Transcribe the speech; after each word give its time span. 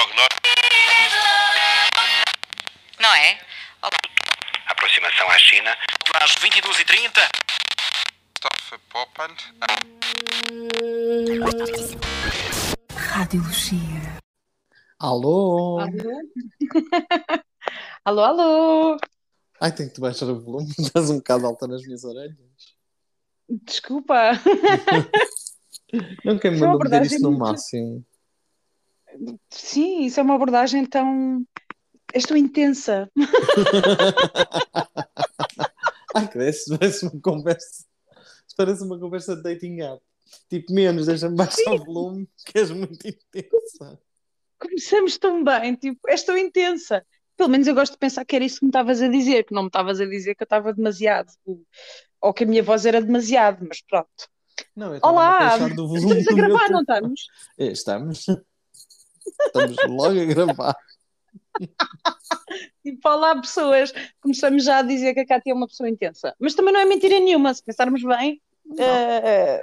prognóstico. 0.00 0.48
Não 3.00 3.14
é? 3.14 3.38
Olá. 3.82 3.98
Aproximação 4.66 5.28
à 5.28 5.38
China. 5.38 5.76
Às 6.20 6.32
22h30. 6.36 7.28
Stoffe 8.38 8.78
Poppand. 8.90 9.36
Radiologia. 12.94 14.18
Alô? 14.98 15.80
Alô, 18.04 18.22
alô. 18.24 18.96
Ai, 19.60 19.72
tenho 19.72 19.88
que 19.90 19.94
te 19.96 20.00
baixar 20.00 20.26
o 20.26 20.40
volume, 20.40 20.72
estás 20.78 21.10
um 21.10 21.16
bocado 21.18 21.46
alta 21.46 21.66
nas 21.68 21.82
minhas 21.82 22.02
orelhas. 22.04 22.36
Desculpa. 23.48 24.32
Não 26.24 26.38
quero 26.38 26.56
Foi 26.56 26.66
uma 26.66 26.78
mandar 26.78 26.84
meter 26.84 26.96
abordagem 26.96 27.06
isto 27.16 27.22
no 27.22 27.30
muito- 27.30 27.44
máximo. 27.46 28.06
Sim, 29.50 30.04
isso 30.04 30.20
é 30.20 30.22
uma 30.22 30.34
abordagem 30.34 30.84
tão. 30.86 31.44
Estou 32.14 32.36
intensa. 32.36 33.10
Ai, 36.14 36.26
que 36.28 36.34
parece, 36.34 36.78
parece 36.78 37.06
uma 37.06 37.20
conversa. 37.20 37.84
Parece 38.56 38.82
uma 38.82 38.98
conversa 38.98 39.36
de 39.36 39.42
dating 39.42 39.80
app. 39.80 40.02
Tipo, 40.48 40.72
menos, 40.72 41.06
deixa-me 41.06 41.36
baixar 41.36 41.72
o 41.72 41.84
volume, 41.84 42.28
que 42.44 42.58
és 42.58 42.70
muito 42.70 43.06
intensa. 43.06 43.98
Começamos 44.58 45.16
tão 45.16 45.42
bem, 45.42 45.74
tipo, 45.74 46.00
estou 46.08 46.36
intensa. 46.36 47.04
Pelo 47.36 47.48
menos 47.48 47.66
eu 47.66 47.74
gosto 47.74 47.92
de 47.92 47.98
pensar 47.98 48.24
que 48.24 48.36
era 48.36 48.44
isso 48.44 48.58
que 48.58 48.66
me 48.66 48.70
estavas 48.70 49.00
a 49.00 49.08
dizer, 49.08 49.44
que 49.44 49.54
não 49.54 49.62
me 49.62 49.68
estavas 49.68 50.00
a 50.00 50.04
dizer 50.04 50.34
que 50.34 50.42
eu 50.42 50.46
estava 50.46 50.74
demasiado, 50.74 51.32
ou 52.20 52.34
que 52.34 52.44
a 52.44 52.46
minha 52.46 52.62
voz 52.62 52.84
era 52.84 53.00
demasiado, 53.00 53.64
mas 53.66 53.80
pronto. 53.80 54.28
Não, 54.76 54.94
eu 54.94 55.00
Olá, 55.02 55.56
estamos 55.56 56.28
a 56.28 56.34
gravar, 56.34 56.68
não 56.68 56.80
estamos? 56.80 57.28
É, 57.58 57.66
Estamos. 57.66 58.26
Estamos 59.46 59.76
logo 59.86 60.20
a 60.20 60.24
gravar. 60.24 60.76
Tipo, 62.82 63.08
olá 63.08 63.38
pessoas, 63.40 63.92
começamos 64.20 64.64
já 64.64 64.78
a 64.78 64.82
dizer 64.82 65.12
que 65.14 65.20
a 65.20 65.26
Cátia 65.26 65.52
é 65.52 65.54
uma 65.54 65.68
pessoa 65.68 65.88
intensa. 65.88 66.34
Mas 66.40 66.54
também 66.54 66.72
não 66.72 66.80
é 66.80 66.84
mentira 66.84 67.20
nenhuma, 67.20 67.52
se 67.52 67.62
pensarmos 67.62 68.02
bem, 68.02 68.40
eh, 68.78 69.62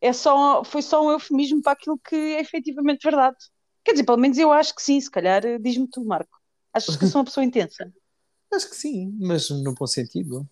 é 0.00 0.12
só, 0.12 0.64
foi 0.64 0.82
só 0.82 1.04
um 1.06 1.10
eufemismo 1.12 1.62
para 1.62 1.72
aquilo 1.72 1.96
que 1.98 2.14
é 2.16 2.40
efetivamente 2.40 3.02
verdade. 3.04 3.36
Quer 3.84 3.92
dizer, 3.92 4.04
pelo 4.04 4.18
menos 4.18 4.36
eu 4.36 4.52
acho 4.52 4.74
que 4.74 4.82
sim, 4.82 5.00
se 5.00 5.10
calhar 5.10 5.44
eh, 5.46 5.58
diz-me 5.58 5.88
tu, 5.88 6.04
Marco. 6.04 6.36
Achas 6.72 6.96
que 6.96 7.06
sou 7.06 7.20
uma 7.20 7.24
pessoa 7.24 7.44
intensa? 7.44 7.90
Acho 8.52 8.70
que 8.70 8.76
sim, 8.76 9.14
mas 9.20 9.50
no 9.50 9.74
bom 9.74 9.86
sentido. 9.86 10.48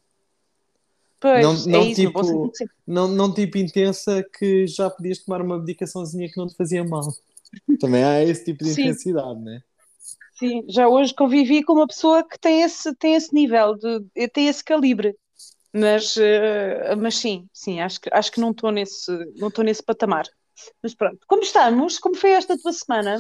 Pois, 1.18 1.42
Não- 1.42 1.52
é 1.52 1.78
não 1.78 1.86
isso, 1.86 2.02
no 2.02 2.12
bom 2.12 2.22
tipo- 2.22 2.54
sentido. 2.56 2.70
Não, 2.86 3.08
não 3.08 3.34
tipo 3.34 3.58
intensa 3.58 4.22
que 4.38 4.66
já 4.66 4.88
podias 4.90 5.18
tomar 5.18 5.40
uma 5.42 5.58
medicaçãozinha 5.58 6.28
que 6.30 6.36
não 6.36 6.46
te 6.46 6.54
fazia 6.54 6.84
mal. 6.84 7.02
Também 7.80 8.04
há 8.04 8.22
esse 8.22 8.44
tipo 8.44 8.64
de 8.64 8.72
Sim. 8.72 8.82
intensidade, 8.82 9.40
né? 9.40 9.62
Sim, 10.38 10.64
já 10.68 10.86
hoje 10.86 11.14
convivi 11.14 11.62
com 11.62 11.72
uma 11.72 11.86
pessoa 11.86 12.22
que 12.22 12.38
tem 12.38 12.62
esse, 12.62 12.94
tem 12.96 13.14
esse 13.14 13.34
nível, 13.34 13.74
de, 13.74 14.28
tem 14.28 14.48
esse 14.48 14.62
calibre. 14.62 15.16
Mas, 15.72 16.16
eh, 16.16 16.94
mas 16.96 17.16
sim, 17.16 17.46
sim, 17.52 17.80
acho 17.80 18.00
que, 18.00 18.08
acho 18.12 18.32
que 18.32 18.40
não 18.40 18.50
estou 18.50 18.70
nesse, 18.70 19.10
não 19.36 19.48
estou 19.48 19.64
nesse 19.64 19.82
patamar. 19.82 20.26
Mas 20.82 20.94
pronto, 20.94 21.18
como 21.26 21.42
estamos? 21.42 21.98
Como 21.98 22.14
foi 22.14 22.30
esta 22.30 22.56
tua 22.56 22.72
semana? 22.72 23.18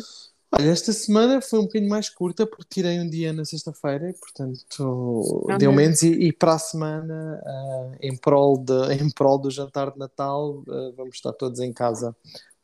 Olha, 0.52 0.70
esta 0.70 0.92
semana 0.92 1.40
foi 1.42 1.58
um 1.58 1.64
bocadinho 1.64 1.90
mais 1.90 2.08
curta 2.08 2.46
porque 2.46 2.66
tirei 2.70 2.98
um 2.98 3.08
dia 3.08 3.32
na 3.32 3.44
sexta-feira, 3.44 4.08
e, 4.08 4.14
portanto 4.14 5.46
Ah, 5.50 5.58
deu 5.58 5.72
menos. 5.72 6.02
E, 6.02 6.12
e 6.12 6.32
para 6.32 6.54
a 6.54 6.58
semana, 6.58 7.42
ah, 7.44 7.92
em, 8.00 8.16
prol 8.16 8.56
de, 8.56 8.94
em 8.94 9.10
prol 9.10 9.38
do 9.38 9.50
jantar 9.50 9.90
de 9.90 9.98
Natal, 9.98 10.62
ah, 10.68 10.92
vamos 10.96 11.16
estar 11.16 11.32
todos 11.32 11.60
em 11.60 11.72
casa. 11.72 12.16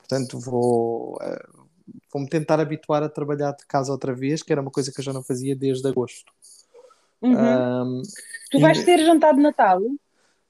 Portanto, 0.02 0.38
vou, 0.38 1.16
ah, 1.20 1.48
vou-me 2.12 2.28
tentar 2.28 2.60
habituar 2.60 3.02
a 3.02 3.08
trabalhar 3.08 3.52
de 3.52 3.64
casa 3.66 3.92
outra 3.92 4.14
vez, 4.14 4.42
que 4.42 4.52
era 4.52 4.60
uma 4.60 4.70
coisa 4.70 4.92
que 4.92 5.00
eu 5.00 5.04
já 5.04 5.12
não 5.12 5.22
fazia 5.22 5.54
desde 5.56 5.86
agosto. 5.88 6.32
Uhum. 7.22 7.36
Ah, 7.36 7.84
Tu 8.50 8.60
vais 8.60 8.78
e- 8.78 8.84
ter 8.84 8.98
jantar 8.98 9.34
de 9.34 9.40
Natal? 9.40 9.80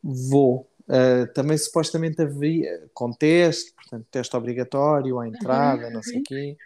Vou. 0.02 0.66
Uh, 0.88 1.32
também 1.32 1.56
supostamente 1.56 2.20
haveria 2.20 2.90
com 2.92 3.12
teste, 3.12 3.72
portanto, 3.72 4.04
teste 4.10 4.36
obrigatório 4.36 5.20
à 5.20 5.28
entrada, 5.28 5.88
não 5.90 6.02
sei 6.02 6.18
o 6.18 6.22
quê, 6.24 6.56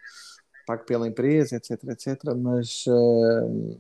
pago 0.67 0.85
pela 0.85 1.07
empresa, 1.07 1.57
etc, 1.57 1.85
etc. 1.91 2.35
Mas 2.35 2.87
uh, 2.87 3.79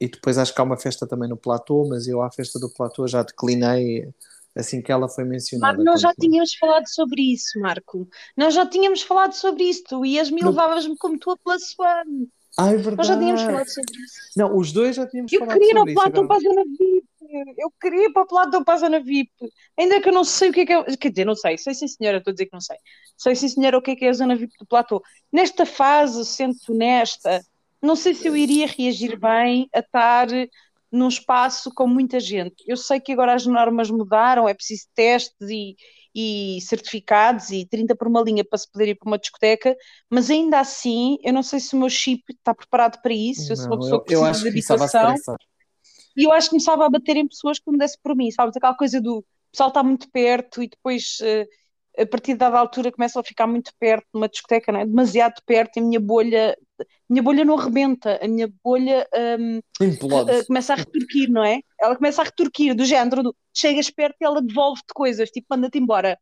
e 0.00 0.08
depois 0.08 0.38
acho 0.38 0.52
que 0.52 0.60
há 0.60 0.64
uma 0.64 0.76
festa 0.76 1.06
também 1.06 1.28
no 1.28 1.36
platô, 1.36 1.86
mas 1.88 2.08
eu 2.08 2.20
à 2.20 2.30
festa 2.30 2.58
do 2.58 2.68
platô 2.68 3.06
já 3.06 3.22
declinei 3.22 4.12
assim 4.56 4.80
que 4.82 4.90
ela 4.90 5.08
foi 5.08 5.24
mencionada. 5.24 5.74
Marco, 5.74 5.84
nós 5.84 6.00
já 6.00 6.08
quando- 6.08 6.16
tínhamos 6.30 6.54
falado 6.54 6.88
sobre 6.88 7.22
isso, 7.32 7.60
Marco. 7.60 8.08
Nós 8.36 8.54
já 8.54 8.66
tínhamos 8.66 9.02
falado 9.02 9.32
sobre 9.34 9.64
isso. 9.64 9.84
Tu 9.88 10.04
ias-me 10.06 10.40
e 10.40 10.44
Não. 10.44 10.50
levavas-me 10.50 10.96
como 10.96 11.18
tua 11.18 11.36
plus 11.36 11.74
one. 11.78 12.28
Ah, 12.58 12.72
é 12.72 12.76
Nós 12.78 13.06
já 13.06 13.18
tínhamos 13.18 13.42
verdade. 13.42 13.46
falado 13.52 13.68
sobre 13.68 13.92
isso. 14.02 14.14
Não, 14.36 14.56
os 14.56 14.72
dois 14.72 14.96
já 14.96 15.06
tínhamos 15.06 15.30
Eu 15.32 15.40
falado 15.40 15.58
queria 15.58 15.72
ir 15.72 15.76
sobre 15.76 15.92
isso. 15.92 16.00
é 16.00 16.02
platô 16.10 16.26
para 16.26 16.36
a 16.36 16.38
verdade. 16.38 16.54
zona 16.64 16.76
VIP. 16.78 17.06
Eu 17.58 17.72
queria 17.80 18.04
ir 18.06 18.12
para 18.12 18.22
o 18.22 18.26
platô 18.26 18.64
para 18.64 18.74
a 18.74 18.78
zona 18.78 19.00
VIP. 19.00 19.30
Ainda 19.78 20.00
que 20.00 20.08
eu 20.08 20.12
não 20.12 20.24
sei 20.24 20.48
o 20.48 20.52
que 20.54 20.60
é 20.60 20.66
que 20.66 20.72
é. 20.72 20.96
Quer 20.96 21.10
dizer, 21.10 21.24
não 21.26 21.34
sei. 21.34 21.58
Sei 21.58 21.74
sim, 21.74 21.86
senhora. 21.88 22.18
Estou 22.18 22.30
a 22.30 22.34
dizer 22.34 22.46
que 22.46 22.52
não 22.54 22.60
sei. 22.60 22.76
Sei 23.16 23.34
sim, 23.36 23.48
senhora, 23.48 23.76
o 23.76 23.82
que 23.82 23.90
é 23.90 23.96
que 23.96 24.04
é 24.06 24.08
a 24.08 24.12
zona 24.14 24.34
VIP 24.36 24.54
do 24.58 24.66
platô. 24.66 25.02
Nesta 25.30 25.66
fase, 25.66 26.24
sendo 26.24 26.54
honesta, 26.70 27.42
não 27.82 27.94
sei 27.96 28.14
se 28.14 28.26
eu 28.26 28.34
iria 28.36 28.66
reagir 28.66 29.18
bem 29.18 29.68
a 29.74 29.80
estar 29.80 30.28
num 30.90 31.08
espaço 31.08 31.72
com 31.74 31.86
muita 31.86 32.20
gente. 32.20 32.56
Eu 32.66 32.76
sei 32.76 33.00
que 33.00 33.12
agora 33.12 33.34
as 33.34 33.46
normas 33.46 33.90
mudaram, 33.90 34.48
é 34.48 34.54
preciso 34.54 34.86
testes 34.94 35.48
e, 35.50 35.76
e 36.14 36.60
certificados 36.62 37.50
e 37.50 37.66
30 37.66 37.94
por 37.96 38.08
uma 38.08 38.22
linha 38.22 38.44
para 38.44 38.58
se 38.58 38.70
poder 38.70 38.88
ir 38.88 38.94
para 38.96 39.08
uma 39.08 39.18
discoteca, 39.18 39.76
mas 40.10 40.30
ainda 40.30 40.60
assim, 40.60 41.18
eu 41.22 41.32
não 41.32 41.42
sei 41.42 41.60
se 41.60 41.74
o 41.74 41.78
meu 41.78 41.90
chip 41.90 42.22
está 42.30 42.54
preparado 42.54 43.00
para 43.02 43.12
isso. 43.12 43.52
Eu 43.52 43.56
sou 43.56 43.72
uma 43.72 43.78
Não, 43.78 43.80
pessoa 43.80 43.98
eu, 43.98 44.00
que 44.00 44.06
eu 44.08 44.24
precisa 44.24 44.30
acho 44.30 44.42
de 44.42 44.48
habitação. 44.48 45.14
E 46.16 46.24
eu 46.24 46.32
acho 46.32 46.46
que 46.48 46.50
começava 46.50 46.86
a 46.86 46.90
bater 46.90 47.16
em 47.16 47.28
pessoas 47.28 47.58
que 47.58 47.70
me 47.70 47.78
desse 47.78 47.98
por 48.02 48.16
mim, 48.16 48.30
sabes? 48.30 48.56
Aquela 48.56 48.74
coisa 48.76 49.00
do 49.00 49.24
pessoal 49.52 49.68
está 49.68 49.82
muito 49.82 50.10
perto 50.10 50.62
e 50.62 50.68
depois, 50.68 51.18
eh, 51.22 51.46
a 51.98 52.06
partir 52.06 52.34
dada 52.36 52.58
altura, 52.58 52.92
começam 52.92 53.20
a 53.20 53.24
ficar 53.24 53.46
muito 53.46 53.72
perto 53.78 54.06
numa 54.14 54.28
discoteca, 54.28 54.72
não 54.72 54.80
é? 54.80 54.86
Demasiado 54.86 55.40
perto 55.46 55.76
e 55.76 55.80
a 55.80 55.82
minha 55.82 56.00
bolha, 56.00 56.56
minha 57.08 57.22
bolha 57.22 57.44
não 57.44 57.56
rebenta, 57.56 58.18
a 58.22 58.28
minha 58.28 58.48
bolha 58.62 59.06
hum, 59.38 59.60
Implode. 59.80 60.30
eh, 60.30 60.44
começa 60.44 60.72
a 60.72 60.76
retorquir, 60.76 61.30
não 61.30 61.44
é? 61.44 61.60
Ela 61.80 61.96
começa 61.96 62.22
a 62.22 62.24
retorquir, 62.24 62.74
do 62.74 62.84
género 62.84 63.22
do 63.22 63.36
chegas 63.54 63.90
perto 63.90 64.16
e 64.20 64.24
ela 64.24 64.42
devolve-te 64.42 64.92
coisas, 64.94 65.30
tipo, 65.30 65.46
manda-te 65.50 65.78
embora. 65.78 66.18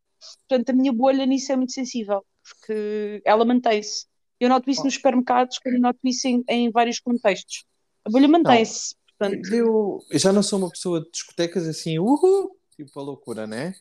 Portanto, 0.47 0.69
a 0.69 0.73
minha 0.73 0.93
bolha 0.93 1.25
nisso 1.25 1.51
é 1.51 1.55
muito 1.55 1.73
sensível, 1.73 2.25
porque 2.43 3.21
ela 3.25 3.45
mantém-se. 3.45 4.05
Eu 4.39 4.49
noto 4.49 4.69
isso 4.69 4.83
nos 4.83 4.95
supermercados, 4.95 5.59
como 5.59 5.75
eu 5.75 5.81
noto 5.81 5.99
isso 6.03 6.27
em, 6.27 6.43
em 6.49 6.71
vários 6.71 6.99
contextos. 6.99 7.63
A 8.03 8.09
bolha 8.09 8.27
mantém-se. 8.27 8.95
Portanto, 9.17 9.53
Eu, 9.53 9.99
eu 10.09 10.19
já 10.19 10.33
não 10.33 10.43
sou 10.43 10.59
uma 10.59 10.69
pessoa 10.69 11.01
de 11.01 11.09
discotecas 11.09 11.67
assim, 11.67 11.97
uhul, 11.99 12.57
tipo 12.75 12.99
a 12.99 13.03
loucura, 13.03 13.47
né? 13.47 13.73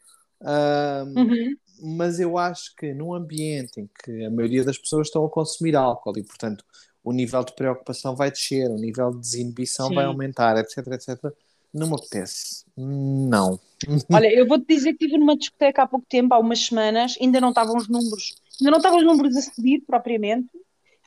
Ahm, 0.43 1.17
uhum. 1.17 1.56
Mas 1.81 2.21
eu 2.21 2.39
acho 2.39 2.75
que 2.77 2.93
num 2.95 3.15
ambiente 3.15 3.81
em 3.81 3.89
que 4.03 4.25
a 4.25 4.31
maioria 4.31 4.65
das 4.65 4.79
pessoas 4.79 5.09
estão 5.09 5.25
a 5.25 5.31
consumir 5.31 5.77
álcool 5.77 6.19
e, 6.19 6.23
portanto, 6.23 6.65
o 7.03 7.12
nível 7.12 7.45
de 7.45 7.55
preocupação 7.55 8.17
vai 8.17 8.31
descer, 8.31 8.71
o 8.71 8.79
nível 8.79 9.11
de 9.12 9.21
desinibição 9.21 9.89
vai 9.89 10.05
Sim. 10.05 10.11
aumentar, 10.11 10.57
etc, 10.57 10.87
etc, 10.93 11.33
não 11.73 11.89
me 11.89 11.95
apetece. 11.95 12.65
Não. 12.77 13.61
Olha, 14.12 14.33
eu 14.33 14.47
vou-te 14.47 14.67
dizer 14.67 14.95
que 14.95 15.05
estive 15.05 15.19
numa 15.19 15.37
discoteca 15.37 15.83
há 15.83 15.87
pouco 15.87 16.07
tempo, 16.09 16.33
há 16.33 16.39
umas 16.39 16.61
semanas, 16.61 17.17
ainda 17.21 17.41
não 17.41 17.51
estavam 17.51 17.77
os 17.77 17.89
números, 17.89 18.37
ainda 18.61 18.71
não 18.71 18.79
estavam 18.79 18.99
os 18.99 19.05
números 19.05 19.37
a 19.37 19.43
subir 19.43 19.83
propriamente, 19.87 20.49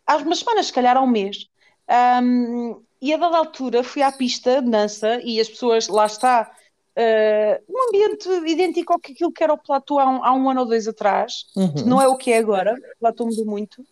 há 0.06 0.18
umas 0.18 0.40
semanas, 0.40 0.68
se 0.68 0.74
calhar 0.74 0.98
há 0.98 1.02
um 1.02 1.08
mês. 1.08 1.48
Ahm, 1.88 2.76
e 3.02 3.14
a 3.14 3.18
dada 3.18 3.38
altura 3.38 3.84
fui 3.84 4.02
à 4.02 4.12
pista 4.12 4.62
de 4.62 4.70
dança 4.70 5.22
e 5.24 5.40
as 5.40 5.48
pessoas, 5.48 5.88
lá 5.88 6.06
está, 6.06 6.52
ah, 6.98 7.62
um 7.70 7.88
ambiente 7.90 8.30
idêntico 8.52 8.94
ao 8.94 9.00
que 9.00 9.12
aquilo 9.14 9.32
que 9.32 9.44
era 9.44 9.54
o 9.54 9.58
platô 9.58 10.00
há 10.00 10.10
um, 10.10 10.24
há 10.26 10.34
um 10.34 10.50
ano 10.50 10.62
ou 10.62 10.66
dois 10.68 10.88
atrás, 10.88 11.46
Uhum. 11.56 11.74
não 11.86 12.02
é 12.02 12.08
o 12.08 12.18
que 12.18 12.32
é 12.32 12.38
agora, 12.40 12.74
o 12.76 13.00
platô 13.00 13.26
mudou 13.26 13.46
muito, 13.46 13.84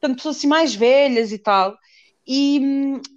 portanto, 0.00 0.16
pessoas 0.18 0.36
assim 0.38 0.48
mais 0.48 0.74
velhas 0.74 1.32
e 1.32 1.38
tal. 1.38 1.76
E, 2.26 2.60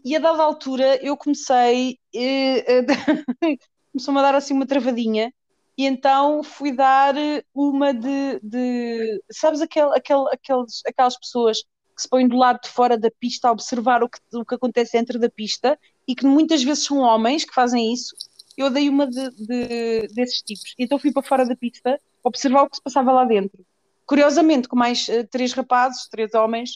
e 0.06 0.16
a 0.16 0.20
dada 0.20 0.44
altura 0.44 0.98
eu 1.04 1.18
comecei, 1.18 1.98
eh, 2.16 2.86
começou-me 3.92 4.20
a 4.20 4.24
dar 4.24 4.36
assim 4.36 4.54
uma 4.54 4.68
travadinha, 4.68 5.34
e 5.78 5.86
então 5.86 6.44
fui 6.44 6.72
dar 6.72 7.16
uma 7.54 7.94
de, 7.94 8.40
de- 8.44 9.24
sabes, 9.32 9.62
aquel, 9.62 9.94
aquel, 9.94 10.28
aqueles, 10.28 10.82
aquelas 10.86 11.18
pessoas 11.18 11.60
que 11.96 12.02
se 12.04 12.10
põem 12.10 12.28
do 12.28 12.38
lado 12.38 12.60
de 12.62 12.70
fora 12.70 12.98
da 12.98 13.10
pista 13.20 13.48
a 13.48 13.52
observar 13.52 14.04
o 14.04 14.10
que, 14.10 14.20
o 14.34 14.46
que 14.46 14.56
acontece 14.56 14.94
dentro 14.98 15.18
da 15.20 15.30
pista 15.30 15.78
e 16.08 16.16
que 16.16 16.26
muitas 16.26 16.64
vezes 16.64 16.84
são 16.86 17.00
homens 17.00 17.46
que 17.46 17.54
fazem 17.54 17.94
isso. 17.94 18.16
Eu 18.60 18.70
dei 18.70 18.90
uma 18.90 19.08
de, 19.08 19.30
de- 19.32 20.08
desses 20.14 20.42
tipos. 20.42 20.74
Então 20.78 21.00
fui 21.00 21.12
para 21.14 21.24
fora 21.24 21.46
da 21.46 21.56
pista 21.56 22.00
observar 22.24 22.64
o 22.64 22.70
que 22.70 22.76
se 22.76 22.82
passava 22.84 23.12
lá 23.12 23.24
dentro. 23.24 23.66
Curiosamente, 24.06 24.68
com 24.68 24.76
mais 24.76 25.08
eh, 25.08 25.24
três 25.24 25.54
rapazes, 25.54 26.08
três 26.10 26.34
homens, 26.34 26.72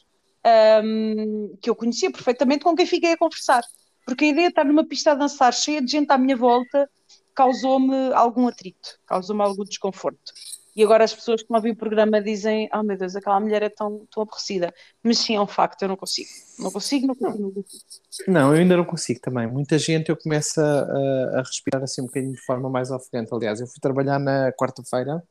ahm, 0.46 1.56
que 1.62 1.70
eu 1.70 1.76
conhecia 1.76 2.10
perfeitamente, 2.12 2.64
com 2.64 2.74
quem 2.76 2.86
fiquei 2.86 3.12
a 3.12 3.18
conversar. 3.18 3.64
Porque 4.06 4.26
a 4.26 4.28
ideia 4.30 4.48
de 4.48 4.52
estar 4.52 4.64
numa 4.64 4.86
pista 4.86 5.12
a 5.12 5.16
dançar 5.16 5.54
cheia 5.54 5.82
de 5.82 5.92
gente 5.92 6.10
à 6.12 6.18
minha 6.18 6.38
volta 6.38 6.90
causou-me 7.36 8.14
algum 8.14 8.48
atrito, 8.48 9.00
causou-me 9.06 9.42
algum 9.42 9.64
desconforto. 9.64 10.32
E 10.76 10.84
agora 10.84 11.04
as 11.04 11.14
pessoas 11.14 11.44
que 11.44 11.52
me 11.52 11.56
ouvem 11.56 11.72
o 11.72 11.76
programa 11.76 12.22
dizem: 12.22 12.68
Oh 12.74 12.82
meu 12.82 12.98
Deus, 12.98 13.16
aquela 13.16 13.40
mulher 13.40 13.62
é 13.62 13.70
tão, 13.70 14.08
tão 14.12 14.24
aborrecida. 14.24 14.74
Mas 15.04 15.20
sim, 15.20 15.36
é 15.36 15.42
um 15.42 15.48
facto, 15.48 15.84
eu 15.84 15.88
não 15.88 15.96
consigo. 15.96 16.30
Não 16.58 16.72
consigo, 16.72 17.08
não 17.08 17.16
consigo. 17.16 17.44
Não, 17.44 17.52
consigo. 17.52 17.86
não 18.28 18.56
eu 18.56 18.62
ainda 18.62 18.78
não 18.78 18.86
consigo 18.86 19.20
também. 19.20 19.46
Muita 19.46 19.78
gente 19.78 20.10
eu 20.10 20.18
começo 20.18 20.60
a, 20.60 21.40
a 21.40 21.44
respirar 21.44 21.84
assim 21.84 22.02
um 22.02 22.06
bocadinho 22.06 22.34
de 22.34 22.42
forma 22.42 22.70
mais 22.70 22.90
ofegante. 22.90 23.34
Aliás, 23.34 23.62
eu 23.62 23.68
fui 23.68 23.80
trabalhar 23.80 24.20
na 24.20 24.52
quarta-feira. 24.54 25.24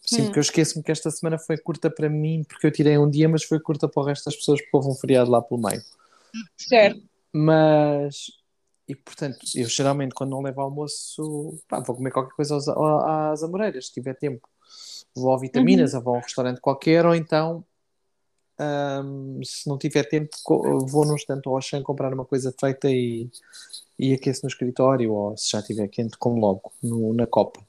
Sim, 0.00 0.22
hum. 0.22 0.24
porque 0.26 0.38
eu 0.38 0.42
esqueço-me 0.42 0.82
que 0.82 0.90
esta 0.90 1.10
semana 1.10 1.38
foi 1.38 1.58
curta 1.58 1.90
para 1.90 2.08
mim, 2.08 2.42
porque 2.48 2.66
eu 2.66 2.72
tirei 2.72 2.96
um 2.96 3.10
dia, 3.10 3.28
mas 3.28 3.44
foi 3.44 3.60
curta 3.60 3.86
para 3.86 4.02
o 4.02 4.06
resto 4.06 4.24
das 4.24 4.36
pessoas, 4.36 4.60
porque 4.62 4.76
houve 4.76 4.88
um 4.88 4.94
feriado 4.94 5.30
lá 5.30 5.42
pelo 5.42 5.60
meio. 5.60 5.82
Certo. 6.56 7.02
Mas 7.30 8.37
e 8.88 8.96
portanto, 8.96 9.38
eu 9.54 9.68
geralmente 9.68 10.14
quando 10.14 10.30
não 10.30 10.40
levo 10.40 10.62
almoço, 10.62 11.60
pá, 11.68 11.78
vou 11.80 11.94
comer 11.94 12.10
qualquer 12.10 12.34
coisa 12.34 12.56
às, 12.56 12.66
às 12.68 13.42
amoreiras, 13.42 13.86
se 13.86 13.92
tiver 13.92 14.14
tempo. 14.14 14.48
Vou 15.14 15.30
ao 15.30 15.38
Vitaminas, 15.38 15.92
uhum. 15.92 15.98
ou 15.98 16.04
vou 16.04 16.14
a 16.14 16.18
um 16.18 16.22
restaurante 16.22 16.60
qualquer, 16.60 17.04
ou 17.04 17.14
então, 17.14 17.64
um, 18.58 19.40
se 19.44 19.68
não 19.68 19.76
tiver 19.76 20.04
tempo, 20.04 20.30
vou 20.86 21.04
num 21.04 21.14
instante 21.14 21.48
ou 21.48 21.54
ao 21.54 21.60
chão 21.60 21.82
comprar 21.82 22.12
uma 22.14 22.24
coisa 22.24 22.54
feita 22.58 22.90
e, 22.90 23.30
e 23.98 24.14
aqueço 24.14 24.44
no 24.44 24.48
escritório, 24.48 25.12
ou 25.12 25.36
se 25.36 25.50
já 25.50 25.60
estiver 25.60 25.88
quente, 25.88 26.16
como 26.16 26.40
logo 26.40 26.72
no, 26.82 27.12
na 27.12 27.26
copa. 27.26 27.60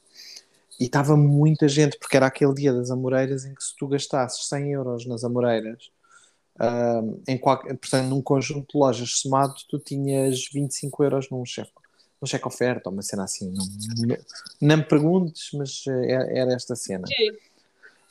E 0.80 0.86
estava 0.86 1.18
muita 1.18 1.68
gente, 1.68 1.98
porque 2.00 2.15
era 2.15 2.27
aquele 2.27 2.54
dia 2.54 2.74
das 2.74 2.89
amoreiras 2.89 3.44
em 3.44 3.54
que 3.54 3.63
se 3.63 3.75
tu 3.75 3.88
gastasses 3.88 4.48
100 4.48 4.72
euros 4.72 5.06
nas 5.06 5.25
amoreiras, 5.25 5.92
Uh, 6.59 7.21
em 7.25 7.38
qualquer, 7.38 7.77
portanto, 7.77 8.09
num 8.09 8.21
conjunto 8.21 8.73
de 8.73 8.77
lojas 8.77 9.11
somado, 9.21 9.56
tu 9.69 9.79
tinhas 9.79 10.45
25 10.51 11.03
euros 11.06 11.29
num 11.29 11.45
cheque, 11.45 11.71
num 12.21 12.27
cheque 12.27 12.45
oferta, 12.45 12.89
uma 12.89 13.01
cena 13.01 13.23
assim. 13.23 13.50
Não, 13.50 13.65
não, 14.06 14.17
não 14.59 14.77
me 14.77 14.83
perguntes, 14.83 15.51
mas 15.53 15.83
era, 15.88 16.25
eh, 16.25 16.39
era 16.39 16.53
esta 16.53 16.75
cena. 16.75 17.07
Sim. 17.07 17.31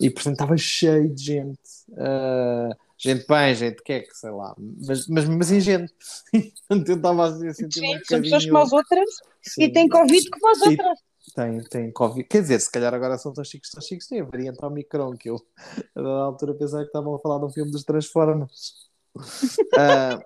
E 0.01 0.09
portanto 0.09 0.35
estava 0.35 0.57
cheio 0.57 1.13
de 1.15 1.23
gente. 1.23 1.61
Uh, 1.91 2.75
gente 2.97 3.27
bem, 3.29 3.55
gente 3.55 3.83
que 3.83 3.93
é 3.93 4.01
que, 4.01 4.17
sei 4.17 4.31
lá, 4.31 4.55
mas, 4.57 5.07
mas, 5.09 5.29
mas 5.29 5.53
em 5.53 5.61
gente. 5.61 5.93
Portanto, 6.69 6.89
eu 6.89 6.97
estava 6.97 7.27
a 7.27 7.55
sentir 7.55 7.81
Sim, 7.81 7.97
um 7.97 8.05
são 8.05 8.23
pessoas 8.23 8.47
como 8.47 8.59
as 8.59 8.73
outras 8.73 9.11
Sim. 9.43 9.63
e 9.65 9.73
têm 9.73 9.89
Covid 9.89 10.31
como 10.31 10.51
as 10.51 10.63
outras. 10.63 10.99
Tem, 11.35 11.63
tem 11.65 11.93
Covid. 11.93 12.29
Quer 12.29 12.43
dizer, 12.43 12.61
se 12.61 12.71
calhar 12.71 12.93
agora 12.95 13.19
são 13.19 13.33
tão 13.33 13.45
chiques, 13.45 13.71
tão 13.71 13.81
chiques, 13.81 14.07
tem 14.07 14.21
a 14.21 14.25
variante 14.25 14.65
Omicron, 14.65 15.17
que 15.17 15.31
eu 15.31 15.37
a 15.95 16.03
dada 16.03 16.09
altura 16.09 16.55
pensava 16.55 16.83
que 16.83 16.89
estavam 16.89 17.15
a 17.15 17.19
falar 17.19 17.39
de 17.39 17.45
um 17.47 17.51
filme 17.51 17.71
dos 17.71 17.85
Transformers. 17.85 18.89
uh, 19.17 20.23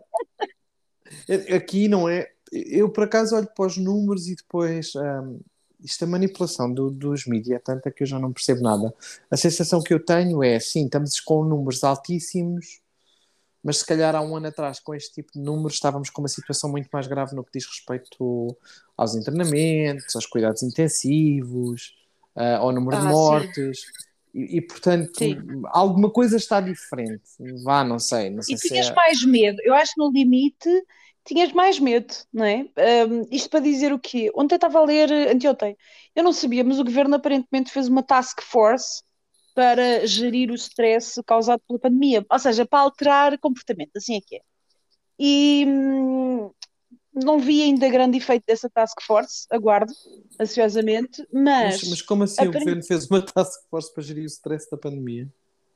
aqui 1.54 1.88
não 1.88 2.08
é. 2.08 2.28
Eu 2.52 2.90
por 2.90 3.04
acaso 3.04 3.37
olho 3.37 3.49
para 3.54 3.66
os 3.66 3.76
números 3.76 4.28
e 4.28 4.37
depois. 4.37 4.94
Um, 4.94 5.40
isto 5.84 6.04
é 6.04 6.06
manipulação 6.06 6.72
do, 6.72 6.90
dos 6.90 7.26
mídias, 7.26 7.56
é 7.56 7.58
tanta 7.58 7.90
que 7.90 8.04
eu 8.04 8.06
já 8.06 8.19
não 8.19 8.32
percebo 8.32 8.62
nada. 8.62 8.94
A 9.31 9.37
sensação 9.37 9.82
que 9.82 9.93
eu 9.93 10.04
tenho 10.04 10.43
é, 10.43 10.60
sim, 10.60 10.84
estamos 10.84 11.19
com 11.20 11.44
números 11.44 11.82
altíssimos, 11.82 12.81
mas 13.62 13.79
se 13.79 13.87
calhar 13.87 14.14
há 14.14 14.20
um 14.20 14.37
ano 14.37 14.49
atrás, 14.49 14.81
com 14.81 14.94
este 14.94 15.14
tipo 15.14 15.32
de 15.32 15.41
números, 15.41 15.75
estávamos 15.75 16.11
com 16.11 16.20
uma 16.23 16.29
situação 16.29 16.70
muito 16.70 16.88
mais 16.93 17.06
grave 17.06 17.35
no 17.35 17.44
que 17.44 17.53
diz 17.55 17.67
respeito 17.67 18.56
aos 18.97 19.14
internamentos, 19.14 20.14
aos 20.17 20.26
cuidados 20.26 20.62
intensivos, 20.62 21.94
uh, 22.37 22.59
ao 22.59 22.73
número 22.73 22.97
ah, 22.97 23.00
de 23.00 23.06
mortes. 23.06 23.81
E, 24.35 24.56
e, 24.56 24.61
portanto, 24.62 25.17
sim. 25.17 25.37
alguma 25.67 26.11
coisa 26.11 26.37
está 26.37 26.61
diferente. 26.61 27.23
Vá, 27.62 27.85
não 27.85 27.99
sei. 27.99 28.31
Não 28.31 28.43
sei 28.43 28.56
e 28.56 28.59
tinhas 28.59 28.88
é... 28.88 28.94
mais 28.94 29.25
medo. 29.25 29.59
Eu 29.62 29.75
acho 29.75 29.94
que 29.94 30.00
no 30.00 30.11
limite 30.11 30.69
tinhas 31.25 31.53
mais 31.53 31.79
medo, 31.79 32.12
não 32.32 32.44
é? 32.44 32.67
Um, 33.09 33.26
isto 33.31 33.49
para 33.49 33.61
dizer 33.61 33.93
o 33.93 33.99
quê? 33.99 34.31
Ontem 34.35 34.56
estava 34.56 34.81
a 34.81 34.85
ler, 34.85 35.11
anteontem, 35.31 35.76
eu 36.17 36.25
não 36.25 36.32
sabia, 36.32 36.64
mas 36.64 36.81
o 36.81 36.85
governo 36.85 37.14
aparentemente 37.14 37.70
fez 37.70 37.87
uma 37.87 38.03
task 38.03 38.43
force 38.43 39.03
para 39.54 40.06
gerir 40.06 40.50
o 40.50 40.54
stress 40.54 41.22
causado 41.26 41.60
pela 41.66 41.78
pandemia, 41.78 42.25
ou 42.31 42.38
seja, 42.38 42.66
para 42.66 42.81
alterar 42.81 43.38
comportamento, 43.38 43.96
assim 43.96 44.16
é 44.16 44.20
que 44.20 44.37
é. 44.37 44.40
E 45.19 45.64
hum, 45.66 46.50
não 47.14 47.38
vi 47.38 47.62
ainda 47.62 47.88
grande 47.88 48.19
efeito 48.19 48.44
dessa 48.46 48.70
task 48.70 49.00
force, 49.02 49.46
aguardo 49.50 49.93
ansiosamente, 50.40 51.26
mas. 51.32 51.81
Mas, 51.82 51.90
mas 51.90 52.02
como 52.02 52.25
assim 52.25 52.46
o 52.46 52.52
governo 52.52 52.82
fez 52.82 53.06
uma 53.10 53.22
task 53.22 53.60
force 53.70 53.93
para 53.93 54.02
gerir 54.02 54.25
o 54.25 54.26
stress 54.26 54.70
da 54.70 54.76
pandemia? 54.76 55.28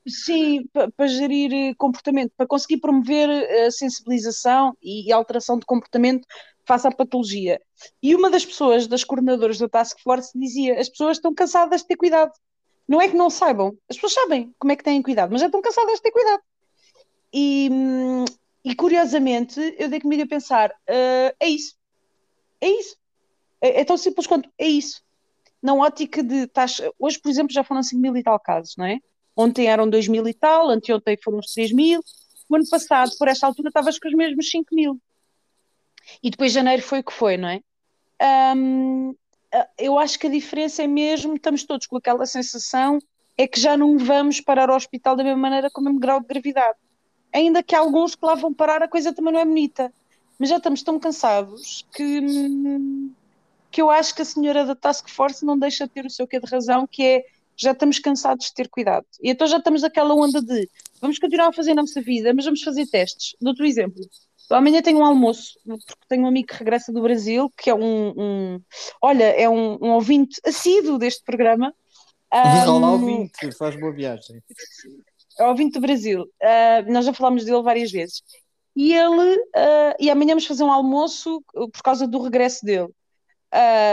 Sim, 0.07 0.65
para, 0.71 0.89
para 0.91 1.07
gerir 1.07 1.53
eh, 1.53 1.73
comportamento, 1.77 2.31
para 2.35 2.47
conseguir 2.47 2.77
promover 2.77 3.29
a 3.29 3.33
eh, 3.33 3.71
sensibilização 3.71 4.75
e, 4.81 5.09
e 5.09 5.11
alteração 5.11 5.59
de 5.59 5.65
comportamento 5.65 6.25
face 6.65 6.87
à 6.87 6.91
patologia. 6.91 7.61
E 8.01 8.15
uma 8.15 8.29
das 8.29 8.45
pessoas, 8.45 8.87
das 8.87 9.03
coordenadoras 9.03 9.57
da 9.57 9.67
Task 9.67 9.99
Force, 10.01 10.31
dizia: 10.37 10.79
as 10.79 10.89
pessoas 10.89 11.17
estão 11.17 11.33
cansadas 11.33 11.81
de 11.81 11.87
ter 11.87 11.97
cuidado. 11.97 12.31
Não 12.87 13.01
é 13.01 13.09
que 13.09 13.15
não 13.15 13.29
saibam, 13.29 13.77
as 13.89 13.97
pessoas 13.97 14.13
sabem 14.13 14.53
como 14.57 14.71
é 14.71 14.75
que 14.75 14.83
têm 14.83 15.01
cuidado, 15.01 15.31
mas 15.31 15.41
já 15.41 15.47
estão 15.47 15.61
cansadas 15.61 15.95
de 15.95 16.01
ter 16.01 16.11
cuidado. 16.11 16.41
E, 17.33 17.69
e 18.63 18.75
curiosamente, 18.75 19.59
eu 19.77 19.89
dei 19.89 19.99
comigo 19.99 20.23
a 20.23 20.27
pensar: 20.27 20.71
uh, 20.71 21.35
é 21.39 21.47
isso, 21.47 21.75
é 22.61 22.69
isso. 22.69 22.95
É, 23.59 23.81
é, 23.81 23.85
tão 23.85 23.97
simples 23.97 24.27
quanto 24.27 24.49
é 24.57 24.67
isso. 24.67 25.01
Na 25.61 25.73
ótica 25.73 26.23
de 26.23 26.47
taxa. 26.47 26.91
Hoje, 26.97 27.19
por 27.19 27.29
exemplo, 27.29 27.53
já 27.53 27.63
foram 27.63 27.83
5 27.83 28.01
mil 28.01 28.15
e 28.15 28.23
tal 28.23 28.39
casos, 28.39 28.75
não 28.77 28.85
é? 28.85 28.99
Ontem 29.35 29.67
eram 29.67 29.89
2 29.89 30.07
mil 30.07 30.27
e 30.27 30.33
tal, 30.33 30.69
anteontem 30.69 31.17
foram 31.21 31.39
uns 31.39 31.53
3 31.53 31.71
mil. 31.71 32.01
O 32.49 32.55
ano 32.55 32.69
passado, 32.69 33.11
por 33.17 33.27
esta 33.27 33.45
altura, 33.45 33.69
estavas 33.69 33.99
com 33.99 34.07
os 34.07 34.13
mesmos 34.13 34.49
5 34.49 34.73
mil. 34.73 34.99
E 36.23 36.29
depois 36.29 36.53
janeiro 36.53 36.81
foi 36.81 36.99
o 36.99 37.03
que 37.03 37.11
foi, 37.11 37.37
não 37.37 37.49
é? 37.49 37.61
Um, 38.55 39.13
eu 39.77 39.97
acho 39.97 40.19
que 40.19 40.27
a 40.27 40.29
diferença 40.29 40.83
é 40.83 40.87
mesmo, 40.87 41.35
estamos 41.35 41.63
todos 41.63 41.87
com 41.87 41.97
aquela 41.97 42.25
sensação, 42.25 42.99
é 43.37 43.47
que 43.47 43.59
já 43.59 43.77
não 43.77 43.97
vamos 43.97 44.41
parar 44.41 44.69
ao 44.69 44.75
hospital 44.75 45.15
da 45.15 45.23
mesma 45.23 45.39
maneira 45.39 45.69
com 45.69 45.81
o 45.81 45.83
mesmo 45.83 45.99
grau 45.99 46.19
de 46.19 46.27
gravidade. 46.27 46.77
Ainda 47.33 47.61
que 47.61 47.75
alguns 47.75 48.15
que 48.15 48.25
lá 48.25 48.35
vão 48.35 48.53
parar, 48.53 48.81
a 48.81 48.87
coisa 48.87 49.13
também 49.13 49.33
não 49.33 49.39
é 49.39 49.45
bonita. 49.45 49.93
Mas 50.39 50.49
já 50.49 50.57
estamos 50.57 50.81
tão 50.83 50.99
cansados 50.99 51.85
que, 51.93 52.21
que 53.71 53.81
eu 53.81 53.89
acho 53.89 54.15
que 54.15 54.21
a 54.21 54.25
senhora 54.25 54.65
da 54.65 54.75
Task 54.75 55.09
Force 55.09 55.45
não 55.45 55.57
deixa 55.57 55.87
de 55.87 55.93
ter 55.93 56.05
o 56.05 56.09
seu 56.09 56.27
quê 56.27 56.39
de 56.39 56.49
razão, 56.49 56.87
que 56.87 57.03
é 57.03 57.25
já 57.55 57.71
estamos 57.71 57.97
cansados 57.97 58.45
de 58.47 58.53
ter 58.53 58.69
cuidado. 58.69 59.05
E 59.21 59.31
então 59.31 59.47
já 59.47 59.57
estamos 59.57 59.81
naquela 59.81 60.13
onda 60.13 60.41
de 60.41 60.69
vamos 61.01 61.17
continuar 61.17 61.47
a 61.47 61.53
fazer 61.53 61.71
a 61.71 61.75
nossa 61.75 62.01
vida, 62.01 62.33
mas 62.33 62.45
vamos 62.45 62.61
fazer 62.61 62.85
testes. 62.85 63.35
Dou-te 63.41 63.63
um 63.63 63.65
exemplo. 63.65 64.07
Amanhã 64.49 64.81
tenho 64.81 64.99
um 64.99 65.05
almoço, 65.05 65.59
porque 65.65 66.05
tenho 66.07 66.23
um 66.23 66.27
amigo 66.27 66.47
que 66.47 66.55
regressa 66.55 66.91
do 66.93 67.01
Brasil, 67.01 67.51
que 67.57 67.69
é 67.69 67.75
um, 67.75 68.13
um 68.17 68.61
olha, 69.01 69.25
é 69.25 69.49
um, 69.49 69.77
um, 69.81 69.91
ouvinte 69.91 70.39
assíduo 70.45 70.97
deste 70.97 71.23
programa. 71.23 71.73
Um, 72.33 72.71
Olá, 72.71 72.91
ouvinte, 72.91 73.51
faz 73.57 73.79
boa 73.79 73.93
viagem. 73.93 74.41
É 75.39 75.47
ouvinte 75.47 75.73
do 75.73 75.81
Brasil. 75.81 76.23
Uh, 76.41 76.91
nós 76.91 77.05
já 77.05 77.13
falámos 77.13 77.45
dele 77.45 77.61
várias 77.61 77.91
vezes. 77.91 78.23
E 78.75 78.93
ele, 78.93 79.35
uh, 79.37 79.95
e 79.99 80.09
amanhã 80.09 80.29
vamos 80.29 80.45
fazer 80.45 80.63
um 80.63 80.71
almoço 80.71 81.43
por 81.53 81.81
causa 81.83 82.07
do 82.07 82.21
regresso 82.21 82.65
dele. 82.65 82.89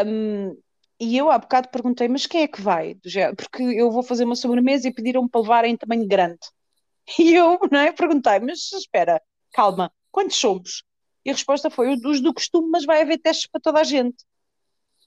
Um, 0.07 0.57
e 1.01 1.17
eu 1.17 1.31
há 1.31 1.39
bocado 1.39 1.69
perguntei, 1.69 2.09
mas 2.09 2.27
quem 2.27 2.43
é 2.43 2.49
que 2.49 2.61
vai? 2.61 2.97
Porque 3.37 3.63
eu 3.63 3.91
vou 3.91 4.03
fazer 4.03 4.25
uma 4.25 4.37
sobremesa 4.37 4.89
e 4.89 4.95
pediram-me 4.95 5.29
para 5.29 5.41
levar 5.41 5.65
em 5.65 5.77
tamanho 5.77 6.07
grande. 6.07 6.41
E 7.19 7.35
eu 7.35 7.59
não 7.71 7.81
é, 7.81 7.93
perguntei, 7.93 8.39
mas 8.41 8.73
espera, 8.73 9.21
calma, 9.53 9.93
Quantos 10.15 10.37
somos? 10.37 10.85
E 11.25 11.31
a 11.31 11.33
resposta 11.33 11.69
foi 11.69 11.93
os 11.93 12.21
do 12.21 12.33
costume, 12.33 12.69
mas 12.71 12.85
vai 12.85 13.03
haver 13.03 13.19
testes 13.19 13.49
para 13.51 13.61
toda 13.61 13.81
a 13.81 13.83
gente. 13.83 14.25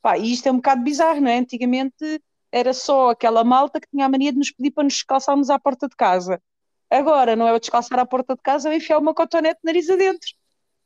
Pá, 0.01 0.17
e 0.17 0.33
isto 0.33 0.47
é 0.47 0.51
um 0.51 0.57
bocado 0.57 0.83
bizarro, 0.83 1.21
não 1.21 1.31
é? 1.31 1.37
Antigamente 1.37 2.21
era 2.51 2.73
só 2.73 3.11
aquela 3.11 3.41
malta 3.41 3.79
que 3.79 3.87
tinha 3.87 4.05
a 4.05 4.09
mania 4.09 4.33
de 4.33 4.37
nos 4.37 4.51
pedir 4.51 4.71
para 4.71 4.83
nos 4.83 4.95
descalçarmos 4.95 5.49
à 5.49 5.57
porta 5.57 5.87
de 5.87 5.95
casa. 5.95 6.41
Agora 6.89 7.37
não 7.37 7.47
é 7.47 7.53
o 7.53 7.59
descalçar 7.59 7.97
à 7.99 8.05
porta 8.05 8.35
de 8.35 8.41
casa, 8.41 8.69
é 8.69 8.75
enfiar 8.75 8.97
uma 8.97 9.13
cotonete 9.13 9.61
nariz 9.63 9.89
adentro. 9.89 10.27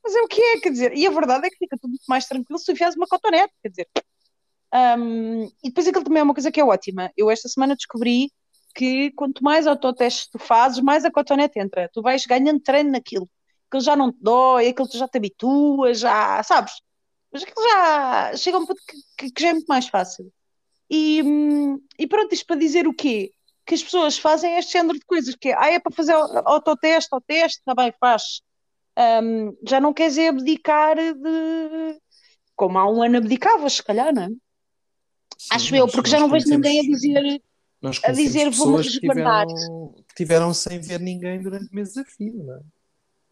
Mas 0.03 0.15
é 0.15 0.21
o 0.21 0.27
que 0.27 0.39
é, 0.39 0.59
quer 0.59 0.69
dizer, 0.69 0.95
e 0.95 1.07
a 1.07 1.09
verdade 1.09 1.47
é 1.47 1.49
que 1.49 1.57
fica 1.57 1.75
tudo 1.75 1.89
muito 1.89 2.05
mais 2.07 2.27
tranquilo 2.27 2.59
se 2.59 2.71
enfiares 2.71 2.95
uma 2.95 3.07
cotonete, 3.07 3.53
quer 3.63 3.69
dizer. 3.69 3.87
Um, 4.99 5.45
e 5.63 5.69
depois 5.69 5.87
aquilo 5.87 6.03
também 6.03 6.19
é 6.19 6.23
uma 6.23 6.35
coisa 6.35 6.51
que 6.51 6.61
é 6.61 6.63
ótima. 6.63 7.11
Eu 7.17 7.31
esta 7.31 7.49
semana 7.49 7.75
descobri 7.75 8.31
que 8.75 9.11
quanto 9.13 9.43
mais 9.43 9.65
autotestes 9.65 10.27
tu 10.27 10.37
fazes, 10.37 10.79
mais 10.79 11.05
a 11.05 11.11
cotonete 11.11 11.59
entra. 11.59 11.89
Tu 11.91 12.03
vais 12.03 12.23
ganhando 12.27 12.59
treino 12.59 12.91
naquilo 12.91 13.27
aquilo 13.71 13.81
já 13.81 13.95
não 13.95 14.11
te 14.11 14.17
dói, 14.21 14.67
aquilo 14.67 14.89
tu 14.89 14.97
já 14.97 15.07
te 15.07 15.17
habituas, 15.17 15.99
já, 15.99 16.43
sabes? 16.43 16.73
Mas 17.31 17.43
aquilo 17.43 17.65
já 17.65 18.35
chega 18.35 18.57
a 18.57 18.59
um 18.59 18.65
ponto 18.65 18.81
que, 18.85 18.97
que, 19.17 19.31
que 19.31 19.41
já 19.41 19.49
é 19.49 19.53
muito 19.53 19.67
mais 19.67 19.87
fácil. 19.87 20.31
E, 20.89 21.23
e 21.97 22.05
pronto, 22.05 22.33
isto 22.33 22.45
para 22.45 22.57
dizer 22.57 22.85
o 22.85 22.93
quê? 22.93 23.31
Que 23.65 23.73
as 23.73 23.81
pessoas 23.81 24.17
fazem 24.17 24.57
este 24.57 24.73
género 24.73 24.99
de 24.99 25.05
coisas, 25.05 25.33
que 25.35 25.49
é, 25.49 25.55
ah, 25.57 25.71
é 25.71 25.79
para 25.79 25.95
fazer 25.95 26.11
autoteste, 26.11 27.09
ao 27.13 27.21
teste, 27.21 27.59
está 27.59 27.73
bem, 27.73 27.93
faz. 27.97 28.41
Um, 29.23 29.55
já 29.65 29.79
não 29.79 29.93
queres 29.93 30.17
é 30.17 30.27
abdicar 30.27 30.97
de... 30.97 31.97
Como 32.57 32.77
há 32.77 32.91
um 32.91 33.01
ano 33.01 33.17
abdicavas, 33.17 33.73
se 33.73 33.83
calhar, 33.83 34.13
não 34.13 34.23
é? 34.23 34.27
Sim, 34.27 35.47
Acho 35.51 35.75
eu, 35.75 35.87
porque 35.87 36.09
já 36.09 36.19
não 36.19 36.29
vejo 36.29 36.49
ninguém 36.49 36.79
a 36.79 36.83
dizer 36.83 37.41
a 38.03 38.11
dizer 38.11 38.49
vou-me 38.51 38.77
resguardar. 38.77 39.47
Que 39.47 39.53
tiveram, 39.55 39.93
que 40.09 40.15
tiveram 40.15 40.53
sem 40.53 40.79
ver 40.79 40.99
ninguém 40.99 41.41
durante 41.41 41.73
meses 41.73 41.97
a 41.97 42.03
fio, 42.03 42.43
não 42.43 42.55
é? 42.55 42.61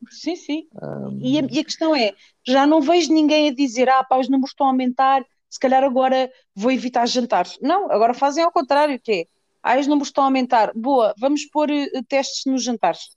Sim, 0.09 0.35
sim. 0.35 0.67
Um... 0.81 1.19
E, 1.21 1.39
a, 1.39 1.47
e, 1.51 1.59
a, 1.59 1.63
questão 1.63 1.95
é: 1.95 2.13
já 2.45 2.65
não 2.65 2.81
vejo 2.81 3.13
ninguém 3.13 3.49
a 3.49 3.53
dizer, 3.53 3.89
ah, 3.89 4.03
pá, 4.03 4.17
os 4.17 4.29
números 4.29 4.51
estão 4.51 4.67
a 4.67 4.69
aumentar, 4.69 5.25
se 5.49 5.59
calhar 5.59 5.83
agora 5.83 6.31
vou 6.55 6.71
evitar 6.71 7.05
jantares. 7.07 7.57
Não, 7.61 7.91
agora 7.91 8.13
fazem 8.13 8.43
ao 8.43 8.51
contrário, 8.51 8.99
que 8.99 9.11
é 9.11 9.25
Ah, 9.61 9.77
os 9.77 9.87
números 9.87 10.09
estão 10.09 10.23
a 10.23 10.27
aumentar. 10.27 10.71
Boa, 10.75 11.13
vamos 11.17 11.45
pôr 11.45 11.69
eh, 11.69 11.89
testes 12.07 12.45
nos 12.45 12.63
jantares. 12.63 13.09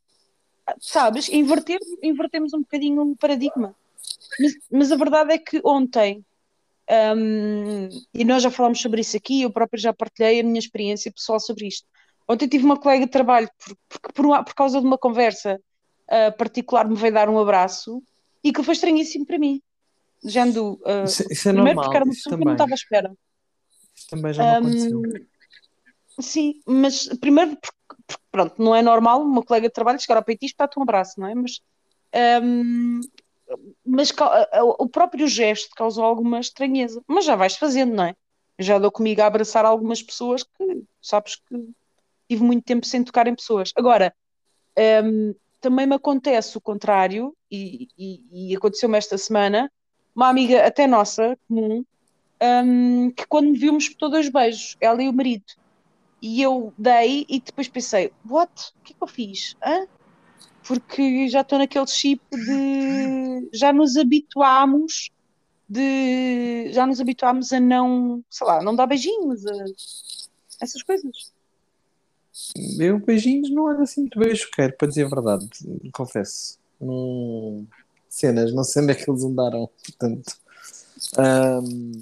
Sabes? 0.81 1.29
Inverter, 1.29 1.79
invertemos 2.03 2.53
um 2.55 2.61
bocadinho 2.61 3.03
o 3.03 3.17
paradigma. 3.17 3.75
Mas, 4.41 4.53
mas 4.71 4.93
a 4.93 4.97
verdade 4.97 5.33
é 5.35 5.39
que 5.39 5.61
ontem, 5.65 6.25
hum, 7.17 7.89
e 8.15 8.25
nós 8.25 8.43
já 8.43 8.51
falámos 8.51 8.81
sobre 8.81 9.01
isso 9.01 9.17
aqui, 9.17 9.43
eu 9.43 9.51
própria 9.51 9.79
já 9.79 9.93
partilhei 9.93 10.41
a 10.41 10.45
minha 10.45 10.59
experiência 10.59 11.13
pessoal 11.13 11.41
sobre 11.41 11.67
isto. 11.67 11.87
Ontem 12.29 12.49
tive 12.49 12.65
uma 12.65 12.79
colega 12.79 13.05
de 13.07 13.13
trabalho, 13.13 13.49
por, 13.89 14.13
por, 14.15 14.45
por 14.45 14.55
causa 14.55 14.81
de 14.81 14.87
uma 14.87 14.99
conversa 14.99 15.61
ah, 16.13 16.31
particular, 16.31 16.87
me 16.87 16.95
veio 16.95 17.15
dar 17.15 17.31
um 17.31 17.39
abraço 17.39 18.03
e 18.45 18.53
que 18.53 18.63
foi 18.63 18.75
estranhíssimo 18.75 19.25
para 19.25 19.39
mim. 19.39 19.63
De 20.23 20.31
género, 20.31 20.79
ah, 20.85 21.05
Isso, 21.05 21.25
isso 21.33 21.49
é 21.49 21.53
primeiro 21.53 21.77
normal, 21.77 21.85
porque 21.85 21.97
era 21.97 22.05
uma 22.05 22.13
pessoa 22.13 22.37
que 22.37 22.43
eu 22.43 22.47
não 22.47 22.53
estava 22.53 22.73
à 22.73 22.75
espera. 22.75 23.13
Isso 23.97 24.07
também 24.11 24.33
já 24.35 24.45
me 24.45 24.51
aconteceu. 24.53 24.99
Hum, 24.99 25.27
sim, 26.21 26.61
mas 26.67 27.09
primeiro 27.19 27.57
porque, 27.57 28.03
porque, 28.07 28.23
pronto, 28.31 28.63
não 28.63 28.75
é 28.77 28.83
normal 28.83 29.23
uma 29.23 29.43
colega 29.43 29.69
de 29.69 29.73
trabalho 29.73 29.99
chegar 30.01 30.19
ao 30.19 30.23
peito 30.23 30.45
e 30.45 30.55
dar-te 30.57 30.79
um 30.79 30.83
abraço, 30.83 31.19
não 31.19 31.29
é? 31.29 31.35
Mas, 31.35 31.61
hum, 32.43 33.01
mas 33.85 34.13
o 34.79 34.89
próprio 34.89 35.27
gesto 35.27 35.75
causou 35.75 36.05
alguma 36.05 36.41
estranheza. 36.41 37.03
Mas 37.07 37.25
já 37.25 37.37
vais 37.37 37.57
fazendo, 37.57 37.95
não 37.95 38.05
é? 38.05 38.15
Já 38.59 38.79
dou 38.79 38.93
comigo 38.93 39.23
a 39.23 39.27
abraçar 39.27 39.65
algumas 39.65 40.03
pessoas 40.03 40.43
que 40.43 40.85
sabes 41.01 41.37
que 41.37 41.69
tive 42.29 42.43
muito 42.45 42.65
tempo 42.65 42.87
sem 42.87 43.03
tocar 43.03 43.27
em 43.27 43.35
pessoas. 43.35 43.73
Agora, 43.77 44.15
hum, 45.05 45.35
também 45.63 45.87
me 45.87 45.95
acontece 45.95 46.59
o 46.59 46.61
contrário, 46.61 47.35
e, 47.51 47.89
e, 47.97 48.51
e 48.51 48.57
aconteceu-me 48.57 48.99
esta 48.99 49.17
semana, 49.17 49.71
uma 50.15 50.29
amiga 50.29 50.67
até 50.67 50.87
nossa, 50.87 51.39
comum, 51.49 51.85
hum, 52.43 53.11
que 53.13 53.25
quando 53.27 53.47
me 53.47 53.59
viu 53.59 53.73
me 53.73 53.79
espetou 53.79 54.11
dois 54.11 54.29
beijos, 54.29 54.77
ela 54.81 55.03
e 55.03 55.09
o 55.09 55.13
marido. 55.13 55.45
E 56.21 56.43
eu 56.43 56.75
dei 56.77 57.25
e 57.29 57.41
depois 57.41 57.69
pensei, 57.69 58.13
what? 58.29 58.53
O 58.77 58.83
que 58.83 58.93
é 58.93 58.97
que 58.97 59.03
eu 59.03 59.09
fiz? 59.09 59.57
Hã? 59.65 59.87
Porque 60.67 61.29
já 61.29 61.41
estou 61.41 61.59
naquele 61.59 61.87
chip 61.87 62.21
de 62.31 63.49
já 63.55 63.73
nos 63.73 63.97
habituámos 63.97 65.11
de 65.69 66.71
já 66.73 66.87
nos 66.87 67.01
habituámos 67.01 67.53
a 67.53 67.59
não, 67.59 68.23
sei 68.29 68.47
lá, 68.47 68.63
não 68.63 68.75
dar 68.75 68.87
beijinhos, 68.87 69.47
a 69.47 69.65
essas 70.61 70.83
coisas. 70.83 71.33
Eu 72.79 72.99
beijinhos 72.99 73.51
não 73.51 73.69
ando 73.69 73.83
assim 73.83 74.03
muito 74.03 74.19
bem 74.19 74.35
choqueiro, 74.35 74.75
para 74.77 74.89
dizer 74.89 75.05
a 75.05 75.09
verdade, 75.09 75.49
confesso. 75.93 76.59
Não... 76.81 77.67
Cenas, 78.09 78.53
não 78.53 78.65
sei 78.65 78.83
onde 78.83 78.93
é 78.93 78.95
que 78.95 79.11
eles 79.11 79.25
andaram, 79.25 79.69
portanto. 79.85 80.37
Ahm, 81.19 81.93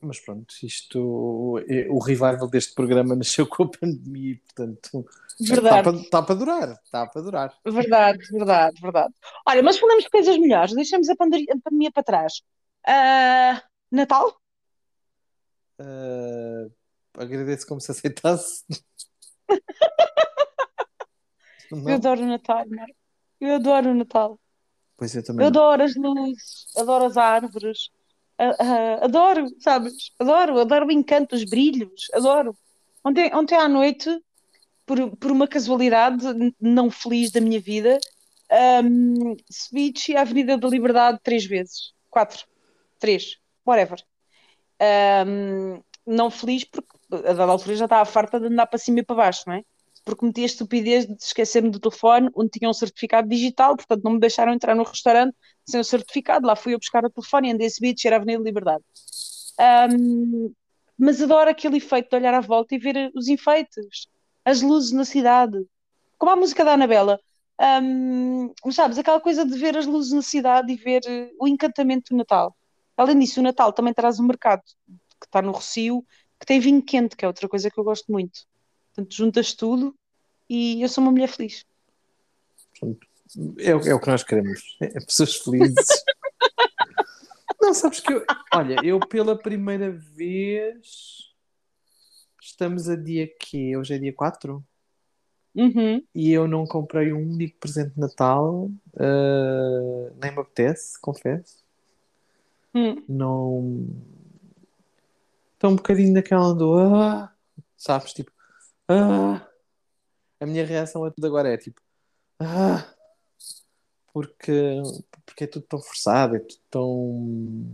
Mas 0.00 0.20
pronto, 0.20 0.54
isto, 0.62 1.58
é- 1.68 1.88
o 1.90 1.98
revival 1.98 2.48
deste 2.48 2.74
programa 2.74 3.14
nasceu 3.16 3.46
com 3.46 3.64
a 3.64 3.68
pandemia, 3.70 4.32
e, 4.32 4.36
portanto, 4.36 5.06
está 5.40 5.54
Verdade, 5.54 5.82
para, 5.84 5.96
está 5.98 6.22
para 6.22 6.34
durar, 6.34 6.80
está 6.84 7.06
para 7.06 7.22
durar. 7.22 7.54
verdade, 7.64 8.18
verdade, 8.30 8.80
verdade. 8.80 9.14
Olha, 9.46 9.62
mas 9.62 9.78
falamos 9.78 10.04
de 10.04 10.10
coisas 10.10 10.38
melhores, 10.38 10.74
deixamos 10.74 11.08
a 11.08 11.16
pandemia, 11.16 11.90
para 11.92 12.02
trás. 12.02 12.42
Ah, 12.86 13.62
Natal? 13.90 14.40
Ah, 15.78 16.66
agradeço 17.16 17.66
como 17.66 17.80
se 17.80 17.90
aceitasse. 17.90 18.64
Eu 21.70 21.94
adoro 21.94 22.22
o 22.22 22.26
Natal, 22.26 22.64
Marco. 22.68 22.94
Eu 23.40 23.54
adoro 23.56 23.90
o 23.90 23.94
Natal. 23.94 24.40
Pois 24.96 25.14
eu 25.14 25.20
Eu 25.20 25.26
também 25.26 25.40
não. 25.40 25.48
adoro 25.48 25.82
as 25.82 25.94
luzes, 25.96 26.66
adoro 26.76 27.04
as 27.04 27.16
árvores, 27.16 27.90
adoro, 29.02 29.46
sabes? 29.60 30.12
Adoro, 30.18 30.58
adoro 30.58 30.86
o 30.86 30.92
encanto, 30.92 31.34
os 31.34 31.44
brilhos, 31.44 32.08
adoro. 32.14 32.56
Ontem, 33.04 33.34
ontem 33.34 33.56
à 33.56 33.68
noite, 33.68 34.08
por, 34.86 35.16
por 35.16 35.30
uma 35.30 35.46
casualidade 35.46 36.24
não 36.60 36.90
feliz 36.90 37.30
da 37.30 37.40
minha 37.40 37.60
vida, 37.60 37.98
um, 38.84 39.36
subi 39.50 39.92
a 40.16 40.20
Avenida 40.20 40.56
da 40.56 40.68
Liberdade 40.68 41.20
três 41.22 41.44
vezes. 41.44 41.92
Quatro, 42.08 42.46
três, 42.98 43.36
whatever. 43.66 44.02
Um, 45.26 45.82
não 46.06 46.30
feliz 46.30 46.64
porque 46.64 46.95
a 47.10 47.32
dada 47.32 47.52
altura 47.52 47.76
já 47.76 47.84
estava 47.84 48.04
farta 48.04 48.40
de 48.40 48.46
andar 48.46 48.66
para 48.66 48.78
cima 48.78 49.00
e 49.00 49.02
para 49.02 49.16
baixo, 49.16 49.44
não 49.46 49.54
é? 49.54 49.62
Porque 50.04 50.20
cometi 50.20 50.42
a 50.42 50.46
estupidez 50.46 51.06
de 51.06 51.14
esquecer-me 51.14 51.70
do 51.70 51.80
telefone, 51.80 52.30
onde 52.34 52.50
tinha 52.50 52.70
um 52.70 52.72
certificado 52.72 53.28
digital, 53.28 53.76
portanto 53.76 54.04
não 54.04 54.12
me 54.12 54.20
deixaram 54.20 54.52
entrar 54.52 54.74
no 54.74 54.84
restaurante 54.84 55.34
sem 55.64 55.80
o 55.80 55.84
certificado. 55.84 56.46
Lá 56.46 56.54
fui 56.54 56.74
eu 56.74 56.78
buscar 56.78 57.04
o 57.04 57.10
telefone 57.10 57.48
e 57.48 57.52
andei 57.52 57.66
a 57.66 57.70
subir 57.70 57.94
e 58.04 58.08
a 58.08 58.16
Avenida 58.16 58.38
da 58.38 58.44
Liberdade. 58.44 58.84
Um, 59.90 60.52
mas 60.98 61.20
adoro 61.20 61.50
aquele 61.50 61.78
efeito 61.78 62.10
de 62.10 62.16
olhar 62.16 62.34
à 62.34 62.40
volta 62.40 62.74
e 62.74 62.78
ver 62.78 63.10
os 63.14 63.28
enfeites, 63.28 64.06
as 64.44 64.62
luzes 64.62 64.92
na 64.92 65.04
cidade, 65.04 65.58
como 66.18 66.32
a 66.32 66.36
música 66.36 66.64
da 66.64 66.74
Anabela. 66.74 67.18
Um, 67.82 68.52
sabes, 68.70 68.98
aquela 68.98 69.20
coisa 69.20 69.44
de 69.44 69.58
ver 69.58 69.76
as 69.76 69.86
luzes 69.86 70.12
na 70.12 70.22
cidade 70.22 70.72
e 70.72 70.76
ver 70.76 71.02
eh, 71.06 71.30
o 71.40 71.48
encantamento 71.48 72.10
do 72.10 72.18
Natal. 72.18 72.54
Além 72.96 73.18
disso, 73.18 73.40
o 73.40 73.42
Natal 73.42 73.72
também 73.72 73.92
traz 73.92 74.18
o 74.18 74.22
mercado, 74.22 74.62
que 75.20 75.26
está 75.26 75.42
no 75.42 75.52
Rocio, 75.52 76.04
que 76.38 76.46
tem 76.46 76.60
vinho 76.60 76.82
quente, 76.82 77.16
que 77.16 77.24
é 77.24 77.28
outra 77.28 77.48
coisa 77.48 77.70
que 77.70 77.78
eu 77.78 77.84
gosto 77.84 78.10
muito. 78.10 78.46
Portanto, 78.94 79.14
juntas 79.14 79.52
tudo 79.54 79.94
e 80.48 80.82
eu 80.82 80.88
sou 80.88 81.02
uma 81.02 81.10
mulher 81.12 81.28
feliz. 81.28 81.64
É, 83.58 83.74
o- 83.74 83.80
é 83.88 83.94
o 83.94 84.00
que 84.00 84.06
nós 84.08 84.22
queremos. 84.22 84.76
É 84.80 85.00
pessoas 85.00 85.34
felizes. 85.36 85.86
Não, 87.60 87.72
sabes 87.74 88.00
que 88.00 88.12
eu. 88.12 88.24
Olha, 88.54 88.76
eu 88.84 89.00
pela 89.00 89.36
primeira 89.36 89.90
vez. 89.90 91.32
Estamos 92.40 92.88
a 92.88 92.94
dia 92.94 93.26
quê? 93.40 93.76
Hoje 93.76 93.94
é 93.94 93.98
dia 93.98 94.12
4? 94.12 94.64
Uhum. 95.54 96.02
E 96.14 96.30
eu 96.32 96.46
não 96.46 96.66
comprei 96.66 97.12
um 97.12 97.32
único 97.32 97.58
presente 97.58 97.94
de 97.94 98.00
Natal. 98.00 98.70
ah, 98.98 100.10
nem 100.22 100.30
me 100.32 100.38
apetece, 100.40 101.00
confesso. 101.00 101.64
Hum. 102.74 103.02
Não. 103.08 103.88
Estou 105.56 105.70
um 105.70 105.76
bocadinho 105.76 106.12
naquela 106.12 106.54
do. 106.54 106.76
Ah, 106.78 107.32
sabes? 107.76 108.12
Tipo. 108.12 108.30
Ah. 108.88 109.46
A 110.38 110.46
minha 110.46 110.64
reação 110.66 111.02
a 111.04 111.10
tudo 111.10 111.26
agora 111.26 111.52
é 111.52 111.56
tipo. 111.56 111.80
Ah. 112.38 112.86
Porque, 114.12 114.80
porque 115.26 115.44
é 115.44 115.46
tudo 115.46 115.66
tão 115.68 115.78
forçado, 115.80 116.36
é 116.36 116.38
tudo 116.40 116.60
tão, 116.70 117.66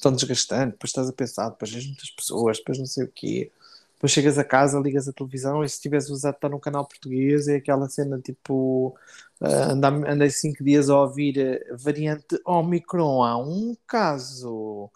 tão 0.00 0.12
desgastante. 0.12 0.72
Depois 0.72 0.90
estás 0.90 1.08
a 1.08 1.12
pensar, 1.12 1.50
depois 1.50 1.74
as 1.74 1.86
muitas 1.86 2.10
pessoas, 2.10 2.58
depois 2.58 2.78
não 2.78 2.86
sei 2.86 3.04
o 3.04 3.08
quê. 3.12 3.50
Depois 3.94 4.12
chegas 4.12 4.38
a 4.38 4.44
casa, 4.44 4.78
ligas 4.78 5.08
a 5.08 5.12
televisão 5.12 5.64
e 5.64 5.68
se 5.68 5.80
tivesse 5.80 6.12
usado 6.12 6.34
estar 6.36 6.48
no 6.48 6.60
canal 6.60 6.86
português 6.86 7.48
é 7.48 7.56
aquela 7.56 7.88
cena 7.88 8.20
tipo. 8.20 8.96
andam- 9.40 10.04
andei 10.08 10.30
cinco 10.30 10.62
dias 10.62 10.88
a 10.90 11.00
ouvir 11.00 11.64
a 11.70 11.76
variante 11.76 12.40
Omicron. 12.44 13.22
Há 13.24 13.36
um 13.36 13.76
caso, 13.86 14.90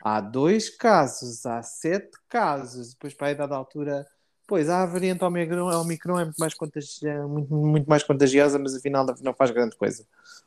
há 0.00 0.20
dois 0.20 0.68
casos, 0.70 1.44
há 1.46 1.62
sete 1.62 2.16
casos. 2.28 2.90
Depois, 2.94 3.14
para 3.14 3.28
a 3.30 3.34
dada 3.34 3.54
altura, 3.56 4.06
pois 4.46 4.68
há 4.68 4.82
a 4.82 4.86
variante 4.86 5.24
Omicron, 5.24 5.68
a 5.68 5.80
Omicron 5.80 6.18
é 6.20 6.24
muito 6.24 6.38
mais, 6.38 6.54
contagi- 6.54 7.06
muito, 7.28 7.54
muito 7.54 7.86
mais 7.88 8.02
contagiosa, 8.02 8.58
mas 8.58 8.74
afinal 8.74 9.06
não 9.22 9.34
faz 9.34 9.50
grande 9.50 9.76
coisa. 9.76 10.04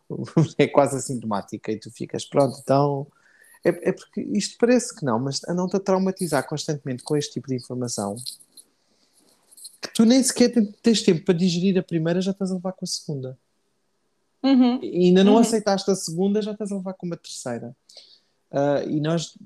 É 0.57 0.67
quase 0.67 0.97
assintomática 0.97 1.71
e 1.71 1.79
tu 1.79 1.89
ficas, 1.91 2.25
pronto, 2.25 2.57
então. 2.61 3.07
É, 3.63 3.89
é 3.89 3.91
porque 3.93 4.21
isto 4.21 4.57
parece 4.59 4.93
que 4.95 5.05
não, 5.05 5.19
mas 5.19 5.41
a 5.47 5.53
traumatizar 5.79 6.45
constantemente 6.47 7.03
com 7.03 7.15
este 7.15 7.33
tipo 7.33 7.47
de 7.47 7.55
informação 7.55 8.15
que 9.79 9.93
tu 9.93 10.03
nem 10.05 10.21
sequer 10.23 10.49
te- 10.51 10.71
tens 10.81 11.01
tempo 11.01 11.23
para 11.25 11.33
digerir 11.33 11.77
a 11.77 11.83
primeira, 11.83 12.21
já 12.21 12.31
estás 12.31 12.51
a 12.51 12.55
levar 12.55 12.71
com 12.73 12.85
a 12.85 12.87
segunda. 12.87 13.37
Uhum. 14.43 14.79
E 14.81 15.07
ainda 15.07 15.23
não 15.23 15.33
Uhum. 15.33 15.39
aceitaste 15.39 15.89
a 15.91 15.95
segunda, 15.95 16.41
já 16.41 16.51
estás 16.51 16.71
a 16.71 16.75
levar 16.75 16.93
com 16.93 17.05
uma 17.05 17.17
terceira. 17.17 17.75
Ah, 18.51 18.83
e 18.85 18.99
nós, 18.99 19.37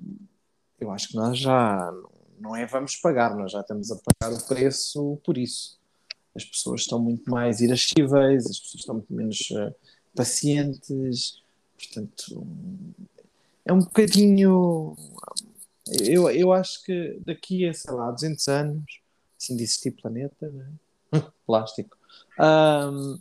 eu 0.80 0.92
acho 0.92 1.10
que 1.10 1.16
nós 1.16 1.38
já 1.38 1.92
não 2.40 2.56
é 2.56 2.66
vamos 2.66 2.96
pagar, 2.98 3.36
nós 3.36 3.52
já 3.52 3.62
estamos 3.62 3.92
a 3.92 3.98
pagar 3.98 4.36
o 4.36 4.48
preço 4.48 5.20
por 5.24 5.38
isso. 5.38 5.80
As 6.36 6.44
pessoas 6.44 6.82
estão 6.82 7.00
muito 7.00 7.30
mais 7.30 7.62
irascíveis, 7.62 8.46
as 8.46 8.60
pessoas 8.60 8.82
estão 8.82 8.96
muito 8.96 9.14
menos 9.14 9.50
ah, 9.56 9.74
pacientes, 10.16 11.42
portanto, 11.78 12.46
é 13.66 13.74
um 13.74 13.80
bocadinho. 13.80 14.96
Eu, 16.02 16.30
eu 16.32 16.52
acho 16.52 16.84
que 16.84 17.20
daqui 17.26 17.68
a, 17.68 17.74
sei 17.74 17.94
lá, 17.94 18.12
200 18.12 18.48
anos, 18.48 19.02
assim 19.40 19.56
de 19.56 19.64
existir 19.64 19.92
planeta, 19.92 20.50
né? 20.50 20.68
plástico, 21.46 21.96
ahm, 22.40 23.18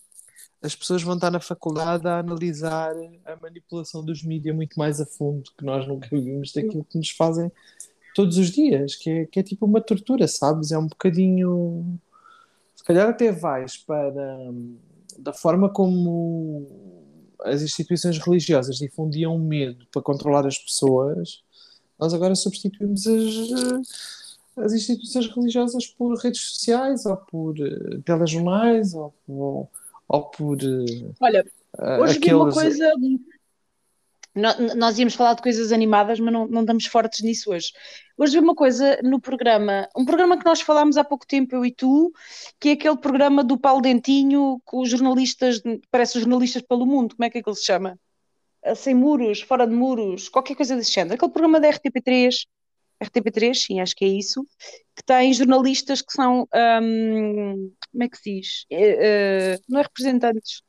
as 0.64 0.74
pessoas 0.74 1.02
vão 1.02 1.14
estar 1.14 1.30
na 1.30 1.40
faculdade 1.40 2.08
a 2.08 2.18
analisar 2.18 2.94
a 3.26 3.36
manipulação 3.36 4.02
dos 4.02 4.22
mídias 4.22 4.56
muito 4.56 4.78
mais 4.78 4.98
a 4.98 5.04
fundo, 5.04 5.42
que 5.58 5.64
nós 5.64 5.86
nunca 5.86 6.08
vimos 6.10 6.52
daquilo 6.52 6.84
que 6.84 6.96
nos 6.96 7.10
fazem 7.10 7.52
todos 8.14 8.38
os 8.38 8.50
dias, 8.50 8.96
que 8.96 9.10
é, 9.10 9.26
que 9.26 9.40
é 9.40 9.42
tipo 9.42 9.66
uma 9.66 9.80
tortura, 9.80 10.26
sabes? 10.26 10.72
É 10.72 10.78
um 10.78 10.86
bocadinho. 10.86 11.98
Se 12.74 12.82
calhar 12.82 13.08
até 13.08 13.30
vais 13.30 13.76
para. 13.76 14.38
hum, 14.50 14.76
da 15.18 15.32
forma 15.32 15.68
como 15.68 16.66
as 17.44 17.62
instituições 17.62 18.18
religiosas 18.18 18.76
difundiam 18.76 19.38
medo 19.38 19.86
para 19.92 20.02
controlar 20.02 20.46
as 20.46 20.58
pessoas, 20.58 21.42
nós 21.98 22.14
agora 22.14 22.34
substituímos 22.34 23.06
as, 23.06 23.84
as 24.56 24.72
instituições 24.72 25.28
religiosas 25.28 25.86
por 25.86 26.16
redes 26.16 26.40
sociais 26.40 27.04
ou 27.06 27.16
por 27.16 27.54
uh, 27.58 28.02
telejornais 28.02 28.94
ou, 28.94 29.14
ou, 29.28 29.70
ou 30.08 30.30
por. 30.30 30.56
Uh, 30.62 31.14
Olha, 31.20 31.44
hoje 32.00 32.18
aqueles... 32.18 32.20
vi 32.20 32.34
uma 32.34 32.52
coisa. 32.52 32.92
Nós 34.76 34.98
íamos 34.98 35.14
falar 35.14 35.34
de 35.34 35.42
coisas 35.42 35.70
animadas, 35.70 36.18
mas 36.18 36.32
não, 36.32 36.48
não 36.48 36.62
estamos 36.62 36.86
fortes 36.86 37.22
nisso 37.22 37.52
hoje. 37.52 37.68
Hoje 38.18 38.32
vi 38.32 38.40
uma 38.40 38.54
coisa 38.54 38.98
no 39.00 39.20
programa, 39.20 39.88
um 39.96 40.04
programa 40.04 40.36
que 40.36 40.44
nós 40.44 40.60
falámos 40.60 40.96
há 40.96 41.04
pouco 41.04 41.24
tempo, 41.24 41.54
eu 41.54 41.64
e 41.64 41.72
tu, 41.72 42.12
que 42.58 42.70
é 42.70 42.72
aquele 42.72 42.96
programa 42.96 43.44
do 43.44 43.56
Paulo 43.56 43.80
Dentinho 43.80 44.60
com 44.64 44.80
os 44.80 44.90
jornalistas, 44.90 45.62
parece 45.88 46.18
jornalistas 46.18 46.62
pelo 46.62 46.84
mundo, 46.84 47.14
como 47.14 47.24
é 47.24 47.30
que, 47.30 47.38
é 47.38 47.42
que 47.42 47.48
ele 47.48 47.56
se 47.56 47.64
chama? 47.64 47.96
Sem 48.74 48.94
muros, 48.94 49.40
fora 49.40 49.68
de 49.68 49.74
muros, 49.74 50.28
qualquer 50.28 50.56
coisa 50.56 50.74
desse 50.74 50.90
género. 50.90 51.14
Aquele 51.14 51.30
programa 51.30 51.60
da 51.60 51.68
RTP3, 51.68 52.46
RTP3, 53.02 53.54
sim, 53.54 53.80
acho 53.80 53.94
que 53.94 54.04
é 54.04 54.08
isso, 54.08 54.46
que 54.96 55.04
tem 55.04 55.32
jornalistas 55.32 56.00
que 56.00 56.12
são, 56.12 56.48
um, 56.82 57.72
como 57.90 58.04
é 58.04 58.08
que 58.08 58.16
se 58.16 58.34
diz? 58.34 58.64
Uh, 58.72 59.62
não 59.68 59.80
é 59.80 59.82
representantes, 59.82 60.62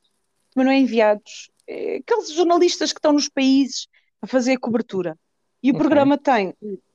mas 0.56 0.66
não 0.66 0.72
é 0.72 0.78
enviados, 0.78 1.50
é 1.68 1.98
aqueles 1.98 2.32
jornalistas 2.32 2.92
que 2.92 3.00
estão 3.00 3.14
nos 3.14 3.30
países 3.30 3.88
a 4.22 4.28
fazer 4.28 4.54
a 4.54 4.60
cobertura. 4.60 5.18
E 5.62 5.72
o 5.72 5.74
okay. 5.74 5.80
programa 5.80 6.18
tem 6.18 6.54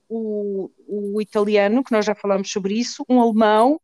o, 0.09 0.71
o, 0.87 1.21
italiano, 1.21 1.85
que 1.85 1.93
nós 1.93 2.05
já 2.05 2.15
falamos 2.15 2.51
sobre 2.51 2.75
isso, 2.75 3.05
um 3.09 3.21
alemão, 3.21 3.81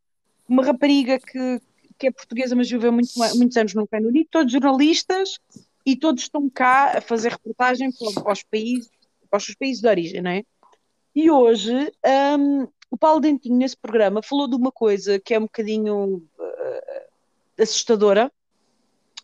uma 0.47 0.63
rapariga 0.63 1.19
que, 1.19 1.61
que 1.97 2.07
é 2.07 2.11
portuguesa, 2.11 2.55
mas 2.55 2.69
viveu 2.69 2.91
muito, 2.91 3.09
muitos 3.35 3.57
anos 3.57 3.73
no 3.73 3.87
Reino 3.91 4.09
Unido, 4.09 4.27
todos 4.29 4.51
jornalistas, 4.51 5.39
e 5.87 5.95
todos 5.95 6.23
estão 6.23 6.49
cá 6.49 6.97
a 6.97 7.01
fazer 7.01 7.31
reportagem 7.31 7.89
para, 7.93 8.33
os 8.33 8.43
países, 8.43 8.89
para 9.29 9.37
os 9.37 9.55
países 9.55 9.81
de 9.81 9.87
origem, 9.87 10.21
não 10.21 10.31
é? 10.31 10.43
E 11.19 11.31
hoje 11.31 11.73
um, 12.37 12.67
o 12.91 12.95
Paulo 12.95 13.19
Dentinho, 13.19 13.57
nesse 13.57 13.75
programa, 13.75 14.21
falou 14.21 14.47
de 14.47 14.55
uma 14.55 14.71
coisa 14.71 15.19
que 15.19 15.33
é 15.33 15.39
um 15.39 15.45
bocadinho 15.45 16.17
uh, 16.37 17.59
assustadora, 17.59 18.31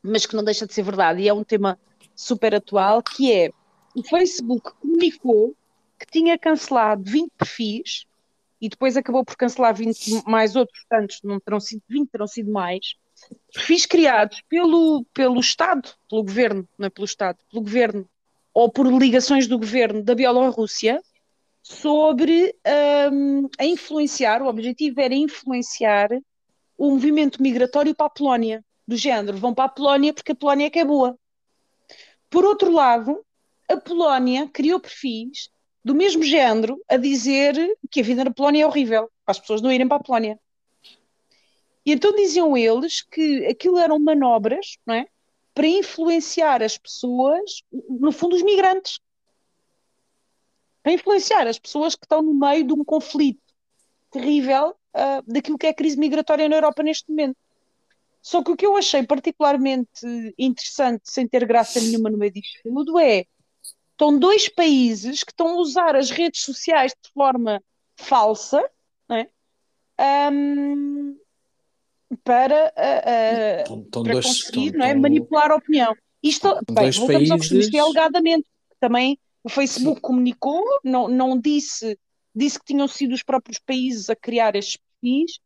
mas 0.02 0.26
que 0.26 0.36
não 0.36 0.44
deixa 0.44 0.66
de 0.66 0.74
ser 0.74 0.82
verdade, 0.82 1.22
e 1.22 1.28
é 1.28 1.34
um 1.36 1.44
tema 1.44 1.78
super 2.16 2.56
atual, 2.56 3.04
que 3.04 3.32
é 3.32 3.52
o 3.96 4.02
Facebook 4.02 4.72
comunicou 4.82 5.56
que 6.00 6.08
tinha 6.08 6.36
cancelado 6.36 7.04
20 7.12 7.32
perfis 7.38 8.08
e 8.60 8.70
depois 8.70 8.98
acabou 8.98 9.24
por 9.24 9.38
cancelar 9.38 9.76
20 9.76 10.24
mais 10.26 10.56
outros 10.56 10.84
tantos, 10.90 11.20
não 11.24 11.40
terão 11.40 11.60
sido 11.60 11.84
20, 11.88 12.10
terão 12.10 12.26
sido 12.26 12.52
mais, 12.52 12.96
perfis 13.54 13.86
criados 13.86 14.42
pelo, 14.50 15.06
pelo 15.14 15.40
Estado, 15.40 15.92
pelo 16.10 16.24
governo, 16.24 16.68
não 16.76 16.88
é 16.88 16.90
pelo 16.90 17.06
Estado, 17.06 17.38
pelo 17.52 17.62
governo, 17.62 18.10
ou 18.52 18.72
por 18.72 18.88
ligações 18.88 19.46
do 19.46 19.60
governo 19.60 20.02
da 20.02 20.16
Bielorrússia, 20.16 21.00
sobre 21.64 22.54
um, 23.12 23.48
a 23.58 23.66
influenciar, 23.66 24.42
o 24.42 24.48
objetivo 24.48 25.00
era 25.00 25.16
influenciar 25.16 26.10
o 26.78 26.92
movimento 26.92 27.42
migratório 27.42 27.96
para 27.96 28.08
a 28.08 28.10
Polónia, 28.10 28.64
do 28.86 28.98
género, 28.98 29.38
vão 29.38 29.54
para 29.54 29.66
a 29.66 29.70
Polónia 29.70 30.14
porque 30.14 30.34
a 30.34 30.36
Polónia 30.36 30.68
é 30.68 30.70
que 30.70 30.80
é 30.80 30.84
boa. 30.84 31.18
Por 32.30 32.44
outro 32.44 32.70
lado, 32.70 33.26
a 33.70 33.78
Polónia 33.78 34.50
criou 34.52 34.80
perfis 34.80 35.50
do 35.84 35.96
mesmo 35.96 36.24
género 36.24 36.82
a 36.90 36.98
dizer 36.98 37.56
que 37.90 38.02
a 38.02 38.04
vida 38.04 38.26
na 38.26 38.32
Polónia 38.32 38.64
é 38.64 38.68
horrível, 38.68 39.10
para 39.26 39.32
as 39.32 39.40
pessoas 39.40 39.62
não 39.62 39.72
irem 39.72 39.88
para 39.88 39.98
a 39.98 40.04
Polónia. 40.04 40.38
E 41.86 41.94
então 41.94 42.14
diziam 42.14 42.58
eles 42.58 43.02
que 43.02 43.46
aquilo 43.46 43.78
eram 43.78 44.00
manobras, 44.00 44.78
não 44.86 44.96
é? 44.96 45.08
Para 45.54 45.68
influenciar 45.68 46.62
as 46.62 46.78
pessoas, 46.78 47.62
no 47.72 48.12
fundo, 48.12 48.36
os 48.36 48.42
migrantes 48.42 49.00
para 50.84 50.92
influenciar 50.92 51.48
as 51.48 51.58
pessoas 51.58 51.96
que 51.96 52.06
estão 52.06 52.22
no 52.22 52.34
meio 52.34 52.68
de 52.68 52.74
um 52.74 52.84
conflito 52.84 53.42
terrível 54.12 54.76
uh, 54.94 55.24
daquilo 55.26 55.58
que 55.58 55.66
é 55.66 55.70
a 55.70 55.74
crise 55.74 55.98
migratória 55.98 56.48
na 56.48 56.58
Europa 56.58 56.84
neste 56.84 57.10
momento. 57.10 57.38
Só 58.22 58.44
que 58.44 58.52
o 58.52 58.56
que 58.56 58.66
eu 58.66 58.78
achei 58.78 59.04
particularmente 59.04 60.06
interessante, 60.38 61.04
sem 61.06 61.28
ter 61.28 61.46
graça 61.46 61.80
nenhuma 61.82 62.10
no 62.10 62.18
meio 62.18 62.32
disto 62.32 62.60
tudo, 62.64 63.00
é 63.00 63.26
estão 63.92 64.18
dois 64.18 64.50
países 64.50 65.24
que 65.24 65.32
estão 65.32 65.50
a 65.50 65.56
usar 65.56 65.96
as 65.96 66.10
redes 66.10 66.42
sociais 66.42 66.92
de 66.92 67.12
forma 67.12 67.62
falsa 67.96 68.64
é? 69.10 69.28
um, 70.32 71.18
para, 72.24 72.74
uh, 72.78 73.74
uh, 73.74 74.04
para 74.04 74.14
conseguir 74.22 74.68
estão, 74.68 74.86
é? 74.86 74.94
manipular 74.94 75.52
a 75.52 75.56
opinião. 75.56 75.96
Isto, 76.22 76.60
bem, 76.72 76.92
voltamos 76.92 77.08
países... 77.08 77.32
ao 77.32 77.40
que 77.40 77.58
isto 77.60 77.76
é 77.76 77.80
alegadamente. 77.80 78.48
Também 78.80 79.18
o 79.44 79.50
Facebook 79.50 80.00
comunicou, 80.02 80.64
não, 80.84 81.08
não 81.08 81.40
disse, 81.40 82.00
disse 82.34 82.58
que 82.58 82.66
tinham 82.66 82.88
sido 82.88 83.14
os 83.14 83.24
próprios 83.24 83.60
países 83.60 84.10
a 84.10 84.16
criar 84.16 84.56
estes 84.56 84.78
perfis, 84.78 85.40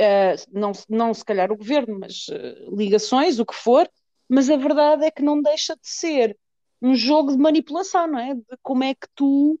uh, 0.00 0.50
não, 0.52 0.72
não 0.88 1.14
se 1.14 1.24
calhar 1.24 1.52
o 1.52 1.56
governo, 1.56 1.98
mas 1.98 2.26
uh, 2.28 2.76
ligações, 2.76 3.38
o 3.38 3.46
que 3.46 3.54
for, 3.54 3.88
mas 4.28 4.50
a 4.50 4.56
verdade 4.56 5.04
é 5.04 5.10
que 5.10 5.22
não 5.22 5.40
deixa 5.40 5.74
de 5.74 5.88
ser 5.88 6.36
um 6.82 6.94
jogo 6.94 7.32
de 7.32 7.38
manipulação, 7.38 8.06
não 8.06 8.18
é? 8.18 8.34
De 8.34 8.56
como 8.62 8.84
é 8.84 8.94
que 8.94 9.06
tu 9.14 9.58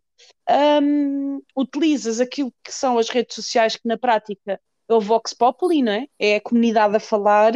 um, 0.82 1.40
utilizas 1.56 2.20
aquilo 2.20 2.52
que 2.62 2.72
são 2.72 2.98
as 2.98 3.08
redes 3.08 3.34
sociais, 3.34 3.76
que 3.76 3.86
na 3.86 3.96
prática 3.96 4.60
é 4.88 4.94
o 4.94 5.00
Vox 5.00 5.32
Populi, 5.32 5.82
não 5.82 5.92
é? 5.92 6.08
É 6.18 6.36
a 6.36 6.40
comunidade 6.40 6.96
a 6.96 7.00
falar 7.00 7.52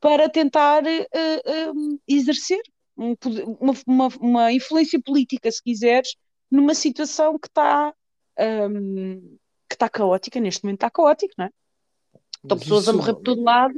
para 0.00 0.28
tentar 0.28 0.82
uh, 0.84 2.00
exercer 2.06 2.60
um, 2.96 3.14
uma, 3.60 3.74
uma, 3.86 4.08
uma, 4.20 4.52
influência 4.52 5.00
política, 5.00 5.50
se 5.50 5.62
quiseres, 5.62 6.14
numa 6.50 6.74
situação 6.74 7.38
que 7.38 7.48
está 7.48 7.94
um, 8.38 9.36
que 9.68 9.74
está 9.74 9.88
caótica, 9.88 10.38
neste 10.40 10.64
momento 10.64 10.78
está 10.78 10.90
caótica, 10.90 11.34
não 11.38 11.46
é? 11.46 11.50
Estão 12.42 12.58
pessoas 12.58 12.82
isso, 12.82 12.90
a 12.90 12.94
morrer 12.94 13.14
por 13.14 13.22
todo 13.22 13.42
lado. 13.42 13.74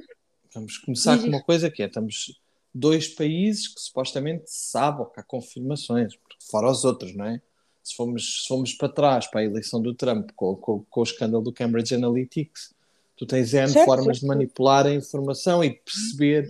Vamos 0.55 0.79
começar 0.79 1.19
com 1.19 1.27
uma 1.27 1.43
coisa 1.43 1.71
que 1.71 1.83
é, 1.83 1.87
estamos 1.87 2.41
dois 2.75 3.09
países 3.09 3.69
que 3.69 3.81
supostamente 3.81 4.45
sabem 4.47 5.07
que 5.13 5.21
há 5.21 5.23
confirmações, 5.23 6.15
fora 6.51 6.71
os 6.71 6.85
outros, 6.85 7.15
não 7.15 7.27
é? 7.27 7.41
Se 7.83 7.95
fomos, 7.95 8.43
se 8.43 8.49
fomos 8.49 8.73
para 8.73 8.89
trás 8.89 9.27
para 9.27 9.41
a 9.41 9.45
eleição 9.45 9.81
do 9.81 9.95
Trump 9.95 10.31
com, 10.35 10.57
com, 10.57 10.85
com 10.85 11.01
o 11.01 11.05
escândalo 11.05 11.45
do 11.45 11.53
Cambridge 11.53 11.95
Analytics, 11.95 12.75
tu 13.17 13.27
tens 13.27 13.53
N 13.53 13.69
certo, 13.69 13.85
formas 13.85 14.19
certo. 14.19 14.21
de 14.21 14.27
manipular 14.27 14.87
a 14.87 14.95
informação 14.95 15.63
e 15.63 15.71
perceber, 15.71 16.49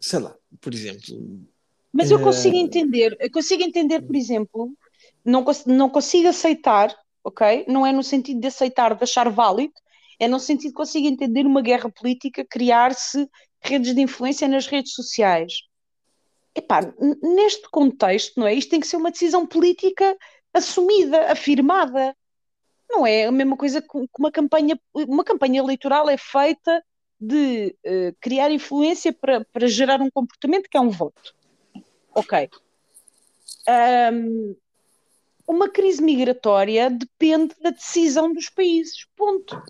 sei 0.00 0.18
lá, 0.18 0.36
por 0.60 0.74
exemplo, 0.74 1.46
mas 1.94 2.10
eu 2.10 2.20
consigo 2.20 2.56
eh, 2.56 2.60
entender, 2.60 3.16
eu 3.20 3.30
consigo 3.30 3.62
entender, 3.62 4.02
por 4.02 4.16
exemplo, 4.16 4.72
não, 5.24 5.44
não 5.64 5.88
consigo 5.88 6.26
aceitar, 6.26 6.92
ok? 7.22 7.64
Não 7.68 7.86
é 7.86 7.92
no 7.92 8.02
sentido 8.02 8.40
de 8.40 8.48
aceitar, 8.48 8.96
de 8.96 9.04
achar 9.04 9.30
válido, 9.30 9.74
é 10.18 10.26
no 10.26 10.40
sentido 10.40 10.70
de 10.70 10.74
consigo 10.74 11.06
entender 11.06 11.46
uma 11.46 11.62
guerra 11.62 11.88
política 11.88 12.44
criar-se 12.44 13.30
redes 13.60 13.94
de 13.94 14.00
influência 14.00 14.48
nas 14.48 14.66
redes 14.66 14.92
sociais. 14.92 15.52
Epá, 16.52 16.80
neste 17.22 17.70
contexto, 17.70 18.40
não 18.40 18.46
é? 18.46 18.54
Isto 18.54 18.70
tem 18.70 18.80
que 18.80 18.88
ser 18.88 18.96
uma 18.96 19.12
decisão 19.12 19.46
política 19.46 20.16
assumida, 20.52 21.30
afirmada. 21.30 22.16
Não 22.90 23.06
é 23.06 23.26
a 23.26 23.32
mesma 23.32 23.56
coisa 23.56 23.80
que 23.80 23.88
uma 24.18 24.32
campanha, 24.32 24.76
uma 24.92 25.22
campanha 25.22 25.60
eleitoral 25.60 26.10
é 26.10 26.16
feita 26.16 26.84
de 27.20 27.76
uh, 27.86 28.16
criar 28.20 28.50
influência 28.50 29.12
para, 29.12 29.44
para 29.52 29.68
gerar 29.68 30.00
um 30.00 30.10
comportamento 30.10 30.68
que 30.68 30.76
é 30.76 30.80
um 30.80 30.90
voto. 30.90 31.32
Ok. 32.14 32.48
Um, 33.68 34.56
uma 35.46 35.68
crise 35.68 36.02
migratória 36.02 36.88
depende 36.90 37.54
da 37.60 37.70
decisão 37.70 38.32
dos 38.32 38.48
países, 38.48 39.06
ponto. 39.16 39.60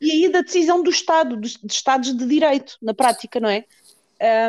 E 0.00 0.10
aí 0.10 0.28
da 0.28 0.40
decisão 0.40 0.82
do 0.82 0.90
Estado, 0.90 1.36
dos, 1.36 1.56
dos 1.56 1.74
Estados 1.74 2.16
de 2.16 2.26
Direito, 2.26 2.76
na 2.80 2.94
prática, 2.94 3.38
não 3.38 3.48
é? 3.48 3.64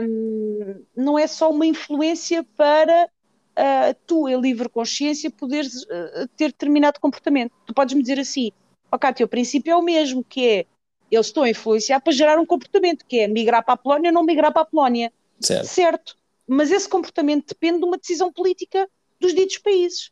Um, 0.04 0.84
não 0.96 1.20
é 1.20 1.28
só 1.28 1.50
uma 1.50 1.66
influência 1.66 2.46
para 2.56 3.10
uh, 3.58 3.96
tu, 4.06 4.30
em 4.30 4.40
livre 4.40 4.70
consciência, 4.70 5.30
poderes 5.30 5.84
uh, 5.84 6.28
ter 6.38 6.48
determinado 6.48 7.00
comportamento. 7.00 7.52
Tu 7.66 7.74
podes 7.74 7.96
me 7.96 8.02
dizer 8.02 8.20
assim, 8.20 8.52
ok, 8.92 9.14
teu 9.14 9.28
princípio 9.28 9.72
é 9.72 9.76
o 9.76 9.82
mesmo, 9.82 10.24
que 10.24 10.48
é 10.48 10.66
eles 11.12 11.28
estão 11.28 11.44
a 11.44 11.50
influenciar 11.50 12.00
para 12.00 12.14
gerar 12.14 12.40
um 12.40 12.46
comportamento, 12.46 13.06
que 13.06 13.20
é 13.20 13.28
migrar 13.28 13.64
para 13.64 13.76
a 13.76 13.78
Polónia 13.78 14.10
ou 14.10 14.14
não 14.14 14.24
migrar 14.24 14.52
para 14.52 14.64
a 14.64 14.66
Polónia. 14.66 15.12
Certo. 15.40 15.68
certo 15.68 16.18
mas 16.48 16.72
esse 16.72 16.88
comportamento 16.88 17.48
depende 17.48 17.80
de 17.80 17.86
uma 17.86 17.98
decisão 17.98 18.32
política 18.32 18.90
dos 19.20 19.34
ditos 19.34 19.58
países. 19.58 20.12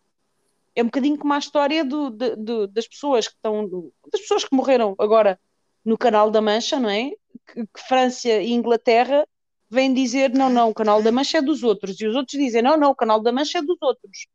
É 0.75 0.81
um 0.81 0.85
bocadinho 0.85 1.17
como 1.17 1.33
a 1.33 1.37
história 1.37 1.83
do, 1.83 2.09
de, 2.09 2.35
de, 2.35 2.67
das 2.67 2.87
pessoas 2.87 3.27
que 3.27 3.33
estão, 3.33 3.91
das 4.11 4.21
pessoas 4.21 4.45
que 4.45 4.55
morreram 4.55 4.95
agora 4.97 5.39
no 5.83 5.97
Canal 5.97 6.31
da 6.31 6.41
Mancha, 6.41 6.79
não 6.79 6.89
é? 6.89 7.11
Que, 7.47 7.65
que 7.65 7.87
França 7.87 8.29
e 8.29 8.51
Inglaterra 8.51 9.27
vêm 9.69 9.93
dizer 9.93 10.31
não, 10.31 10.49
não, 10.49 10.69
o 10.69 10.73
Canal 10.73 11.01
da 11.01 11.11
Mancha 11.11 11.39
é 11.39 11.41
dos 11.41 11.63
outros, 11.63 11.99
e 11.99 12.05
os 12.05 12.15
outros 12.15 12.37
dizem 12.37 12.61
não, 12.61 12.77
não, 12.77 12.91
o 12.91 12.95
Canal 12.95 13.21
da 13.21 13.31
Mancha 13.31 13.59
é 13.59 13.61
dos 13.61 13.77
outros. 13.81 14.27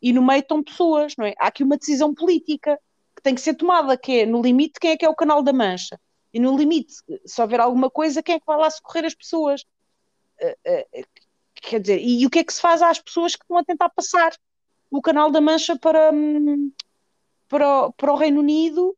E 0.00 0.12
no 0.12 0.24
meio 0.24 0.40
estão 0.40 0.62
pessoas, 0.62 1.14
não 1.16 1.26
é? 1.26 1.34
Há 1.38 1.48
aqui 1.48 1.64
uma 1.64 1.76
decisão 1.76 2.14
política 2.14 2.78
que 3.16 3.22
tem 3.22 3.34
que 3.34 3.40
ser 3.40 3.54
tomada, 3.54 3.96
que 3.96 4.20
é 4.20 4.26
no 4.26 4.40
limite 4.40 4.78
quem 4.80 4.92
é 4.92 4.96
que 4.96 5.04
é 5.04 5.08
o 5.08 5.14
Canal 5.14 5.42
da 5.42 5.52
Mancha. 5.52 5.98
E 6.32 6.38
no 6.38 6.56
limite, 6.56 6.94
se 7.24 7.42
houver 7.42 7.60
alguma 7.60 7.90
coisa, 7.90 8.22
quem 8.22 8.36
é 8.36 8.40
que 8.40 8.46
vai 8.46 8.58
lá 8.58 8.70
socorrer 8.70 9.06
as 9.06 9.14
pessoas? 9.14 9.64
Eh, 11.62 11.66
eh, 11.66 11.70
Quer 11.70 11.80
dizer, 11.80 12.00
e, 12.00 12.26
o 12.26 12.30
que 12.30 12.40
é 12.40 12.44
que 12.44 12.52
se 12.52 12.60
faz 12.60 12.82
às 12.82 12.98
pessoas 12.98 13.34
que 13.34 13.44
estão 13.44 13.58
a 13.58 13.64
tentar 13.64 13.88
passar 13.90 14.32
o 14.90 15.02
Canal 15.02 15.30
da 15.30 15.40
Mancha 15.40 15.78
para, 15.78 16.12
hum, 16.12 16.72
para, 17.48 17.90
para 17.92 18.12
o 18.12 18.16
Reino 18.16 18.40
Unido 18.40 18.96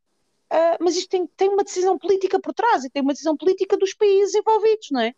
Uh, 0.50 0.74
mas 0.80 0.96
isto 0.96 1.08
tem, 1.08 1.28
tem 1.28 1.48
uma 1.48 1.62
decisão 1.62 1.96
política 1.96 2.40
por 2.40 2.52
trás 2.52 2.84
e 2.84 2.90
tem 2.90 3.02
uma 3.02 3.12
decisão 3.12 3.36
política 3.36 3.76
dos 3.76 3.94
países 3.94 4.34
envolvidos, 4.34 4.88
não 4.90 5.00
é? 5.00 5.14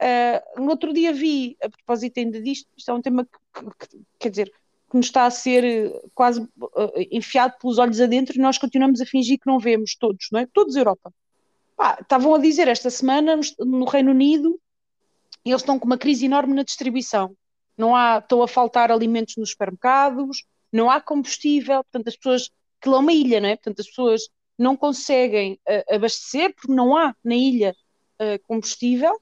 Uh, 0.00 0.62
no 0.62 0.70
outro 0.70 0.92
dia 0.92 1.12
vi, 1.12 1.56
a 1.60 1.68
propósito 1.68 2.18
ainda 2.18 2.40
disto, 2.40 2.68
isto 2.76 2.88
é 2.88 2.94
um 2.94 3.02
tema 3.02 3.24
que, 3.24 3.64
que, 3.64 3.88
que 3.88 4.02
quer 4.16 4.30
dizer, 4.30 4.52
que 4.88 4.96
nos 4.96 5.06
está 5.06 5.26
a 5.26 5.30
ser 5.30 5.92
quase 6.14 6.40
uh, 6.40 6.92
enfiado 7.10 7.54
pelos 7.60 7.78
olhos 7.78 8.00
adentro 8.00 8.36
e 8.36 8.40
nós 8.40 8.56
continuamos 8.56 9.00
a 9.00 9.06
fingir 9.06 9.40
que 9.40 9.46
não 9.48 9.58
vemos 9.58 9.96
todos, 9.96 10.28
não 10.30 10.38
é? 10.38 10.46
Todos 10.46 10.76
a 10.76 10.80
Europa. 10.80 11.12
Pá, 11.76 11.98
estavam 12.00 12.32
a 12.32 12.38
dizer 12.38 12.68
esta 12.68 12.90
semana 12.90 13.40
no 13.58 13.84
Reino 13.86 14.12
Unido, 14.12 14.60
eles 15.50 15.62
estão 15.62 15.78
com 15.78 15.86
uma 15.86 15.98
crise 15.98 16.24
enorme 16.24 16.54
na 16.54 16.62
distribuição. 16.62 17.36
Não 17.76 17.94
há, 17.94 18.18
estão 18.18 18.42
a 18.42 18.48
faltar 18.48 18.90
alimentos 18.90 19.36
nos 19.36 19.50
supermercados, 19.50 20.44
não 20.72 20.90
há 20.90 21.00
combustível, 21.00 21.82
portanto 21.84 22.08
as 22.08 22.16
pessoas, 22.16 22.50
aquilo 22.80 22.96
é 22.96 22.98
uma 22.98 23.12
ilha, 23.12 23.40
não 23.40 23.48
é? 23.48 23.56
Portanto 23.56 23.80
as 23.80 23.88
pessoas 23.88 24.22
não 24.58 24.76
conseguem 24.76 25.58
uh, 25.68 25.94
abastecer 25.94 26.54
porque 26.54 26.72
não 26.72 26.96
há 26.96 27.14
na 27.24 27.34
ilha 27.34 27.74
uh, 28.20 28.40
combustível 28.46 29.20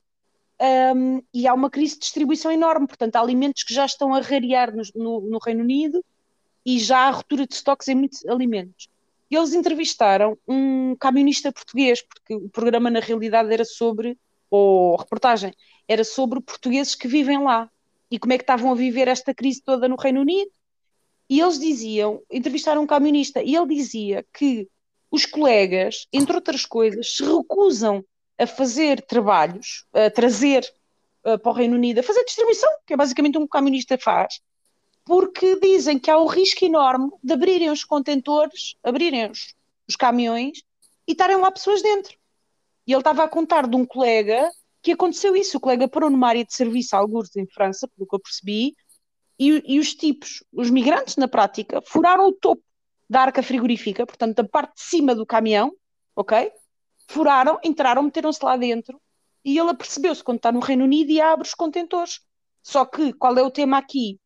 um, 0.94 1.22
e 1.34 1.46
há 1.46 1.54
uma 1.54 1.70
crise 1.70 1.94
de 1.94 2.00
distribuição 2.00 2.52
enorme, 2.52 2.86
portanto 2.86 3.16
há 3.16 3.20
alimentos 3.20 3.64
que 3.64 3.74
já 3.74 3.84
estão 3.84 4.14
a 4.14 4.20
rarear 4.20 4.74
no, 4.74 4.82
no, 4.94 5.20
no 5.22 5.38
Reino 5.38 5.62
Unido 5.62 6.04
e 6.64 6.78
já 6.78 7.08
há 7.08 7.10
ruptura 7.10 7.46
de 7.46 7.54
estoques 7.54 7.88
em 7.88 7.94
muitos 7.94 8.24
alimentos. 8.26 8.88
E 9.30 9.34
eles 9.34 9.54
entrevistaram 9.54 10.38
um 10.46 10.94
camionista 10.96 11.50
português, 11.50 12.02
porque 12.02 12.34
o 12.34 12.48
programa 12.48 12.90
na 12.90 13.00
realidade 13.00 13.52
era 13.52 13.64
sobre, 13.64 14.16
ou 14.50 14.94
reportagem, 14.96 15.52
era 15.88 16.04
sobre 16.04 16.40
portugueses 16.40 16.94
que 16.94 17.08
vivem 17.08 17.42
lá 17.42 17.70
e 18.10 18.18
como 18.18 18.32
é 18.32 18.38
que 18.38 18.42
estavam 18.42 18.70
a 18.70 18.74
viver 18.74 19.08
esta 19.08 19.34
crise 19.34 19.62
toda 19.62 19.88
no 19.88 19.96
Reino 19.96 20.20
Unido. 20.20 20.50
E 21.28 21.40
eles 21.40 21.58
diziam, 21.58 22.20
entrevistaram 22.30 22.82
um 22.82 22.86
camionista, 22.86 23.42
e 23.42 23.56
ele 23.56 23.74
dizia 23.74 24.24
que 24.34 24.68
os 25.10 25.24
colegas, 25.24 26.06
entre 26.12 26.34
outras 26.34 26.66
coisas, 26.66 27.16
se 27.16 27.24
recusam 27.24 28.04
a 28.38 28.46
fazer 28.46 29.00
trabalhos, 29.02 29.86
a 29.92 30.10
trazer 30.10 30.62
uh, 31.24 31.38
para 31.38 31.50
o 31.50 31.54
Reino 31.54 31.74
Unido, 31.74 32.00
a 32.00 32.02
fazer 32.02 32.24
distribuição, 32.24 32.70
que 32.86 32.92
é 32.92 32.96
basicamente 32.96 33.38
um 33.38 33.46
camionista 33.46 33.96
faz, 33.96 34.40
porque 35.04 35.58
dizem 35.58 35.98
que 35.98 36.10
há 36.10 36.18
o 36.18 36.26
risco 36.26 36.64
enorme 36.64 37.10
de 37.22 37.32
abrirem 37.32 37.70
os 37.70 37.84
contentores, 37.84 38.76
abrirem 38.82 39.30
os, 39.30 39.54
os 39.88 39.96
caminhões 39.96 40.62
e 41.06 41.12
estarem 41.12 41.36
lá 41.36 41.50
pessoas 41.50 41.82
dentro. 41.82 42.14
E 42.86 42.92
ele 42.92 43.00
estava 43.00 43.24
a 43.24 43.28
contar 43.28 43.66
de 43.66 43.76
um 43.76 43.84
colega 43.84 44.50
que 44.82 44.92
aconteceu 44.92 45.36
isso. 45.36 45.56
O 45.56 45.60
colega 45.60 45.88
parou 45.88 46.10
numa 46.10 46.28
área 46.28 46.44
de 46.44 46.54
serviço, 46.54 46.96
alguns 46.96 47.34
em 47.36 47.46
França, 47.46 47.88
pelo 47.88 48.08
que 48.08 48.14
eu 48.14 48.20
percebi, 48.20 48.74
e, 49.38 49.74
e, 49.74 49.78
os 49.78 49.94
tipos, 49.94 50.44
os 50.52 50.70
migrantes 50.70 51.16
na 51.16 51.28
prática, 51.28 51.80
furaram 51.82 52.28
o 52.28 52.32
topo 52.32 52.62
da 53.08 53.22
arca 53.22 53.42
frigorífica, 53.42 54.06
portanto, 54.06 54.36
da 54.36 54.44
parte 54.44 54.76
de 54.76 54.82
cima 54.82 55.14
do 55.14 55.26
caminhão, 55.26 55.72
ok? 56.14 56.52
Furaram, 57.08 57.58
entraram, 57.64 58.02
meteram-se 58.02 58.44
lá 58.44 58.56
dentro 58.56 59.00
e 59.44 59.58
ele 59.58 59.70
apercebeu-se 59.70 60.22
quando 60.22 60.38
está 60.38 60.52
no 60.52 60.60
Reino 60.60 60.84
Unido 60.84 61.10
e 61.10 61.20
abre 61.20 61.46
os 61.46 61.54
contentores. 61.54 62.20
Só 62.62 62.84
que 62.84 63.12
qual 63.14 63.36
é 63.36 63.42
o 63.42 63.50
tema 63.50 63.78
aqui? 63.78 64.20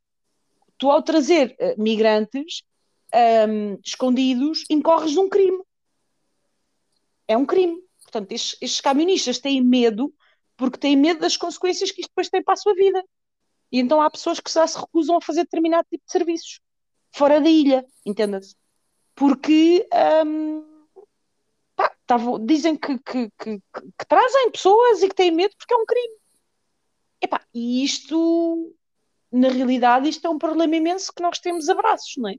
tu 0.79 0.91
ao 0.91 1.03
trazer 1.03 1.57
uh, 1.61 1.81
migrantes 1.83 2.63
um, 3.49 3.79
escondidos, 3.85 4.65
incorres 4.71 5.15
num 5.15 5.29
crime. 5.29 5.63
É 7.27 7.37
um 7.37 7.47
crime. 7.47 7.81
Portanto, 8.03 8.33
estes, 8.33 8.57
estes 8.61 8.81
camionistas 8.81 9.39
têm 9.39 9.63
medo 9.63 10.13
porque 10.57 10.79
têm 10.79 10.97
medo 10.97 11.21
das 11.21 11.37
consequências 11.37 11.91
que 11.91 12.01
isto 12.01 12.11
depois 12.11 12.29
tem 12.29 12.43
para 12.43 12.55
a 12.55 12.57
sua 12.57 12.75
vida. 12.75 13.03
E 13.71 13.81
então 13.81 14.01
há 14.01 14.11
pessoas 14.11 14.41
que 14.41 14.51
já 14.51 14.67
se 14.67 14.79
recusam 14.79 15.17
a 15.17 15.21
fazer 15.21 15.43
determinado 15.43 15.87
tipo 15.91 16.05
de 16.05 16.13
serviços 16.13 16.61
fora 17.13 17.41
da 17.41 17.49
ilha, 17.49 17.85
entenda-se. 18.05 18.55
Porque 19.15 19.89
um, 20.27 20.65
pá, 21.75 21.93
dizem 22.45 22.77
que, 22.77 22.99
que, 22.99 23.31
que, 23.39 23.59
que, 23.59 24.07
trazem 24.07 24.51
pessoas 24.51 25.03
e 25.03 25.09
que 25.09 25.15
têm 25.15 25.31
medo 25.31 25.55
porque 25.57 25.75
é 25.75 25.77
um 25.77 25.87
crime. 25.87 26.15
Epá, 27.21 27.41
e 27.55 27.83
isto 27.85 28.75
na 29.33 29.49
realidade, 29.49 30.09
isto 30.09 30.27
é 30.27 30.31
um 30.31 30.39
problema 30.39 30.77
imenso 30.77 31.13
que 31.13 31.23
nós 31.23 31.39
temos 31.39 31.69
abraços, 31.69 32.15
não 32.17 32.29
é? 32.29 32.37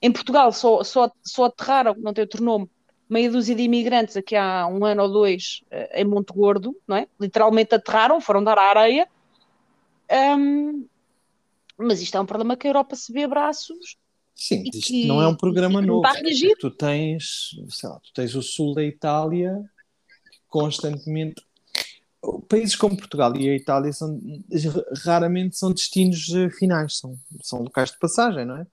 Em 0.00 0.12
Portugal 0.12 0.52
só, 0.52 0.84
só, 0.84 1.10
só 1.24 1.44
aterraram, 1.44 1.94
não 1.98 2.12
tem 2.12 2.22
outro 2.22 2.42
nome, 2.42 2.70
meia 3.08 3.30
dúzia 3.30 3.54
de 3.54 3.62
imigrantes 3.62 4.16
aqui 4.16 4.36
há 4.36 4.66
um 4.66 4.84
ano 4.84 5.02
ou 5.02 5.08
dois 5.08 5.62
eh, 5.70 6.02
em 6.02 6.04
Monte 6.04 6.32
Gordo, 6.32 6.76
não 6.86 6.96
é? 6.96 7.06
Literalmente 7.20 7.74
aterraram, 7.74 8.20
foram 8.20 8.42
dar 8.44 8.58
à 8.58 8.70
areia. 8.70 9.08
Um, 10.10 10.86
mas 11.76 12.00
isto 12.00 12.16
é 12.16 12.20
um 12.20 12.26
problema 12.26 12.56
que 12.56 12.66
a 12.66 12.70
Europa 12.70 12.96
se 12.96 13.12
vê 13.12 13.24
abraços. 13.24 13.96
Sim, 14.34 14.64
isto 14.72 14.86
que, 14.86 15.06
não 15.06 15.20
é 15.20 15.26
um 15.26 15.36
programa 15.36 15.80
novo. 15.80 16.02
Tu 16.60 16.70
tens, 16.70 17.50
sei 17.70 17.88
lá, 17.88 17.98
tu 18.00 18.12
tens 18.12 18.34
o 18.34 18.42
sul 18.42 18.74
da 18.74 18.84
Itália 18.84 19.64
constantemente 20.48 21.42
países 22.48 22.74
como 22.74 22.96
Portugal 22.96 23.36
e 23.36 23.48
a 23.48 23.54
Itália 23.54 23.92
são, 23.92 24.20
raramente 25.04 25.56
são 25.56 25.72
destinos 25.72 26.28
eh, 26.34 26.50
finais, 26.50 26.98
são, 26.98 27.18
são 27.42 27.62
locais 27.62 27.90
de 27.92 27.98
passagem, 27.98 28.44
não 28.44 28.56
é? 28.56 28.66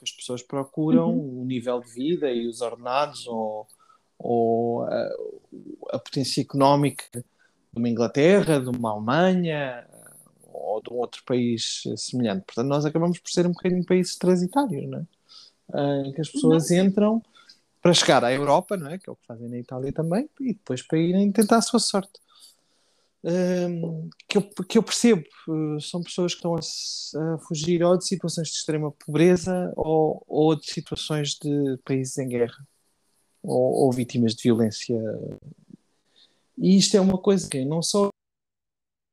Porque 0.00 0.04
as 0.04 0.12
pessoas 0.12 0.42
procuram 0.42 1.10
uhum. 1.10 1.42
o 1.42 1.44
nível 1.44 1.80
de 1.80 1.90
vida 1.92 2.32
e 2.32 2.48
os 2.48 2.62
ordenados 2.62 3.26
ou, 3.26 3.66
ou 4.18 4.84
a, 4.84 5.10
a, 5.90 5.98
potência 5.98 6.40
económica 6.40 7.04
de 7.12 7.78
uma 7.78 7.88
Inglaterra, 7.88 8.58
de 8.58 8.70
uma 8.70 8.92
Alemanha 8.92 9.86
ou 10.52 10.82
de 10.82 10.90
um 10.90 10.96
outro 10.96 11.22
país 11.24 11.82
semelhante. 11.96 12.44
Portanto, 12.46 12.66
nós 12.66 12.86
acabamos 12.86 13.18
por 13.18 13.30
ser 13.30 13.46
um 13.46 13.52
bocadinho 13.52 13.84
países 13.84 14.16
transitários, 14.16 14.88
não 14.88 15.00
é? 15.00 15.04
Ah, 15.72 16.02
em 16.06 16.12
que 16.12 16.20
as 16.20 16.30
pessoas 16.30 16.70
entram 16.70 17.22
para 17.82 17.92
chegar 17.92 18.24
à 18.24 18.32
Europa, 18.32 18.76
não 18.76 18.90
é? 18.90 18.98
Que 18.98 19.08
é 19.08 19.12
o 19.12 19.16
que 19.16 19.26
fazem 19.26 19.48
na 19.48 19.58
Itália 19.58 19.92
também, 19.92 20.28
e 20.40 20.54
depois 20.54 20.82
para 20.82 20.98
irem 20.98 21.30
tentar 21.30 21.58
a 21.58 21.62
sua 21.62 21.78
sorte 21.78 22.12
que, 24.28 24.38
eu, 24.38 24.42
que 24.68 24.78
eu 24.78 24.82
percebo. 24.82 25.24
Uh, 25.46 25.80
são 25.80 26.02
pessoas 26.02 26.32
que 26.32 26.38
estão 26.38 26.54
a, 26.54 27.34
a, 27.34 27.38
fugir 27.38 27.82
ou 27.82 27.96
de 27.96 28.06
situações 28.06 28.48
de 28.48 28.54
extrema 28.54 28.90
pobreza 28.92 29.72
ou, 29.76 30.22
ou 30.26 30.56
de 30.56 30.70
situações 30.70 31.34
de 31.34 31.78
países 31.84 32.16
em 32.18 32.28
guerra 32.28 32.66
ou, 33.42 33.84
ou 33.84 33.92
vítimas 33.92 34.34
de 34.34 34.42
violência. 34.42 34.98
E 36.56 36.76
isto 36.76 36.96
é 36.96 37.00
uma 37.00 37.18
coisa 37.18 37.48
que 37.48 37.64
não 37.64 37.82
só 37.82 38.08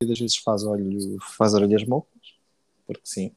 às 0.04 0.20
vezes 0.20 0.38
faz, 0.38 0.64
olho, 0.64 1.18
faz 1.22 1.54
orelhas 1.54 1.84
mocas, 1.84 2.36
porque 2.86 3.02
sim. 3.04 3.32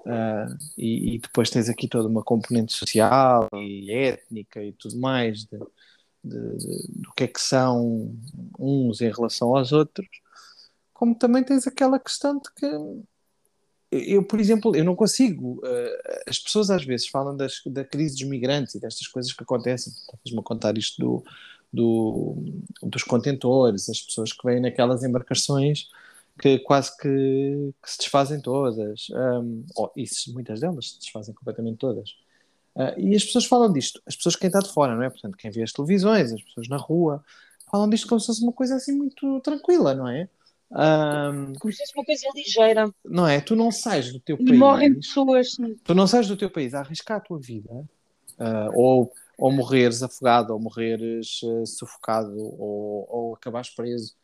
Uh, 0.00 0.56
e, 0.78 1.14
e, 1.14 1.18
depois 1.18 1.50
tens 1.50 1.68
aqui 1.68 1.86
toda 1.86 2.08
uma 2.08 2.22
componente 2.22 2.72
social 2.72 3.46
e 3.52 3.92
étnica 3.92 4.64
e 4.64 4.72
tudo 4.72 4.98
mais 4.98 5.44
de, 5.44 5.58
de, 6.24 6.56
de, 6.56 6.92
do 7.02 7.12
que 7.14 7.24
é 7.24 7.28
que 7.28 7.40
são 7.40 8.16
uns 8.58 9.00
em 9.00 9.10
relação 9.10 9.56
aos 9.56 9.72
outros, 9.72 10.08
como 10.92 11.14
também 11.14 11.44
tens 11.44 11.66
aquela 11.66 11.98
questão 11.98 12.38
de 12.38 12.52
que 12.54 12.66
eu, 13.90 14.22
por 14.22 14.38
exemplo, 14.38 14.76
eu 14.76 14.84
não 14.84 14.94
consigo. 14.94 15.60
Uh, 15.64 16.28
as 16.28 16.38
pessoas 16.38 16.70
às 16.70 16.84
vezes 16.84 17.08
falam 17.08 17.36
das, 17.36 17.60
da 17.66 17.84
crise 17.84 18.16
dos 18.16 18.28
migrantes 18.28 18.74
e 18.74 18.80
destas 18.80 19.06
coisas 19.06 19.32
que 19.32 19.42
acontecem. 19.42 19.92
Estavas-me 19.92 20.38
a 20.38 20.42
contar 20.42 20.76
isto 20.76 21.00
do, 21.00 21.24
do, 21.72 22.36
dos 22.82 23.02
contentores, 23.02 23.88
as 23.88 24.00
pessoas 24.00 24.32
que 24.32 24.46
vêm 24.46 24.60
naquelas 24.60 25.02
embarcações 25.02 25.88
que 26.38 26.58
quase 26.60 26.96
que, 26.96 27.74
que 27.82 27.90
se 27.90 27.98
desfazem 27.98 28.40
todas. 28.40 29.08
Um, 29.10 29.64
oh, 29.76 29.90
isso, 29.96 30.32
muitas 30.32 30.60
delas 30.60 30.90
se 30.90 30.98
desfazem 31.00 31.34
completamente 31.34 31.78
todas. 31.78 32.10
Uh, 32.76 32.98
e 32.98 33.16
as 33.16 33.24
pessoas 33.24 33.44
falam 33.44 33.72
disto, 33.72 34.00
as 34.06 34.14
pessoas 34.14 34.36
quem 34.36 34.46
está 34.46 34.60
de 34.60 34.72
fora, 34.72 34.94
não 34.94 35.02
é? 35.02 35.10
Portanto, 35.10 35.36
quem 35.36 35.50
vê 35.50 35.62
as 35.62 35.72
televisões, 35.72 36.32
as 36.32 36.42
pessoas 36.42 36.68
na 36.68 36.76
rua, 36.76 37.24
falam 37.70 37.88
disto 37.88 38.08
como 38.08 38.20
se 38.20 38.26
fosse 38.26 38.42
uma 38.42 38.52
coisa 38.52 38.76
assim 38.76 38.92
muito 38.92 39.40
tranquila, 39.40 39.94
não 39.94 40.08
é? 40.08 40.28
Um, 40.70 41.54
como 41.54 41.72
se 41.72 41.78
fosse 41.78 41.92
uma 41.96 42.04
coisa 42.04 42.28
ligeira. 42.34 42.94
Não 43.04 43.26
é? 43.26 43.40
Tu 43.40 43.56
não 43.56 43.70
sais 43.70 44.12
do 44.12 44.20
teu 44.20 44.36
e 44.38 44.44
país. 44.44 44.58
morrem 44.58 44.94
pessoas. 44.94 45.56
Tu 45.84 45.94
não 45.94 46.06
sais 46.06 46.26
do 46.26 46.36
teu 46.36 46.50
país 46.50 46.74
a 46.74 46.80
arriscar 46.80 47.18
a 47.18 47.20
tua 47.20 47.38
vida, 47.38 47.72
uh, 47.72 48.70
ou, 48.74 49.12
ou 49.38 49.52
morreres 49.52 50.02
afogado, 50.02 50.52
ou 50.52 50.60
morreres 50.60 51.40
uh, 51.42 51.66
sufocado, 51.66 52.36
ou, 52.36 53.06
ou 53.08 53.34
acabares 53.34 53.70
preso, 53.70 54.14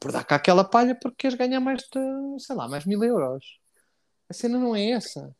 por 0.00 0.12
dar 0.12 0.24
cá 0.24 0.36
aquela 0.36 0.64
palha 0.64 0.94
porque 0.94 1.16
queres 1.18 1.36
ganhar 1.36 1.60
mais 1.60 1.82
de, 1.82 2.40
sei 2.40 2.54
lá, 2.54 2.68
mais 2.68 2.84
mil 2.84 3.02
euros. 3.02 3.58
A 4.28 4.32
cena 4.32 4.58
não 4.58 4.74
é 4.74 4.90
essa. 4.90 5.34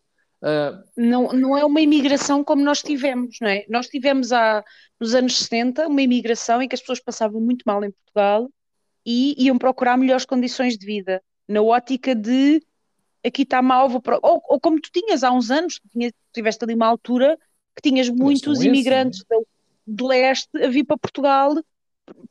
Uh, 0.44 0.84
não, 0.94 1.32
não 1.32 1.56
é 1.56 1.64
uma 1.64 1.80
imigração 1.80 2.44
como 2.44 2.62
nós 2.62 2.82
tivemos, 2.82 3.38
não 3.40 3.48
é? 3.48 3.64
Nós 3.66 3.88
tivemos 3.88 4.30
há, 4.30 4.62
nos 5.00 5.14
anos 5.14 5.38
70 5.38 5.88
uma 5.88 6.02
imigração 6.02 6.60
em 6.60 6.68
que 6.68 6.74
as 6.74 6.82
pessoas 6.82 7.00
passavam 7.00 7.40
muito 7.40 7.62
mal 7.64 7.82
em 7.82 7.90
Portugal 7.90 8.50
e 9.06 9.42
iam 9.42 9.56
procurar 9.56 9.96
melhores 9.96 10.26
condições 10.26 10.76
de 10.76 10.84
vida, 10.84 11.22
na 11.48 11.62
ótica 11.62 12.14
de 12.14 12.62
aqui 13.24 13.40
está 13.40 13.62
mal, 13.62 13.88
vou 13.88 14.02
pro... 14.02 14.20
ou, 14.22 14.42
ou, 14.46 14.60
como 14.60 14.78
tu 14.78 14.90
tinhas 14.92 15.24
há 15.24 15.32
uns 15.32 15.50
anos, 15.50 15.80
tinhas, 15.90 16.12
tiveste 16.30 16.62
ali 16.62 16.74
uma 16.74 16.88
altura 16.88 17.38
que 17.74 17.88
tinhas 17.88 18.10
muitos 18.10 18.62
imigrantes 18.62 19.24
do, 19.24 19.46
do 19.86 20.06
leste 20.06 20.62
a 20.62 20.68
vir 20.68 20.84
para 20.84 20.98
Portugal 20.98 21.54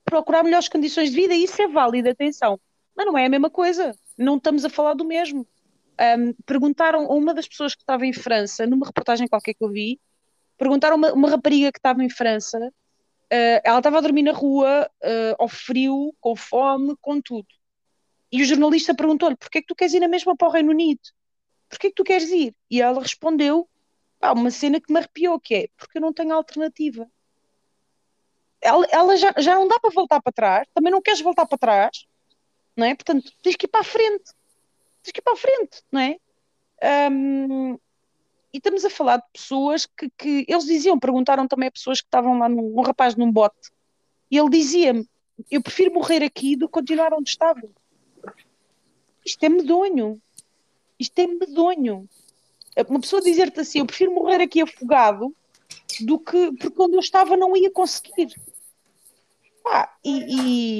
procurar 0.05 0.43
melhores 0.43 0.69
condições 0.69 1.09
de 1.09 1.15
vida, 1.15 1.33
e 1.33 1.45
isso 1.45 1.59
é 1.59 1.67
válido, 1.67 2.09
atenção, 2.09 2.59
mas 2.95 3.07
não 3.07 3.17
é 3.17 3.25
a 3.25 3.29
mesma 3.29 3.49
coisa, 3.49 3.97
não 4.15 4.37
estamos 4.37 4.63
a 4.63 4.69
falar 4.69 4.93
do 4.93 5.03
mesmo 5.03 5.47
um, 5.99 6.33
perguntaram 6.45 7.05
a 7.05 7.13
uma 7.13 7.33
das 7.33 7.47
pessoas 7.47 7.75
que 7.75 7.81
estava 7.81 8.05
em 8.05 8.13
França, 8.13 8.65
numa 8.65 8.85
reportagem 8.85 9.27
qualquer 9.27 9.53
que 9.53 9.63
eu 9.63 9.69
vi, 9.69 9.99
perguntaram 10.57 10.95
uma, 10.95 11.13
uma 11.13 11.29
rapariga 11.29 11.71
que 11.71 11.79
estava 11.79 12.03
em 12.03 12.09
França, 12.09 12.57
uh, 12.59 13.61
ela 13.63 13.77
estava 13.77 13.97
a 13.97 14.01
dormir 14.01 14.23
na 14.23 14.31
rua, 14.31 14.89
uh, 15.03 15.35
ao 15.39 15.47
frio, 15.47 16.13
com 16.19 16.35
fome, 16.35 16.95
com 17.01 17.21
tudo. 17.21 17.47
E 18.31 18.41
o 18.41 18.45
jornalista 18.45 18.95
perguntou-lhe: 18.95 19.35
porquê 19.35 19.59
é 19.59 19.61
que 19.61 19.67
tu 19.67 19.75
queres 19.75 19.93
ir 19.93 19.99
na 19.99 20.07
mesma 20.07 20.35
para 20.35 20.47
o 20.47 20.51
Reino 20.51 20.71
Unido? 20.71 21.01
Porquê 21.69 21.87
é 21.87 21.89
que 21.89 21.95
tu 21.95 22.03
queres 22.03 22.29
ir? 22.31 22.55
E 22.69 22.81
ela 22.81 23.01
respondeu: 23.01 23.69
pá, 24.19 24.31
uma 24.31 24.49
cena 24.49 24.81
que 24.81 24.91
me 24.91 24.99
arrepiou, 24.99 25.39
que 25.39 25.55
é 25.55 25.67
porque 25.77 25.97
eu 25.97 26.01
não 26.01 26.13
tenho 26.13 26.33
alternativa. 26.33 27.07
Ela, 28.61 28.87
ela 28.91 29.17
já, 29.17 29.33
já 29.37 29.55
não 29.55 29.67
dá 29.67 29.77
para 29.79 29.91
voltar 29.91 30.21
para 30.21 30.31
trás, 30.31 30.67
também 30.73 30.91
não 30.91 31.01
queres 31.01 31.19
voltar 31.21 31.45
para 31.45 31.57
trás, 31.57 32.05
não 32.77 32.87
é? 32.87 32.95
Portanto, 32.95 33.31
tens 33.41 33.55
que 33.55 33.65
ir 33.65 33.69
para 33.69 33.81
a 33.81 33.83
frente. 33.83 34.31
Tens 35.03 35.11
que 35.11 35.19
ir 35.19 35.23
para 35.23 35.33
a 35.33 35.37
frente, 35.37 35.83
não 35.91 35.99
é? 35.99 36.17
Um, 37.11 37.73
e 38.53 38.57
estamos 38.57 38.85
a 38.85 38.89
falar 38.89 39.17
de 39.17 39.25
pessoas 39.33 39.85
que, 39.85 40.09
que, 40.17 40.45
eles 40.47 40.65
diziam, 40.65 40.99
perguntaram 40.99 41.47
também 41.47 41.67
a 41.67 41.71
pessoas 41.71 41.99
que 41.99 42.07
estavam 42.07 42.37
lá, 42.37 42.47
num, 42.47 42.77
um 42.77 42.81
rapaz 42.81 43.15
num 43.15 43.31
bote, 43.31 43.71
e 44.29 44.37
ele 44.37 44.49
dizia-me: 44.49 45.07
Eu 45.49 45.61
prefiro 45.61 45.93
morrer 45.93 46.23
aqui 46.23 46.55
do 46.55 46.67
que 46.67 46.73
continuar 46.73 47.13
onde 47.13 47.29
estava. 47.29 47.61
Isto 49.25 49.43
é 49.43 49.49
medonho. 49.49 50.21
Isto 50.99 51.19
é 51.19 51.27
medonho. 51.27 52.07
Uma 52.87 52.99
pessoa 52.99 53.21
dizer-te 53.21 53.59
assim: 53.59 53.79
Eu 53.79 53.85
prefiro 53.85 54.13
morrer 54.13 54.41
aqui 54.41 54.61
afogado 54.61 55.35
do 56.01 56.19
que 56.19 56.51
porque 56.53 56.81
onde 56.81 56.95
eu 56.95 56.99
estava 56.99 57.35
não 57.35 57.55
ia 57.57 57.71
conseguir. 57.71 58.33
Ah, 59.65 59.89
e, 60.03 60.79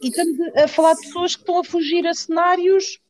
e 0.00 0.08
estamos 0.08 0.56
a 0.56 0.68
falar 0.68 0.94
de 0.94 1.02
pessoas 1.02 1.34
que 1.34 1.42
estão 1.42 1.58
a 1.58 1.64
fugir 1.64 2.06
a 2.06 2.14
cenários 2.14 3.00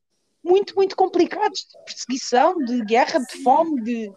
muito, 0.44 0.74
muito 0.74 0.96
complicados 0.96 1.60
de 1.60 1.84
perseguição, 1.84 2.56
de 2.64 2.84
guerra, 2.84 3.20
de 3.20 3.42
fome, 3.42 3.82
de. 3.82 4.12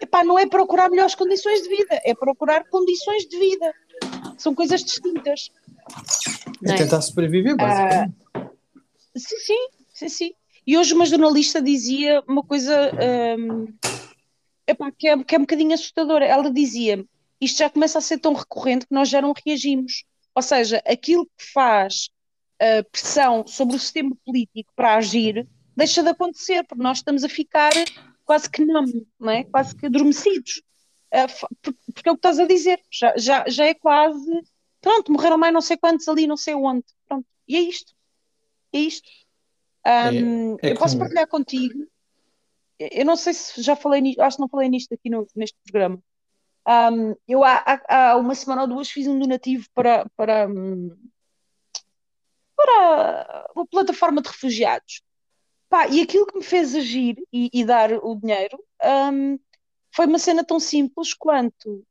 Epá, 0.00 0.24
não 0.24 0.38
é 0.38 0.46
procurar 0.46 0.90
melhores 0.90 1.14
condições 1.14 1.62
de 1.62 1.68
vida, 1.68 2.00
é 2.04 2.14
procurar 2.14 2.64
condições 2.68 3.26
de 3.26 3.38
vida. 3.38 3.74
São 4.36 4.54
coisas 4.54 4.82
distintas. 4.82 5.50
É, 6.66 6.72
é? 6.72 6.76
tentar 6.76 7.00
sobreviver, 7.00 7.56
basicamente. 7.56 8.14
Ah, 8.34 8.50
sim, 9.16 9.38
sim, 9.38 9.68
sim, 9.92 10.08
sim. 10.08 10.34
E 10.66 10.78
hoje 10.78 10.94
uma 10.94 11.04
jornalista 11.04 11.60
dizia 11.60 12.22
uma 12.26 12.42
coisa 12.42 12.90
um, 13.38 13.66
epá, 14.66 14.90
que, 14.90 15.08
é, 15.08 15.22
que 15.22 15.34
é 15.34 15.38
um 15.38 15.42
bocadinho 15.42 15.74
assustadora. 15.74 16.24
Ela 16.24 16.50
dizia: 16.50 17.04
isto 17.40 17.58
já 17.58 17.68
começa 17.68 17.98
a 17.98 18.02
ser 18.02 18.18
tão 18.18 18.32
recorrente 18.32 18.86
que 18.86 18.94
nós 18.94 19.08
já 19.08 19.20
não 19.20 19.34
reagimos. 19.44 20.04
Ou 20.34 20.42
seja, 20.42 20.82
aquilo 20.86 21.26
que 21.26 21.52
faz 21.52 22.10
uh, 22.62 22.90
pressão 22.90 23.46
sobre 23.46 23.76
o 23.76 23.78
sistema 23.78 24.16
político 24.24 24.72
para 24.74 24.96
agir 24.96 25.46
deixa 25.76 26.02
de 26.02 26.08
acontecer, 26.08 26.64
porque 26.64 26.82
nós 26.82 26.98
estamos 26.98 27.24
a 27.24 27.28
ficar 27.28 27.72
quase 28.24 28.48
que 28.48 28.64
não, 28.64 28.84
não 29.18 29.30
é? 29.30 29.44
quase 29.44 29.74
que 29.74 29.86
adormecidos. 29.86 30.62
Porque 31.92 32.08
é 32.08 32.12
o 32.12 32.14
que 32.14 32.18
estás 32.18 32.38
a 32.40 32.46
dizer, 32.46 32.80
já, 32.90 33.14
já, 33.16 33.44
já 33.46 33.66
é 33.66 33.74
quase. 33.74 34.42
Pronto, 34.80 35.12
morreram 35.12 35.38
mais 35.38 35.54
não 35.54 35.60
sei 35.60 35.76
quantos 35.76 36.08
ali, 36.08 36.26
não 36.26 36.36
sei 36.36 36.54
onde. 36.54 36.84
Pronto, 37.06 37.26
e 37.46 37.56
é 37.56 37.60
isto. 37.60 37.94
É 38.72 38.78
isto. 38.78 39.08
Um, 39.86 40.54
é, 40.54 40.70
é 40.70 40.72
eu 40.72 40.78
posso 40.78 40.98
partilhar 40.98 41.28
contigo. 41.28 41.86
Eu 42.78 43.04
não 43.04 43.14
sei 43.16 43.32
se 43.34 43.62
já 43.62 43.76
falei 43.76 44.00
nisto, 44.00 44.20
acho 44.20 44.36
que 44.36 44.40
não 44.40 44.48
falei 44.48 44.68
nisto 44.68 44.92
aqui 44.92 45.08
no, 45.08 45.26
neste 45.36 45.56
programa. 45.64 46.02
Um, 46.66 47.14
eu 47.28 47.44
há, 47.44 47.62
há, 47.64 48.10
há, 48.10 48.16
uma 48.16 48.34
semana 48.34 48.62
ou 48.62 48.68
duas 48.68 48.90
fiz 48.90 49.06
um 49.06 49.18
donativo 49.18 49.66
para, 49.74 50.06
para, 50.16 50.48
para 52.64 53.46
uma 53.54 53.66
plataforma 53.66 54.22
de 54.22 54.28
refugiados. 54.28 55.02
Pá, 55.68 55.86
e 55.88 56.00
aquilo 56.00 56.26
que 56.26 56.38
me 56.38 56.44
fez 56.44 56.74
agir 56.74 57.16
e, 57.32 57.50
e 57.52 57.64
dar 57.64 57.92
o 57.92 58.14
dinheiro 58.16 58.58
um, 59.12 59.38
foi 59.94 60.06
uma 60.06 60.18
cena 60.18 60.44
tão 60.44 60.58
simples 60.58 61.12
quanto 61.14 61.84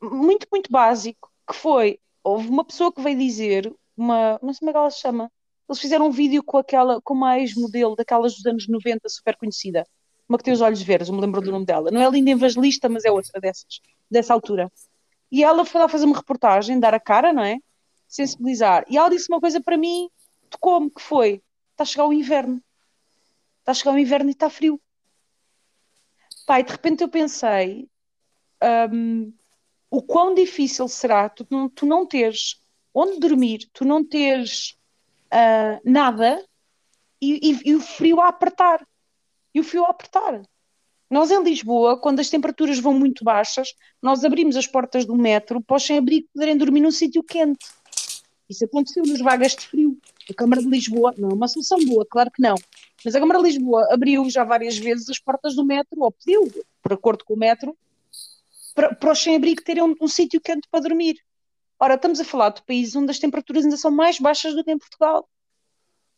muito, 0.00 0.46
muito 0.50 0.70
básico, 0.70 1.30
que 1.48 1.54
foi, 1.54 1.98
houve 2.22 2.48
uma 2.48 2.64
pessoa 2.64 2.92
que 2.92 3.00
veio 3.00 3.18
dizer, 3.18 3.74
uma, 3.96 4.38
não 4.42 4.52
sei 4.52 4.60
como 4.60 4.70
é 4.70 4.72
que 4.72 4.78
ela 4.78 4.90
se 4.90 5.00
chama, 5.00 5.32
eles 5.68 5.80
fizeram 5.80 6.06
um 6.06 6.10
vídeo 6.10 6.42
com 6.42 6.58
aquela, 6.58 7.00
com 7.02 7.14
uma 7.14 7.38
ex-modelo 7.38 7.96
daquelas 7.96 8.34
dos 8.34 8.44
anos 8.46 8.68
90, 8.68 9.08
super 9.08 9.36
conhecida, 9.36 9.86
uma 10.28 10.38
que 10.38 10.44
tem 10.44 10.52
os 10.52 10.60
olhos 10.60 10.82
verdes, 10.82 11.08
não 11.08 11.16
me 11.16 11.22
lembro 11.22 11.40
do 11.40 11.50
nome 11.50 11.66
dela. 11.66 11.90
Não 11.90 12.00
é 12.00 12.10
Linda 12.10 12.30
Evangelista, 12.30 12.88
mas 12.88 13.04
é 13.04 13.10
outra 13.10 13.40
dessas, 13.40 13.80
dessa 14.10 14.32
altura. 14.32 14.70
E 15.30 15.42
ela 15.42 15.64
foi 15.64 15.80
lá 15.80 15.88
fazer 15.88 16.04
uma 16.04 16.16
reportagem, 16.16 16.78
dar 16.78 16.94
a 16.94 17.00
cara, 17.00 17.32
não 17.32 17.42
é? 17.42 17.58
Sensibilizar. 18.14 18.84
E 18.88 18.96
ela 18.96 19.10
disse 19.10 19.28
uma 19.28 19.40
coisa 19.40 19.60
para 19.60 19.76
mim, 19.76 20.08
tocou-me, 20.48 20.88
que 20.88 21.02
foi, 21.02 21.42
está 21.72 21.82
a 21.82 21.84
chegar 21.84 22.06
o 22.06 22.12
inverno. 22.12 22.62
Está 23.58 23.72
a 23.72 23.74
chegar 23.74 23.92
o 23.92 23.98
inverno 23.98 24.30
e 24.30 24.32
está 24.32 24.48
frio. 24.48 24.80
Pai, 26.46 26.62
de 26.62 26.70
repente 26.70 27.02
eu 27.02 27.08
pensei, 27.08 27.88
um, 28.92 29.32
o 29.90 30.00
quão 30.00 30.32
difícil 30.32 30.86
será 30.86 31.28
tu 31.28 31.44
tu 31.74 31.86
não 31.86 32.06
teres 32.06 32.60
onde 32.94 33.18
dormir, 33.18 33.68
tu 33.72 33.84
não 33.84 34.04
teres 34.06 34.78
uh, 35.32 35.80
nada 35.84 36.40
e, 37.20 37.50
e, 37.50 37.70
e, 37.70 37.74
o 37.74 37.80
frio 37.80 38.20
a 38.20 38.28
apertar. 38.28 38.86
E 39.52 39.58
o 39.58 39.64
frio 39.64 39.84
a 39.86 39.90
apertar. 39.90 40.40
Nós 41.10 41.32
em 41.32 41.42
Lisboa, 41.42 41.98
quando 41.98 42.20
as 42.20 42.30
temperaturas 42.30 42.78
vão 42.78 42.94
muito 42.94 43.24
baixas, 43.24 43.74
nós 44.00 44.24
abrimos 44.24 44.56
as 44.56 44.68
portas 44.68 45.04
do 45.04 45.16
metro 45.16 45.60
para 45.60 45.76
os 45.76 45.84
sem-abrigo 45.84 46.28
poderem 46.32 46.56
dormir 46.56 46.80
num 46.80 46.92
sítio 46.92 47.24
quente. 47.24 47.66
Isso 48.48 48.64
aconteceu 48.64 49.02
nos 49.04 49.20
vagas 49.20 49.54
de 49.56 49.66
frio. 49.66 49.98
A 50.30 50.34
Câmara 50.34 50.60
de 50.60 50.68
Lisboa, 50.68 51.14
não 51.16 51.30
é 51.30 51.34
uma 51.34 51.48
solução 51.48 51.78
boa, 51.86 52.06
claro 52.08 52.30
que 52.30 52.42
não. 52.42 52.54
Mas 53.04 53.14
a 53.14 53.20
Câmara 53.20 53.40
de 53.40 53.46
Lisboa 53.46 53.86
abriu 53.90 54.28
já 54.28 54.44
várias 54.44 54.76
vezes 54.76 55.08
as 55.08 55.18
portas 55.18 55.54
do 55.54 55.64
metro, 55.64 56.00
ou 56.00 56.12
pediu, 56.12 56.50
por 56.82 56.92
acordo 56.92 57.24
com 57.24 57.34
o 57.34 57.38
metro, 57.38 57.76
para, 58.74 58.94
para 58.94 59.12
os 59.12 59.18
sem-abrigo 59.18 59.62
terem 59.62 59.82
um, 59.82 59.94
um 60.00 60.08
sítio 60.08 60.40
quente 60.40 60.68
para 60.70 60.80
dormir. 60.80 61.16
Ora, 61.78 61.94
estamos 61.94 62.20
a 62.20 62.24
falar 62.24 62.50
de 62.50 62.62
países 62.62 62.94
onde 62.96 63.10
as 63.10 63.18
temperaturas 63.18 63.64
ainda 63.64 63.76
são 63.76 63.90
mais 63.90 64.18
baixas 64.18 64.54
do 64.54 64.64
que 64.64 64.70
em 64.70 64.78
Portugal. 64.78 65.28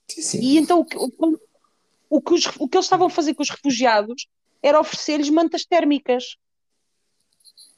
Sim, 0.08 0.22
sim. 0.22 0.40
E 0.40 0.58
então 0.58 0.80
o 0.80 0.84
que, 0.84 0.96
o, 0.96 1.40
o, 2.08 2.20
que 2.20 2.34
os, 2.34 2.46
o 2.58 2.68
que 2.68 2.76
eles 2.76 2.86
estavam 2.86 3.06
a 3.06 3.10
fazer 3.10 3.34
com 3.34 3.42
os 3.42 3.50
refugiados 3.50 4.28
era 4.62 4.80
oferecer-lhes 4.80 5.30
mantas 5.30 5.64
térmicas. 5.64 6.36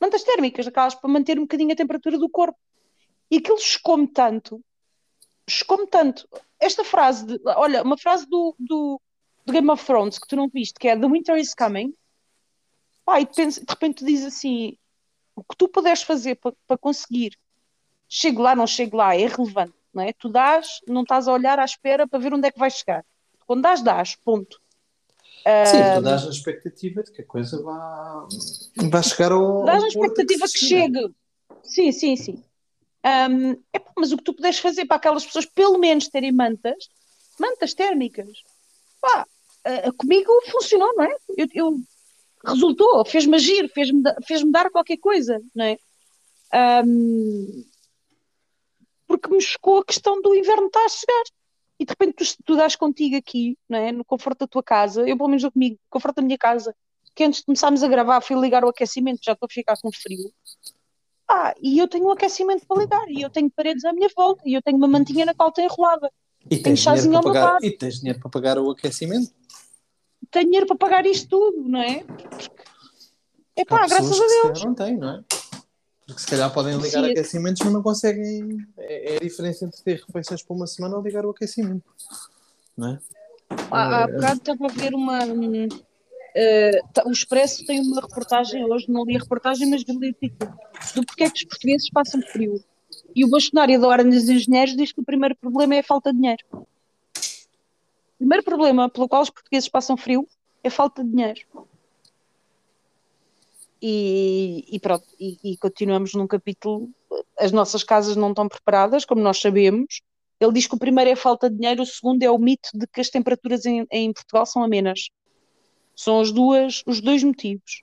Mantas 0.01 0.23
térmicas, 0.23 0.67
aquelas 0.67 0.95
para 0.95 1.11
manter 1.11 1.39
um 1.39 1.43
bocadinho 1.43 1.73
a 1.73 1.77
temperatura 1.77 2.19
do 2.19 2.29
corpo. 2.29 2.59
E 3.31 3.37
aquilo 3.39 3.59
chocou-me 3.59 4.07
tanto, 4.09 4.63
chocou-me 5.49 5.87
tanto. 5.87 6.29
Esta 6.61 6.85
frase, 6.85 7.27
de, 7.27 7.41
olha, 7.45 7.83
uma 7.83 7.97
frase 7.97 8.27
do, 8.27 8.55
do, 8.59 9.01
do, 9.45 9.53
Game 9.53 9.71
of 9.71 9.85
Thrones 9.85 10.19
que 10.19 10.27
tu 10.27 10.37
não 10.37 10.49
viste, 10.49 10.79
que 10.79 10.89
é 10.89 10.99
The 10.99 11.07
Winter 11.07 11.37
is 11.37 11.55
Coming. 11.55 11.95
Pá, 13.05 13.21
e 13.21 13.27
de, 13.27 13.47
de 13.47 13.65
repente 13.69 13.99
tu 13.99 14.07
dizes 14.07 14.27
assim: 14.27 14.77
o 15.37 15.43
que 15.43 15.57
tu 15.57 15.69
puderes 15.69 16.03
fazer 16.03 16.37
para, 16.37 16.55
para 16.67 16.79
conseguir, 16.79 17.39
chego 18.09 18.43
lá, 18.43 18.57
não 18.57 18.67
chego 18.67 18.97
lá, 18.97 19.15
é 19.15 19.21
irrelevante. 19.21 19.75
Não 19.93 20.03
é? 20.03 20.13
Tu 20.13 20.29
dás, 20.29 20.81
não 20.87 21.03
estás 21.03 21.29
a 21.29 21.33
olhar 21.33 21.59
à 21.59 21.65
espera 21.65 22.07
para 22.07 22.19
ver 22.19 22.35
onde 22.35 22.47
é 22.47 22.51
que 22.51 22.59
vais 22.59 22.75
chegar. 22.75 23.05
Quando 23.47 23.63
dás, 23.63 23.83
dás, 23.83 24.17
ponto. 24.17 24.61
Sim, 25.65 25.95
tu 25.95 26.03
dás 26.03 26.27
a 26.27 26.31
expectativa 26.31 27.03
de 27.03 27.11
que 27.11 27.23
a 27.23 27.25
coisa 27.25 27.63
vá, 27.63 28.27
vá 28.91 29.03
chegar 29.03 29.33
ao. 29.33 29.65
Dás 29.65 29.83
a 29.83 29.89
expectativa 29.89 30.47
que, 30.47 30.53
que 30.53 30.59
chegue. 30.59 31.15
Sim, 31.63 31.93
sim, 31.93 32.17
sim. 32.17 32.45
Um, 33.05 33.63
mas 33.97 34.13
o 34.13 34.17
que 34.17 34.25
tu 34.25 34.35
puderes 34.35 34.59
fazer 34.59 34.87
para 34.87 34.97
aquelas 34.97 35.25
pessoas, 35.25 35.47
pelo 35.47 35.79
menos 35.79 36.09
terem 36.09 36.33
mantas, 36.33 36.89
mantas 37.39 37.75
térmicas, 37.75 38.29
pá, 39.01 39.27
uh, 39.87 39.93
comigo 39.95 40.33
funcionou, 40.51 40.95
não 40.95 41.05
é? 41.05 41.17
Eu, 41.37 41.47
eu 41.55 41.81
resultou, 42.45 43.05
fez-me 43.05 43.37
agir, 43.37 43.69
fez-me 43.73 44.03
fez 44.27 44.43
dar 44.51 44.71
qualquer 44.71 44.99
coisa, 44.99 45.41
não 45.55 45.65
é? 45.65 45.79
Um, 46.85 47.65
porque 49.07 49.29
me 49.29 49.41
chocou 49.41 49.79
a 49.79 49.85
questão 49.85 50.21
do 50.21 50.35
inverno 50.35 50.67
estar 50.67 50.85
a 50.85 50.89
chegar. 50.89 51.25
E 51.79 51.85
de 51.85 51.91
repente 51.91 52.15
tu, 52.15 52.43
tu 52.45 52.57
dás 52.57 52.75
contigo 52.75 53.17
aqui, 53.17 53.57
não 53.69 53.79
é? 53.79 53.93
no 53.93 54.05
conforto 54.05 54.41
da 54.41 54.47
tua 54.49 54.63
casa, 54.63 55.09
eu 55.09 55.17
pelo 55.17 55.29
menos 55.29 55.43
dou 55.43 55.53
comigo, 55.53 55.79
conforto 55.89 56.17
da 56.17 56.23
minha 56.23 56.37
casa, 56.37 56.75
que 57.15 57.25
antes 57.25 57.41
de 57.41 57.47
começarmos 57.47 57.83
a 57.83 57.89
gravar 57.89 58.21
fui 58.21 58.39
ligar 58.39 58.65
o 58.65 58.69
aquecimento, 58.69 59.21
já 59.23 59.33
estou 59.33 59.47
a 59.47 59.53
ficar 59.53 59.77
com 59.81 59.91
frio. 59.93 60.33
Ah, 61.29 61.55
e 61.61 61.79
eu 61.79 61.87
tenho 61.87 62.07
um 62.07 62.11
aquecimento 62.11 62.67
para 62.67 62.81
ligar, 62.81 63.09
e 63.09 63.21
eu 63.21 63.29
tenho 63.29 63.51
paredes 63.51 63.85
à 63.85 63.93
minha 63.93 64.09
volta, 64.17 64.43
e 64.47 64.55
eu 64.55 64.63
tenho 64.63 64.79
uma 64.79 64.89
mantinha 64.89 65.27
na 65.27 65.35
qual 65.35 65.53
tenho 65.53 65.69
enrolada. 65.71 66.11
E 66.51 66.57
tenho 66.57 66.77
chazinho 66.77 67.17
ao 67.17 67.23
meu 67.23 67.33
lado. 67.33 67.65
E 67.65 67.71
tens 67.71 68.01
dinheiro 68.01 68.19
para 68.19 68.31
pagar 68.31 68.59
o 68.59 68.71
aquecimento? 68.71 69.31
Tenho 70.31 70.47
dinheiro 70.47 70.67
para 70.67 70.77
pagar 70.77 71.05
isto 71.05 71.29
tudo, 71.29 71.69
não 71.69 71.81
é? 71.81 72.03
É 73.55 73.65
pá, 73.65 73.87
graças 73.87 74.19
a 74.19 74.27
Deus. 74.27 74.65
Não 74.65 74.75
tem, 74.75 74.97
não 74.97 75.17
é? 75.17 75.25
Porque 76.07 76.23
se 76.23 76.27
calhar 76.27 76.51
podem 76.53 76.77
ligar 76.79 77.05
Sim, 77.05 77.11
aquecimentos, 77.11 77.61
mas 77.63 77.73
não 77.73 77.83
conseguem. 77.83 78.67
É, 78.79 79.15
é, 79.15 79.17
a 79.17 79.21
diferença 79.21 79.67
entre 79.67 79.83
ter 79.83 80.03
refeições 80.07 80.43
para 80.43 80.57
uma 80.57 80.67
semana 80.67 80.97
ou 80.97 81.03
ligar 81.03 81.27
o 81.27 81.31
aquecimento. 81.31 81.85
Não 82.75 82.93
é? 82.93 82.99
Há, 83.71 83.99
há 83.99 84.03
é. 84.03 84.13
bocado 84.13 84.39
estava 84.39 84.67
a 84.67 84.69
ver 84.69 84.95
uma. 84.95 85.19
Uh, 86.39 87.09
o 87.09 87.11
Expresso 87.11 87.67
tem 87.67 87.81
uma 87.81 88.01
reportagem 88.01 88.65
hoje, 88.65 88.87
não 88.89 89.05
li 89.05 89.17
a 89.17 89.19
reportagem, 89.19 89.69
mas 89.69 89.83
vi 89.83 89.93
o 89.93 90.13
título 90.13 90.57
do 90.95 91.05
porquê 91.05 91.25
é 91.25 91.31
que 91.31 91.39
os 91.39 91.45
portugueses 91.45 91.91
passam 91.91 92.23
frio. 92.23 92.63
E 93.15 93.25
o 93.25 93.29
bastonário 93.29 93.81
da 93.81 93.89
Ordem 93.89 94.13
dos 94.13 94.29
Engenheiros 94.29 94.77
diz 94.77 94.93
que 94.93 95.01
o 95.01 95.05
primeiro 95.05 95.35
problema 95.35 95.75
é 95.75 95.81
a 95.81 95.83
falta 95.83 96.13
de 96.13 96.21
dinheiro. 96.21 96.45
O 96.53 98.19
primeiro 98.19 98.45
problema 98.45 98.89
pelo 98.89 99.09
qual 99.09 99.23
os 99.23 99.31
portugueses 99.31 99.69
passam 99.69 99.97
frio 99.97 100.29
é 100.63 100.69
a 100.69 100.71
falta 100.71 101.03
de 101.03 101.11
dinheiro. 101.11 101.41
E, 103.83 104.65
e 104.71 104.79
pronto, 104.79 105.07
e, 105.19 105.39
e 105.43 105.57
continuamos 105.57 106.15
num 106.15 106.29
capítulo. 106.29 106.89
As 107.37 107.51
nossas 107.51 107.83
casas 107.83 108.15
não 108.15 108.31
estão 108.31 108.49
preparadas, 108.49 109.05
como 109.05 109.21
nós 109.21 109.41
sabemos. 109.41 110.03
Ele 110.39 110.53
diz 110.53 110.69
que 110.69 110.75
o 110.77 110.79
primeiro 110.79 111.11
é 111.11 111.17
falta 111.17 111.51
de 111.51 111.57
dinheiro, 111.57 111.83
o 111.83 111.87
segundo 111.87 112.23
é 112.23 112.31
o 112.31 112.39
mito 112.39 112.71
de 112.75 112.87
que 112.87 113.01
as 113.01 113.11
temperaturas 113.11 113.67
em, 113.67 113.85
em 113.91 114.13
Portugal 114.13 114.47
são 114.47 114.63
amenas. 114.63 115.09
São 115.99 116.21
as 116.21 116.31
duas, 116.31 116.85
os 116.87 117.01
dois 117.01 117.25
motivos. 117.25 117.83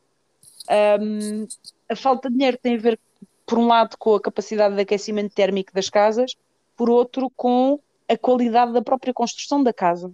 Um, 1.01 1.45
a 1.89 1.97
falta 1.97 2.29
de 2.29 2.37
dinheiro 2.37 2.57
tem 2.57 2.75
a 2.75 2.79
ver, 2.79 2.97
por 3.45 3.59
um 3.59 3.67
lado, 3.67 3.97
com 3.97 4.15
a 4.15 4.21
capacidade 4.21 4.73
de 4.73 4.81
aquecimento 4.81 5.35
térmico 5.35 5.73
das 5.73 5.89
casas, 5.89 6.33
por 6.77 6.89
outro, 6.89 7.29
com 7.31 7.77
a 8.07 8.17
qualidade 8.17 8.71
da 8.71 8.81
própria 8.81 9.13
construção 9.13 9.61
da 9.61 9.73
casa. 9.73 10.13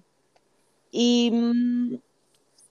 E, 0.92 1.32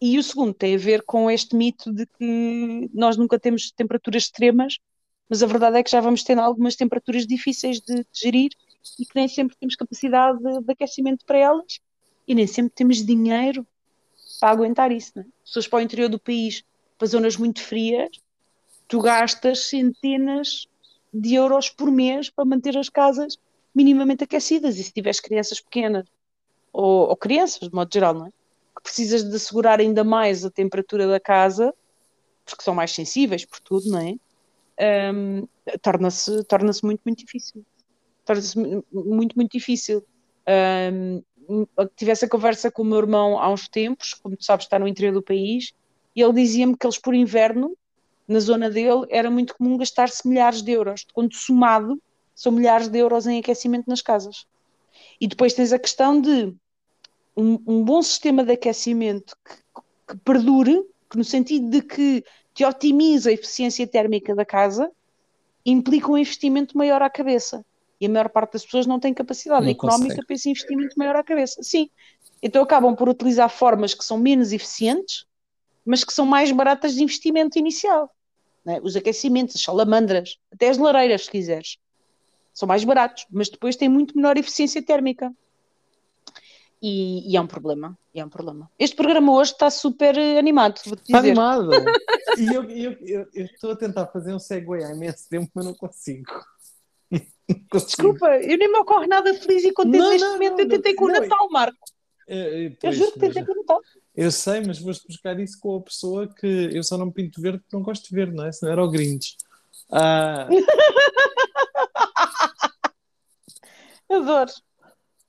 e 0.00 0.18
o 0.18 0.22
segundo 0.24 0.52
tem 0.52 0.74
a 0.74 0.78
ver 0.78 1.02
com 1.02 1.30
este 1.30 1.54
mito 1.54 1.92
de 1.92 2.06
que 2.06 2.90
nós 2.92 3.16
nunca 3.16 3.38
temos 3.38 3.70
temperaturas 3.70 4.24
extremas, 4.24 4.78
mas 5.28 5.44
a 5.44 5.46
verdade 5.46 5.78
é 5.78 5.82
que 5.84 5.92
já 5.92 6.00
vamos 6.00 6.24
tendo 6.24 6.40
algumas 6.40 6.74
temperaturas 6.74 7.24
difíceis 7.24 7.80
de, 7.80 8.04
gerir 8.12 8.50
e 8.98 9.06
que 9.06 9.14
nem 9.14 9.28
sempre 9.28 9.56
temos 9.56 9.76
capacidade 9.76 10.42
de, 10.42 10.60
de, 10.60 10.72
aquecimento 10.72 11.24
para 11.24 11.38
elas 11.38 11.78
e 12.26 12.34
nem 12.34 12.48
sempre 12.48 12.72
temos 12.74 13.06
dinheiro 13.06 13.64
para 14.40 14.50
aguentar 14.50 14.90
isso. 14.90 15.12
Não 15.14 15.22
é? 15.22 15.26
Pessoas 15.44 15.68
para 15.68 15.78
o 15.78 15.82
interior 15.82 16.08
do 16.08 16.18
país, 16.18 16.64
para 16.98 17.06
zonas 17.06 17.36
muito 17.36 17.62
frias, 17.62 18.10
tu 18.88 19.00
gastas 19.00 19.68
centenas 19.68 20.66
de 21.12 21.34
euros 21.34 21.68
por 21.68 21.90
mês 21.90 22.30
para 22.30 22.44
manter 22.44 22.76
as 22.76 22.88
casas 22.88 23.38
minimamente 23.74 24.24
aquecidas. 24.24 24.78
E 24.78 24.82
se 24.82 24.92
tiveres 24.92 25.20
crianças 25.20 25.60
pequenas, 25.60 26.06
ou, 26.72 27.08
ou 27.08 27.16
crianças, 27.16 27.68
de 27.68 27.74
modo 27.74 27.90
geral, 27.92 28.14
não 28.14 28.26
é? 28.26 28.30
Que 28.30 28.82
precisas 28.82 29.22
de 29.22 29.34
assegurar 29.34 29.80
ainda 29.80 30.02
mais 30.02 30.44
a 30.44 30.50
temperatura 30.50 31.06
da 31.06 31.20
casa, 31.20 31.74
porque 32.44 32.64
são 32.64 32.74
mais 32.74 32.92
sensíveis 32.92 33.44
por 33.44 33.60
tudo, 33.60 33.90
não 33.90 34.00
é? 34.00 35.12
Um, 35.12 35.46
torna-se 35.82 36.42
torna 36.44 36.72
muito, 36.82 37.02
muito 37.04 37.18
difícil. 37.18 37.64
Torna-se 38.24 38.58
muito, 38.92 39.36
muito 39.36 39.52
difícil. 39.52 40.04
Um, 40.92 41.22
tive 41.96 42.10
essa 42.10 42.28
conversa 42.28 42.70
com 42.70 42.82
o 42.82 42.84
meu 42.84 42.98
irmão 42.98 43.38
há 43.38 43.50
uns 43.50 43.68
tempos, 43.68 44.14
como 44.14 44.36
tu 44.36 44.44
sabes, 44.44 44.66
está 44.66 44.78
no 44.78 44.88
interior 44.88 45.12
do 45.12 45.22
país, 45.22 45.72
e 46.14 46.22
ele 46.22 46.32
dizia-me 46.32 46.76
que 46.76 46.86
eles, 46.86 46.98
por 46.98 47.14
inverno, 47.14 47.76
na 48.26 48.40
zona 48.40 48.70
dele, 48.70 49.06
era 49.10 49.30
muito 49.30 49.56
comum 49.56 49.76
gastar-se 49.76 50.26
milhares 50.26 50.62
de 50.62 50.72
euros. 50.72 51.04
Quando 51.12 51.34
somado, 51.34 52.00
são 52.34 52.52
milhares 52.52 52.88
de 52.88 52.98
euros 52.98 53.26
em 53.26 53.38
aquecimento 53.38 53.88
nas 53.88 54.00
casas. 54.00 54.46
E 55.20 55.26
depois 55.26 55.52
tens 55.52 55.72
a 55.72 55.78
questão 55.78 56.20
de 56.20 56.54
um, 57.36 57.58
um 57.66 57.84
bom 57.84 58.00
sistema 58.02 58.44
de 58.44 58.52
aquecimento 58.52 59.36
que, 59.44 59.54
que 60.08 60.16
perdure, 60.24 60.82
que 61.10 61.18
no 61.18 61.24
sentido 61.24 61.68
de 61.68 61.82
que 61.82 62.24
te 62.54 62.64
otimiza 62.64 63.30
a 63.30 63.32
eficiência 63.32 63.86
térmica 63.86 64.34
da 64.34 64.44
casa, 64.44 64.90
implica 65.64 66.10
um 66.10 66.18
investimento 66.18 66.76
maior 66.76 67.02
à 67.02 67.10
cabeça. 67.10 67.64
E 68.00 68.06
a 68.06 68.08
maior 68.08 68.30
parte 68.30 68.54
das 68.54 68.64
pessoas 68.64 68.86
não 68.86 68.98
tem 68.98 69.12
capacidade 69.12 69.64
não 69.64 69.72
económica 69.72 70.08
consegue. 70.08 70.26
para 70.26 70.34
esse 70.34 70.48
investimento 70.50 70.98
maior 70.98 71.16
à 71.16 71.22
cabeça. 71.22 71.62
Sim. 71.62 71.90
Então 72.42 72.62
acabam 72.62 72.96
por 72.96 73.08
utilizar 73.08 73.50
formas 73.50 73.92
que 73.92 74.04
são 74.04 74.16
menos 74.16 74.52
eficientes, 74.52 75.26
mas 75.84 76.02
que 76.02 76.12
são 76.12 76.24
mais 76.24 76.50
baratas 76.50 76.94
de 76.94 77.02
investimento 77.02 77.58
inicial. 77.58 78.10
É? 78.66 78.80
Os 78.82 78.96
aquecimentos, 78.96 79.56
as 79.56 79.62
salamandras, 79.62 80.38
até 80.52 80.68
as 80.68 80.78
lareiras, 80.78 81.24
se 81.24 81.30
quiseres. 81.30 81.78
São 82.52 82.66
mais 82.66 82.84
baratos, 82.84 83.26
mas 83.30 83.48
depois 83.48 83.76
têm 83.76 83.88
muito 83.88 84.16
menor 84.16 84.36
eficiência 84.36 84.82
térmica. 84.82 85.32
E, 86.82 87.30
e, 87.30 87.36
é 87.36 87.40
um 87.40 87.46
problema. 87.46 87.98
E 88.14 88.20
é 88.20 88.24
um 88.24 88.28
problema. 88.28 88.70
Este 88.78 88.96
programa 88.96 89.32
hoje 89.32 89.52
está 89.52 89.70
super 89.70 90.18
animado, 90.18 90.80
Está 90.84 91.18
animado. 91.18 91.70
e 92.38 92.84
eu 92.84 93.26
estou 93.34 93.72
a 93.72 93.76
tentar 93.76 94.06
fazer 94.06 94.34
um 94.34 94.38
segue 94.38 94.82
há 94.82 94.90
imenso 94.90 95.28
tempo, 95.28 95.50
mas 95.54 95.66
não 95.66 95.74
consigo. 95.74 96.32
Desculpa, 97.72 98.36
eu 98.36 98.56
nem 98.56 98.70
me 98.70 98.78
ocorre 98.78 99.06
nada 99.06 99.34
feliz 99.34 99.64
e 99.64 99.72
contente 99.72 99.98
não, 99.98 100.10
neste 100.10 100.24
não, 100.24 100.32
momento. 100.34 100.52
Não, 100.52 100.60
eu 100.60 100.68
tentei 100.68 100.94
com 100.94 101.06
o 101.06 101.08
Natal, 101.08 101.50
Marco. 101.50 101.78
É, 102.28 102.66
é, 102.66 102.76
eu 102.82 102.92
juro 102.92 103.12
que 103.12 103.18
tentei 103.18 103.44
com 103.44 103.52
o 103.52 103.56
Natal. 103.56 103.80
Eu 104.14 104.30
sei, 104.30 104.62
mas 104.64 104.78
vou-te 104.78 105.06
buscar 105.06 105.38
isso 105.40 105.58
com 105.58 105.76
a 105.76 105.80
pessoa 105.80 106.32
que 106.32 106.70
eu 106.72 106.82
só 106.82 106.96
não 106.96 107.10
pinto 107.10 107.40
verde 107.40 107.58
porque 107.58 107.76
não 107.76 107.82
gosto 107.82 108.08
de 108.08 108.14
verde, 108.14 108.34
não 108.34 108.46
é? 108.46 108.52
Se 108.52 108.62
não 108.62 108.70
era 108.70 108.84
o 108.84 108.90
Grinch. 108.90 109.36
Ah... 109.90 110.48
Adoro. 114.08 114.52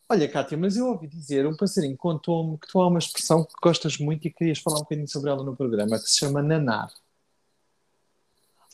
Olha, 0.09 0.27
Kátia, 0.27 0.57
mas 0.57 0.75
eu 0.75 0.87
ouvi 0.87 1.07
dizer, 1.07 1.47
um 1.47 1.55
passarinho 1.55 1.95
contou-me 1.95 2.57
que 2.57 2.67
tu 2.67 2.81
há 2.81 2.87
uma 2.87 2.99
expressão 2.99 3.45
que 3.45 3.53
gostas 3.63 3.97
muito 3.97 4.27
e 4.27 4.31
querias 4.31 4.59
falar 4.59 4.77
um 4.77 4.81
bocadinho 4.81 5.07
sobre 5.07 5.31
ela 5.31 5.43
no 5.43 5.55
programa, 5.55 5.97
que 5.97 6.09
se 6.09 6.19
chama 6.19 6.41
nanar. 6.41 6.91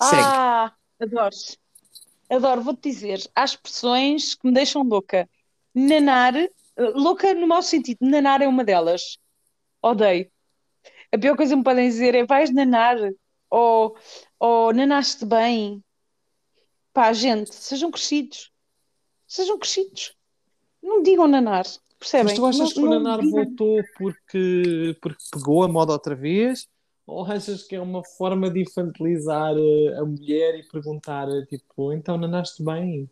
Segue. 0.01 0.21
Ah, 0.23 0.73
adoro. 0.99 1.35
Adoro, 2.29 2.61
vou-te 2.61 2.89
dizer, 2.89 3.19
há 3.35 3.45
expressões 3.45 4.35
que 4.35 4.47
me 4.47 4.53
deixam 4.53 4.83
louca. 4.83 5.29
Nanar, 5.73 6.33
louca 6.77 7.33
no 7.33 7.47
mau 7.47 7.61
sentido, 7.61 7.99
nanar 8.01 8.41
é 8.41 8.47
uma 8.47 8.63
delas. 8.63 9.17
Odeio. 9.81 10.29
A 11.11 11.17
pior 11.17 11.37
coisa 11.37 11.53
que 11.53 11.57
me 11.57 11.63
podem 11.63 11.87
dizer 11.87 12.15
é 12.15 12.25
vais 12.25 12.53
nanar 12.53 12.97
ou, 13.49 13.95
ou 14.39 14.73
nanaste 14.73 15.25
bem. 15.25 15.81
Pá, 16.93 17.13
gente, 17.13 17.53
sejam 17.55 17.91
crescidos. 17.91 18.51
Sejam 19.25 19.57
crescidos. 19.57 20.15
Não 20.81 21.01
digam 21.01 21.27
nanar. 21.27 21.65
Percebem? 21.99 22.25
Mas 22.25 22.33
tu 22.33 22.45
achas 22.45 22.59
não, 22.59 22.73
que 22.73 22.79
o 22.79 22.89
nanar 22.89 23.21
voltou 23.21 23.83
porque, 23.97 24.97
porque 25.01 25.23
pegou 25.31 25.63
a 25.63 25.67
moda 25.67 25.93
outra 25.93 26.15
vez? 26.15 26.67
Ou 27.07 27.25
achas 27.25 27.63
que 27.63 27.75
é 27.75 27.81
uma 27.81 28.03
forma 28.03 28.49
de 28.49 28.61
infantilizar 28.61 29.55
eh, 29.57 29.97
a 29.97 30.03
mulher 30.03 30.59
e 30.59 30.63
perguntar, 30.63 31.27
tipo, 31.47 31.93
então 31.93 32.17
nanaste 32.17 32.61
bem? 32.61 33.09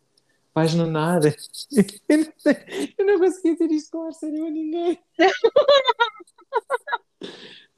Vais 0.54 0.74
nanar? 0.74 1.22
Eu 2.98 3.06
não 3.06 3.18
consegui 3.18 3.54
dizer 3.54 3.70
isto 3.72 3.90
com 3.90 4.06
a 4.06 4.12
sério 4.12 4.46
a 4.46 4.50
ninguém. 4.50 4.98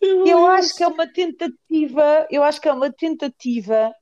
Eu, 0.00 0.26
eu 0.26 0.46
acho 0.46 0.76
que 0.76 0.85
é 0.85 0.87
uma 0.87 1.09
tentativa, 1.09 2.26
eu 2.31 2.44
acho 2.44 2.61
que 2.61 2.68
é 2.68 2.72
uma 2.72 2.92
tentativa 2.92 3.92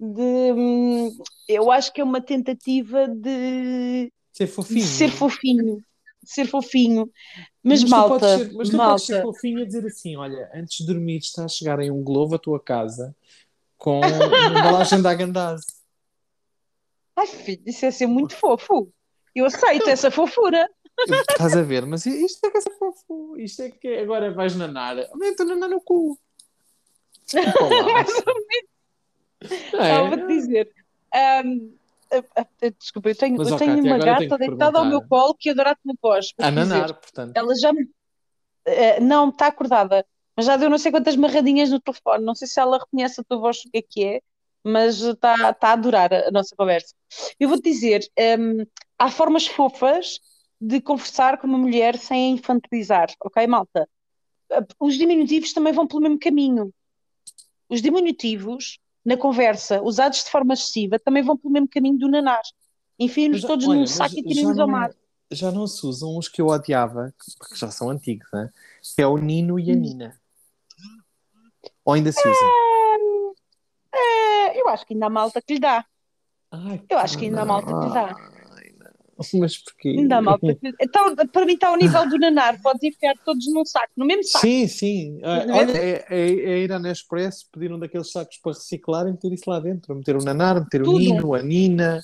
de 0.00 0.52
hum, 0.52 1.16
eu 1.48 1.70
acho 1.70 1.92
que 1.92 2.00
é 2.00 2.04
uma 2.04 2.20
tentativa 2.20 3.06
de 3.06 4.12
ser 4.32 4.48
fofinho. 4.48 4.80
De 4.80 4.86
ser 4.86 5.10
fofinho. 5.12 5.84
De 6.24 6.30
ser 6.30 6.46
fofinho. 6.46 7.10
Mas, 7.62 7.82
mas 7.82 7.90
malta. 7.90 8.38
Ser, 8.38 8.52
mas 8.52 8.70
tu 8.70 8.76
malta. 8.76 8.92
podes 8.92 9.06
ser 9.06 9.22
fofinho 9.22 9.62
a 9.62 9.64
dizer 9.64 9.86
assim: 9.86 10.16
olha, 10.16 10.50
antes 10.54 10.78
de 10.78 10.86
dormir 10.86 11.18
está 11.18 11.44
a 11.44 11.48
chegar 11.48 11.80
em 11.80 11.90
um 11.90 12.02
globo 12.02 12.34
à 12.34 12.38
tua 12.38 12.58
casa 12.58 13.14
com 13.76 14.00
uma 14.00 14.60
embalagem 14.60 15.02
da 15.02 15.10
Agandaz. 15.10 15.60
Ai, 17.16 17.26
filho, 17.26 17.62
isso 17.66 17.86
é 17.86 17.90
ser 17.90 18.06
muito 18.06 18.34
fofo. 18.36 18.90
Eu 19.34 19.46
aceito 19.46 19.88
essa 19.88 20.10
fofura. 20.10 20.68
Estás 21.30 21.56
a 21.56 21.62
ver, 21.62 21.84
mas 21.86 22.06
isto 22.06 22.46
é 22.46 22.50
que 22.50 22.58
é 22.58 22.60
fofo. 22.78 23.36
Isto 23.36 23.62
é 23.62 23.70
que 23.70 23.96
agora 23.98 24.32
vais 24.32 24.56
nanar. 24.56 24.98
Aumenta 25.10 25.44
nanar 25.44 25.68
no 25.68 25.80
cu. 25.80 26.18
É. 29.74 30.08
Vou-te 30.08 30.26
dizer. 30.26 30.72
Um, 31.44 31.76
desculpa, 32.78 33.10
eu 33.10 33.16
tenho, 33.16 33.36
mas, 33.36 33.48
eu 33.48 33.56
tenho 33.56 33.84
uma 33.84 33.98
gata 33.98 34.38
deitada 34.38 34.78
ao 34.78 34.84
meu 34.84 35.02
colo 35.02 35.34
que 35.38 35.50
adora-te 35.50 35.80
no 35.84 35.96
pós. 35.96 36.32
A 36.38 36.50
nanar, 36.50 36.82
dizer, 36.82 36.94
portanto. 36.94 37.36
Ela 37.36 37.54
já 37.56 37.72
me. 37.72 37.84
Uh, 37.84 39.02
não, 39.02 39.28
está 39.28 39.48
acordada, 39.48 40.04
mas 40.36 40.46
já 40.46 40.56
deu 40.56 40.70
não 40.70 40.78
sei 40.78 40.90
quantas 40.90 41.16
marradinhas 41.16 41.70
no 41.70 41.80
telefone. 41.80 42.24
Não 42.24 42.34
sei 42.34 42.48
se 42.48 42.60
ela 42.60 42.78
reconhece 42.78 43.20
a 43.20 43.24
tua 43.24 43.38
voz, 43.38 43.58
o 43.58 43.70
que 43.70 43.78
é 43.78 43.82
que 43.82 44.04
é, 44.04 44.20
mas 44.62 45.00
está 45.00 45.52
tá 45.52 45.68
a 45.68 45.72
adorar 45.72 46.12
a, 46.12 46.28
a 46.28 46.30
nossa 46.30 46.54
conversa. 46.56 46.94
Eu 47.38 47.48
vou-te 47.48 47.64
dizer: 47.64 48.06
um, 48.38 48.64
há 48.98 49.10
formas 49.10 49.46
fofas 49.46 50.18
de 50.60 50.80
conversar 50.80 51.38
com 51.38 51.46
uma 51.46 51.58
mulher 51.58 51.98
sem 51.98 52.32
infantilizar, 52.32 53.12
ok, 53.20 53.46
malta? 53.46 53.88
Os 54.80 54.96
diminutivos 54.96 55.52
também 55.52 55.72
vão 55.72 55.86
pelo 55.86 56.02
mesmo 56.02 56.18
caminho. 56.18 56.72
Os 57.68 57.82
diminutivos, 57.82 58.78
na 59.04 59.16
conversa, 59.16 59.82
usados 59.82 60.24
de 60.24 60.30
forma 60.30 60.54
excessiva, 60.54 60.98
também 60.98 61.22
vão 61.22 61.36
pelo 61.36 61.52
mesmo 61.52 61.68
caminho 61.68 61.98
do 61.98 62.08
nanar. 62.08 62.42
Enfim-nos 62.98 63.42
todos 63.42 63.66
olha, 63.68 63.80
num 63.80 63.86
saco 63.86 64.18
e 64.18 64.22
tirem-nos 64.22 64.58
ao 64.58 64.68
mar. 64.68 64.90
Já 65.30 65.50
não 65.50 65.66
se 65.66 65.84
usam 65.86 66.16
os 66.16 66.28
que 66.28 66.40
eu 66.40 66.46
odiava, 66.46 67.12
porque 67.38 67.56
já 67.56 67.70
são 67.70 67.90
antigos, 67.90 68.28
né? 68.32 68.50
que 68.94 69.02
é 69.02 69.06
o 69.06 69.16
Nino 69.16 69.58
e 69.58 69.70
a 69.70 69.74
hum. 69.74 69.80
Nina. 69.80 70.20
Ou 71.84 71.94
ainda 71.94 72.12
se 72.12 72.20
usa? 72.26 72.44
É, 73.94 73.98
é, 73.98 74.60
eu 74.60 74.68
acho 74.68 74.86
que 74.86 74.94
ainda 74.94 75.06
há 75.06 75.10
malta 75.10 75.42
que 75.42 75.54
lhe 75.54 75.60
dá. 75.60 75.84
Ai, 76.50 76.82
eu 76.88 76.98
acho 76.98 77.18
que 77.18 77.24
ainda 77.24 77.42
há 77.42 77.44
malta 77.44 77.66
que 77.66 77.86
lhe 77.86 77.92
dá. 77.92 78.33
Mas 79.38 79.58
porquê? 79.58 79.90
Ainda 79.90 80.20
malta. 80.20 80.46
Então, 80.80 81.14
para 81.14 81.46
mim 81.46 81.54
está 81.54 81.68
ao 81.68 81.76
nível 81.76 82.08
do 82.08 82.18
nanar, 82.18 82.60
podes 82.60 82.82
enfiar 82.82 83.14
todos 83.24 83.46
num 83.52 83.64
saco, 83.64 83.92
no 83.96 84.06
mesmo 84.06 84.24
saco. 84.24 84.46
Sim, 84.46 84.66
sim. 84.66 85.20
Ah, 85.22 85.46
olha, 85.50 85.72
é, 85.76 86.04
é, 86.10 86.20
é 86.20 86.58
ir 86.58 86.72
à 86.72 86.78
Nespresso, 86.78 87.46
pedir 87.52 87.72
um 87.72 87.78
daqueles 87.78 88.10
sacos 88.10 88.38
para 88.38 88.52
reciclar 88.52 89.06
e 89.06 89.12
meter 89.12 89.32
isso 89.32 89.48
lá 89.48 89.60
dentro. 89.60 89.94
Meter 89.94 90.16
o 90.16 90.24
nanar, 90.24 90.60
meter 90.60 90.82
Tudo. 90.82 90.96
o 90.96 90.98
Nino, 90.98 91.34
a 91.34 91.42
Nina. 91.42 92.02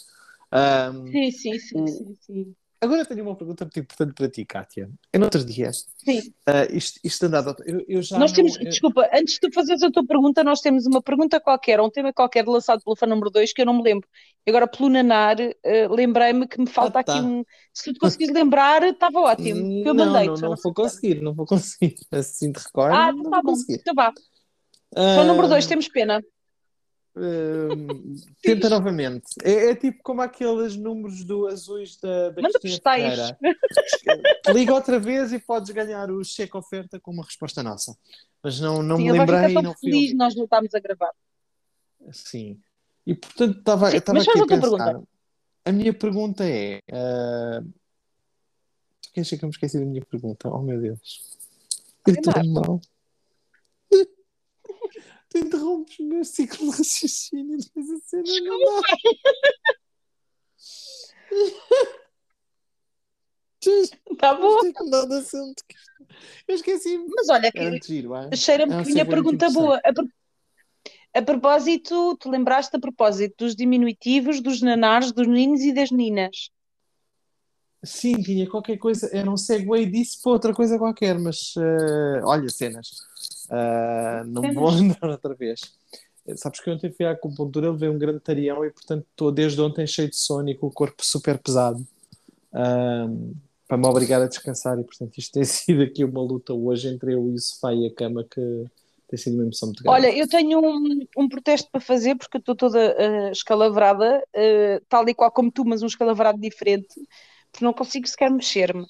Um, 0.52 1.06
sim, 1.06 1.30
sim, 1.30 1.58
sim, 1.58 1.86
sim, 1.86 2.16
sim. 2.20 2.54
Agora 2.83 3.05
tenho 3.05 3.22
uma 3.24 3.37
pergunta 3.37 3.64
muito 3.64 3.78
importante 3.78 4.14
para 4.14 4.28
ti, 4.31 4.43
Kátia. 4.47 4.91
Eu, 5.12 5.20
no 5.20 5.26
outro 5.26 5.45
dia, 5.45 5.70
Sim. 5.72 6.33
ah, 6.47 6.64
isto, 6.70 6.99
isto 7.05 7.26
andado, 7.26 7.55
eu, 7.66 7.85
eu 7.87 8.01
já 8.03 8.18
Nós 8.18 8.31
não- 8.31 8.37
temos, 8.37 8.57
eu- 8.57 8.64
desculpa, 8.64 9.07
antes 9.12 9.35
de 9.35 9.41
tu 9.41 9.53
fazeres 9.53 9.83
a 9.83 9.91
tua 9.91 10.07
pergunta, 10.07 10.43
nós 10.43 10.62
temos 10.62 10.87
uma 10.87 11.03
pergunta 11.03 11.39
qualquer, 11.39 11.78
um 11.78 11.91
tema 11.91 12.11
qualquer 12.11 12.47
lançado 12.49 12.83
pelo 12.83 12.97
fã 12.97 13.07
número 13.07 13.28
2 13.28 13.53
que 13.53 13.61
eu 13.61 13.66
não 13.66 13.74
me 13.76 13.83
lembro. 13.83 14.09
Agora, 14.49 14.66
pelo 14.66 14.89
Nanar, 14.89 15.37
eh, 15.39 15.89
lembrei-me 15.89 16.49
que 16.49 16.59
me 16.59 16.66
falta 16.66 17.01
Ah, 17.01 17.05
tá. 17.05 17.12
aqui 17.18 17.22
um. 17.22 17.45
Se 17.74 17.85
tu 17.85 17.93
te 17.93 17.99
conseguires 18.01 18.35
lembrar, 18.35 18.83
estava 18.83 19.20
ótimo. 19.20 19.83
eu 19.85 19.93
não, 19.93 20.07
mandei 20.07 20.26
não, 20.28 20.35
não 20.37 20.57
vou 20.57 20.72
conseguir, 20.72 21.20
não 21.20 21.35
vou 21.35 21.45
conseguir. 21.47 21.97
Assim 22.11 22.51
te 22.51 22.61
recordo, 22.64 22.95
Ah, 22.97 23.12
não 23.12 23.24
tá 23.24 23.31
vou 23.31 23.43
bom. 23.43 23.51
conseguir. 23.51 23.74
Então 23.81 23.95
vá. 23.95 24.11
Fã 24.95 25.24
número 25.26 25.49
2, 25.49 25.66
Ah, 25.66 25.68
temos 25.68 25.87
pena. 25.89 26.24
Tenta 28.43 28.68
novamente. 28.68 29.27
É, 29.43 29.71
é 29.71 29.75
tipo 29.75 30.03
como 30.03 30.23
aqueles 30.23 30.77
números 30.77 31.25
do 31.25 31.47
azuis 31.47 31.97
da, 31.97 32.31
da 32.31 32.43
Manda 32.43 32.59
Cristina. 32.59 33.39
Liga 34.55 34.75
outra 34.75 34.99
vez 34.99 35.33
e 35.33 35.39
podes 35.39 35.71
ganhar 35.71 36.11
o 36.11 36.25
cheque 36.25 36.57
oferta 36.57 36.99
com 36.99 37.11
uma 37.11 37.25
resposta 37.25 37.62
nossa. 37.62 37.97
Mas 38.43 38.61
não, 38.61 38.83
não 38.83 38.97
Sim, 38.97 39.05
me 39.05 39.12
lembrei 39.12 39.51
e 39.51 39.62
não 39.62 39.75
fui 39.75 39.91
feliz 39.91 40.14
nós 40.14 40.35
voltarmos 40.35 40.75
a 40.75 40.81
gravar. 40.81 41.12
Sim. 42.12 42.59
E 43.07 43.14
portanto 43.14 43.59
estava 43.59 43.87
mas 43.87 43.95
aqui 43.95 44.41
a 44.41 44.47
pensar. 44.47 44.61
pergunta. 44.61 45.03
A 45.64 45.73
minha 45.73 45.93
pergunta 45.93 46.45
é. 46.45 46.81
ah, 46.93 47.62
Tu 49.03 49.12
queres 49.12 49.29
que 49.29 49.45
eu 49.45 49.49
me 49.49 49.51
esqueci 49.51 49.79
da 49.79 49.85
minha 49.85 50.05
pergunta? 50.05 50.49
Oh 50.49 50.62
meu 50.62 50.81
Deus. 50.81 51.39
Eu 52.07 52.14
estou 52.14 52.45
mal. 52.45 52.81
Tu 55.31 55.39
interrompes 55.39 55.99
o 56.01 56.05
meu 56.05 56.24
ciclo 56.24 56.70
de 56.70 56.76
raciocínio 56.78 57.55
e 57.55 57.59
depois 57.59 57.89
a 57.91 57.99
cena 58.01 58.22
não 58.43 58.59
dá. 58.59 58.83
Tá 64.18 64.35
bom. 64.35 64.59
Eu 66.49 66.55
esqueci-me. 66.55 67.07
Mas 67.14 67.28
olha, 67.28 67.53
que 67.53 67.59
giro, 67.87 68.14
é? 68.14 68.35
cheira-me 68.35 68.72
É 68.72 68.76
um 68.76 68.83
que 68.83 68.93
vinha 68.93 69.07
pergunta 69.07 69.51
boa. 69.51 69.81
A, 69.85 69.93
pro- 69.93 70.09
a 71.14 71.22
propósito, 71.22 72.16
te 72.16 72.28
lembraste 72.28 72.76
a 72.76 72.81
propósito 72.81 73.45
dos 73.45 73.55
diminutivos, 73.55 74.41
dos 74.41 74.61
nanares, 74.62 75.12
dos 75.12 75.26
meninos 75.26 75.61
e 75.61 75.72
das 75.72 75.91
meninas. 75.91 76.51
Sim, 77.83 78.20
tinha 78.22 78.49
qualquer 78.49 78.76
coisa. 78.76 79.09
Era 79.12 79.31
um 79.31 79.37
segue 79.37 79.87
disso 79.87 80.20
para 80.22 80.33
outra 80.33 80.55
coisa 80.55 80.78
qualquer, 80.78 81.18
mas 81.18 81.55
eh, 81.57 82.20
olha, 82.24 82.49
cenas. 82.49 82.91
Ah, 83.49 84.22
não 84.26 84.53
vou 84.53 84.70
lembrar 84.70 85.11
outra 85.11 85.35
vez. 85.35 85.61
Sabes 86.37 86.61
que 86.61 86.70
ontem 86.70 86.93
fui 86.93 87.07
à 87.07 87.12
acupuntura, 87.12 87.72
levei 87.72 87.89
um 87.89 87.99
grande 87.99 88.20
tarião 88.20 88.64
e, 88.64 88.70
portanto, 88.70 89.07
estou 89.11 89.33
desde 89.33 89.61
ontem 89.61 89.87
cheio 89.87 90.09
de 90.09 90.16
sono 90.16 90.49
e 90.51 90.55
com 90.55 90.66
o 90.66 90.72
corpo 90.72 91.05
super 91.05 91.39
pesado. 91.39 91.85
Ah, 92.53 93.09
para 93.66 93.78
me 93.78 93.87
obrigar 93.87 94.20
a 94.20 94.26
descansar 94.26 94.78
e, 94.78 94.85
portanto, 94.85 95.16
isto 95.16 95.33
tem 95.33 95.45
sido 95.45 95.83
aqui 95.83 96.05
uma 96.05 96.20
luta 96.20 96.53
hoje 96.53 96.89
entre 96.89 97.14
eu 97.14 97.28
e 97.31 97.35
o 97.35 97.39
sofá 97.39 97.72
e 97.72 97.87
a 97.87 97.95
cama 97.95 98.24
que 98.24 98.64
tem 99.09 99.16
sido 99.18 99.35
uma 99.35 99.45
emoção 99.45 99.68
muito 99.68 99.83
grande. 99.83 99.97
Olha, 99.97 100.16
eu 100.16 100.28
tenho 100.28 100.61
um, 100.61 101.07
um 101.16 101.28
protesto 101.28 101.68
para 101.70 101.81
fazer 101.81 102.16
porque 102.16 102.37
eu 102.37 102.41
estou 102.41 102.55
toda 102.55 102.78
eh, 102.78 103.31
escalavrada, 103.33 104.22
eh, 104.33 104.81
tal 104.89 105.09
e 105.09 105.14
qual 105.14 105.31
como 105.33 105.51
tu, 105.51 105.64
mas 105.64 105.83
um 105.83 105.87
escalavrado 105.87 106.41
diferente, 106.41 106.95
não 107.61 107.72
consigo 107.72 108.07
sequer 108.07 108.30
mexer-me. 108.30 108.86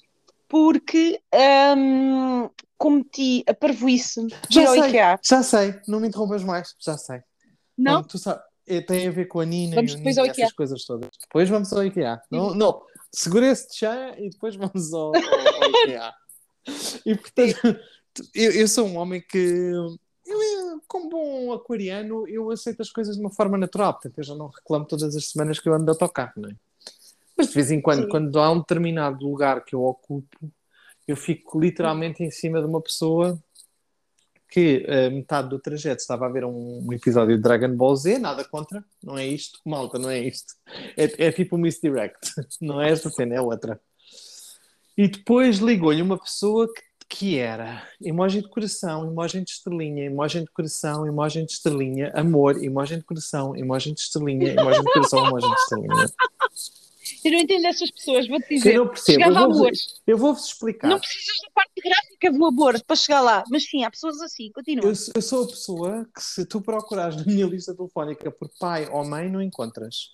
Porque 0.47 1.21
ahm, 1.33 2.49
cometi 2.77 3.43
a 3.47 3.53
parvoíce 3.53 4.25
de 4.27 4.35
Já 4.49 4.67
ao 4.67 4.73
sei, 4.73 4.87
IKEA. 4.89 5.19
já 5.23 5.43
sei, 5.43 5.79
não 5.87 5.99
me 5.99 6.07
interrompas 6.07 6.43
mais, 6.43 6.75
já 6.79 6.97
sei. 6.97 7.21
Não? 7.77 7.93
Não, 7.93 8.03
tu 8.03 8.17
sabes, 8.17 8.43
é, 8.67 8.81
tem 8.81 9.07
a 9.07 9.11
ver 9.11 9.25
com 9.25 9.39
a 9.39 9.45
Nina 9.45 9.75
Vamos 9.75 9.93
e 9.93 9.97
depois 9.97 10.17
ao 10.17 10.25
IKEA. 10.25 10.45
essas 10.45 10.55
coisas 10.55 10.83
todas. 10.85 11.09
Depois 11.21 11.49
vamos 11.49 11.71
ao 11.71 11.83
IKEA. 11.85 12.21
Não, 12.29 12.53
não. 12.53 12.81
segura 13.11 13.47
esse 13.47 13.77
chá 13.77 14.13
e 14.17 14.29
depois 14.29 14.55
vamos 14.55 14.93
ao, 14.93 15.13
ao, 15.15 15.63
ao 15.63 15.69
IKEA. 15.69 16.13
E 17.05 17.15
portanto, 17.15 17.79
eu, 18.35 18.51
eu 18.51 18.67
sou 18.67 18.85
um 18.87 18.97
homem 18.97 19.19
que, 19.19 19.37
eu, 19.37 19.97
eu, 20.27 20.81
como 20.87 21.09
bom 21.09 21.53
aquariano, 21.53 22.27
eu 22.27 22.51
aceito 22.51 22.81
as 22.81 22.91
coisas 22.91 23.15
de 23.15 23.21
uma 23.21 23.31
forma 23.31 23.57
natural. 23.57 23.93
Portanto, 23.93 24.17
eu 24.19 24.23
já 24.23 24.35
não 24.35 24.47
reclamo 24.47 24.85
todas 24.85 25.15
as 25.15 25.29
semanas 25.29 25.59
que 25.59 25.67
eu 25.67 25.73
ando 25.73 25.85
de 25.85 25.89
autocarro, 25.89 26.33
não 26.37 26.49
é? 26.49 26.55
Mas 27.41 27.47
de 27.47 27.55
vez 27.55 27.71
em 27.71 27.81
quando, 27.81 28.03
Sim. 28.03 28.09
quando 28.09 28.39
há 28.39 28.51
um 28.51 28.59
determinado 28.59 29.25
lugar 29.25 29.65
que 29.65 29.73
eu 29.73 29.83
ocupo, 29.83 30.51
eu 31.07 31.17
fico 31.17 31.59
literalmente 31.59 32.23
em 32.23 32.29
cima 32.29 32.61
de 32.61 32.67
uma 32.67 32.79
pessoa 32.79 33.41
que 34.47 34.85
eh, 34.87 35.09
metade 35.09 35.49
do 35.49 35.57
trajeto 35.57 36.01
estava 36.01 36.27
a 36.27 36.29
ver 36.29 36.45
um, 36.45 36.85
um 36.85 36.93
episódio 36.93 37.35
de 37.35 37.41
Dragon 37.41 37.75
Ball 37.75 37.95
Z, 37.95 38.19
nada 38.19 38.45
contra, 38.45 38.85
não 39.01 39.17
é 39.17 39.25
isto, 39.25 39.59
malta, 39.65 39.97
não 39.97 40.07
é 40.07 40.19
isto. 40.19 40.53
É, 40.95 41.25
é 41.25 41.31
tipo 41.31 41.55
um 41.55 41.59
misdirect, 41.59 42.19
não 42.61 42.79
é 42.79 42.91
esta 42.91 43.09
cena, 43.09 43.33
é 43.33 43.41
outra. 43.41 43.81
E 44.95 45.07
depois 45.07 45.57
ligou-lhe 45.57 46.03
uma 46.03 46.19
pessoa 46.19 46.71
que, 46.71 46.81
que 47.09 47.39
era 47.39 47.87
emoji 47.99 48.43
de 48.43 48.49
coração, 48.49 49.09
emoji 49.09 49.41
de 49.41 49.49
estrelinha, 49.49 50.05
emoji 50.05 50.41
de 50.41 50.51
coração, 50.51 51.07
emoji 51.07 51.43
de 51.43 51.53
estrelinha, 51.53 52.11
amor, 52.13 52.63
emoji 52.63 52.97
de 52.97 53.03
coração, 53.03 53.55
emoji 53.55 53.93
de 53.93 53.99
estrelinha, 53.99 54.51
emoji 54.51 54.79
de 54.79 54.93
coração, 54.93 55.25
emoji 55.25 55.47
de 55.47 55.59
estrelinha. 55.59 56.05
Eu 57.23 57.31
não 57.31 57.39
entendo 57.39 57.65
essas 57.67 57.89
pessoas, 57.91 58.27
vou-te 58.27 58.47
dizer. 58.49 58.75
eu 58.75 58.85
não 58.85 58.91
percebo, 58.91 59.19
eu 59.21 59.25
Chegava 59.27 59.39
a 59.39 59.47
vou-vos 59.47 59.57
amor. 59.59 59.71
eu 60.07 60.17
vou-vos 60.17 60.45
explicar. 60.45 60.87
Não 60.87 60.99
precisas 60.99 61.37
da 61.45 61.49
parte 61.53 61.81
gráfica 61.83 62.31
do 62.31 62.45
amor 62.45 62.83
para 62.83 62.95
chegar 62.95 63.21
lá. 63.21 63.43
Mas 63.49 63.69
sim, 63.69 63.83
há 63.83 63.91
pessoas 63.91 64.19
assim. 64.21 64.51
Continua. 64.51 64.85
Eu, 64.85 64.95
sou- 64.95 65.13
eu 65.15 65.21
sou 65.21 65.43
a 65.43 65.47
pessoa 65.47 66.09
que, 66.15 66.21
se 66.23 66.45
tu 66.45 66.61
procurares 66.61 67.15
na 67.15 67.23
minha 67.23 67.45
lista 67.45 67.75
telefónica 67.75 68.29
por 68.31 68.49
pai 68.59 68.87
ou 68.91 69.03
mãe, 69.05 69.29
não 69.29 69.41
encontras. 69.41 70.09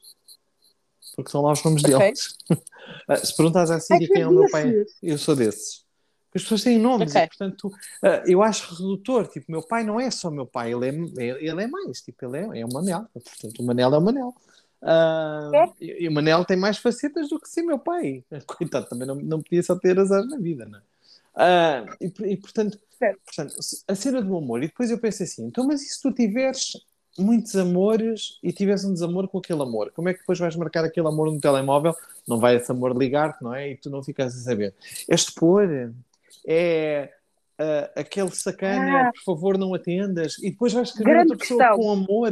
Porque 1.15 1.31
são 1.31 1.41
lá 1.41 1.51
os 1.53 1.63
nomes 1.63 1.81
deles. 1.83 2.35
Ah, 3.05 3.17
se 3.17 3.35
perguntas 3.35 3.69
à 3.69 3.75
É 3.95 3.99
que 3.99 4.07
quem 4.07 4.21
é 4.21 4.27
o 4.27 4.31
meu 4.31 4.49
pai, 4.49 4.71
eu 5.03 5.17
sou 5.17 5.35
desses. 5.35 5.83
Porque 6.25 6.37
as 6.37 6.43
pessoas 6.43 6.63
têm 6.63 6.79
nomes 6.79 7.11
Ok. 7.13 7.21
e, 7.21 7.27
portanto, 7.27 7.71
ah, 8.01 8.23
eu 8.25 8.41
acho 8.41 8.73
redutor. 8.75 9.27
Tipo, 9.27 9.51
meu 9.51 9.61
pai 9.61 9.83
não 9.83 9.99
é 9.99 10.09
só 10.09 10.31
meu 10.31 10.45
pai, 10.45 10.71
ele 10.73 10.87
é, 10.87 11.27
ele 11.43 11.63
é 11.63 11.67
mais. 11.67 12.01
Tipo, 12.01 12.25
ele 12.27 12.37
é, 12.37 12.61
é 12.61 12.65
o 12.65 12.71
Manel. 12.71 13.05
Portanto, 13.13 13.59
o 13.59 13.63
Manel 13.65 13.93
é 13.93 13.97
o 13.97 14.01
Manel. 14.01 14.33
Ah, 14.81 15.47
Certo. 15.51 15.75
e, 15.81 16.07
o 16.07 16.11
Manel 16.11 16.45
tem 16.45 16.55
mais 16.57 16.77
facetas 16.77 17.29
do 17.29 17.39
que 17.39 17.49
ser 17.49 17.63
meu 17.63 17.79
pai. 17.79 18.23
Coitado, 18.45 18.87
também 18.87 19.07
não, 19.07 19.15
não 19.15 19.41
podia 19.41 19.63
só 19.63 19.75
ter 19.75 19.97
azar 19.99 20.23
na 20.25 20.37
vida, 20.37 20.65
não 20.65 20.79
é? 20.79 20.81
Ah, 21.35 21.85
e, 22.01 22.11
e, 22.31 22.37
portanto, 22.37 22.79
Certo. 22.97 23.19
portanto, 23.25 23.55
a 23.87 23.95
cena 23.95 24.21
do 24.21 24.35
amor. 24.37 24.63
E 24.63 24.67
depois 24.67 24.89
eu 24.91 24.97
penso 24.99 25.23
assim: 25.23 25.45
então, 25.45 25.65
mas 25.67 25.81
e 25.81 25.85
se 25.85 26.01
tu 26.01 26.11
tiveres 26.11 26.73
muitos 27.17 27.55
amores 27.55 28.37
e 28.43 28.51
tiveres 28.53 28.83
um 28.85 28.93
desamor 28.93 29.27
com 29.27 29.39
aquele 29.39 29.61
amor? 29.61 29.91
Como 29.95 30.09
é 30.09 30.13
que 30.13 30.19
depois 30.19 30.37
vais 30.39 30.55
marcar 30.55 30.83
aquele 30.85 31.07
amor 31.07 31.31
no 31.31 31.39
telemóvel? 31.39 31.95
Não 32.27 32.39
vai 32.39 32.55
esse 32.55 32.71
amor 32.71 32.95
ligar-te, 32.95 33.43
não 33.43 33.53
é? 33.53 33.71
E 33.71 33.77
tu 33.77 33.89
não 33.89 34.03
ficas 34.03 34.35
a 34.35 34.39
saber. 34.41 34.73
Este 35.09 35.31
pôr 35.33 35.91
é. 36.47 37.11
ah, 37.59 37.91
aquele 37.95 38.29
sacana, 38.31 39.09
Ah. 39.09 39.11
por 39.13 39.23
favor, 39.23 39.57
não 39.57 39.73
atendas, 39.73 40.37
e 40.39 40.51
depois 40.51 40.73
vais 40.73 40.89
escrever 40.89 41.19
outra 41.21 41.37
pessoa 41.37 41.59
questão. 41.59 41.77
com 41.77 41.91
amor. 41.91 42.31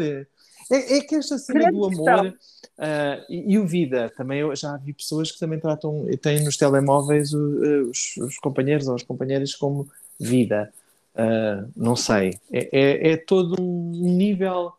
É, 0.72 0.98
é 0.98 1.02
que 1.02 1.16
esta 1.16 1.38
cena 1.38 1.72
do 1.72 1.86
amor 1.86 2.36
ah, 2.78 3.26
e, 3.30 3.54
e 3.54 3.60
o 3.60 3.68
vida, 3.68 4.12
também 4.18 4.40
eu 4.40 4.56
já 4.56 4.76
vi 4.78 4.94
pessoas 4.94 5.32
que 5.32 5.40
também 5.40 5.60
tratam, 5.60 6.10
e 6.10 6.18
têm 6.18 6.44
nos 6.44 6.58
telemóveis 6.58 7.34
o- 7.34 7.64
eh, 7.64 7.82
os, 7.84 8.18
os 8.18 8.38
companheiros 8.40 8.88
ou 8.88 8.96
as 8.96 9.04
companheiras 9.04 9.54
como 9.56 9.88
vida. 10.20 10.74
Ah, 11.16 11.66
não 11.76 11.96
sei, 11.96 12.40
é, 12.52 12.70
é, 12.72 13.12
é 13.12 13.18
todo 13.18 13.62
um 13.62 13.92
nível 14.18 14.74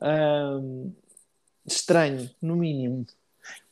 ah, 0.00 0.60
estranho, 1.66 2.30
no 2.40 2.56
mínimo. 2.56 3.06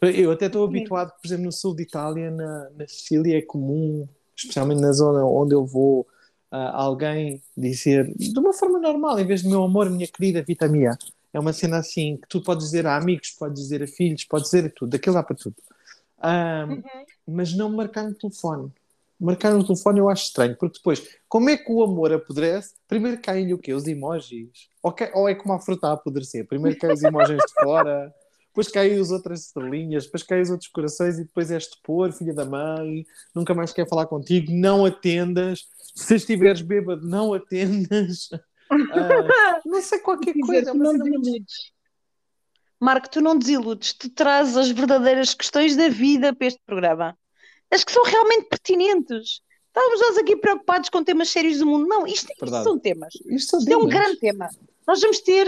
Eu 0.00 0.30
até 0.30 0.46
estou 0.46 0.64
habituado, 0.64 1.12
por 1.20 1.26
exemplo, 1.26 1.46
no 1.46 1.52
sul 1.52 1.74
de 1.74 1.82
Itália, 1.82 2.30
na, 2.30 2.70
na 2.76 2.86
Sicília, 2.86 3.38
é 3.38 3.42
comum, 3.42 4.06
especialmente 4.36 4.80
na 4.80 4.92
zona 4.92 5.24
onde 5.24 5.54
eu 5.54 5.64
vou, 5.64 6.06
alguém 6.50 7.42
dizer 7.56 8.12
de 8.16 8.38
uma 8.38 8.52
forma 8.52 8.78
normal, 8.78 9.18
em 9.18 9.26
vez 9.26 9.42
de 9.42 9.48
meu 9.48 9.64
amor, 9.64 9.90
minha 9.90 10.06
querida 10.06 10.42
Vita 10.42 10.68
Mia. 10.68 10.96
É 11.34 11.40
uma 11.40 11.52
cena 11.52 11.78
assim 11.78 12.16
que 12.16 12.28
tu 12.28 12.40
podes 12.42 12.66
dizer 12.66 12.86
a 12.86 12.96
amigos, 12.96 13.30
podes 13.32 13.60
dizer 13.60 13.82
a 13.82 13.86
filhos, 13.88 14.24
podes 14.24 14.50
dizer 14.50 14.66
a 14.66 14.70
tudo, 14.70 14.90
daquilo 14.90 15.16
lá 15.16 15.22
para 15.22 15.36
tudo. 15.36 15.56
Ah, 16.18 16.64
mas 17.26 17.52
não 17.54 17.68
marcar 17.70 18.04
no 18.04 18.14
telefone. 18.14 18.72
Marcar 19.20 19.52
no 19.52 19.64
telefone 19.64 19.98
eu 20.00 20.08
acho 20.08 20.26
estranho, 20.26 20.56
porque 20.56 20.78
depois, 20.78 21.06
como 21.28 21.50
é 21.50 21.56
que 21.56 21.70
o 21.70 21.82
amor 21.82 22.12
apodrece? 22.12 22.74
Primeiro 22.86 23.20
caem-lhe 23.20 23.54
o 23.54 23.58
quê? 23.58 23.72
Os 23.72 23.86
emojis. 23.86 24.68
Ou, 24.82 24.92
cai- 24.92 25.10
ou 25.14 25.28
é 25.28 25.34
como 25.34 25.54
a 25.54 25.60
fruta 25.60 25.88
a 25.88 25.92
apodrecer? 25.92 26.46
Primeiro 26.46 26.78
caem 26.78 26.94
os 26.94 27.02
emojis 27.02 27.36
de 27.36 27.52
fora, 27.62 28.14
depois 28.48 28.68
caem 28.68 28.98
as 29.00 29.10
outras 29.10 29.46
estrelinhas, 29.46 30.04
depois 30.04 30.22
caem 30.22 30.42
os 30.42 30.50
outros 30.50 30.68
corações 30.70 31.18
e 31.18 31.24
depois 31.24 31.50
és 31.50 31.66
pôr, 31.82 32.12
filha 32.12 32.34
da 32.34 32.44
mãe, 32.44 33.04
nunca 33.34 33.54
mais 33.54 33.72
quer 33.72 33.88
falar 33.88 34.06
contigo, 34.06 34.52
não 34.52 34.84
atendas. 34.84 35.66
Se 35.94 36.14
estiveres 36.16 36.60
bêbado, 36.60 37.06
não 37.06 37.32
atendas. 37.34 38.28
Ah, 38.92 39.60
não 39.64 39.82
sei 39.82 39.98
qualquer 39.98 40.34
coisa. 40.34 40.72
Uma 40.72 40.92
não 40.92 40.98
desiludes. 40.98 41.72
Marco, 42.80 43.08
tu 43.08 43.20
não 43.20 43.38
desiludes, 43.38 43.92
tu 43.94 44.10
trazes 44.10 44.56
as 44.56 44.70
verdadeiras 44.70 45.32
questões 45.32 45.74
da 45.76 45.88
vida 45.88 46.34
para 46.34 46.46
este 46.48 46.60
programa. 46.66 47.16
As 47.70 47.82
que 47.82 47.92
são 47.92 48.04
realmente 48.04 48.48
pertinentes. 48.48 49.40
Estávamos 49.68 50.00
nós 50.00 50.18
aqui 50.18 50.36
preocupados 50.36 50.88
com 50.88 51.02
temas 51.02 51.30
sérios 51.30 51.58
do 51.58 51.66
mundo. 51.66 51.86
Não, 51.86 52.06
isto, 52.06 52.30
isto 52.30 52.62
são 52.62 52.78
temas. 52.78 53.14
Isto 53.26 53.50
são 53.50 53.60
Isto 53.60 53.72
é 53.72 53.76
um 53.76 53.88
grande 53.88 54.18
tema. 54.18 54.48
Nós 54.86 55.00
vamos 55.00 55.20
ter, 55.20 55.46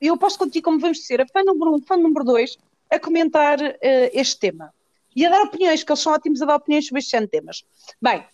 eu 0.00 0.16
posso 0.18 0.38
contigo 0.38 0.64
como 0.64 0.78
vamos 0.78 1.06
ser, 1.06 1.20
a 1.20 1.26
fã 1.26 1.42
número 1.44 1.76
um, 1.76 1.80
fã 1.80 1.96
número 1.96 2.24
dois, 2.24 2.58
a 2.90 2.98
comentar 2.98 3.58
eh, 3.60 4.10
este 4.12 4.40
tema. 4.40 4.74
e 5.14 5.24
a 5.24 5.30
dar 5.30 5.42
opiniões, 5.42 5.80
porque 5.80 5.92
eles 5.92 6.02
são 6.02 6.12
ótimos 6.12 6.42
a 6.42 6.46
dar 6.46 6.56
opiniões 6.56 6.86
sobre 6.86 6.98
estes 7.00 7.28
temas. 7.30 7.64
Bem, 8.00 8.24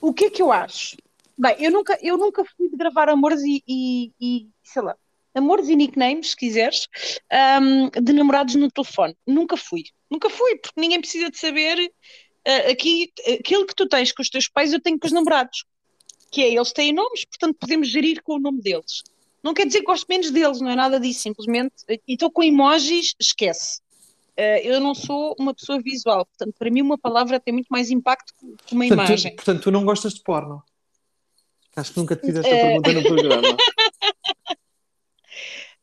o 0.00 0.12
que 0.12 0.26
é 0.26 0.30
que 0.30 0.42
eu 0.42 0.52
acho? 0.52 0.96
Bem, 1.38 1.54
eu 1.58 1.70
nunca, 1.70 1.98
eu 2.02 2.16
nunca 2.16 2.44
fui 2.44 2.68
de 2.68 2.76
gravar 2.76 3.08
amores 3.08 3.42
e, 3.42 3.62
e, 3.68 4.12
e 4.20 4.48
sei 4.62 4.82
lá, 4.82 4.96
amores 5.34 5.68
e 5.68 5.76
nicknames, 5.76 6.30
se 6.30 6.36
quiseres, 6.36 6.88
um, 7.60 7.90
de 7.90 8.12
namorados 8.12 8.54
no 8.54 8.70
telefone. 8.70 9.14
Nunca 9.26 9.56
fui. 9.56 9.84
Nunca 10.10 10.30
fui, 10.30 10.56
porque 10.56 10.80
ninguém 10.80 11.00
precisa 11.00 11.30
de 11.30 11.38
saber. 11.38 11.78
Uh, 11.78 12.70
aqui, 12.70 13.12
aquilo 13.38 13.66
que 13.66 13.74
tu 13.74 13.86
tens 13.88 14.12
com 14.12 14.22
os 14.22 14.30
teus 14.30 14.48
pais, 14.48 14.72
eu 14.72 14.80
tenho 14.80 14.98
com 14.98 15.06
os 15.06 15.12
namorados. 15.12 15.64
Que 16.30 16.42
é, 16.42 16.54
eles 16.54 16.72
têm 16.72 16.92
nomes, 16.92 17.24
portanto 17.24 17.56
podemos 17.60 17.88
gerir 17.88 18.22
com 18.22 18.34
o 18.34 18.38
nome 18.38 18.60
deles. 18.60 19.02
Não 19.42 19.54
quer 19.54 19.66
dizer 19.66 19.80
que 19.80 19.86
gosto 19.86 20.06
menos 20.08 20.30
deles, 20.30 20.60
não 20.60 20.70
é 20.70 20.74
nada 20.74 20.98
disso, 20.98 21.20
simplesmente. 21.20 21.74
E 21.88 22.00
estou 22.08 22.30
com 22.30 22.42
emojis, 22.42 23.14
esquece. 23.20 23.80
Uh, 24.38 24.60
eu 24.62 24.80
não 24.80 24.94
sou 24.94 25.34
uma 25.38 25.54
pessoa 25.54 25.80
visual, 25.80 26.26
portanto, 26.26 26.54
para 26.58 26.70
mim, 26.70 26.82
uma 26.82 26.98
palavra 26.98 27.38
tem 27.38 27.52
muito 27.54 27.68
mais 27.68 27.90
impacto 27.90 28.32
que 28.38 28.74
uma 28.74 28.86
portanto, 28.86 29.08
imagem. 29.08 29.32
Tu, 29.32 29.36
portanto, 29.36 29.62
tu 29.62 29.70
não 29.70 29.84
gostas 29.84 30.14
de 30.14 30.22
porno? 30.22 30.62
Acho 31.76 31.92
que 31.92 32.00
nunca 32.00 32.16
te 32.16 32.26
fiz 32.26 32.36
esta 32.36 32.48
uh... 32.48 32.82
pergunta 32.82 32.92
no 32.92 33.02
programa. 33.02 33.56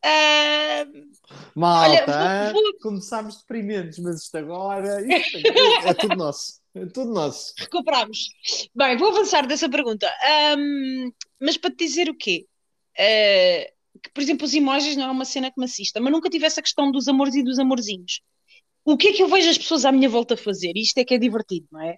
Uh... 0.04 1.08
Malta, 1.54 2.04
Olha, 2.12 2.52
vou, 2.52 2.62
vou... 2.62 2.78
começámos 2.82 3.38
deprimentes, 3.38 3.98
mas 4.00 4.22
isto 4.22 4.36
agora 4.36 5.00
isto 5.00 5.38
é, 5.38 5.88
é 5.88 5.94
tudo 5.94 6.16
nosso. 6.16 6.60
É 6.74 6.86
tudo 6.86 7.12
nosso. 7.12 7.54
Recuperamos. 7.56 8.28
Bem, 8.74 8.96
vou 8.98 9.08
avançar 9.08 9.46
dessa 9.46 9.68
pergunta. 9.68 10.10
Um, 10.58 11.10
mas 11.40 11.56
para 11.56 11.70
te 11.70 11.86
dizer 11.86 12.10
o 12.10 12.16
quê? 12.16 12.46
Uh, 12.98 14.00
que, 14.02 14.10
por 14.12 14.22
exemplo, 14.22 14.44
os 14.44 14.52
emojis 14.52 14.96
não 14.96 15.06
é 15.06 15.10
uma 15.10 15.24
cena 15.24 15.50
que 15.50 15.58
me 15.58 15.64
assista, 15.64 16.00
mas 16.00 16.12
nunca 16.12 16.28
tive 16.28 16.44
essa 16.44 16.60
questão 16.60 16.90
dos 16.90 17.08
amores 17.08 17.34
e 17.34 17.42
dos 17.42 17.58
amorzinhos. 17.58 18.20
O 18.84 18.98
que 18.98 19.08
é 19.08 19.12
que 19.12 19.22
eu 19.22 19.28
vejo 19.28 19.48
as 19.48 19.56
pessoas 19.56 19.84
à 19.84 19.92
minha 19.92 20.08
volta 20.08 20.36
fazer? 20.36 20.72
Isto 20.76 20.98
é 20.98 21.04
que 21.04 21.14
é 21.14 21.18
divertido, 21.18 21.66
não 21.72 21.80
é? 21.80 21.96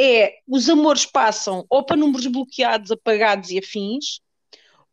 É, 0.00 0.38
os 0.48 0.68
amores 0.68 1.04
passam 1.04 1.66
ou 1.68 1.84
para 1.84 1.96
números 1.96 2.26
bloqueados, 2.26 2.90
apagados 2.90 3.50
e 3.50 3.58
afins, 3.58 4.20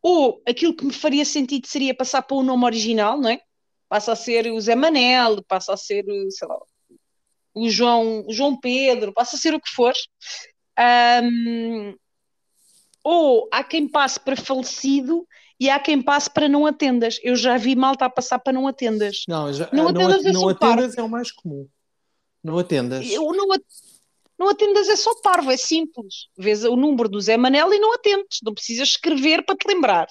ou 0.02 0.42
aquilo 0.46 0.76
que 0.76 0.86
me 0.86 0.92
faria 0.92 1.24
sentido 1.24 1.66
seria 1.68 1.96
passar 1.96 2.22
para 2.22 2.36
o 2.36 2.44
nome 2.44 2.66
original, 2.66 3.18
não 3.20 3.30
é? 3.30 3.40
Passa 3.88 4.12
a 4.12 4.16
ser 4.16 4.52
o 4.52 4.60
Zé 4.60 4.76
Manel, 4.76 5.44
passa 5.44 5.74
a 5.74 5.78
ser, 5.78 6.04
sei 6.30 6.48
lá, 6.48 6.58
o 7.54 7.70
João, 7.70 8.26
o 8.28 8.34
João 8.34 8.60
Pedro, 8.60 9.14
passa 9.14 9.36
a 9.36 9.40
ser 9.40 9.54
o 9.54 9.62
que 9.62 9.70
for. 9.70 9.94
Um, 11.24 11.96
ou 13.04 13.48
há 13.52 13.64
quem 13.64 13.88
passe 13.88 14.20
para 14.20 14.36
falecido 14.36 15.26
e 15.60 15.70
há 15.70 15.80
quem 15.80 16.02
passe 16.02 16.30
para 16.30 16.50
não 16.50 16.66
atendas. 16.66 17.20
Eu 17.24 17.36
já 17.36 17.58
vi 17.58 17.76
malta 17.76 18.06
a 18.06 18.10
passar 18.10 18.40
para 18.40 18.54
não 18.54 18.68
atendas. 18.68 19.24
Não, 19.28 19.52
já, 19.52 19.70
não 19.72 19.88
atendas, 19.88 20.24
não, 20.24 20.30
é, 20.30 20.34
não 20.34 20.50
atendas 20.50 20.98
é 20.98 21.02
o 21.02 21.10
mais 21.10 21.32
comum. 21.32 21.68
Não 22.44 22.60
atendas. 22.60 23.10
Eu 23.10 23.32
não, 23.34 23.48
não 24.38 24.50
atendas 24.50 24.88
é 24.88 24.96
só 24.96 25.14
parvo, 25.22 25.52
é 25.52 25.58
simples. 25.58 26.28
Vês 26.38 26.64
o 26.64 26.76
número 26.76 27.10
do 27.10 27.20
Zé 27.20 27.38
Manel 27.38 27.74
e 27.74 27.80
não 27.80 27.94
atendes. 27.94 28.40
Não 28.44 28.54
precisas 28.54 28.90
escrever 28.90 29.44
para 29.44 29.56
te 29.56 29.68
lembrar. 29.68 30.08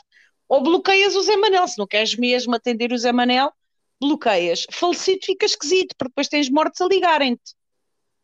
Ou 0.49 0.63
bloqueias 0.63 1.15
o 1.15 1.23
Zé 1.23 1.37
Manel. 1.37 1.69
Se 1.69 1.79
não 1.79 1.87
queres 1.87 2.17
mesmo 2.17 2.55
atender 2.55 2.93
o 2.93 2.99
Zé 2.99 3.13
Manel, 3.13 3.53
bloqueias. 4.01 4.67
Falecido 4.71 5.21
fica 5.25 5.47
esquisito, 5.47 5.95
porque 5.97 6.11
depois 6.11 6.29
tens 6.29 6.51
mortes 6.51 6.81
a 6.81 6.87
ligarem-te. 6.87 7.55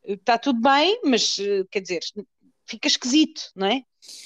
Está 0.04 0.36
tudo 0.36 0.60
bem, 0.60 1.00
mas 1.04 1.38
eh, 1.38 1.64
quer 1.70 1.80
dizer, 1.80 2.00
fica 2.66 2.88
esquisito, 2.88 3.42
não 3.54 3.68
é? 3.68 3.82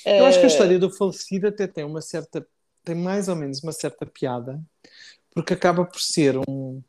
Eu 0.06 0.24
acho 0.24 0.38
que 0.38 0.44
a 0.44 0.48
eh, 0.48 0.52
história 0.52 0.78
do 0.78 0.90
falecido 0.90 1.48
até 1.48 1.66
tem 1.66 1.84
uma 1.84 2.00
certa, 2.00 2.46
tem 2.82 2.94
mais 2.94 3.28
ou 3.28 3.36
menos 3.36 3.62
uma 3.62 3.72
certa 3.72 4.06
piada, 4.06 4.58
porque 5.34 5.52
acaba 5.52 5.84
por 5.84 6.00
ser 6.00 6.38
um, 6.48 6.82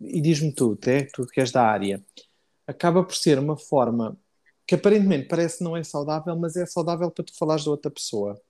e 0.00 0.20
diz-me 0.20 0.52
tu, 0.52 0.72
até 0.72 1.04
tu 1.04 1.24
que 1.26 1.40
és 1.40 1.52
da 1.52 1.62
área, 1.62 2.04
acaba 2.66 3.04
por 3.04 3.14
ser 3.14 3.38
uma 3.38 3.56
forma 3.56 4.18
que 4.72 4.76
aparentemente 4.76 5.28
parece 5.28 5.62
não 5.62 5.76
é 5.76 5.84
saudável, 5.84 6.34
mas 6.34 6.56
é 6.56 6.64
saudável 6.64 7.10
para 7.10 7.22
tu 7.22 7.36
falares 7.36 7.62
da 7.62 7.70
outra 7.70 7.90
pessoa. 7.90 8.40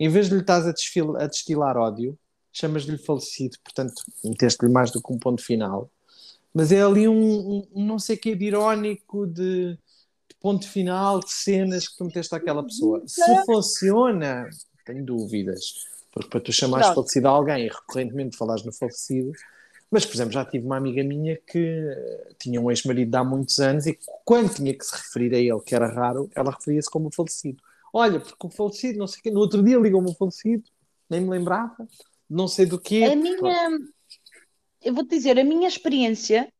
Em 0.00 0.08
vez 0.08 0.26
de 0.26 0.34
lhe 0.34 0.40
estás 0.40 0.66
a, 0.66 0.70
a 0.70 1.26
destilar 1.26 1.76
ódio, 1.76 2.18
chamas-lhe 2.50 2.96
falecido, 2.96 3.58
portanto, 3.62 4.02
meteste-lhe 4.24 4.72
mais 4.72 4.90
do 4.90 5.02
que 5.02 5.12
um 5.12 5.18
ponto 5.18 5.44
final. 5.44 5.90
Mas 6.54 6.72
é 6.72 6.80
ali 6.80 7.06
um, 7.06 7.58
um, 7.74 7.84
não 7.84 7.98
sei 7.98 8.16
que 8.16 8.34
de 8.34 8.46
irónico, 8.46 9.26
de, 9.26 9.74
de, 9.74 10.36
ponto 10.40 10.66
final, 10.66 11.20
de 11.20 11.30
cenas 11.30 11.86
que 11.86 11.98
tu 11.98 12.06
meteste 12.06 12.34
àquela 12.34 12.64
pessoa. 12.64 13.02
Se 13.06 13.44
funciona, 13.44 14.48
tenho 14.86 15.04
dúvidas. 15.04 15.74
Porque 16.10 16.30
para 16.30 16.40
tu 16.40 16.50
chamares 16.50 16.88
falecido 16.94 17.28
a 17.28 17.32
alguém 17.32 17.66
e 17.66 17.68
recorrentemente 17.68 18.38
falares 18.38 18.64
no 18.64 18.72
falecido, 18.72 19.32
mas, 19.90 20.04
por 20.04 20.14
exemplo, 20.14 20.32
já 20.32 20.44
tive 20.44 20.66
uma 20.66 20.76
amiga 20.76 21.02
minha 21.02 21.36
que 21.46 22.34
tinha 22.38 22.60
um 22.60 22.70
ex-marido 22.70 23.10
de 23.10 23.16
há 23.16 23.24
muitos 23.24 23.58
anos 23.58 23.86
e 23.86 23.98
quando 24.24 24.54
tinha 24.54 24.74
que 24.74 24.84
se 24.84 24.94
referir 24.94 25.34
a 25.34 25.38
ele, 25.38 25.60
que 25.60 25.74
era 25.74 25.86
raro, 25.86 26.30
ela 26.34 26.50
referia-se 26.50 26.90
como 26.90 27.10
falecido. 27.10 27.62
Olha, 27.92 28.20
porque 28.20 28.46
o 28.46 28.50
falecido, 28.50 28.98
não 28.98 29.06
sei 29.06 29.20
o 29.20 29.22
quê, 29.22 29.30
no 29.30 29.40
outro 29.40 29.62
dia 29.62 29.78
ligou-me 29.78 30.10
o 30.10 30.14
falecido, 30.14 30.64
nem 31.08 31.22
me 31.22 31.30
lembrava, 31.30 31.88
não 32.28 32.46
sei 32.46 32.66
do 32.66 32.78
quê. 32.78 33.04
A 33.04 33.16
minha, 33.16 33.70
eu 34.82 34.94
vou-te 34.94 35.10
dizer, 35.10 35.38
a 35.38 35.44
minha 35.44 35.68
experiência 35.68 36.52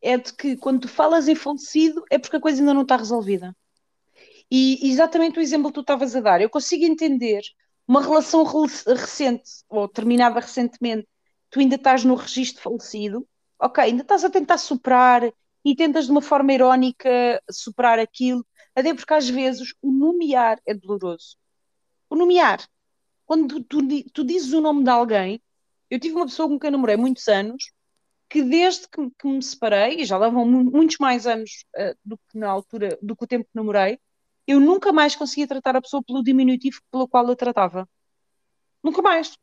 é 0.00 0.18
de 0.18 0.32
que 0.32 0.56
quando 0.56 0.80
tu 0.80 0.88
falas 0.88 1.28
em 1.28 1.34
falecido 1.34 2.04
é 2.10 2.18
porque 2.18 2.36
a 2.36 2.40
coisa 2.40 2.60
ainda 2.60 2.74
não 2.74 2.82
está 2.82 2.96
resolvida. 2.96 3.56
E 4.50 4.90
exatamente 4.90 5.38
o 5.38 5.42
exemplo 5.42 5.68
que 5.68 5.74
tu 5.74 5.80
estavas 5.80 6.14
a 6.14 6.20
dar, 6.20 6.40
eu 6.40 6.50
consigo 6.50 6.84
entender 6.84 7.42
uma 7.86 8.02
relação 8.02 8.44
recente, 8.44 9.50
ou 9.68 9.88
terminada 9.88 10.40
recentemente, 10.40 11.06
tu 11.52 11.60
ainda 11.60 11.76
estás 11.76 12.02
no 12.02 12.14
registro 12.14 12.62
falecido, 12.62 13.28
ok, 13.60 13.84
ainda 13.84 14.02
estás 14.02 14.24
a 14.24 14.30
tentar 14.30 14.56
superar 14.56 15.30
e 15.62 15.76
tentas 15.76 16.06
de 16.06 16.10
uma 16.10 16.22
forma 16.22 16.52
irónica 16.52 17.42
superar 17.50 17.98
aquilo, 17.98 18.44
até 18.74 18.94
porque 18.94 19.12
às 19.12 19.28
vezes 19.28 19.74
o 19.82 19.92
nomear 19.92 20.58
é 20.66 20.72
doloroso. 20.72 21.36
O 22.08 22.16
nomear, 22.16 22.66
quando 23.26 23.62
tu, 23.62 23.82
tu, 23.82 24.10
tu 24.12 24.24
dizes 24.24 24.54
o 24.54 24.62
nome 24.62 24.82
de 24.82 24.88
alguém, 24.88 25.42
eu 25.90 26.00
tive 26.00 26.14
uma 26.16 26.24
pessoa 26.24 26.48
com 26.48 26.58
quem 26.58 26.70
namorei 26.70 26.96
muitos 26.96 27.28
anos, 27.28 27.70
que 28.30 28.42
desde 28.42 28.88
que, 28.88 29.10
que 29.18 29.28
me 29.28 29.42
separei, 29.42 30.00
e 30.00 30.06
já 30.06 30.16
levam 30.16 30.46
muitos 30.46 30.96
mais 30.98 31.26
anos 31.26 31.66
uh, 31.76 31.94
do 32.02 32.16
que 32.16 32.38
na 32.38 32.48
altura, 32.48 32.98
do 33.02 33.14
que 33.14 33.24
o 33.24 33.26
tempo 33.26 33.44
que 33.44 33.54
namorei, 33.54 34.00
eu 34.46 34.58
nunca 34.58 34.90
mais 34.90 35.14
conseguia 35.14 35.46
tratar 35.46 35.76
a 35.76 35.82
pessoa 35.82 36.02
pelo 36.02 36.22
diminutivo 36.22 36.80
pelo 36.90 37.06
qual 37.06 37.28
eu 37.28 37.36
tratava. 37.36 37.86
Nunca 38.82 39.02
mais 39.02 39.36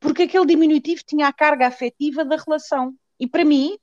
porque 0.00 0.22
aquele 0.22 0.46
diminutivo 0.46 1.02
tinha 1.04 1.28
a 1.28 1.32
carga 1.32 1.66
afetiva 1.66 2.24
da 2.24 2.36
relação. 2.36 2.94
E 3.18 3.26
para 3.26 3.44
mim, 3.44 3.78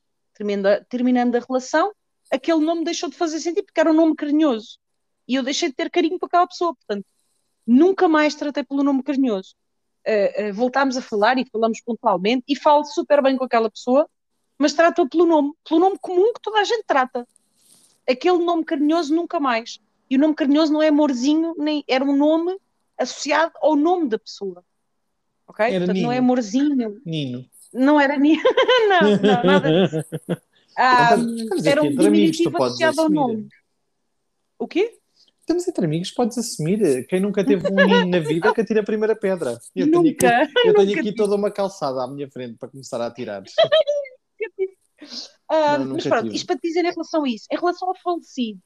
terminando, 0.89 1.35
a 1.35 1.39
relação, 1.39 1.91
aquele 2.31 2.59
nome 2.59 2.83
deixou 2.83 3.09
de 3.09 3.15
fazer 3.15 3.39
sentido 3.39 3.65
porque 3.65 3.79
era 3.79 3.91
um 3.91 3.95
nome 3.95 4.15
carinhoso. 4.15 4.77
E 5.27 5.35
eu 5.35 5.43
deixei 5.43 5.69
de 5.69 5.75
ter 5.75 5.89
carinho 5.89 6.19
para 6.19 6.27
aquela 6.27 6.47
pessoa. 6.47 6.75
Portanto, 6.75 7.05
nunca 7.65 8.07
mais 8.07 8.35
tratei 8.35 8.63
pelo 8.63 8.83
nome 8.83 9.03
carinhoso. 9.03 9.55
Uh, 10.05 10.49
uh, 10.49 10.53
voltámos 10.53 10.97
a 10.97 11.01
falar 11.01 11.37
e 11.37 11.45
falamos 11.49 11.79
pontualmente 11.81 12.43
e 12.47 12.55
falo 12.57 12.83
super 12.83 13.21
bem 13.21 13.37
com 13.37 13.45
aquela 13.45 13.71
pessoa, 13.71 14.09
mas 14.57 14.73
trato-a 14.73 15.07
pelo 15.07 15.25
nome, 15.25 15.53
pelo 15.67 15.79
nome 15.79 15.97
comum 16.01 16.33
que 16.33 16.41
toda 16.41 16.59
a 16.59 16.63
gente 16.63 16.83
trata. 16.85 17.25
Aquele 18.07 18.39
nome 18.39 18.65
carinhoso 18.65 19.15
nunca 19.15 19.39
mais. 19.39 19.79
E 20.09 20.17
o 20.17 20.19
nome 20.19 20.35
carinhoso 20.35 20.73
não 20.73 20.81
é 20.81 20.89
amorzinho, 20.89 21.55
nem 21.57 21.83
era 21.87 22.03
um 22.03 22.15
nome 22.15 22.57
associado 22.97 23.53
ao 23.61 23.75
nome 23.75 24.09
da 24.09 24.19
pessoa 24.19 24.63
ok? 25.47 25.65
Era 25.65 25.79
Portanto, 25.79 25.95
Nino. 25.95 26.07
não 26.07 26.11
é 26.11 26.17
amorzinho. 26.17 27.01
Nino. 27.05 27.45
Não 27.73 27.99
era 27.99 28.17
Nino. 28.17 28.43
não, 28.89 29.11
não, 29.17 29.43
nada 29.43 29.69
disso. 29.69 30.05
Ah, 30.77 31.15
era 31.65 31.83
um 31.83 31.95
diminutivo 31.95 32.63
associado 32.63 33.01
ao 33.01 33.09
nome. 33.09 33.47
O 34.57 34.67
quê? 34.67 34.99
Estamos 35.43 35.67
entre 35.67 35.85
amigos, 35.85 36.09
podes 36.11 36.37
assumir. 36.37 37.05
Quem 37.07 37.19
nunca 37.19 37.43
teve 37.43 37.67
um 37.67 37.75
ninho 37.75 38.07
na 38.07 38.19
vida 38.19 38.53
que 38.53 38.61
atira 38.61 38.79
a 38.79 38.85
primeira 38.85 39.13
pedra. 39.13 39.59
Eu 39.75 39.87
nunca, 39.87 40.29
tenho 40.29 40.43
aqui, 40.43 40.67
eu 40.67 40.73
tenho 40.73 40.99
aqui 40.99 41.13
toda 41.13 41.35
uma 41.35 41.51
calçada 41.51 42.01
à 42.01 42.07
minha 42.07 42.29
frente 42.31 42.57
para 42.57 42.69
começar 42.69 43.01
a 43.01 43.07
atirar. 43.07 43.43
ah, 45.49 45.77
não, 45.77 45.95
mas 45.95 46.07
pronto, 46.07 46.23
tive. 46.23 46.35
isto 46.37 46.47
para 46.47 46.55
te 46.55 46.67
dizer 46.67 46.85
em 46.85 46.91
relação 46.91 47.25
a 47.25 47.29
isso, 47.29 47.45
em 47.51 47.57
relação 47.57 47.89
ao 47.89 47.95
falecido, 47.95 48.61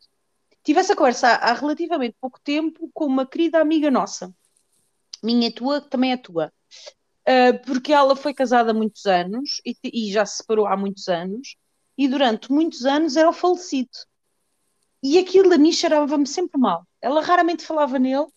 tive 0.64 0.80
essa 0.80 0.96
conversa 0.96 1.30
há 1.30 1.52
relativamente 1.54 2.16
pouco 2.22 2.40
tempo 2.44 2.92
com 2.94 3.06
uma 3.06 3.26
querida 3.26 3.60
amiga 3.60 3.90
nossa, 3.90 4.32
minha 5.24 5.52
tua, 5.52 5.82
que 5.82 5.90
também 5.90 6.12
é 6.12 6.18
tua. 6.18 6.54
Uh, 7.28 7.60
porque 7.66 7.92
ela 7.92 8.16
foi 8.16 8.34
casada 8.34 8.72
há 8.72 8.74
muitos 8.74 9.06
anos 9.06 9.62
e, 9.66 9.76
e, 9.84 10.12
já 10.12 10.26
se 10.26 10.38
separou 10.38 10.66
há 10.66 10.78
muitos 10.78 11.10
anos, 11.10 11.58
e 11.98 12.08
durante 12.08 12.52
muitos 12.52 12.86
anos 12.86 13.18
era 13.18 13.30
o 13.30 13.34
falecido. 13.34 13.90
E 15.04 15.18
aquilo 15.18 15.54
a 15.54 15.58
mim 15.58 15.72
cheirava-me 15.72 16.26
sempre 16.26 16.60
mal. 16.60 16.88
Ela 17.02 17.22
raramente 17.22 17.66
falava 17.66 18.00
nele, 18.00 18.28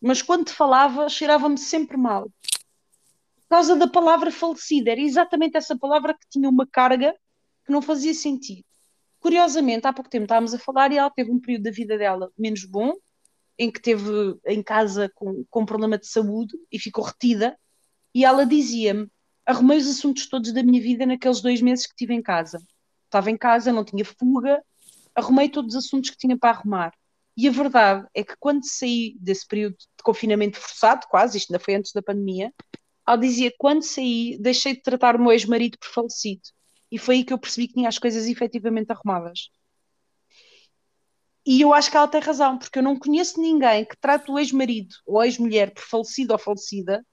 mas 0.00 0.22
quando 0.22 0.50
falava, 0.50 1.08
cheirava-me 1.08 1.58
sempre 1.58 1.96
mal. 1.96 2.24
Por 2.24 3.48
causa 3.48 3.74
da 3.74 3.88
palavra 3.88 4.30
falecido, 4.30 4.90
era 4.90 5.00
exatamente 5.00 5.56
essa 5.56 5.76
palavra 5.76 6.14
que 6.14 6.28
tinha 6.30 6.48
uma 6.48 6.66
carga 6.66 7.14
que 7.64 7.72
não 7.72 7.82
fazia 7.82 8.14
sentido. 8.14 8.64
Curiosamente, 9.18 9.86
há 9.86 9.92
pouco 9.92 10.10
tempo 10.10 10.24
estávamos 10.24 10.54
a 10.54 10.58
falar 10.58 10.92
e 10.92 10.98
ela 10.98 11.10
teve 11.10 11.32
um 11.32 11.40
período 11.40 11.64
da 11.64 11.70
vida 11.72 11.98
dela 11.98 12.30
menos 12.38 12.64
bom, 12.64 12.92
em 13.58 13.70
que 13.70 13.80
teve 13.80 14.38
em 14.46 14.62
casa 14.62 15.10
com, 15.14 15.44
com 15.50 15.66
problema 15.66 15.98
de 15.98 16.06
saúde 16.06 16.54
e 16.70 16.78
ficou 16.78 17.02
retida 17.02 17.58
e 18.16 18.24
ela 18.24 18.46
dizia-me: 18.46 19.10
arrumei 19.44 19.76
os 19.76 19.86
assuntos 19.86 20.26
todos 20.26 20.50
da 20.50 20.62
minha 20.62 20.80
vida 20.80 21.04
naqueles 21.04 21.42
dois 21.42 21.60
meses 21.60 21.84
que 21.84 21.92
estive 21.92 22.14
em 22.14 22.22
casa. 22.22 22.58
Estava 23.04 23.30
em 23.30 23.36
casa, 23.36 23.70
não 23.70 23.84
tinha 23.84 24.06
fuga, 24.06 24.64
arrumei 25.14 25.50
todos 25.50 25.74
os 25.74 25.84
assuntos 25.84 26.08
que 26.08 26.16
tinha 26.16 26.34
para 26.34 26.56
arrumar. 26.56 26.94
E 27.36 27.46
a 27.46 27.50
verdade 27.50 28.08
é 28.14 28.24
que 28.24 28.34
quando 28.40 28.62
saí 28.64 29.18
desse 29.20 29.46
período 29.46 29.76
de 29.76 30.02
confinamento 30.02 30.58
forçado, 30.58 31.06
quase, 31.10 31.36
isto 31.36 31.52
ainda 31.52 31.62
foi 31.62 31.74
antes 31.74 31.92
da 31.92 32.00
pandemia, 32.00 32.54
ela 33.06 33.18
dizia: 33.18 33.52
quando 33.58 33.82
saí, 33.82 34.38
deixei 34.40 34.74
de 34.74 34.80
tratar 34.80 35.14
o 35.14 35.18
meu 35.20 35.32
ex-marido 35.32 35.76
por 35.78 35.90
falecido. 35.90 36.40
E 36.90 36.98
foi 36.98 37.16
aí 37.16 37.24
que 37.24 37.34
eu 37.34 37.38
percebi 37.38 37.68
que 37.68 37.74
tinha 37.74 37.90
as 37.90 37.98
coisas 37.98 38.26
efetivamente 38.26 38.90
arrumadas. 38.92 39.50
E 41.44 41.60
eu 41.60 41.74
acho 41.74 41.90
que 41.90 41.98
ela 41.98 42.08
tem 42.08 42.22
razão, 42.22 42.56
porque 42.56 42.78
eu 42.78 42.82
não 42.82 42.98
conheço 42.98 43.38
ninguém 43.38 43.84
que 43.84 43.96
trate 44.00 44.30
o 44.30 44.38
ex-marido 44.38 44.94
ou 45.04 45.22
ex-mulher 45.22 45.74
por 45.74 45.82
falecido 45.82 46.32
ou 46.32 46.38
falecida 46.38 47.04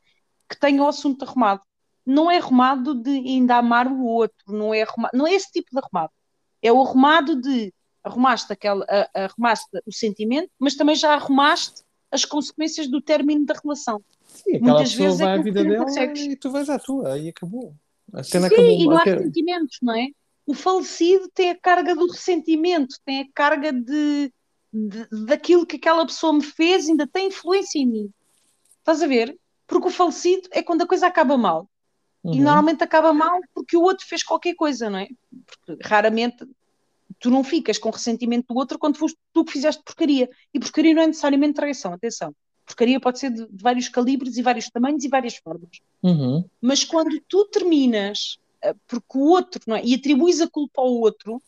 que 0.50 0.60
tenha 0.60 0.84
o 0.84 0.88
assunto 0.88 1.24
arrumado. 1.24 1.62
Não 2.06 2.30
é 2.30 2.38
arrumado 2.38 2.94
de 2.96 3.12
ainda 3.12 3.58
amar 3.58 3.88
o 3.88 4.04
outro, 4.04 4.38
não 4.48 4.74
é, 4.74 4.82
arrumado, 4.82 5.18
não 5.18 5.26
é 5.26 5.34
esse 5.34 5.52
tipo 5.52 5.70
de 5.72 5.78
arrumado. 5.78 6.12
É 6.62 6.72
o 6.72 6.82
arrumado 6.82 7.40
de 7.40 7.74
arrumaste, 8.04 8.52
aquela, 8.52 8.86
arrumaste 9.14 9.66
o 9.86 9.92
sentimento, 9.92 10.50
mas 10.60 10.76
também 10.76 10.96
já 10.96 11.14
arrumaste 11.14 11.84
as 12.12 12.26
consequências 12.26 12.88
do 12.88 13.02
término 13.02 13.46
da 13.46 13.56
relação. 13.56 14.04
Sim, 14.26 14.58
aquela 14.58 14.74
Muitas 14.74 14.92
pessoa 14.92 15.08
vezes 15.08 15.22
é 15.22 15.24
vai 15.24 15.36
é 15.36 15.40
à 15.40 15.42
vida 15.42 15.64
dela 15.64 15.86
consegues. 15.86 16.22
e 16.22 16.36
tu 16.36 16.52
vais 16.52 16.70
à 16.70 16.78
tua, 16.78 17.18
e 17.18 17.30
acabou. 17.30 17.74
A 18.14 18.24
cena 18.24 18.50
Sim, 18.50 18.56
acabou. 18.56 18.72
e 18.72 18.86
não 18.86 18.98
há 18.98 19.04
sentimentos, 19.04 19.78
não 19.82 19.96
é? 19.96 20.08
O 20.46 20.54
falecido 20.54 21.30
tem 21.34 21.50
a 21.50 21.60
carga 21.60 21.96
do 21.96 22.08
ressentimento, 22.08 22.96
tem 23.06 23.22
a 23.22 23.28
carga 23.34 23.72
de, 23.72 24.32
de, 24.72 25.26
daquilo 25.26 25.66
que 25.66 25.78
aquela 25.78 26.06
pessoa 26.06 26.34
me 26.34 26.44
fez, 26.44 26.90
ainda 26.90 27.08
tem 27.08 27.28
influência 27.28 27.80
em 27.80 27.88
mim. 27.88 28.10
Estás 28.80 29.02
a 29.02 29.08
ver? 29.08 29.38
Porque 29.74 29.88
o 29.88 29.92
falecido 29.92 30.48
é 30.52 30.62
quando 30.62 30.84
a 30.84 30.88
coisa 30.88 31.08
acaba 31.08 31.36
mal. 31.36 31.68
Uhum. 32.24 32.36
E 32.36 32.40
normalmente 32.40 32.84
acaba 32.84 33.12
mal 33.12 33.40
porque 33.56 33.76
o 33.76 33.82
outro 33.82 34.06
fez 34.06 34.22
qualquer 34.22 34.54
coisa, 34.54 34.88
não 34.88 35.00
é? 35.00 35.08
Porque 35.46 35.84
raramente 35.84 36.48
tu 37.20 37.32
não 37.32 37.44
ficas 37.44 37.80
com 37.80 37.90
ressentimento 37.90 38.54
do 38.54 38.60
outro 38.60 38.78
quando 38.78 38.98
foste 38.98 39.18
tu 39.34 39.44
que 39.44 39.52
fizeste 39.52 39.82
porcaria. 39.84 40.30
E 40.54 40.60
porcaria 40.60 40.94
não 40.94 41.02
é 41.02 41.08
necessariamente 41.08 41.56
traição, 41.56 41.92
atenção. 41.92 42.36
Porcaria 42.68 43.00
pode 43.00 43.18
ser 43.18 43.32
de, 43.32 43.48
de 43.48 43.64
vários 43.64 43.90
calibres 43.90 44.38
e 44.38 44.44
vários 44.44 44.70
tamanhos 44.70 45.04
e 45.04 45.10
várias 45.10 45.36
formas. 45.38 45.82
Uhum. 46.04 46.46
Mas 46.62 46.84
quando 46.84 47.20
tu 47.28 47.46
terminas 47.46 48.38
uh, 48.64 48.78
porque 48.88 49.18
o 49.18 49.22
outro, 49.22 49.62
não 49.66 49.76
é? 49.76 49.84
E 49.84 49.96
atribuis 49.96 50.40
a 50.40 50.48
culpa 50.48 50.82
ao 50.82 50.94
outro, 50.94 51.42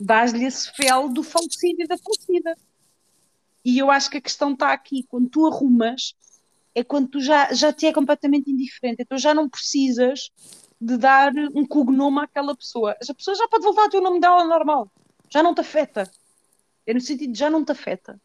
dás-lhe 0.00 0.46
esse 0.46 0.72
fel 0.72 1.10
do 1.10 1.22
falecido 1.22 1.82
e 1.82 1.86
da 1.86 1.98
falecida. 1.98 2.56
E 3.62 3.78
eu 3.78 3.90
acho 3.90 4.08
que 4.10 4.18
a 4.18 4.22
questão 4.22 4.52
está 4.52 4.72
aqui. 4.72 5.04
Quando 5.08 5.28
tu 5.28 5.46
arrumas, 5.46 6.14
é 6.76 6.84
quando 6.84 7.08
tu 7.08 7.20
já, 7.22 7.50
já 7.54 7.72
te 7.72 7.86
é 7.86 7.92
completamente 7.92 8.50
indiferente. 8.50 9.00
Então 9.00 9.16
já 9.16 9.32
não 9.32 9.48
precisas 9.48 10.30
de 10.78 10.98
dar 10.98 11.32
um 11.54 11.66
cognome 11.66 12.20
àquela 12.20 12.54
pessoa. 12.54 12.92
A 12.92 13.14
pessoa 13.14 13.34
já 13.34 13.48
pode 13.48 13.64
voltar 13.64 13.86
a 13.86 13.88
ter 13.88 13.96
o 13.96 14.02
nome 14.02 14.20
dela 14.20 14.44
normal. 14.44 14.92
Já 15.30 15.42
não 15.42 15.54
te 15.54 15.62
afeta. 15.62 16.08
É 16.86 16.92
no 16.92 17.00
sentido 17.00 17.32
de 17.32 17.38
já 17.38 17.48
não 17.48 17.64
te 17.64 17.72
afeta. 17.72 18.20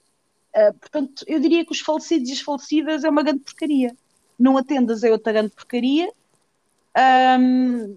Uh, 0.54 0.74
portanto, 0.74 1.24
eu 1.28 1.40
diria 1.40 1.66
que 1.66 1.72
os 1.72 1.80
falecidos 1.80 2.30
e 2.30 2.34
as 2.34 2.42
falecidas 2.42 3.06
é 3.06 3.10
uma 3.10 3.24
grande 3.24 3.40
porcaria. 3.40 3.96
Não 4.38 4.58
atendas 4.58 5.02
é 5.02 5.10
outra 5.10 5.32
grande 5.32 5.52
porcaria. 5.52 6.12
Um, 7.40 7.96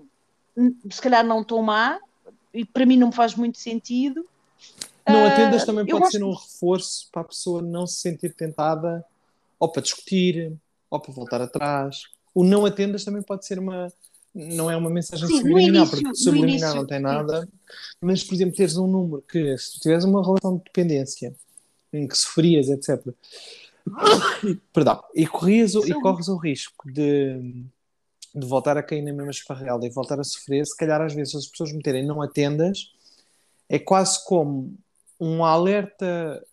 se 0.88 1.02
calhar 1.02 1.26
não 1.26 1.42
tão 1.42 1.60
má, 1.62 1.98
e 2.52 2.64
para 2.64 2.86
mim 2.86 2.96
não 2.96 3.08
me 3.08 3.12
faz 3.12 3.34
muito 3.34 3.58
sentido. 3.58 4.24
Não 5.04 5.26
atendas 5.26 5.64
uh, 5.64 5.66
também 5.66 5.84
pode 5.84 6.12
ser 6.12 6.22
um 6.22 6.32
reforço 6.32 7.08
para 7.10 7.22
a 7.22 7.24
pessoa 7.24 7.60
não 7.60 7.88
se 7.88 8.00
sentir 8.00 8.32
tentada 8.32 9.04
ou 9.64 9.72
para 9.72 9.82
discutir, 9.82 10.54
ou 10.90 11.00
para 11.00 11.12
voltar 11.12 11.40
atrás. 11.40 12.02
O 12.34 12.44
não 12.44 12.66
atendas 12.66 13.02
também 13.02 13.22
pode 13.22 13.46
ser 13.46 13.58
uma, 13.58 13.90
não 14.34 14.70
é 14.70 14.76
uma 14.76 14.90
mensagem 14.90 15.26
sim, 15.26 15.38
subliminar, 15.38 15.68
início, 15.68 16.02
porque 16.02 16.14
subliminar 16.14 16.74
não 16.74 16.86
tem 16.86 17.00
nada, 17.00 17.48
mas, 18.00 18.22
por 18.22 18.34
exemplo, 18.34 18.54
teres 18.54 18.76
um 18.76 18.86
número 18.86 19.22
que, 19.22 19.56
se 19.56 19.72
tu 19.72 19.80
tiveres 19.80 20.04
uma 20.04 20.22
relação 20.22 20.58
de 20.58 20.64
dependência 20.64 21.34
em 21.92 22.06
que 22.06 22.16
sofrias, 22.16 22.68
etc., 22.68 23.06
perdão, 24.72 25.02
e, 25.14 25.26
corrias, 25.26 25.74
e 25.74 25.94
corres 25.94 26.28
o 26.28 26.36
risco 26.36 26.90
de, 26.90 27.64
de 28.34 28.46
voltar 28.46 28.76
a 28.76 28.82
cair 28.82 29.02
na 29.02 29.12
mesma 29.12 29.30
esparrela 29.30 29.86
e 29.86 29.90
voltar 29.90 30.20
a 30.20 30.24
sofrer, 30.24 30.66
se 30.66 30.76
calhar 30.76 31.00
às 31.00 31.14
vezes 31.14 31.34
as 31.34 31.46
pessoas 31.46 31.72
meterem 31.72 32.04
não 32.04 32.20
atendas, 32.20 32.92
é 33.68 33.78
quase 33.78 34.22
como 34.26 34.76
um 35.18 35.42
alerta 35.42 36.44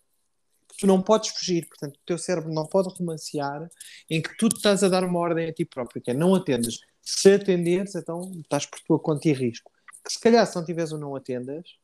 tu 0.78 0.86
não 0.86 1.02
podes 1.02 1.30
fugir, 1.30 1.66
portanto, 1.66 1.96
o 1.96 2.06
teu 2.06 2.18
cérebro 2.18 2.52
não 2.52 2.66
pode 2.66 2.88
romancear 2.88 3.68
em 4.08 4.20
que 4.20 4.36
tu 4.36 4.48
estás 4.48 4.82
a 4.82 4.88
dar 4.88 5.04
uma 5.04 5.18
ordem 5.18 5.48
a 5.48 5.52
ti 5.52 5.64
próprio, 5.64 6.02
que 6.02 6.10
é 6.10 6.14
não 6.14 6.34
atendas 6.34 6.80
se 7.02 7.32
atenderes, 7.32 7.94
então 7.94 8.30
estás 8.40 8.64
por 8.64 8.80
tua 8.80 8.98
conta 8.98 9.28
e 9.28 9.32
risco. 9.32 9.70
Que 10.04 10.12
se 10.12 10.20
calhar 10.20 10.46
se 10.46 10.54
não 10.54 10.64
tiveres 10.64 10.92
ou 10.92 10.98
não 10.98 11.16
atendas, 11.16 11.76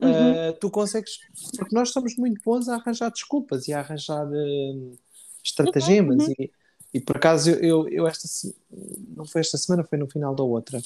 uhum. 0.00 0.50
uh, 0.50 0.52
tu 0.60 0.68
consegues. 0.70 1.20
Porque 1.56 1.74
nós 1.74 1.90
somos 1.90 2.16
muito 2.16 2.40
bons 2.44 2.68
a 2.68 2.74
arranjar 2.74 3.10
desculpas 3.10 3.68
e 3.68 3.72
a 3.72 3.78
arranjar 3.78 4.26
uh, 4.26 4.98
estratagemas. 5.42 6.26
Uhum. 6.26 6.34
E, 6.38 6.50
e 6.94 7.00
por 7.00 7.16
acaso 7.16 7.50
eu, 7.50 7.86
eu, 7.86 7.88
eu, 7.88 8.06
esta 8.06 8.28
não 9.16 9.24
foi 9.24 9.40
esta 9.40 9.56
semana, 9.56 9.84
foi 9.84 9.98
no 9.98 10.08
final 10.08 10.34
da 10.34 10.42
outra. 10.42 10.80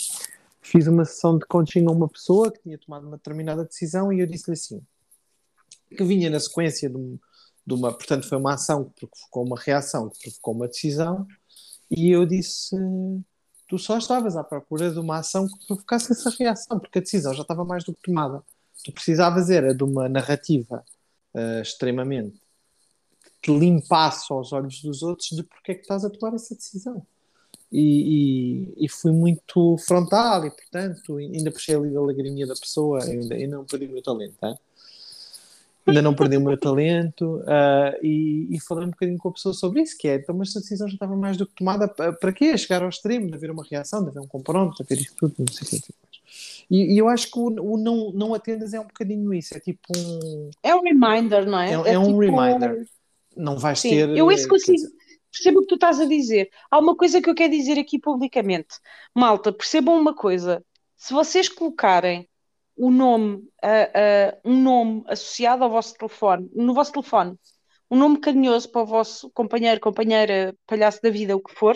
Fiz 0.61 0.87
uma 0.87 1.05
sessão 1.05 1.39
de 1.39 1.47
coaching 1.47 1.87
a 1.87 1.91
uma 1.91 2.09
pessoa 2.09 2.51
que 2.51 2.61
tinha 2.61 2.79
tomado 2.79 3.07
uma 3.07 3.16
determinada 3.16 3.64
decisão 3.64 4.12
e 4.12 4.21
eu 4.21 4.27
disse-lhe 4.27 4.55
assim: 4.55 4.83
que 5.97 6.05
vinha 6.05 6.30
na 6.30 6.41
sequência 6.41 6.89
de, 6.89 7.18
de 7.66 7.74
uma, 7.74 7.93
portanto, 7.93 8.28
foi 8.28 8.39
uma 8.39 8.55
ação 8.55 8.84
que 8.84 9.07
provocou 9.07 9.45
uma 9.45 9.59
reação, 9.59 10.09
que 10.11 10.18
provocou 10.22 10.55
uma 10.55 10.68
decisão, 10.68 11.26
e 11.91 12.11
eu 12.11 12.26
disse: 12.26 12.76
tu 13.68 13.78
só 13.78 13.99
estavas 13.99 14.36
à 14.36 14.45
procura 14.45 14.91
de 14.91 14.99
uma 14.99 15.18
ação 15.18 15.47
que 15.47 15.66
provocasse 15.66 16.12
essa 16.12 16.30
reação, 16.30 16.78
porque 16.78 16.99
a 16.99 17.03
decisão 17.03 17.34
já 17.34 17.43
estava 17.43 17.64
mais 17.64 17.84
do 17.84 17.95
que 17.95 18.03
tomada. 18.03 18.43
Tu 18.84 18.93
precisavas 18.93 19.51
era 19.51 19.74
de 19.74 19.84
uma 19.84 20.09
narrativa 20.09 20.84
uh, 21.34 21.61
extremamente 21.61 22.41
que 23.22 23.30
te 23.43 23.59
limpasse 23.59 24.32
aos 24.32 24.53
olhos 24.53 24.80
dos 24.82 25.03
outros 25.03 25.28
de 25.30 25.43
porque 25.43 25.72
é 25.72 25.74
que 25.74 25.82
estás 25.82 26.05
a 26.05 26.11
tomar 26.11 26.34
essa 26.34 26.55
decisão. 26.55 27.07
E, 27.70 28.72
e, 28.78 28.86
e 28.86 28.89
fui 28.89 29.12
muito 29.12 29.76
frontal 29.86 30.47
e, 30.47 30.51
portanto, 30.51 31.18
ainda 31.18 31.51
puxei 31.51 31.74
ali 31.74 31.95
a 31.95 32.01
lagriminha 32.01 32.47
da 32.47 32.55
pessoa, 32.55 33.05
ainda, 33.05 33.34
ainda 33.34 33.57
não 33.59 33.66
perdi 33.66 33.86
o 33.86 33.93
meu 33.93 34.03
talento, 34.03 34.36
hein? 34.43 34.59
Ainda 35.89 36.03
não 36.03 36.14
perdi 36.14 36.36
o 36.36 36.41
meu 36.41 36.59
talento 36.59 37.36
uh, 37.39 37.99
e, 38.03 38.49
e, 38.51 38.61
falei 38.61 38.86
um 38.86 38.91
bocadinho 38.91 39.18
com 39.18 39.28
a 39.28 39.32
pessoa 39.32 39.55
sobre 39.55 39.82
isso, 39.82 39.97
que 39.99 40.09
é, 40.09 40.16
então, 40.16 40.34
mas 40.34 40.57
a 40.57 40.61
decisão 40.61 40.89
já 40.89 40.95
estava 40.95 41.16
mais 41.16 41.36
do 41.36 41.47
que 41.47 41.55
tomada, 41.55 41.89
para 41.89 42.32
quê? 42.32 42.57
Chegar 42.57 42.82
ao 42.82 42.89
extremo 42.89 43.28
de 43.28 43.34
haver 43.34 43.51
uma 43.51 43.64
reação, 43.64 44.03
de 44.03 44.11
haver 44.11 44.20
um 44.20 44.26
confronto, 44.26 44.76
de 44.76 44.82
haver 44.82 45.03
isso 45.03 45.14
tudo, 45.16 45.34
não 45.39 45.53
sei 45.53 45.66
o 45.66 45.70
que. 45.70 45.86
Tipo. 45.86 45.99
E, 46.70 46.95
e, 46.95 46.99
eu 46.99 47.09
acho 47.09 47.30
que 47.30 47.39
o, 47.39 47.47
o, 47.47 47.76
não, 47.78 48.12
não 48.12 48.34
atendas 48.34 48.74
é 48.74 48.80
um 48.80 48.86
bocadinho 48.86 49.32
isso, 49.32 49.57
é 49.57 49.61
tipo 49.61 49.80
um... 49.97 50.51
É 50.62 50.74
um 50.74 50.82
reminder, 50.82 51.47
não 51.47 51.59
é? 51.59 51.70
É, 51.70 51.72
é, 51.72 51.93
é 51.95 51.99
um 51.99 52.07
tipo... 52.07 52.18
reminder. 52.18 52.86
Não 53.36 53.59
vais 53.59 53.80
Sim, 53.80 53.91
ter... 53.91 54.09
Eu 54.11 54.30
isso 54.30 54.49
consigo... 54.49 54.82
Percebo 55.30 55.59
o 55.59 55.62
que 55.62 55.68
tu 55.68 55.74
estás 55.74 56.01
a 56.01 56.07
dizer. 56.07 56.51
Há 56.70 56.78
uma 56.78 56.97
coisa 56.97 57.20
que 57.20 57.28
eu 57.28 57.34
quero 57.34 57.53
dizer 57.53 57.78
aqui 57.78 57.99
publicamente. 57.99 58.76
Malta, 59.14 59.53
percebam 59.53 59.95
uma 59.95 60.14
coisa. 60.14 60.64
Se 60.97 61.12
vocês 61.12 61.49
colocarem 61.49 62.28
o 62.79 62.91
nome, 62.91 63.37
uh, 63.37 63.41
uh, 63.43 64.41
um 64.45 64.62
nome 64.62 65.03
associado 65.09 65.64
ao 65.64 65.70
vosso 65.70 65.95
telefone, 65.95 66.49
no 66.55 66.72
vosso 66.72 66.93
telefone, 66.93 67.37
um 67.91 67.97
nome 67.97 68.18
carinhoso 68.18 68.70
para 68.70 68.83
o 68.83 68.87
vosso 68.87 69.29
companheiro, 69.31 69.81
companheira, 69.81 70.55
palhaço 70.66 71.03
da 71.03 71.11
vida, 71.11 71.37
o 71.37 71.41
que 71.41 71.53
for, 71.53 71.74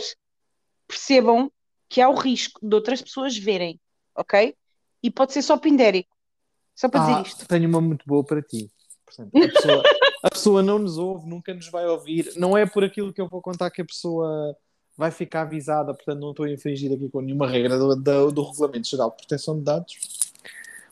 percebam 0.87 1.51
que 1.89 2.01
há 2.01 2.09
o 2.09 2.15
risco 2.15 2.61
de 2.63 2.75
outras 2.75 3.03
pessoas 3.03 3.37
verem, 3.37 3.81
ok? 4.15 4.55
E 5.03 5.11
pode 5.11 5.33
ser 5.33 5.43
só 5.43 5.57
pindérico. 5.57 6.15
Só 6.75 6.89
para 6.89 7.03
ah, 7.03 7.07
dizer 7.07 7.29
isto. 7.29 7.49
Tenho 7.49 7.69
uma 7.69 7.81
muito 7.81 8.05
boa 8.07 8.25
para 8.25 8.41
ti. 8.41 8.71
Portanto, 9.05 9.31
a, 9.37 9.41
pessoa, 9.53 9.83
a 10.23 10.31
pessoa 10.31 10.63
não 10.63 10.79
nos 10.79 10.99
ouve, 10.99 11.29
nunca 11.29 11.53
nos 11.53 11.69
vai 11.69 11.87
ouvir. 11.87 12.33
Não 12.37 12.57
é 12.57 12.65
por 12.65 12.85
aquilo 12.85 13.13
que 13.13 13.21
eu 13.21 13.29
vou 13.29 13.43
contar 13.43 13.71
que 13.71 13.83
a 13.83 13.85
pessoa 13.85 14.57
vai 14.97 15.11
ficar 15.11 15.43
avisada, 15.43 15.93
portanto 15.93 16.21
não 16.21 16.31
estou 16.31 16.45
a 16.45 16.51
infringir 16.51 16.93
aqui 16.93 17.09
com 17.09 17.21
nenhuma 17.21 17.49
regra 17.49 17.79
do, 17.79 17.97
do, 17.97 18.31
do 18.31 18.43
Regulamento 18.45 18.89
Geral 18.89 19.11
de 19.11 19.17
Proteção 19.17 19.57
de 19.59 19.65
Dados 19.65 20.22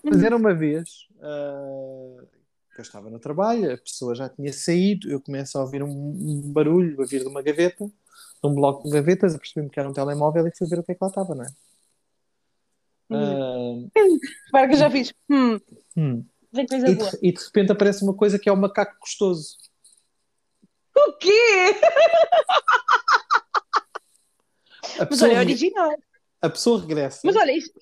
mas 0.02 0.22
era 0.22 0.36
uma 0.36 0.54
vez 0.54 1.06
uh, 1.16 2.26
que 2.74 2.80
eu 2.80 2.82
estava 2.82 3.10
no 3.10 3.18
trabalho, 3.18 3.72
a 3.72 3.78
pessoa 3.78 4.14
já 4.14 4.28
tinha 4.28 4.52
saído, 4.52 5.10
eu 5.10 5.20
começo 5.20 5.58
a 5.58 5.62
ouvir 5.62 5.82
um, 5.82 5.90
um 5.90 6.52
barulho 6.52 7.02
a 7.02 7.06
vir 7.06 7.20
de 7.20 7.26
uma 7.26 7.42
gaveta, 7.42 7.86
de 7.86 8.48
um 8.48 8.54
bloco 8.54 8.84
de 8.84 8.90
gavetas, 8.90 9.34
apercebi-me 9.34 9.70
que 9.70 9.78
era 9.78 9.88
um 9.88 9.92
telemóvel 9.92 10.46
e 10.46 10.56
fui 10.56 10.66
ver 10.66 10.78
o 10.78 10.82
que 10.82 10.92
é 10.92 10.94
que 10.94 11.02
lá 11.02 11.08
estava, 11.08 11.34
não 11.34 11.44
é? 11.44 11.48
Hum. 13.10 13.86
Uh, 13.86 13.90
que 14.52 14.74
eu 14.74 14.76
já 14.76 14.90
fiz. 14.90 15.12
Hum. 15.28 15.58
Hum. 15.96 16.24
Vem 16.52 16.66
coisa 16.66 16.88
e, 16.88 16.94
boa. 16.94 17.10
De, 17.10 17.18
e 17.22 17.32
de 17.32 17.44
repente 17.44 17.72
aparece 17.72 18.02
uma 18.02 18.14
coisa 18.14 18.38
que 18.38 18.48
é 18.48 18.52
o 18.52 18.56
macaco 18.56 18.98
gostoso. 19.00 19.56
O 20.96 21.12
quê? 21.14 21.80
A 24.98 25.06
Mas 25.08 25.22
olha, 25.22 25.32
é 25.32 25.38
original. 25.38 25.96
A 26.42 26.50
pessoa 26.50 26.80
regressa. 26.80 27.20
Mas 27.24 27.36
olha, 27.36 27.56
isto. 27.56 27.80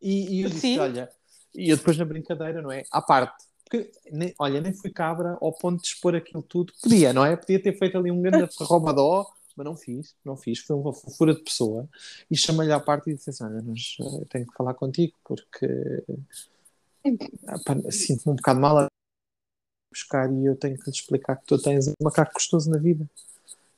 E, 0.00 0.38
e 0.38 0.42
eu 0.42 0.48
disse: 0.48 0.60
Sim. 0.60 0.78
olha, 0.78 1.10
e 1.54 1.70
eu 1.70 1.76
depois 1.76 1.96
na 1.96 2.04
brincadeira, 2.04 2.62
não 2.62 2.70
é? 2.70 2.84
À 2.90 3.02
parte. 3.02 3.44
Porque, 3.64 3.90
nem, 4.10 4.34
olha, 4.38 4.60
nem 4.60 4.72
fui 4.72 4.90
cabra 4.90 5.38
ao 5.40 5.52
ponto 5.52 5.80
de 5.80 5.88
expor 5.88 6.14
aquilo 6.14 6.42
tudo. 6.42 6.72
Podia, 6.82 7.12
não 7.12 7.24
é? 7.24 7.36
Podia 7.36 7.62
ter 7.62 7.78
feito 7.78 7.96
ali 7.96 8.10
um 8.10 8.20
grande 8.20 8.48
roubadó, 8.60 9.26
mas 9.56 9.64
não 9.64 9.76
fiz, 9.76 10.14
não 10.24 10.36
fiz. 10.36 10.58
Foi 10.60 10.76
uma 10.76 10.92
fofura 10.92 11.34
de 11.34 11.42
pessoa. 11.42 11.88
E 12.30 12.36
chamei-lhe 12.36 12.72
à 12.72 12.80
parte 12.80 13.10
e 13.10 13.14
disse 13.14 13.30
assim: 13.30 13.44
Olha, 13.44 13.62
mas, 13.62 13.96
eu 14.00 14.26
tenho 14.26 14.46
que 14.46 14.56
falar 14.56 14.74
contigo 14.74 15.14
porque 15.24 15.66
ah, 17.46 17.90
sinto-me 17.90 18.32
um 18.32 18.36
bocado 18.36 18.60
mal 18.60 18.78
a 18.78 18.86
buscar 19.92 20.32
e 20.32 20.46
eu 20.46 20.56
tenho 20.56 20.76
que 20.76 20.84
lhe 20.84 20.96
explicar 20.96 21.36
que 21.36 21.46
tu 21.46 21.58
tens 21.60 21.88
um 21.88 21.92
macaco 22.02 22.32
gostoso 22.34 22.70
na 22.70 22.78
vida. 22.78 23.08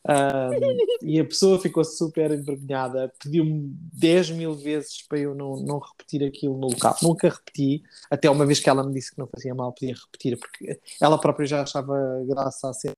Um, 0.09 0.11
e 1.07 1.21
a 1.21 1.25
pessoa 1.25 1.61
ficou 1.61 1.85
super 1.85 2.31
envergonhada, 2.33 3.13
pediu-me 3.21 3.69
10 3.93 4.31
mil 4.31 4.55
vezes 4.55 5.03
para 5.03 5.19
eu 5.19 5.35
não, 5.35 5.57
não 5.57 5.79
repetir 5.79 6.25
aquilo 6.25 6.59
no 6.59 6.69
local. 6.69 6.97
Nunca 7.03 7.29
repeti, 7.29 7.83
até 8.11 8.29
uma 8.29 8.45
vez 8.47 8.61
que 8.61 8.69
ela 8.69 8.85
me 8.85 8.93
disse 8.93 9.13
que 9.13 9.19
não 9.19 9.27
fazia 9.27 9.55
mal, 9.55 9.73
podia 9.73 9.95
repetir, 9.95 10.39
porque 10.39 10.81
ela 11.01 11.19
própria 11.19 11.47
já 11.47 11.63
achava 11.63 11.95
graça 12.27 12.69
a 12.69 12.73
ser. 12.73 12.93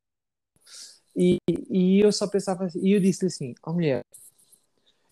E, 1.17 1.39
e 1.71 2.01
eu 2.01 2.11
só 2.11 2.27
pensava 2.27 2.65
assim, 2.65 2.81
e 2.81 2.93
eu 2.93 3.01
disse-lhe 3.01 3.29
assim: 3.29 3.55
Ó 3.63 3.71
oh, 3.71 3.75
mulher, 3.75 4.05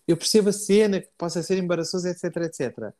eu 0.07 0.17
percebo 0.17 0.49
a 0.49 0.53
cena, 0.53 0.99
que 0.99 1.09
possa 1.17 1.41
ser 1.41 1.57
embaraçosa, 1.57 2.09
etc, 2.09 2.37
etc. 2.37 2.93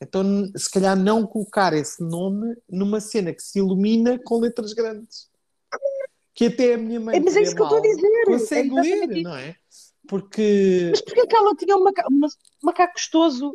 Então, 0.00 0.50
se 0.56 0.70
calhar, 0.70 0.96
não 0.96 1.26
colocar 1.26 1.72
esse 1.74 2.02
nome 2.02 2.56
numa 2.68 3.00
cena 3.00 3.34
que 3.34 3.42
se 3.42 3.58
ilumina 3.58 4.18
com 4.18 4.38
letras 4.38 4.72
grandes 4.72 5.28
que 6.38 6.46
até 6.46 6.74
a 6.74 6.78
minha 6.78 7.00
mãe. 7.00 7.16
É, 7.16 7.20
mas 7.20 7.34
é 7.34 7.42
isso 7.42 7.52
que 7.52 7.60
eu 7.60 7.64
estou 7.64 7.80
a 7.80 7.82
dizer. 7.82 8.24
Consegue 8.26 8.78
é 8.78 8.80
ler, 8.80 9.22
não 9.24 9.34
é? 9.34 9.56
Porque. 10.06 10.86
Mas 10.90 11.00
porquê 11.00 11.26
que 11.26 11.36
ela 11.36 11.52
tinha 11.56 11.76
um 11.76 11.82
macaco, 11.82 12.12
um 12.12 12.20
macaco 12.62 12.92
gostoso? 12.92 13.52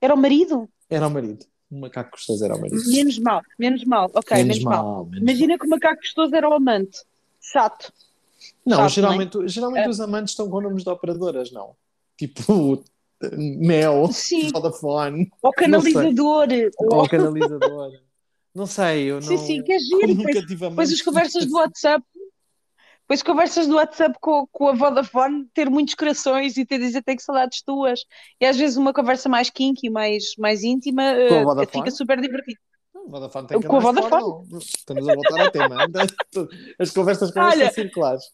Era 0.00 0.14
o 0.14 0.16
marido? 0.16 0.66
Era 0.88 1.06
o 1.08 1.10
marido. 1.10 1.44
Um 1.70 1.80
macaco 1.80 2.12
gostoso 2.12 2.42
era 2.42 2.56
o 2.56 2.58
marido. 2.58 2.82
Menos 2.86 3.18
mal, 3.18 3.42
menos 3.58 3.84
mal. 3.84 4.10
Ok, 4.14 4.34
menos, 4.34 4.56
menos 4.56 4.64
mal. 4.64 4.82
mal. 4.82 5.04
Menos 5.04 5.20
Imagina 5.20 5.48
mal. 5.48 5.58
que 5.58 5.66
o 5.66 5.68
macaco 5.68 6.00
gostoso 6.00 6.34
era 6.34 6.48
o 6.48 6.54
amante. 6.54 6.98
Chato. 7.38 7.92
Não, 8.64 8.78
Chato, 8.78 8.92
geralmente, 8.92 9.34
não 9.34 9.44
é? 9.44 9.48
geralmente 9.48 9.86
é. 9.86 9.90
os 9.90 10.00
amantes 10.00 10.32
estão 10.32 10.48
com 10.48 10.60
nomes 10.62 10.84
de 10.84 10.88
operadoras, 10.88 11.52
não. 11.52 11.76
Tipo, 12.16 12.82
Mel, 13.36 14.08
Sim. 14.10 14.50
Vodafone. 14.52 15.30
Ou 15.42 15.52
canalizador. 15.52 16.48
Ou 16.78 17.06
canalizador. 17.06 17.92
Não 18.54 18.66
sei, 18.66 19.10
eu 19.10 19.16
não. 19.16 19.22
Sim, 19.22 19.36
sim, 19.38 19.62
que 19.62 19.72
é 19.72 19.78
giro. 19.78 20.14
Depois, 20.14 20.46
depois 20.46 20.92
as 20.92 21.02
conversas 21.02 21.46
do 21.46 21.56
WhatsApp 21.56 22.04
depois 23.12 23.22
conversas 23.22 23.66
do 23.66 23.74
WhatsApp 23.74 24.16
com, 24.22 24.46
com 24.50 24.68
a 24.68 24.72
Vodafone, 24.72 25.46
ter 25.52 25.68
muitos 25.68 25.94
corações 25.94 26.56
e 26.56 26.64
ter 26.64 26.78
dizer 26.78 27.02
tenho 27.02 27.20
saudades 27.20 27.60
tuas. 27.60 28.00
E 28.40 28.46
às 28.46 28.56
vezes 28.56 28.78
uma 28.78 28.94
conversa 28.94 29.28
mais 29.28 29.50
kinky, 29.50 29.90
mais, 29.90 30.34
mais 30.38 30.62
íntima, 30.64 31.02
uh, 31.12 31.66
fica 31.70 31.90
super 31.90 32.18
divertido. 32.18 32.58
Vodafone 33.06 33.48
tem 33.48 33.60
com 33.60 33.76
a 33.76 33.80
Vodafone. 33.80 34.48
Estamos 34.58 35.06
a 35.06 35.14
voltar 35.14 35.40
ao 35.42 35.50
tema. 35.50 35.76
As 36.78 36.90
conversas 36.90 37.30
com 37.32 37.40
Olha, 37.40 37.66
são 37.66 37.74
circulares. 37.74 38.24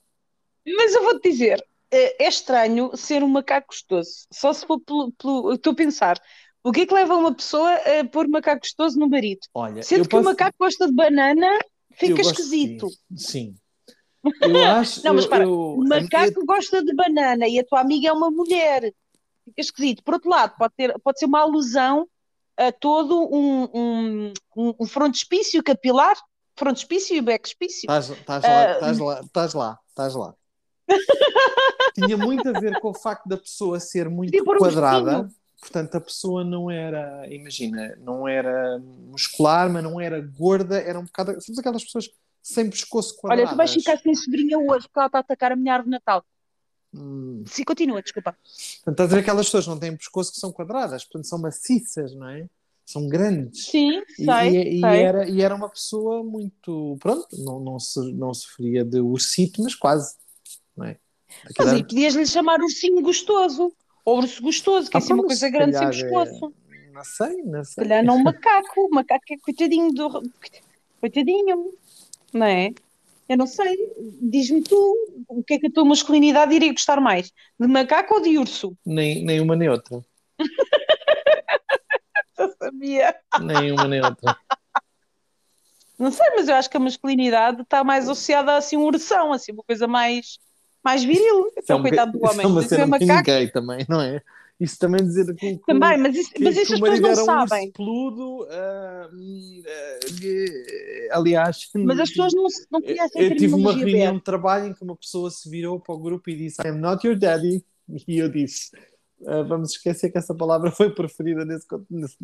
Mas 0.64 0.95
eu 0.95 1.03
vou-te 1.03 1.29
dizer, 1.29 1.61
eh, 1.91 2.24
é 2.24 2.29
estranho 2.29 2.97
ser 2.97 3.24
um 3.24 3.29
macaco 3.29 3.68
gostoso. 3.68 4.29
Só 4.33 4.53
se 4.53 4.64
for 4.64 4.79
pelo. 4.79 5.11
pelo 5.12 5.55
estou 5.55 5.72
a 5.72 5.76
pensar. 5.76 6.20
O 6.62 6.70
que 6.70 6.83
é 6.83 6.87
que 6.87 6.95
leva 6.95 7.16
uma 7.16 7.35
pessoa 7.35 7.74
a 7.74 8.05
pôr 8.05 8.29
macaco 8.29 8.61
gostoso 8.61 8.97
no 8.97 9.09
marido? 9.09 9.41
Olha, 9.55 9.83
Sendo 9.83 10.05
que 10.05 10.11
posso... 10.11 10.22
o 10.22 10.24
macaco 10.24 10.57
gosta 10.57 10.87
de 10.87 10.93
banana, 10.93 11.49
fica 11.95 12.20
esquisito. 12.20 12.87
Sim. 13.16 13.57
Eu 14.40 14.66
acho. 14.66 15.04
Não, 15.04 15.14
mas 15.14 15.26
para, 15.26 15.44
eu, 15.44 15.74
o 15.74 15.88
macaco 15.88 16.40
eu... 16.40 16.46
gosta 16.46 16.82
de 16.82 16.94
banana 16.94 17.46
e 17.46 17.58
a 17.58 17.64
tua 17.64 17.80
amiga 17.80 18.08
é 18.08 18.12
uma 18.12 18.30
mulher. 18.30 18.92
Fica 19.44 19.60
esquisito. 19.60 20.02
Por 20.02 20.14
outro 20.14 20.30
lado, 20.30 20.54
pode, 20.58 20.74
ter, 20.76 20.98
pode 21.00 21.18
ser 21.18 21.26
uma 21.26 21.40
alusão 21.40 22.06
a 22.56 22.72
todo 22.72 23.28
um, 23.32 23.68
um, 23.72 24.32
um, 24.56 24.74
um 24.80 24.86
frontispício 24.86 25.62
capilar, 25.62 26.16
frontispício 26.56 27.16
e 27.16 27.20
backspício. 27.20 27.82
Estás, 27.82 28.10
estás, 28.10 28.42
lá, 28.42 28.50
uh... 28.50 28.72
estás 28.74 28.98
lá, 28.98 29.20
estás 29.20 29.54
lá, 29.54 29.78
estás 29.88 30.14
lá. 30.14 30.34
Tinha 31.94 32.16
muito 32.16 32.48
a 32.48 32.58
ver 32.58 32.80
com 32.80 32.90
o 32.90 32.94
facto 32.94 33.28
da 33.28 33.36
pessoa 33.36 33.78
ser 33.78 34.08
muito 34.08 34.44
quadrada. 34.44 35.28
Portanto, 35.60 35.96
a 35.96 36.00
pessoa 36.00 36.44
não 36.44 36.70
era, 36.70 37.26
imagina, 37.28 37.96
não 37.98 38.28
era 38.28 38.78
muscular, 38.78 39.68
mas 39.68 39.82
não 39.82 40.00
era 40.00 40.20
gorda, 40.20 40.80
era 40.80 40.98
um 40.98 41.04
bocado. 41.04 41.32
Sabes 41.40 41.58
aquelas 41.58 41.84
pessoas 41.84 42.08
sem 42.49 42.70
pescoço 42.70 43.14
quadrado. 43.16 43.42
Olha, 43.42 43.51
tu 43.51 43.57
vais 43.57 43.72
ficar 43.72 43.99
sem 43.99 44.14
sobrinha 44.14 44.59
hoje 44.59 44.86
porque 44.88 44.99
ela 44.99 45.07
está 45.07 45.18
a 45.18 45.20
atacar 45.20 45.53
a 45.53 45.57
minha 45.57 45.74
árvore 45.74 45.90
de 45.90 45.90
Natal. 45.90 46.24
Hum. 46.94 47.44
Sim, 47.46 47.64
continua, 47.64 48.03
desculpa. 48.03 48.32
Portanto, 48.32 48.92
estás 48.92 49.12
a 49.12 49.14
ver 49.14 49.20
aquelas 49.20 49.46
pessoas 49.46 49.64
que 49.64 49.70
não 49.70 49.78
têm 49.78 49.96
pescoço 49.96 50.32
que 50.32 50.40
são 50.40 50.51
quadradas, 50.51 51.05
portanto 51.05 51.28
são 51.28 51.38
maciças, 51.38 52.14
não 52.14 52.28
é? 52.28 52.46
São 52.86 53.07
grandes. 53.07 53.66
Sim, 53.66 54.03
sei, 54.16 54.24
e, 54.24 54.76
e, 54.78 54.80
sei. 54.80 55.03
era, 55.03 55.28
e 55.28 55.42
era 55.42 55.55
uma 55.55 55.68
pessoa 55.68 56.24
muito. 56.24 56.96
Pronto, 57.01 57.28
não, 57.32 57.61
não, 57.61 57.78
se, 57.78 58.01
não 58.14 58.32
sofria 58.32 58.82
de 58.82 58.99
ursito, 58.99 59.62
mas 59.62 59.74
quase. 59.74 60.16
Não 60.74 60.86
é? 60.86 60.96
Mas 61.59 61.68
aí 61.68 61.82
podias-lhe 61.82 62.26
chamar 62.26 62.61
ursinho 62.61 63.03
gostoso. 63.03 63.70
Ou 64.07 64.20
urso 64.20 64.42
gostoso, 64.42 64.90
que 64.90 64.96
ah, 64.96 65.01
é 65.01 65.03
assim 65.03 65.12
uma 65.12 65.24
coisa 65.24 65.51
grande 65.51 65.76
sem 65.76 65.86
pescoço. 65.86 66.55
É... 66.72 66.92
Não 66.92 67.05
sei, 67.05 67.42
não 67.42 67.62
sei. 67.62 67.74
Se 67.74 67.88
calhar 67.88 68.03
não 68.03 68.16
um 68.16 68.22
macaco. 68.24 68.86
O 68.86 68.94
macaco 68.94 69.24
é 69.30 69.36
coitadinho 69.36 69.92
do. 69.92 70.22
Coitadinho 70.99 71.74
não 72.33 72.47
é? 72.47 72.72
Eu 73.29 73.37
não 73.37 73.47
sei, 73.47 73.76
diz-me 74.22 74.62
tu 74.62 74.97
o 75.29 75.45
que 75.45 75.55
é 75.55 75.59
que 75.59 75.66
a 75.66 75.70
tua 75.70 75.85
masculinidade 75.85 76.55
iria 76.55 76.72
gostar 76.72 77.01
mais, 77.01 77.31
de 77.61 77.66
macaco 77.66 78.14
ou 78.14 78.22
de 78.22 78.39
urso? 78.39 78.76
Nem, 78.87 79.22
nem 79.24 79.41
uma 79.41 79.55
nem 79.55 79.68
outra. 79.68 80.03
Eu 82.39 82.55
sabia. 82.57 83.16
Nem 83.41 83.72
uma 83.72 83.89
nem 83.89 84.01
outra. 84.01 84.39
Não 85.99 86.12
sei, 86.12 86.26
mas 86.37 86.49
eu 86.49 86.55
acho 86.55 86.70
que 86.70 86.76
a 86.76 86.81
masculinidade 86.81 87.62
está 87.62 87.83
mais 87.83 88.05
associada 88.05 88.53
a 88.53 88.59
assim, 88.59 88.76
um 88.76 88.85
ursão, 88.85 89.33
assim, 89.33 89.51
uma 89.51 89.64
coisa 89.64 89.89
mais, 89.89 90.39
mais 90.85 91.03
viril. 91.03 91.51
Então, 91.57 91.76
é 91.76 91.81
um 91.81 91.83
coitado 91.83 92.12
do 92.12 92.24
homem. 92.24 92.45
É 92.45 92.47
uma 92.47 92.62
cena 92.62 92.87
macaco... 92.87 93.24
gay 93.24 93.51
também, 93.51 93.85
não 93.89 94.01
é? 94.01 94.22
Isso 94.61 94.76
também 94.78 95.04
dizer 95.04 95.32
que, 95.36 95.56
que 95.56 95.66
também, 95.66 95.96
mas 95.98 96.16
isso, 96.16 96.32
que, 96.32 96.42
mas 96.42 96.56
isso 96.56 96.74
as 96.74 96.80
pessoas 96.80 97.00
não 97.00 97.24
sabem. 97.24 97.66
Um 97.66 97.68
explodo, 97.68 98.42
uh, 98.42 99.06
uh, 99.06 99.18
aliás, 101.12 101.68
mas 101.76 102.00
as 102.00 102.09
pessoas 102.11 102.32
não, 102.34 102.46
não 102.72 102.82
conhecem 102.82 103.22
Eu 103.22 103.36
tive 103.36 103.54
uma 103.54 103.72
reunião 103.72 104.16
de 104.16 104.24
trabalho 104.24 104.66
em 104.66 104.74
que 104.74 104.82
uma 104.82 104.96
pessoa 104.96 105.30
se 105.30 105.48
virou 105.48 105.78
para 105.78 105.94
o 105.94 105.98
grupo 105.98 106.28
e 106.28 106.36
disse 106.36 106.61
I'm 106.66 106.78
not 106.78 107.06
your 107.06 107.16
daddy. 107.16 107.64
E 108.06 108.18
eu 108.18 108.28
disse 108.28 108.70
uh, 109.20 109.44
vamos 109.44 109.72
esquecer 109.72 110.11
que 110.11 110.18
essa 110.18 110.34
palavra 110.34 110.70
foi 110.70 110.90
preferida 110.94 111.44
nesse, 111.44 111.66
nesse, 111.90 112.16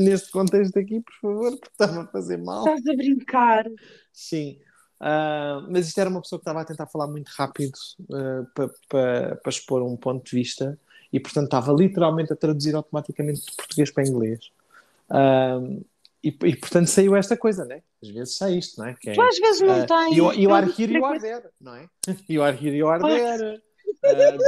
neste 0.00 0.30
contexto 0.30 0.78
aqui, 0.78 1.00
por 1.00 1.14
favor, 1.20 1.50
porque 1.52 1.68
estava 1.68 2.02
a 2.02 2.06
fazer 2.08 2.38
mal. 2.38 2.66
Estás 2.66 2.86
a 2.86 2.96
brincar. 2.96 3.64
Sim. 4.12 4.58
Uh, 5.00 5.70
mas 5.70 5.88
isto 5.88 6.00
era 6.00 6.08
uma 6.08 6.22
pessoa 6.22 6.38
que 6.38 6.42
estava 6.42 6.62
a 6.62 6.64
tentar 6.64 6.86
falar 6.86 7.06
muito 7.06 7.28
rápido 7.36 7.74
uh, 8.00 8.46
para 8.54 8.68
pa, 8.88 9.36
pa 9.44 9.50
expor 9.50 9.82
um 9.82 9.96
ponto 9.96 10.24
de 10.24 10.34
vista 10.34 10.78
e 11.12 11.20
portanto 11.20 11.44
estava 11.44 11.72
literalmente 11.72 12.32
a 12.32 12.36
traduzir 12.36 12.74
automaticamente 12.74 13.40
de 13.40 13.56
português 13.56 13.90
para 13.90 14.06
inglês. 14.06 14.50
Um, 15.10 15.84
e, 16.22 16.28
e, 16.28 16.56
portanto 16.56 16.88
saiu 16.88 17.14
esta 17.14 17.36
coisa, 17.36 17.64
né? 17.64 17.82
Às 18.02 18.08
vezes 18.08 18.36
sai 18.36 18.54
isto, 18.54 18.80
não 18.80 18.88
é? 18.88 18.94
Que 18.94 19.10
é 19.10 19.12
às 19.12 19.38
vezes 19.38 19.60
não 19.60 19.82
uh, 19.82 19.86
tem. 19.86 20.14
You, 20.16 20.32
you 20.32 20.52
are 20.52 20.66
here, 20.66 20.92
you 20.92 21.04
are 21.04 21.20
there, 21.20 21.48
não 21.60 21.74
é? 21.76 21.88
You 22.28 22.42
are 22.42 22.56
here, 22.56 22.76
you 22.76 22.88
are 22.88 23.02
there. 23.02 23.62
Uh, 24.04 24.38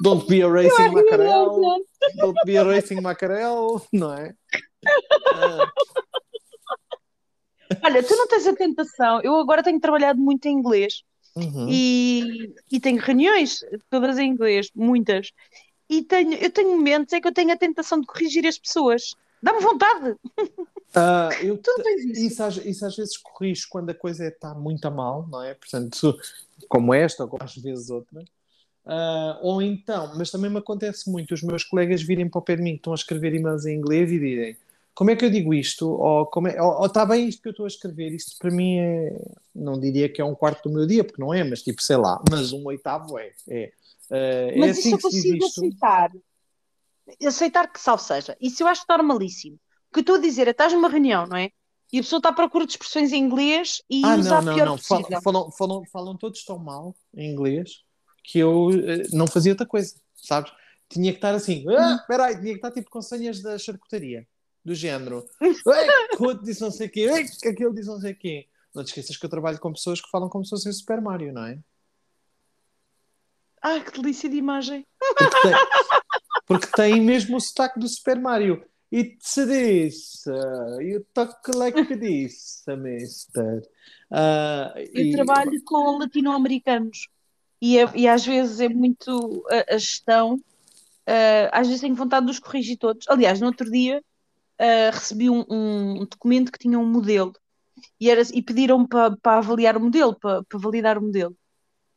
don't 0.00 0.26
be 0.26 0.42
a 0.42 0.48
racing 0.48 0.90
mackerel. 0.92 1.82
Don't 2.16 2.38
be 2.46 2.56
a 2.56 2.64
racing 2.64 3.00
mackerel, 3.00 3.82
não 3.92 4.14
é? 4.14 4.34
Uh, 5.34 5.66
Olha, 7.84 8.02
tu 8.02 8.16
não 8.16 8.26
tens 8.26 8.46
a 8.46 8.54
tentação. 8.54 9.20
Eu 9.22 9.36
agora 9.36 9.62
tenho 9.62 9.78
trabalhado 9.80 10.18
muito 10.18 10.46
em 10.46 10.52
inglês 10.52 11.02
Uhum. 11.38 11.68
E, 11.68 12.54
e 12.70 12.80
tenho 12.80 13.00
reuniões 13.00 13.60
todas 13.90 14.18
em 14.18 14.30
inglês, 14.30 14.70
muitas. 14.74 15.30
E 15.88 16.02
tenho, 16.02 16.34
eu 16.34 16.50
tenho 16.50 16.76
momentos 16.76 17.12
em 17.12 17.20
que 17.20 17.28
eu 17.28 17.32
tenho 17.32 17.52
a 17.52 17.56
tentação 17.56 18.00
de 18.00 18.06
corrigir 18.06 18.46
as 18.46 18.58
pessoas. 18.58 19.14
Dá-me 19.42 19.60
vontade. 19.60 20.10
Uh, 20.10 21.32
eu 21.42 21.56
tu 21.58 21.70
não 21.76 21.84
tens 21.84 22.04
isso. 22.04 22.26
Isso, 22.26 22.42
às, 22.42 22.56
isso 22.56 22.86
às 22.86 22.96
vezes 22.96 23.16
corrijo 23.16 23.66
quando 23.70 23.90
a 23.90 23.94
coisa 23.94 24.26
está 24.26 24.54
muito 24.54 24.84
a 24.86 24.90
mal, 24.90 25.26
não 25.30 25.42
é? 25.42 25.54
Portanto, 25.54 26.18
como 26.68 26.92
esta, 26.92 27.24
ou 27.24 27.38
às 27.40 27.56
vezes 27.56 27.88
outra. 27.88 28.20
Uh, 28.84 29.36
ou 29.42 29.62
então, 29.62 30.14
mas 30.16 30.30
também 30.30 30.50
me 30.50 30.58
acontece 30.58 31.10
muito 31.10 31.34
os 31.34 31.42
meus 31.42 31.62
colegas 31.62 32.02
virem 32.02 32.28
para 32.28 32.38
o 32.38 32.42
pé 32.42 32.56
de 32.56 32.62
mim 32.62 32.72
que 32.72 32.78
estão 32.78 32.92
a 32.92 32.96
escrever 32.96 33.34
e-mails 33.34 33.66
em 33.66 33.76
inglês 33.76 34.10
e 34.10 34.18
direm 34.18 34.56
como 34.98 35.12
é 35.12 35.14
que 35.16 35.24
eu 35.24 35.30
digo 35.30 35.54
isto? 35.54 35.88
Ou, 35.88 36.26
como 36.26 36.48
é, 36.48 36.60
ou, 36.60 36.80
ou 36.80 36.86
está 36.86 37.06
bem 37.06 37.28
isto 37.28 37.40
que 37.40 37.46
eu 37.46 37.52
estou 37.52 37.66
a 37.66 37.68
escrever? 37.68 38.12
Isto 38.12 38.36
para 38.36 38.50
mim 38.50 38.78
é, 38.78 39.16
não 39.54 39.78
diria 39.78 40.08
que 40.08 40.20
é 40.20 40.24
um 40.24 40.34
quarto 40.34 40.68
do 40.68 40.74
meu 40.74 40.88
dia, 40.88 41.04
porque 41.04 41.22
não 41.22 41.32
é, 41.32 41.44
mas 41.44 41.62
tipo, 41.62 41.80
sei 41.80 41.96
lá, 41.96 42.20
mas 42.28 42.52
um 42.52 42.66
oitavo 42.66 43.16
é. 43.16 43.30
é. 43.48 43.72
Uh, 44.10 44.58
mas 44.58 44.66
é 44.66 44.70
assim 44.72 44.88
isso 44.88 44.96
eu 44.96 44.98
consigo 44.98 45.46
aceitar. 45.46 46.10
Aceitar 47.24 47.72
que 47.72 47.80
salve 47.80 48.02
seja. 48.02 48.36
Isso 48.40 48.60
eu 48.64 48.66
acho 48.66 48.84
normalíssimo. 48.88 49.54
O 49.88 49.94
que 49.94 50.00
eu 50.00 50.00
estou 50.00 50.16
a 50.16 50.20
dizer 50.20 50.48
é, 50.48 50.50
estás 50.50 50.72
numa 50.72 50.88
reunião, 50.88 51.28
não 51.28 51.36
é? 51.36 51.52
E 51.92 52.00
a 52.00 52.02
pessoa 52.02 52.18
está 52.18 52.30
à 52.30 52.32
procura 52.32 52.66
de 52.66 52.72
expressões 52.72 53.12
em 53.12 53.22
inglês 53.22 53.80
e 53.88 54.04
ah, 54.04 54.16
usa 54.16 54.40
não, 54.42 54.50
a 54.50 54.54
pior 54.56 54.66
não, 54.66 54.72
não. 54.72 54.78
Falam, 54.78 55.22
falam, 55.22 55.50
falam, 55.52 55.84
falam, 55.92 56.16
todos 56.16 56.44
tão 56.44 56.58
mal 56.58 56.92
em 57.14 57.30
inglês 57.30 57.84
que 58.24 58.40
eu 58.40 58.70
uh, 58.70 58.72
não 59.12 59.28
fazia 59.28 59.52
outra 59.52 59.64
coisa, 59.64 59.94
sabes? 60.16 60.50
Tinha 60.88 61.12
que 61.12 61.18
estar 61.18 61.36
assim, 61.36 61.64
ah, 61.68 61.98
espera 62.00 62.24
aí, 62.24 62.34
tinha 62.34 62.50
que 62.50 62.58
estar 62.58 62.72
tipo 62.72 62.90
com 62.90 63.00
senhas 63.00 63.40
da 63.40 63.56
charcutaria 63.56 64.26
do 64.68 64.74
género. 64.74 65.26
Quanto 66.16 66.44
disse 66.44 66.60
não 66.60 66.70
sei 66.70 66.86
o 66.86 66.90
quê, 66.90 67.08
aquele 67.46 67.72
disse 67.72 67.88
não 67.88 68.00
sei 68.00 68.12
o 68.12 68.16
quê. 68.16 68.46
Não 68.74 68.84
te 68.84 68.88
esqueças 68.88 69.16
que 69.16 69.24
eu 69.24 69.30
trabalho 69.30 69.58
com 69.58 69.72
pessoas 69.72 70.00
que 70.00 70.10
falam 70.10 70.28
como 70.28 70.44
se 70.44 70.50
fossem 70.50 70.72
Super 70.72 71.00
Mario, 71.00 71.32
não 71.32 71.44
é? 71.46 71.58
Ah, 73.62 73.80
que 73.80 74.00
delícia 74.00 74.28
de 74.28 74.36
imagem! 74.36 74.86
Porque 75.16 75.40
tem, 75.42 75.52
porque 76.46 76.66
tem 76.76 77.00
mesmo 77.00 77.36
o 77.38 77.40
sotaque 77.40 77.80
do 77.80 77.88
Super 77.88 78.20
Mario. 78.20 78.62
It's 78.92 79.34
this. 79.34 80.24
uh, 80.26 80.80
you 80.80 81.04
talk 81.12 81.34
like 81.54 81.96
this, 81.98 82.62
mister. 82.68 83.62
Uh, 84.10 84.78
Eu 84.94 85.04
e- 85.06 85.12
trabalho 85.12 85.62
com 85.64 85.98
latino-americanos 85.98 87.08
e, 87.60 87.78
é- 87.78 87.92
e 87.94 88.06
às 88.06 88.24
vezes 88.24 88.60
é 88.60 88.68
muito 88.68 89.44
a, 89.50 89.74
a 89.74 89.78
gestão, 89.78 90.40
ah, 91.06 91.50
às 91.52 91.66
vezes 91.66 91.80
tenho 91.80 91.94
vontade 91.94 92.26
de 92.26 92.32
os 92.32 92.38
corrigir 92.38 92.78
todos. 92.78 93.06
Aliás, 93.08 93.40
no 93.40 93.46
outro 93.48 93.70
dia 93.70 94.02
ah, 94.58 94.90
recebi 94.92 95.30
um, 95.30 95.44
um 95.48 96.06
documento 96.06 96.52
que 96.52 96.58
tinha 96.58 96.78
um 96.78 96.86
modelo 96.86 97.32
e, 98.00 98.10
era, 98.10 98.22
e 98.32 98.42
pediram-me 98.42 98.88
para 98.88 99.16
para 99.16 99.38
avaliar 99.38 99.76
o 99.76 99.80
modelo, 99.80 100.18
para, 100.18 100.42
para 100.44 100.58
validar 100.58 100.98
o 100.98 101.02
modelo. 101.02 101.36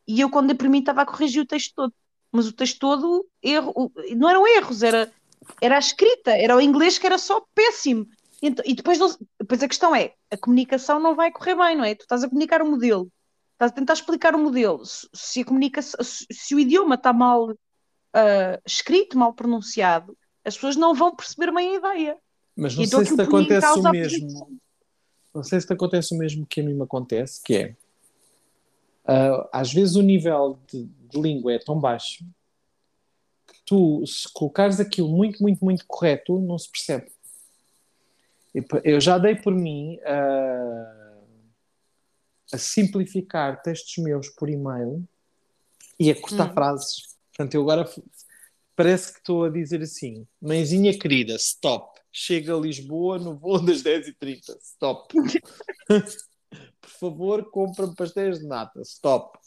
E 0.07 0.19
eu, 0.21 0.29
quando 0.29 0.55
mim, 0.69 0.79
estava 0.79 1.01
a 1.01 1.05
corrigir 1.05 1.41
o 1.41 1.45
texto 1.45 1.73
todo. 1.75 1.93
Mas 2.31 2.47
o 2.47 2.53
texto 2.53 2.79
todo, 2.79 3.27
erro, 3.41 3.91
não 4.15 4.29
eram 4.29 4.47
erros, 4.47 4.83
era, 4.83 5.11
era 5.61 5.75
a 5.75 5.79
escrita, 5.79 6.31
era 6.31 6.55
o 6.55 6.61
inglês 6.61 6.97
que 6.97 7.05
era 7.05 7.17
só 7.17 7.45
péssimo. 7.53 8.07
Então- 8.41 8.63
e 8.67 8.73
depois, 8.73 8.97
depois 9.39 9.61
a 9.61 9.67
questão 9.67 9.95
é, 9.95 10.13
a 10.31 10.37
comunicação 10.37 10.99
não 10.99 11.15
vai 11.15 11.31
correr 11.31 11.55
bem, 11.55 11.75
não 11.75 11.83
é? 11.83 11.93
Tu 11.95 12.03
estás 12.03 12.23
a 12.23 12.29
comunicar 12.29 12.61
o 12.61 12.69
modelo, 12.69 13.11
estás 13.53 13.71
a 13.71 13.75
tentar 13.75 13.93
explicar 13.93 14.33
o 14.33 14.39
modelo. 14.39 14.85
Se, 14.85 15.07
se 15.13 15.41
a 15.41 15.45
comunicação, 15.45 16.03
se, 16.03 16.25
se 16.31 16.55
o 16.55 16.59
idioma 16.59 16.95
está 16.95 17.13
mal 17.13 17.53
ah, 18.13 18.59
escrito, 18.65 19.17
mal 19.17 19.33
pronunciado, 19.33 20.17
as 20.43 20.55
pessoas 20.55 20.75
não 20.75 20.93
vão 20.93 21.15
perceber 21.15 21.51
bem 21.53 21.75
a 21.75 21.77
ideia. 21.77 22.17
Mas 22.55 22.75
não 22.75 22.85
sei 22.85 23.05
se 23.05 23.15
te 23.15 23.21
acontece 23.21 23.79
o 23.79 23.87
a 23.87 23.91
mesmo. 23.91 24.59
Não 25.33 25.43
sei 25.43 25.61
se 25.61 25.67
te 25.67 25.73
acontece 25.73 26.13
o 26.13 26.17
mesmo 26.17 26.45
que 26.45 26.61
a 26.61 26.63
mim 26.63 26.73
me 26.73 26.83
acontece, 26.83 27.41
que 27.43 27.55
é 27.55 27.75
ah, 29.05 29.49
às 29.51 29.73
vezes 29.73 29.95
o 29.95 30.01
nível 30.01 30.59
de, 30.67 30.85
de 30.85 31.19
língua 31.19 31.53
é 31.53 31.59
tão 31.59 31.79
baixo 31.79 32.23
que 33.47 33.55
tu, 33.65 34.05
se 34.05 34.31
colocares 34.31 34.79
aquilo 34.79 35.09
muito, 35.09 35.41
muito, 35.41 35.63
muito 35.63 35.85
correto, 35.87 36.39
não 36.39 36.57
se 36.57 36.69
percebe. 36.69 37.11
Eu 38.83 38.99
já 38.99 39.17
dei 39.17 39.35
por 39.35 39.53
mim 39.53 39.99
ah, 40.05 41.17
a 42.53 42.57
simplificar 42.57 43.61
textos 43.61 44.03
meus 44.03 44.29
por 44.29 44.49
e-mail 44.49 45.07
e 45.99 46.11
a 46.11 46.19
cortar 46.19 46.49
Hum. 46.49 46.53
frases. 46.53 47.17
Portanto, 47.29 47.55
eu 47.55 47.61
agora 47.61 47.89
parece 48.75 49.13
que 49.13 49.19
estou 49.19 49.45
a 49.45 49.49
dizer 49.49 49.81
assim: 49.81 50.27
Mãezinha 50.41 50.97
querida, 50.97 51.35
stop. 51.35 51.90
Chega 52.11 52.55
a 52.55 52.59
Lisboa 52.59 53.17
no 53.17 53.35
voo 53.35 53.59
das 53.59 53.81
10h30. 53.83 54.57
Stop. 54.61 55.13
Por 56.81 56.89
favor, 56.99 57.49
compra-me 57.49 57.95
pastéis 57.95 58.39
de 58.39 58.47
nata. 58.47 58.81
Stop. 58.81 59.37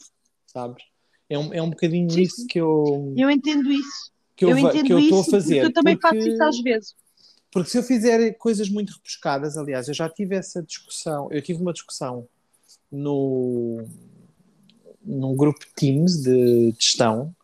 Sabes? 0.47 0.83
É 1.29 1.37
um, 1.37 1.53
é 1.53 1.61
um 1.61 1.69
bocadinho 1.69 2.09
Sim, 2.09 2.21
isso 2.21 2.45
que 2.47 2.59
eu, 2.59 3.13
Eu 3.15 3.29
entendo 3.29 3.71
isso. 3.71 4.11
que 4.35 4.45
eu, 4.45 4.49
Eu 4.49 4.57
entendo 4.57 4.85
que 4.85 4.93
eu 4.93 4.99
estou 4.99 5.21
a 5.21 5.23
fazer. 5.23 5.55
porque 5.55 5.67
eu 5.67 5.73
também 5.73 5.97
porque- 5.97 6.15
faço 6.17 6.27
isso 6.29 6.43
às 6.43 6.59
vezes. 6.61 6.95
porque 7.51 7.69
se 7.69 7.77
eu 7.77 7.83
fizer 7.83 8.33
coisas 8.37 8.69
muito 8.69 8.93
rebuscadas, 8.93 9.57
aliás, 9.57 9.87
eu 9.87 9.93
já 9.93 10.09
tive 10.09 10.35
essa 10.35 10.61
discussão, 10.63 11.27
eu 11.31 11.41
tive 11.41 11.61
uma 11.61 11.73
discussão 11.73 12.27
no 12.91 13.85
num 15.03 15.35
grupo 15.35 15.59
de 15.59 15.67
Teams 15.75 16.23
de 16.23 16.73
gestão, 16.79 17.35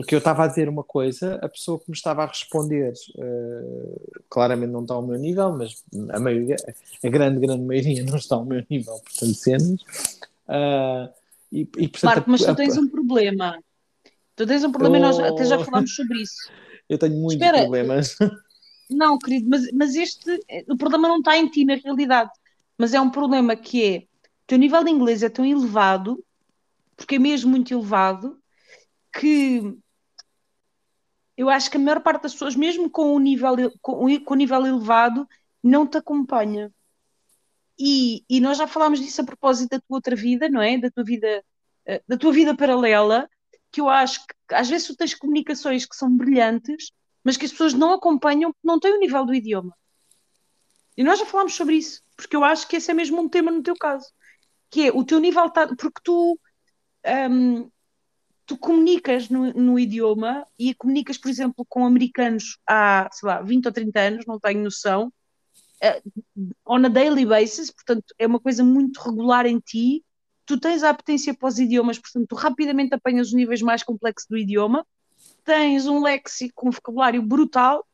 porque 0.00 0.14
eu 0.14 0.18
estava 0.18 0.44
a 0.44 0.46
dizer 0.46 0.68
uma 0.68 0.84
coisa, 0.84 1.34
a 1.42 1.48
pessoa 1.48 1.78
que 1.78 1.90
me 1.90 1.96
estava 1.96 2.22
a 2.22 2.26
responder 2.26 2.92
eh, 3.18 4.00
claramente 4.28 4.70
não 4.70 4.82
está 4.82 4.94
ao 4.94 5.06
meu 5.06 5.18
nível, 5.18 5.52
mas 5.56 5.82
a 6.10 6.20
maioria, 6.20 6.56
a 7.04 7.08
grande, 7.08 7.40
grande 7.40 7.62
maioria 7.64 8.04
não 8.04 8.16
está 8.16 8.36
ao 8.36 8.44
meu 8.44 8.64
nível, 8.70 8.94
portanto, 9.00 9.34
cenas. 9.34 9.80
Ah, 10.46 11.10
e, 11.52 11.60
e, 11.60 11.88
portanto, 11.88 12.04
Marco, 12.04 12.30
mas 12.30 12.42
a- 12.42 12.52
tu 12.52 12.56
tens 12.56 12.76
um 12.76 12.88
problema. 12.88 13.58
Tu 14.36 14.46
tens 14.46 14.62
um 14.64 14.70
problema 14.70 14.98
e 14.98 15.00
nós 15.00 15.18
até 15.18 15.44
já 15.44 15.58
Oh. 15.58 15.64
falámos 15.64 15.94
sobre 15.94 16.22
isso. 16.22 16.36
eu 16.88 16.96
tenho 16.98 17.14
muitos 17.16 17.34
Espera. 17.44 17.58
problemas. 17.62 18.16
Não, 18.90 19.18
querido, 19.18 19.48
mas, 19.50 19.70
mas 19.72 19.94
este, 19.94 20.40
o 20.66 20.76
problema 20.76 21.08
não 21.08 21.18
está 21.18 21.36
em 21.36 21.46
ti, 21.48 21.62
na 21.62 21.74
realidade. 21.74 22.30
Mas 22.78 22.94
é 22.94 23.00
um 23.00 23.10
problema 23.10 23.54
que 23.54 23.84
é, 23.84 23.98
o 23.98 24.46
teu 24.46 24.56
nível 24.56 24.82
de 24.82 24.90
inglês 24.90 25.22
é 25.22 25.28
tão 25.28 25.44
elevado, 25.44 26.24
porque 26.96 27.16
é 27.16 27.18
mesmo 27.18 27.50
muito 27.50 27.74
elevado, 27.74 28.38
que 29.12 29.76
eu 31.38 31.48
acho 31.48 31.70
que 31.70 31.76
a 31.76 31.80
maior 31.80 32.00
parte 32.00 32.24
das 32.24 32.32
pessoas, 32.32 32.56
mesmo 32.56 32.90
com 32.90 33.14
o 33.14 33.18
nível, 33.20 33.54
com, 33.80 34.20
com 34.24 34.34
o 34.34 34.36
nível 34.36 34.66
elevado, 34.66 35.24
não 35.62 35.86
te 35.86 35.96
acompanha. 35.96 36.72
E, 37.78 38.24
e 38.28 38.40
nós 38.40 38.58
já 38.58 38.66
falámos 38.66 38.98
disso 38.98 39.20
a 39.20 39.24
propósito 39.24 39.70
da 39.70 39.78
tua 39.78 39.98
outra 39.98 40.16
vida, 40.16 40.48
não 40.48 40.60
é? 40.60 40.76
Da 40.76 40.90
tua 40.90 41.04
vida, 41.04 41.44
eh, 41.86 42.02
da 42.08 42.18
tua 42.18 42.32
vida 42.32 42.56
paralela, 42.56 43.30
que 43.70 43.80
eu 43.80 43.88
acho 43.88 44.26
que 44.26 44.52
às 44.52 44.68
vezes 44.68 44.88
tu 44.88 44.96
tens 44.96 45.14
comunicações 45.14 45.86
que 45.86 45.94
são 45.94 46.14
brilhantes, 46.16 46.90
mas 47.22 47.36
que 47.36 47.44
as 47.46 47.52
pessoas 47.52 47.72
não 47.72 47.92
acompanham 47.92 48.52
porque 48.52 48.66
não 48.66 48.80
têm 48.80 48.94
o 48.94 48.98
nível 48.98 49.24
do 49.24 49.32
idioma. 49.32 49.72
E 50.96 51.04
nós 51.04 51.20
já 51.20 51.24
falámos 51.24 51.54
sobre 51.54 51.76
isso, 51.76 52.02
porque 52.16 52.34
eu 52.34 52.42
acho 52.42 52.66
que 52.66 52.74
esse 52.74 52.90
é 52.90 52.94
mesmo 52.94 53.20
um 53.20 53.28
tema 53.28 53.52
no 53.52 53.62
teu 53.62 53.76
caso, 53.76 54.10
que 54.70 54.88
é 54.88 54.92
o 54.92 55.04
teu 55.04 55.20
nível 55.20 55.46
está, 55.46 55.68
porque 55.68 56.00
tu 56.02 56.36
hum, 57.30 57.70
tu 58.48 58.56
comunicas 58.56 59.28
no, 59.28 59.52
no 59.52 59.78
idioma 59.78 60.46
e 60.58 60.74
comunicas, 60.74 61.18
por 61.18 61.28
exemplo, 61.28 61.66
com 61.68 61.84
americanos 61.84 62.58
há, 62.66 63.06
sei 63.12 63.28
lá, 63.28 63.42
20 63.42 63.66
ou 63.66 63.72
30 63.72 64.00
anos, 64.00 64.26
não 64.26 64.40
tenho 64.40 64.64
noção, 64.64 65.12
eh, 65.82 66.02
on 66.66 66.82
a 66.86 66.88
daily 66.88 67.26
basis, 67.26 67.70
portanto, 67.70 68.14
é 68.18 68.26
uma 68.26 68.40
coisa 68.40 68.64
muito 68.64 69.02
regular 69.02 69.44
em 69.44 69.60
ti. 69.60 70.02
Tu 70.46 70.58
tens 70.58 70.82
a 70.82 70.88
apetência 70.88 71.34
para 71.34 71.46
os 71.46 71.58
idiomas, 71.58 71.98
portanto, 71.98 72.26
tu 72.26 72.34
rapidamente 72.34 72.94
apanhas 72.94 73.28
os 73.28 73.34
níveis 73.34 73.60
mais 73.60 73.82
complexos 73.82 74.26
do 74.30 74.38
idioma, 74.38 74.86
tens 75.44 75.86
um 75.86 76.02
léxico, 76.02 76.68
um 76.68 76.70
vocabulário 76.70 77.22
brutal, 77.22 77.86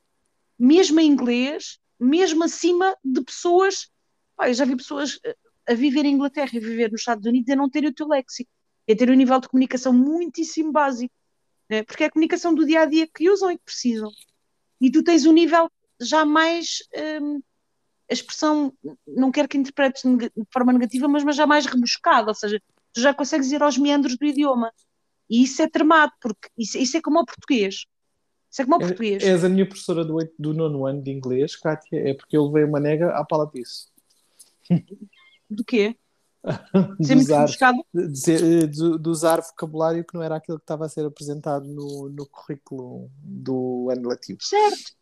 mesmo 0.57 1.01
em 1.01 1.11
inglês, 1.11 1.81
mesmo 1.99 2.45
acima 2.45 2.97
de 3.05 3.23
pessoas. 3.25 3.91
Pá, 4.37 4.49
eu 4.49 4.55
já 4.55 4.65
vi 4.65 4.77
pessoas 4.77 5.19
eh, 5.25 5.37
a 5.67 5.75
viver 5.75 6.05
em 6.05 6.15
Inglaterra 6.15 6.51
e 6.53 6.61
viver 6.61 6.93
nos 6.93 7.01
Estados 7.01 7.27
Unidos 7.27 7.49
e 7.49 7.57
não 7.57 7.69
terem 7.69 7.91
o 7.91 7.95
teu 7.95 8.07
léxico, 8.07 8.51
e 8.87 8.95
ter 8.95 9.11
um 9.11 9.15
nível 9.15 9.41
de 9.41 9.49
comunicação 9.49 9.93
muitíssimo 9.93 10.73
básico, 10.73 11.15
né? 11.69 11.83
porque 11.83 12.05
é 12.05 12.07
a 12.07 12.11
comunicação 12.11 12.55
do 12.55 12.67
dia 12.67 12.83
a 12.83 12.87
dia 12.87 13.07
que 13.07 13.31
usam 13.31 13.51
e 13.51 13.59
que 13.59 13.65
precisam. 13.65 14.11
E 14.81 14.91
tu 14.91 15.03
tens 15.03 15.25
um 15.27 15.33
nível 15.33 15.71
já 16.01 16.25
mais. 16.25 16.79
hum, 17.21 17.41
a 18.11 18.13
expressão, 18.13 18.73
não 19.07 19.33
quero 19.33 19.49
que 19.49 19.57
interpretes 19.57 20.03
de 20.03 20.31
forma 20.53 20.73
negativa, 20.73 21.09
mas, 21.09 21.25
mas 21.25 21.37
já 21.37 21.47
mais 21.47 21.65
rebuscada, 21.65 22.29
ou 22.29 22.35
seja, 22.35 22.61
tu 22.93 23.01
já 23.01 23.15
consegues 23.15 23.51
ir 23.51 23.63
aos 23.63 23.79
meandros 23.79 24.17
do 24.17 24.27
idioma. 24.27 24.73
E 25.29 25.43
isso 25.43 25.63
é 25.63 25.69
tramado, 25.69 26.13
porque 26.21 26.49
isso, 26.57 26.77
isso 26.77 26.97
é 26.97 27.01
como 27.01 27.21
o 27.21 27.25
português. 27.25 27.87
Isso 28.51 28.63
é 28.63 28.65
como 28.65 28.77
o 28.77 28.79
português. 28.79 29.23
És 29.23 29.43
a 29.43 29.49
minha 29.49 29.67
professora 29.67 30.05
do, 30.05 30.19
do 30.39 30.53
nono 30.53 30.87
ano 30.87 31.03
de 31.03 31.11
inglês, 31.11 31.57
Kátia, 31.57 31.99
é 31.99 32.15
porque 32.15 32.37
eu 32.37 32.45
levei 32.45 32.65
uma 32.65 32.79
nega 32.79 33.11
à 33.11 33.25
pala 33.25 33.51
disso. 33.53 33.89
Do 35.49 35.65
quê? 35.65 35.97
De 37.01 37.15
usar, 37.15 37.47
de, 37.93 38.67
de- 38.67 38.99
de 38.99 39.09
usar 39.09 39.41
vocabulário 39.41 40.05
que 40.05 40.15
não 40.15 40.23
era 40.23 40.37
aquilo 40.37 40.59
que 40.59 40.65
estava 40.65 40.85
a 40.85 40.89
ser 40.89 41.07
apresentado 41.07 41.67
no, 41.67 42.11
no 42.11 42.27
currículo 42.27 43.11
do 43.19 43.89
ano 43.91 44.09
letivo. 44.11 44.41
Certo. 44.43 44.93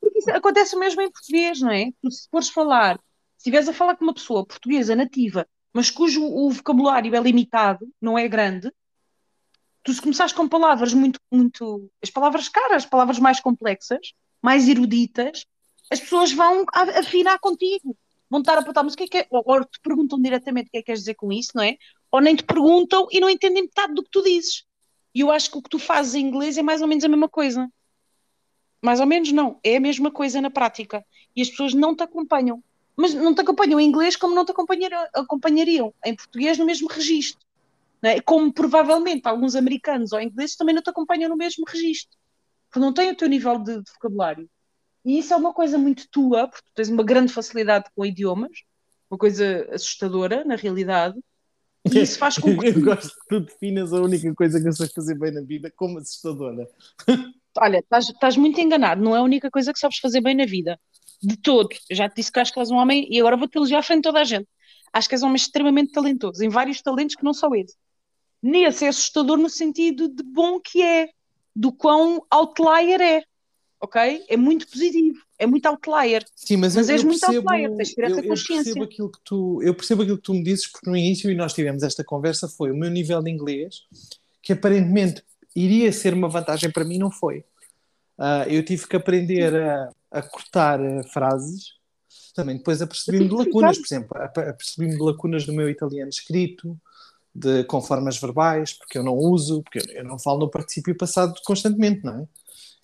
Porque 0.00 0.18
isso 0.20 0.30
acontece 0.30 0.76
o 0.76 0.78
mesmo 0.78 1.02
em 1.02 1.10
português, 1.10 1.60
não 1.60 1.70
é? 1.70 1.90
Se 2.08 2.28
fores 2.30 2.48
falar, 2.48 2.96
se 2.96 3.02
estiveres 3.38 3.68
a 3.68 3.72
falar 3.72 3.96
com 3.96 4.04
uma 4.04 4.14
pessoa 4.14 4.46
portuguesa 4.46 4.94
nativa, 4.94 5.46
mas 5.72 5.90
cujo 5.90 6.24
o 6.24 6.50
vocabulário 6.50 7.14
é 7.14 7.20
limitado, 7.20 7.88
não 8.00 8.16
é 8.16 8.28
grande, 8.28 8.72
tu 9.82 9.92
se 9.92 10.00
começares 10.00 10.32
com 10.32 10.48
palavras 10.48 10.94
muito, 10.94 11.18
muito, 11.30 11.90
as 12.02 12.10
palavras 12.10 12.48
caras, 12.48 12.84
as 12.84 12.86
palavras 12.86 13.18
mais 13.18 13.40
complexas, 13.40 14.12
mais 14.40 14.68
eruditas, 14.68 15.44
as 15.90 16.00
pessoas 16.00 16.32
vão 16.32 16.64
afinar 16.72 17.38
contigo. 17.38 17.96
Vão 18.32 18.40
estar 18.40 18.54
a 18.54 18.62
perguntar, 18.62 18.82
mas 18.82 18.94
o 18.94 18.96
que 18.96 19.04
é 19.04 19.08
que 19.08 19.18
é? 19.18 19.26
Ou, 19.28 19.42
ou 19.44 19.62
te 19.62 19.78
perguntam 19.82 20.18
diretamente 20.18 20.68
o 20.68 20.70
que 20.70 20.78
é 20.78 20.80
que 20.80 20.86
queres 20.86 21.00
dizer 21.00 21.16
com 21.16 21.30
isso, 21.30 21.50
não 21.54 21.62
é? 21.62 21.76
Ou 22.10 22.18
nem 22.18 22.34
te 22.34 22.42
perguntam 22.42 23.06
e 23.10 23.20
não 23.20 23.28
entendem 23.28 23.64
metade 23.64 23.92
do 23.92 24.02
que 24.02 24.08
tu 24.10 24.22
dizes. 24.22 24.64
E 25.14 25.20
eu 25.20 25.30
acho 25.30 25.50
que 25.50 25.58
o 25.58 25.62
que 25.62 25.68
tu 25.68 25.78
fazes 25.78 26.14
em 26.14 26.24
inglês 26.24 26.56
é 26.56 26.62
mais 26.62 26.80
ou 26.80 26.88
menos 26.88 27.04
a 27.04 27.08
mesma 27.08 27.28
coisa. 27.28 27.70
Mais 28.82 29.00
ou 29.00 29.06
menos 29.06 29.30
não, 29.32 29.60
é 29.62 29.76
a 29.76 29.80
mesma 29.80 30.10
coisa 30.10 30.40
na 30.40 30.50
prática. 30.50 31.04
E 31.36 31.42
as 31.42 31.50
pessoas 31.50 31.74
não 31.74 31.94
te 31.94 32.04
acompanham. 32.04 32.64
Mas 32.96 33.12
não 33.12 33.34
te 33.34 33.42
acompanham 33.42 33.78
em 33.78 33.86
inglês 33.86 34.16
como 34.16 34.34
não 34.34 34.46
te 34.46 34.52
acompanhariam, 34.52 35.06
acompanhariam 35.12 35.94
em 36.02 36.16
português 36.16 36.56
no 36.56 36.64
mesmo 36.64 36.88
registro. 36.88 37.44
é? 38.00 38.18
Como 38.22 38.50
provavelmente 38.50 39.28
alguns 39.28 39.54
americanos 39.54 40.10
ou 40.10 40.20
ingleses 40.22 40.56
também 40.56 40.74
não 40.74 40.80
te 40.80 40.88
acompanham 40.88 41.28
no 41.28 41.36
mesmo 41.36 41.66
registro. 41.68 42.16
Porque 42.70 42.80
não 42.80 42.94
têm 42.94 43.10
o 43.10 43.14
teu 43.14 43.28
nível 43.28 43.58
de, 43.58 43.82
de 43.82 43.92
vocabulário. 43.92 44.48
E 45.04 45.18
isso 45.18 45.34
é 45.34 45.36
uma 45.36 45.52
coisa 45.52 45.76
muito 45.76 46.08
tua, 46.10 46.48
porque 46.48 46.64
tu 46.66 46.72
tens 46.74 46.88
uma 46.88 47.02
grande 47.02 47.32
facilidade 47.32 47.86
com 47.94 48.06
idiomas, 48.06 48.52
uma 49.10 49.18
coisa 49.18 49.68
assustadora, 49.72 50.44
na 50.44 50.54
realidade. 50.54 51.18
E 51.84 52.00
isso 52.00 52.18
faz 52.18 52.38
com 52.38 52.56
que 52.56 52.68
Eu 52.68 52.80
gosto 52.80 53.08
que 53.08 53.28
tu 53.28 53.40
definas 53.40 53.92
a 53.92 54.00
única 54.00 54.32
coisa 54.34 54.60
que 54.60 54.68
eu 54.68 54.72
sei 54.72 54.88
fazer 54.88 55.18
bem 55.18 55.32
na 55.32 55.42
vida 55.42 55.72
como 55.74 55.98
assustadora. 55.98 56.68
Olha, 57.58 57.78
estás, 57.78 58.08
estás 58.08 58.36
muito 58.36 58.60
enganado, 58.60 59.02
não 59.02 59.14
é 59.14 59.18
a 59.18 59.22
única 59.22 59.50
coisa 59.50 59.72
que 59.72 59.78
sabes 59.78 59.98
fazer 59.98 60.20
bem 60.20 60.34
na 60.34 60.46
vida. 60.46 60.78
De 61.20 61.36
todo. 61.36 61.68
Eu 61.88 61.96
já 61.96 62.08
te 62.08 62.16
disse 62.16 62.32
que 62.32 62.40
acho 62.40 62.52
que 62.52 62.60
és 62.60 62.70
um 62.70 62.76
homem, 62.76 63.06
e 63.10 63.20
agora 63.20 63.36
vou-te 63.36 63.56
elogiar 63.56 63.80
à 63.80 63.82
frente 63.82 63.98
de 63.98 64.08
toda 64.08 64.20
a 64.20 64.24
gente. 64.24 64.48
Acho 64.92 65.08
que 65.08 65.14
és 65.14 65.22
um 65.22 65.26
homem 65.26 65.36
extremamente 65.36 65.92
talentoso, 65.92 66.44
em 66.44 66.48
vários 66.48 66.80
talentos 66.80 67.16
que 67.16 67.24
não 67.24 67.32
são 67.32 67.54
esse. 67.54 67.74
Nesse 68.42 68.84
é 68.84 68.88
assustador 68.88 69.36
no 69.36 69.48
sentido 69.48 70.08
de 70.08 70.22
bom 70.22 70.60
que 70.60 70.82
é, 70.82 71.08
do 71.54 71.72
quão 71.72 72.24
outlier 72.30 73.00
é. 73.00 73.22
Ok? 73.82 74.24
É 74.28 74.36
muito 74.36 74.66
positivo. 74.68 75.18
é 75.38 75.46
muito 75.46 75.66
outlier. 75.66 76.24
Sim, 76.36 76.56
mas, 76.58 76.76
Mas 76.76 76.88
eu, 76.88 76.94
és 76.94 77.02
eu 77.02 77.08
muito 77.08 77.18
percebo, 77.20 77.48
outlier, 77.50 77.76
tens 77.76 77.88
de 77.88 77.94
ter 77.96 78.02
essa 78.04 78.14
eu- 78.14 78.22
eu 78.22 78.28
consciência. 78.28 78.62
percebo 78.64 78.84
aquilo 78.84 79.10
que 79.10 79.18
tu, 79.24 79.60
eu 79.62 79.74
percebo 79.74 80.02
aquilo 80.02 80.16
que 80.18 80.22
tu 80.22 80.34
me 80.34 80.44
dizes, 80.44 80.70
porque 80.70 80.88
no 80.88 80.96
início, 80.96 81.28
e 81.28 81.34
nós 81.34 81.52
tivemos 81.52 81.82
esta 81.82 82.04
conversa, 82.04 82.46
foi 82.48 82.70
o 82.70 82.76
meu 82.76 82.88
nível 82.88 83.20
de 83.20 83.28
inglês, 83.30 83.80
que 84.40 84.52
aparentemente 84.52 85.24
iria 85.56 85.90
ser 85.92 86.14
uma 86.14 86.28
vantagem 86.28 86.70
para 86.70 86.84
mim, 86.84 86.96
não 86.96 87.10
foi. 87.10 87.44
Ah, 88.16 88.46
eu 88.48 88.64
tive 88.64 88.86
que 88.86 88.94
aprender 88.94 89.52
a, 89.56 89.90
a 90.12 90.22
cortar 90.22 90.80
eh, 90.80 91.02
frases, 91.12 91.72
também 92.36 92.56
depois 92.58 92.80
apercebi-me 92.80 93.26
de 93.28 93.34
lacunas, 93.34 93.78
por 93.78 93.84
exemplo, 93.86 94.16
ap- 94.18 94.38
apercebi-me 94.38 94.96
de 94.96 95.02
lacunas 95.02 95.44
do 95.44 95.52
meu 95.52 95.68
italiano 95.68 96.08
escrito, 96.08 96.78
de, 97.34 97.64
com 97.64 97.80
formas 97.82 98.16
verbais, 98.16 98.74
porque 98.74 98.96
eu 98.96 99.02
não 99.02 99.16
uso, 99.16 99.60
porque 99.64 99.80
eu, 99.80 99.96
eu 99.96 100.04
não 100.04 100.20
falo 100.20 100.38
no 100.38 100.48
particípio 100.50 100.96
passado 100.96 101.34
constantemente, 101.44 102.04
não 102.04 102.20
é? 102.20 102.28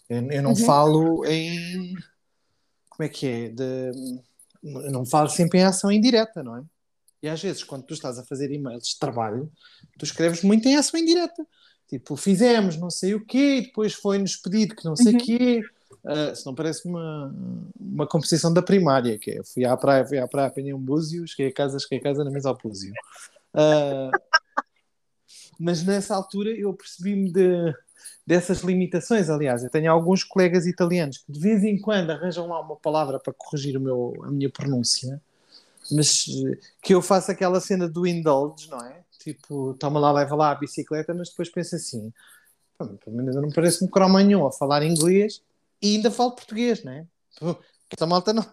Eu, 0.08 0.30
eu 0.30 0.42
não 0.42 0.50
Uhum. 0.50 0.56
falo 0.56 1.24
em. 1.26 1.94
Como 2.90 3.06
é 3.06 3.08
que 3.08 3.26
é? 3.26 3.48
De, 3.48 3.92
eu 4.64 4.90
não 4.90 5.04
falo 5.06 5.28
sempre 5.28 5.58
em 5.60 5.64
ação 5.64 5.90
indireta, 5.92 6.42
não 6.42 6.56
é? 6.56 6.62
E 7.22 7.28
às 7.28 7.42
vezes, 7.42 7.64
quando 7.64 7.84
tu 7.84 7.94
estás 7.94 8.18
a 8.18 8.24
fazer 8.24 8.50
e-mails 8.52 8.88
de 8.88 8.98
trabalho, 8.98 9.50
tu 9.98 10.04
escreves 10.04 10.42
muito 10.42 10.66
em 10.68 10.76
ação 10.76 10.98
indireta. 10.98 11.46
Tipo, 11.88 12.16
fizemos 12.16 12.76
não 12.76 12.90
sei 12.90 13.14
o 13.14 13.24
quê, 13.24 13.56
e 13.56 13.62
depois 13.62 13.94
foi-nos 13.94 14.36
pedido 14.36 14.74
que 14.76 14.84
não 14.84 14.94
sei 14.94 15.12
o 15.14 15.18
Uhum. 15.18 15.24
quê. 15.24 15.64
Ah, 16.04 16.34
se 16.34 16.46
não 16.46 16.54
parece 16.54 16.86
uma, 16.86 17.34
uma 17.78 18.06
composição 18.06 18.52
da 18.52 18.62
primária, 18.62 19.18
que 19.18 19.32
é 19.32 19.44
fui 19.44 19.64
à 19.64 19.76
praia, 19.76 20.06
fui 20.06 20.18
à 20.18 20.28
praia, 20.28 20.48
apanhei 20.48 20.72
um 20.72 20.80
búzio, 20.80 21.26
cheguei 21.26 21.48
a 21.48 21.52
casa, 21.54 21.78
cheguei 21.78 21.98
a 21.98 22.02
casa 22.02 22.24
na 22.24 22.30
mesa 22.30 22.48
ao 22.50 22.56
búzio. 22.56 22.92
Ah, 23.54 24.10
mas 25.58 25.82
nessa 25.82 26.14
altura 26.14 26.50
eu 26.50 26.72
percebi-me 26.74 27.32
de, 27.32 27.74
dessas 28.28 28.60
limitações. 28.60 29.30
Aliás, 29.30 29.64
eu 29.64 29.70
tenho 29.70 29.90
alguns 29.90 30.22
colegas 30.22 30.66
italianos 30.66 31.16
que 31.16 31.32
de 31.32 31.40
vez 31.40 31.64
em 31.64 31.78
quando 31.80 32.10
arranjam 32.10 32.46
lá 32.46 32.60
uma 32.60 32.76
palavra 32.76 33.18
para 33.18 33.32
corrigir 33.32 33.74
o 33.74 33.80
meu, 33.80 34.14
a 34.22 34.30
minha 34.30 34.50
pronúncia, 34.50 35.18
mas 35.90 36.26
eh, 36.28 36.58
que 36.82 36.94
eu 36.94 37.00
faço 37.00 37.30
aquela 37.30 37.58
cena 37.58 37.88
do 37.88 38.06
indulge, 38.06 38.68
não 38.68 38.84
é? 38.84 39.00
Tipo, 39.18 39.74
toma 39.80 39.98
lá, 39.98 40.12
leva 40.12 40.36
lá 40.36 40.50
a 40.50 40.54
bicicleta, 40.54 41.14
mas 41.14 41.30
depois 41.30 41.48
penso 41.48 41.74
assim: 41.74 42.12
"Pá, 42.76 42.86
pelo 42.86 43.16
menos 43.16 43.34
eu 43.34 43.40
não 43.40 43.50
pareço 43.50 43.82
um 43.82 43.88
cromanhão 43.88 44.46
a 44.46 44.52
falar 44.52 44.82
inglês 44.82 45.40
e 45.80 45.96
ainda 45.96 46.10
falo 46.10 46.32
português, 46.32 46.84
não 46.84 46.92
é? 46.92 47.06
Esta 47.90 48.06
malta 48.06 48.34
não, 48.34 48.44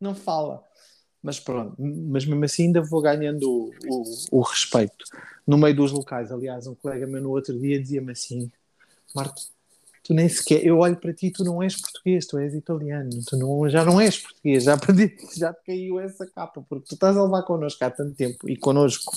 não 0.00 0.14
fala. 0.16 0.64
Mas 1.22 1.38
pronto, 1.38 1.76
mas 1.78 2.26
mesmo 2.26 2.44
assim 2.44 2.64
ainda 2.64 2.82
vou 2.82 3.00
ganhando 3.00 3.48
o, 3.48 3.70
o, 3.88 4.38
o 4.40 4.40
respeito 4.42 5.04
no 5.46 5.56
meio 5.56 5.76
dos 5.76 5.92
locais. 5.92 6.32
Aliás, 6.32 6.66
um 6.66 6.74
colega 6.74 7.06
meu 7.06 7.22
no 7.22 7.30
outro 7.30 7.56
dia 7.56 7.80
dizia-me 7.80 8.10
assim: 8.10 8.50
Marco, 9.14 9.40
tu 10.02 10.12
nem 10.12 10.28
sequer, 10.28 10.64
eu 10.64 10.78
olho 10.78 10.96
para 10.96 11.14
ti, 11.14 11.30
tu 11.30 11.42
não 11.42 11.62
és 11.62 11.80
português, 11.80 12.26
tu 12.26 12.38
és 12.38 12.54
italiano, 12.54 13.10
tu 13.26 13.36
não, 13.38 13.68
já 13.68 13.84
não 13.84 14.00
és 14.00 14.18
português, 14.18 14.64
já, 14.64 14.76
perdi, 14.76 15.16
já 15.36 15.52
te 15.52 15.64
caiu 15.64 15.98
essa 15.98 16.26
capa, 16.26 16.64
porque 16.68 16.88
tu 16.88 16.94
estás 16.94 17.16
a 17.16 17.22
levar 17.22 17.42
connosco 17.42 17.82
há 17.84 17.90
tanto 17.90 18.14
tempo 18.14 18.48
e 18.48 18.56
connosco, 18.56 19.12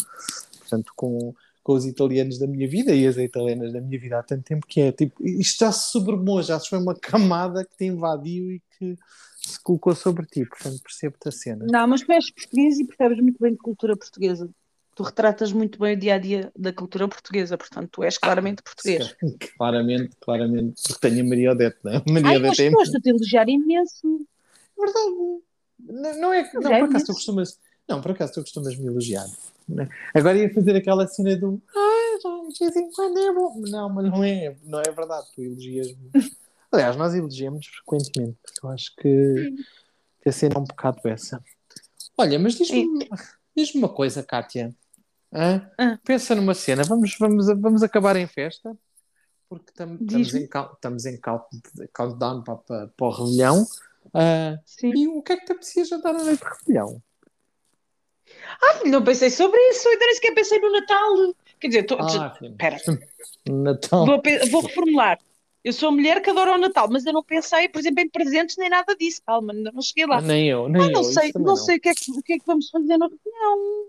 portanto, 0.59 0.93
com, 0.95 1.35
com 1.61 1.73
os 1.73 1.85
italianos 1.85 2.39
da 2.39 2.47
minha 2.47 2.67
vida 2.67 2.93
e 2.95 3.05
as 3.05 3.17
italianas 3.17 3.73
da 3.73 3.81
minha 3.81 3.99
vida 3.99 4.17
há 4.17 4.23
tanto 4.23 4.43
tempo 4.43 4.65
que 4.65 4.79
é 4.79 4.91
tipo, 4.93 5.21
isto 5.25 5.59
já 5.59 5.71
se 5.71 5.91
sobremou, 5.91 6.41
já 6.41 6.57
se 6.57 6.69
foi 6.69 6.79
uma 6.79 6.95
camada 6.95 7.65
que 7.65 7.75
te 7.75 7.85
invadiu 7.85 8.51
e 8.51 8.61
que 8.77 8.97
se 9.37 9.61
colocou 9.61 9.93
sobre 9.93 10.25
ti, 10.25 10.45
portanto, 10.45 10.81
percebo-te 10.81 11.27
a 11.27 11.31
cena. 11.31 11.65
Não, 11.69 11.87
mas 11.87 12.01
tu 12.01 12.11
és 12.11 12.31
português 12.31 12.79
e 12.79 12.85
percebes 12.85 13.19
muito 13.19 13.37
bem 13.41 13.51
de 13.51 13.57
cultura 13.57 13.95
portuguesa. 13.97 14.49
Tu 14.97 15.03
retratas 15.03 15.51
muito 15.53 15.77
bem 15.77 15.93
o 15.93 15.99
dia 15.99 16.15
a 16.15 16.17
dia 16.17 16.51
da 16.57 16.73
cultura 16.73 17.07
portuguesa, 17.07 17.55
portanto, 17.55 17.87
tu 17.91 18.03
és 18.03 18.17
claramente 18.17 18.63
português. 18.63 19.15
Claramente, 19.55 20.15
claramente, 20.19 20.81
porque 20.87 21.07
tenho 21.07 21.23
a 21.23 21.29
Maria 21.29 21.51
Odete, 21.51 21.77
não 21.83 21.91
é? 21.91 22.03
Maria 22.09 22.29
Ai, 22.29 22.37
Odete 22.37 22.63
é 22.63 22.69
mas 22.71 22.79
gosto 22.79 22.99
de 22.99 23.09
elogiar 23.11 23.47
imenso. 23.47 24.27
verdade. 24.75 25.11
Não, 25.79 26.19
não 26.19 26.33
é, 26.33 26.51
não, 26.51 26.61
Já 26.63 26.77
é 26.77 26.79
por 26.79 26.89
acaso 26.89 27.05
tu 27.05 27.13
costumas, 27.13 27.59
não, 27.87 28.01
por 28.01 28.09
acaso 28.09 28.33
tu 28.33 28.41
costumas 28.41 28.75
me 28.75 28.87
elogiar. 28.87 29.27
né? 29.69 29.87
Agora 30.15 30.35
ia 30.35 30.51
fazer 30.51 30.75
aquela 30.75 31.05
cena 31.05 31.35
do 31.35 31.61
ah, 31.75 32.19
já, 32.23 32.49
de 32.51 32.59
vez 32.59 32.75
em 32.75 32.91
quando 32.91 33.19
é 33.19 33.31
bom. 33.31 33.53
Não, 33.69 33.89
mas 33.89 34.05
não 34.05 34.23
é, 34.23 34.55
não 34.63 34.79
é 34.79 34.91
verdade, 34.91 35.27
tu 35.35 35.43
elogias-me. 35.43 36.09
Aliás, 36.71 36.95
nós 36.95 37.13
elogiamos 37.13 37.67
frequentemente, 37.67 38.35
porque 38.41 38.65
eu 38.65 38.69
acho 38.71 38.95
que, 38.95 39.55
que 40.23 40.29
a 40.29 40.31
cena 40.31 40.55
é 40.55 40.57
um 40.57 40.63
bocado 40.63 41.07
essa. 41.07 41.39
Olha, 42.17 42.39
mas 42.39 42.55
diz-me 42.55 43.07
diz 43.55 43.75
uma 43.75 43.89
coisa, 43.89 44.23
Kátia. 44.23 44.75
Ah. 45.31 45.69
Pensa 46.03 46.33
numa 46.35 46.53
cena, 46.53 46.83
vamos, 46.83 47.15
vamos, 47.19 47.47
vamos 47.47 47.83
acabar 47.83 48.15
em 48.15 48.27
festa, 48.27 48.75
porque 49.49 49.71
tam- 49.73 49.97
estamos 50.01 50.33
em, 50.33 50.47
cal- 50.47 50.71
estamos 50.73 51.05
em 51.05 51.19
count- 51.19 51.47
countdown 51.93 52.43
para, 52.43 52.55
para, 52.57 52.87
para 52.87 53.05
o 53.07 53.09
Rebelião. 53.11 53.65
Ah, 54.13 54.57
e 54.83 55.07
o 55.07 55.21
que 55.21 55.33
é 55.33 55.37
que 55.37 55.45
te 55.45 55.51
apetecia 55.51 55.83
jantar 55.85 56.15
à 56.15 56.23
noite 56.23 56.39
de 56.41 56.49
Rebelião? 56.49 57.01
Ah, 58.61 58.87
não 58.87 59.03
pensei 59.03 59.29
sobre 59.29 59.59
isso, 59.69 59.87
ainda 59.87 60.05
nem 60.05 60.15
sequer 60.15 60.33
pensei 60.33 60.59
no 60.59 60.71
Natal. 60.71 61.33
Quer 61.59 61.67
dizer, 61.67 61.83
tô- 61.83 61.97
Ah, 61.99 62.37
espera, 62.41 62.77
Natal. 63.47 64.05
vou, 64.05 64.21
vou 64.51 64.61
reformular. 64.61 65.19
Eu 65.63 65.73
sou 65.73 65.91
mulher 65.91 66.21
que 66.21 66.29
adora 66.29 66.53
o 66.53 66.57
Natal, 66.57 66.87
mas 66.89 67.05
eu 67.05 67.11
não 67.11 67.23
pensei, 67.23 67.67
por 67.67 67.79
exemplo, 67.79 68.01
em 68.01 68.09
presentes 68.09 68.55
nem 68.57 68.69
nada 68.69 68.95
disso. 68.95 69.21
Calma, 69.25 69.51
não 69.53 69.81
cheguei 69.81 70.05
lá. 70.05 70.21
Nem 70.21 70.47
eu, 70.47 70.69
nem 70.69 70.81
Ah, 70.81 70.85
eu. 70.85 70.91
não 70.91 71.01
isso 71.01 71.13
sei, 71.13 71.33
também 71.33 71.47
não 71.47 71.55
sei 71.57 71.77
o 71.77 71.81
que, 71.81 71.89
é 71.89 71.93
que, 71.93 72.11
o 72.11 72.23
que 72.23 72.33
é 72.33 72.39
que 72.39 72.45
vamos 72.45 72.69
fazer 72.69 72.97
na 72.97 73.07
reunião. 73.07 73.87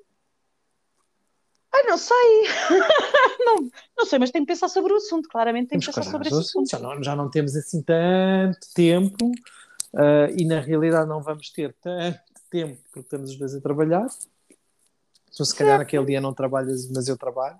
Ai, 1.75 1.83
não 1.85 1.99
sei. 1.99 2.17
não, 3.45 3.71
não 3.97 4.07
sei, 4.07 4.19
mas 4.19 4.31
tenho 4.31 4.45
que 4.45 4.53
pensar 4.53 4.69
sobre 4.69 4.93
o 4.93 4.97
assunto. 4.97 5.29
Claramente 5.29 5.69
tenho 5.69 5.81
Temos 5.81 5.87
que 5.87 5.93
que 5.93 5.99
pensar 6.01 6.11
sobre 6.11 6.29
esse 6.29 6.39
assunto. 6.39 6.71
Já 6.71 6.79
não, 6.79 7.03
já 7.03 7.17
não 7.17 7.31
temos 7.31 7.55
assim 7.55 7.83
tanto 7.83 8.59
tempo 8.75 9.33
ah, 9.95 10.29
e 10.37 10.45
na 10.45 10.61
realidade 10.61 11.09
não 11.09 11.23
vamos 11.23 11.51
ter 11.51 11.75
tanto 11.75 12.21
tempo 12.51 12.81
porque 12.85 13.01
estamos 13.01 13.31
os 13.31 13.37
dois 13.37 13.55
a 13.55 13.61
trabalhar. 13.61 14.07
Tu 15.37 15.45
se 15.45 15.55
calhar 15.55 15.79
naquele 15.79 16.07
dia 16.07 16.21
não 16.21 16.35
trabalhas, 16.35 16.91
mas 16.91 17.07
eu 17.07 17.17
trabalho. 17.17 17.59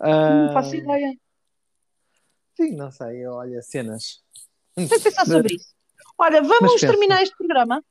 Não 0.00 0.48
Ah, 0.48 0.50
faço 0.52 0.74
ideia. 0.74 1.14
Sim, 2.56 2.74
não 2.74 2.90
sei, 2.90 3.26
olha, 3.26 3.62
cenas. 3.62 4.22
Tenho 4.74 4.88
que 4.88 4.98
pensar 4.98 5.26
sobre 5.26 5.54
isso. 5.54 5.74
Olha, 6.18 6.42
vamos 6.42 6.80
terminar 6.80 7.22
este 7.22 7.36
programa. 7.36 7.84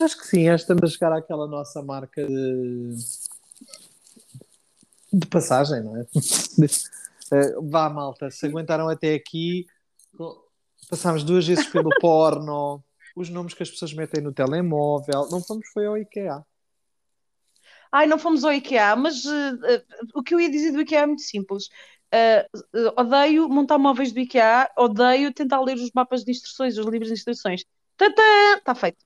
Acho 0.00 0.18
que 0.18 0.26
sim, 0.26 0.44
já 0.44 0.54
estamos 0.54 0.82
a 0.84 0.86
chegar 0.92 1.12
àquela 1.12 1.46
nossa 1.46 1.82
marca 1.82 2.24
de, 2.26 2.94
de 5.12 5.26
passagem, 5.26 5.82
não 5.82 5.96
é? 5.96 6.06
Eh, 7.30 7.54
vá, 7.60 7.90
malta, 7.90 8.30
se 8.30 8.46
aguentaram 8.46 8.88
até 8.88 9.12
aqui, 9.12 9.66
passámos 10.88 11.22
duas 11.22 11.46
vezes 11.46 11.66
pelo 11.66 11.90
porno, 12.00 12.82
os 13.14 13.28
nomes 13.28 13.54
que 13.54 13.62
as 13.62 13.70
pessoas 13.70 13.92
metem 13.92 14.22
no 14.22 14.32
telemóvel, 14.32 15.28
não 15.30 15.42
fomos 15.42 15.68
foi 15.68 15.86
ao 15.86 15.98
IKEA. 15.98 16.42
Ai, 17.90 18.06
não 18.06 18.18
fomos 18.18 18.44
ao 18.44 18.52
IKEA, 18.52 18.96
mas 18.96 19.24
eh, 19.24 19.74
eh, 19.74 19.84
o 20.14 20.22
que 20.22 20.34
eu 20.34 20.40
ia 20.40 20.50
dizer 20.50 20.72
do 20.72 20.80
IKEA 20.80 21.00
é 21.00 21.06
muito 21.06 21.22
simples. 21.22 21.68
Eh, 22.12 22.46
odeio 22.96 23.48
montar 23.48 23.78
móveis 23.78 24.12
do 24.12 24.20
IKEA, 24.20 24.70
odeio 24.76 25.32
tentar 25.32 25.60
ler 25.60 25.76
os 25.76 25.90
mapas 25.94 26.24
de 26.24 26.30
instruções, 26.30 26.76
os 26.76 26.86
livros 26.86 27.08
de 27.08 27.14
instruções. 27.14 27.64
Está 28.00 28.74
feito. 28.74 29.04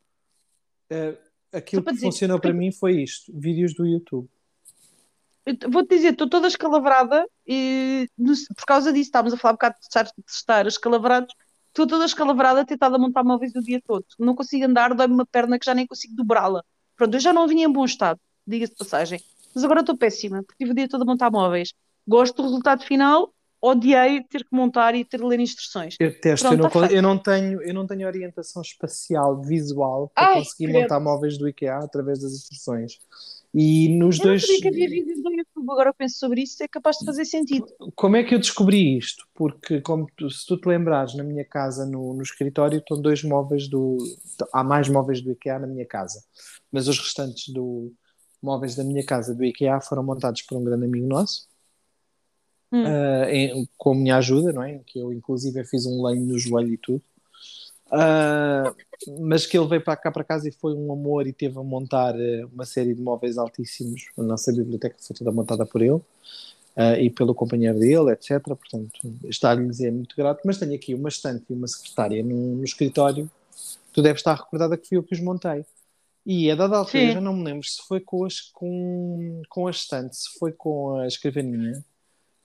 Aquilo 1.52 1.82
Só 1.82 1.90
que 1.90 1.98
funcionou 1.98 2.40
para 2.40 2.52
mim 2.52 2.72
foi 2.72 3.02
isto: 3.02 3.32
vídeos 3.36 3.74
do 3.74 3.86
YouTube. 3.86 4.28
Vou-te 5.68 5.96
dizer, 5.96 6.12
estou 6.12 6.28
toda 6.28 6.46
escalavrada 6.46 7.26
e 7.46 8.08
por 8.56 8.64
causa 8.64 8.92
disso, 8.92 9.08
estávamos 9.08 9.34
a 9.34 9.36
falar 9.36 9.52
um 9.52 9.56
bocado 9.56 9.76
de 9.80 10.32
estar, 10.32 10.66
escalavrados. 10.66 11.34
Estou 11.68 11.86
toda 11.86 12.04
escalavrada, 12.04 12.64
tentada 12.64 12.96
a 12.96 12.98
montar 12.98 13.24
móveis 13.24 13.54
o 13.54 13.60
dia 13.60 13.80
todo. 13.84 14.04
Não 14.18 14.34
consigo 14.34 14.64
andar, 14.64 14.94
dói-me 14.94 15.14
uma 15.14 15.26
perna 15.26 15.58
que 15.58 15.64
já 15.64 15.74
nem 15.74 15.86
consigo 15.86 16.14
dobrá-la. 16.14 16.62
Pronto, 16.96 17.14
eu 17.14 17.20
já 17.20 17.32
não 17.32 17.48
vinha 17.48 17.66
em 17.66 17.72
bom 17.72 17.84
estado, 17.84 18.20
diga-se 18.46 18.72
de 18.72 18.78
passagem. 18.78 19.20
Mas 19.54 19.64
agora 19.64 19.80
estou 19.80 19.96
péssima, 19.96 20.42
porque 20.42 20.62
tive 20.62 20.72
o 20.72 20.74
dia 20.74 20.88
todo 20.88 21.02
a 21.02 21.04
montar 21.04 21.30
móveis. 21.30 21.72
Gosto 22.06 22.36
do 22.36 22.42
resultado 22.42 22.84
final, 22.84 23.32
odiei 23.60 24.22
ter 24.24 24.44
que 24.44 24.54
montar 24.54 24.94
e 24.94 25.04
ter 25.04 25.18
de 25.18 25.24
ler 25.24 25.40
instruções. 25.40 25.96
Eu 25.98 26.20
testo, 26.20 26.48
Pronto, 26.48 26.58
eu, 26.58 26.62
não, 26.62 26.88
tá 26.88 26.92
eu 26.94 27.02
não 27.02 27.18
tenho, 27.18 27.62
eu 27.62 27.74
não 27.74 27.86
tenho 27.86 28.06
orientação 28.06 28.60
espacial 28.60 29.40
visual 29.40 30.10
para 30.14 30.26
Ai, 30.26 30.34
conseguir 30.34 30.66
credo. 30.66 30.82
montar 30.82 31.00
móveis 31.00 31.38
do 31.38 31.48
IKEA 31.48 31.78
através 31.78 32.20
das 32.20 32.32
instruções. 32.32 32.98
E 33.54 33.88
nos 33.98 34.18
Eu 34.18 34.24
não 34.24 34.30
dois. 34.30 34.42
sabia 34.46 34.60
que 34.62 34.68
havia 34.68 34.88
vídeos 34.88 35.22
do 35.22 35.30
YouTube, 35.30 35.70
agora 35.70 35.90
eu 35.90 35.94
penso 35.94 36.18
sobre 36.18 36.42
isso, 36.42 36.62
é 36.62 36.68
capaz 36.68 36.96
de 36.98 37.04
fazer 37.04 37.26
sentido. 37.26 37.66
Como 37.94 38.16
é 38.16 38.24
que 38.24 38.34
eu 38.34 38.38
descobri 38.38 38.96
isto? 38.96 39.26
Porque, 39.34 39.80
como 39.82 40.06
tu- 40.16 40.30
se 40.30 40.46
tu 40.46 40.56
te 40.56 40.66
lembrares, 40.66 41.14
na 41.14 41.22
minha 41.22 41.44
casa, 41.44 41.84
no, 41.84 42.14
no 42.14 42.22
escritório, 42.22 42.78
estão 42.78 43.00
dois 43.00 43.22
móveis 43.22 43.68
do. 43.68 43.98
Há 44.54 44.64
mais 44.64 44.88
móveis 44.88 45.20
do 45.20 45.30
IKEA 45.32 45.58
na 45.58 45.66
minha 45.66 45.84
casa, 45.84 46.24
mas 46.70 46.88
os 46.88 46.98
restantes 46.98 47.52
do 47.52 47.92
móveis 48.42 48.74
da 48.74 48.82
minha 48.84 49.04
casa 49.04 49.34
do 49.34 49.44
IKEA 49.44 49.80
foram 49.82 50.02
montados 50.02 50.40
por 50.42 50.56
um 50.56 50.64
grande 50.64 50.86
amigo 50.86 51.06
nosso, 51.06 51.46
Hum. 52.72 52.84
ah, 52.86 53.30
em- 53.30 53.68
com 53.76 53.92
a 53.92 53.94
minha 53.94 54.16
ajuda, 54.16 54.50
não 54.52 54.62
é? 54.62 54.80
Que 54.86 54.98
eu, 54.98 55.12
inclusive, 55.12 55.62
fiz 55.64 55.84
um 55.84 56.02
lenho 56.06 56.24
no 56.24 56.38
joelho 56.38 56.72
e 56.72 56.78
tudo. 56.78 57.02
Ah, 57.92 58.74
mas 59.20 59.44
que 59.46 59.58
ele 59.58 59.68
veio 59.68 59.84
para 59.84 59.96
cá 59.96 60.10
para 60.10 60.24
casa 60.24 60.48
e 60.48 60.52
foi 60.52 60.74
um 60.74 60.92
amor 60.92 61.26
e 61.26 61.32
teve 61.32 61.58
a 61.58 61.62
montar 61.62 62.18
eh, 62.18 62.44
uma 62.52 62.64
série 62.64 62.94
de 62.94 63.02
móveis 63.02 63.36
altíssimos. 63.36 64.10
A 64.18 64.22
nossa 64.22 64.52
biblioteca 64.52 64.96
foi 64.98 65.14
toda 65.14 65.30
montada 65.30 65.66
por 65.66 65.82
ele 65.82 66.00
ah, 66.76 66.98
e 66.98 67.10
pelo 67.10 67.34
companheiro 67.34 67.78
dele, 67.78 68.12
etc. 68.12 68.40
Portanto, 68.42 69.00
está-lhe 69.24 69.66
dizer 69.66 69.92
muito 69.92 70.16
grato. 70.16 70.40
Mas 70.44 70.58
tenho 70.58 70.74
aqui 70.74 70.94
uma 70.94 71.08
estante 71.08 71.44
e 71.50 71.54
uma 71.54 71.68
secretária 71.68 72.22
no, 72.22 72.56
no 72.56 72.64
escritório 72.64 73.30
Tu 73.92 74.00
deves 74.00 74.20
estar 74.20 74.34
recordada 74.34 74.76
que 74.76 74.88
fui 74.88 74.96
eu 74.96 75.02
que 75.02 75.14
os 75.14 75.20
montei. 75.20 75.64
E 76.24 76.50
a 76.50 76.54
dada 76.54 76.76
altura, 76.76 77.12
já 77.12 77.20
não 77.20 77.34
me 77.34 77.44
lembro 77.44 77.66
se 77.66 77.82
foi 77.86 78.00
com, 78.00 78.24
as, 78.24 78.40
com, 78.40 79.42
com 79.48 79.66
a 79.66 79.70
estante, 79.70 80.16
se 80.16 80.38
foi 80.38 80.52
com 80.52 80.96
a 80.96 81.06
escrivaninha, 81.06 81.84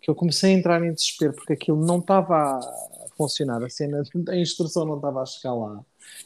que 0.02 0.10
eu 0.10 0.16
comecei 0.16 0.54
a 0.54 0.58
entrar 0.58 0.84
em 0.84 0.94
desespero 0.94 1.34
porque 1.34 1.54
aquilo 1.54 1.84
não 1.86 2.00
estava 2.00 2.36
a 2.36 3.08
funcionar, 3.18 3.64
a 3.64 3.70
cena, 3.70 4.04
a 4.30 4.36
instrução 4.38 4.86
não 4.86 4.96
estava 4.98 5.22
a 5.22 5.26
chegar 5.26 5.54
lá. 5.54 5.84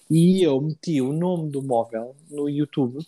E 0.10 0.44
eu 0.44 0.60
meti 0.62 1.02
o 1.02 1.14
nome 1.14 1.50
do 1.50 1.62
móvel 1.64 2.16
no 2.30 2.50
YouTube 2.50 3.00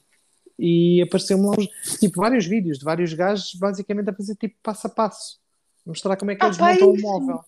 e 0.58 1.02
apareceu-me 1.02 1.46
lá 1.46 1.56
tipo, 2.00 2.22
vários 2.22 2.46
vídeos 2.46 2.80
de 2.80 2.86
vários 2.86 3.14
gajos 3.14 3.54
basicamente 3.56 4.10
a 4.10 4.14
fazer 4.14 4.36
tipo 4.36 4.56
passo 4.64 4.88
a 4.88 4.90
passo, 4.90 5.40
mostrar 5.86 6.16
como 6.16 6.32
é 6.32 6.36
que 6.36 6.44
Ah, 6.44 6.48
eles 6.48 6.58
pá, 6.58 6.72
montam 6.72 6.90
o 6.92 7.02
móvel. 7.02 7.44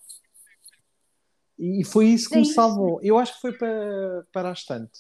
E 1.58 1.84
foi 1.86 2.08
isso 2.08 2.30
que 2.30 2.36
É 2.36 2.40
me 2.40 2.46
salvou. 2.46 3.00
Eu 3.02 3.18
acho 3.18 3.34
que 3.36 3.42
foi 3.42 3.54
para, 3.54 4.28
para 4.34 4.50
a 4.50 4.54
estante. 4.54 5.00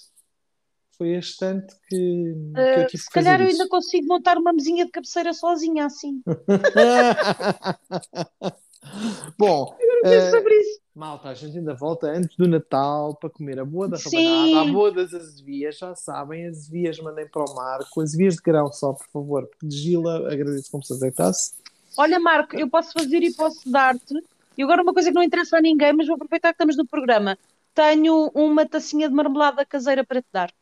Foi 0.98 1.16
a 1.16 1.20
estante 1.20 1.74
que, 1.90 1.96
que 1.96 2.36
Uh, 2.56 2.82
eu 2.82 2.88
tive 2.88 3.04
se 3.04 3.10
calhar 3.10 3.42
eu 3.42 3.48
isso. 3.48 3.62
ainda 3.62 3.70
consigo 3.70 4.08
montar 4.08 4.38
uma 4.38 4.54
mesinha 4.54 4.86
de 4.86 4.92
cabeceira 4.92 5.34
sozinha 5.34 5.86
assim. 5.86 6.22
Bom, 9.38 9.76
Penso 10.02 10.28
eh, 10.28 10.32
sobre 10.32 10.56
isso. 10.56 10.80
malta, 10.94 11.30
a 11.30 11.34
gente 11.34 11.58
ainda 11.58 11.74
volta 11.74 12.08
antes 12.08 12.36
do 12.38 12.48
Natal 12.48 13.16
para 13.16 13.30
comer 13.30 13.60
a 13.60 13.66
boa 13.66 13.90
da 13.90 13.98
rabanada, 13.98 14.62
a 14.62 14.66
boa 14.72 14.92
das 14.92 15.14
azevias, 15.14 15.78
já 15.78 15.94
sabem, 15.96 16.48
azevias 16.48 17.00
mandem 17.00 17.28
para 17.28 17.44
o 17.44 17.56
Marco, 17.56 18.02
azevias 18.02 18.36
de 18.36 18.42
grão 18.42 18.72
só, 18.72 18.94
por 18.94 19.08
favor, 19.08 19.48
porque 19.48 19.68
de 19.68 19.76
Gila 19.76 20.32
agradeço 20.32 20.72
como 20.72 20.84
se 20.84 20.94
azeitasse. 20.94 21.56
Olha, 21.98 22.20
Marco, 22.20 22.56
eu 22.56 22.70
posso 22.70 22.94
fazer 22.94 23.24
e 23.24 23.34
posso 23.34 23.70
dar-te. 23.70 24.14
E 24.58 24.64
agora 24.64 24.84
uma 24.84 24.94
coisa 24.94 25.10
que 25.10 25.16
não 25.16 25.24
interessa 25.24 25.58
a 25.58 25.62
ninguém, 25.62 25.92
mas 25.94 26.08
vou 26.08 26.16
aproveitar 26.16 26.50
que 26.50 26.56
estamos 26.56 26.78
no 26.78 26.86
programa. 26.86 27.38
Tenho 27.74 28.32
uma 28.34 28.66
tacinha 28.68 29.10
de 29.10 29.16
marmelada 29.16 29.66
caseira 29.66 30.04
para 30.06 30.22
te 30.22 30.28
dar. 30.32 30.54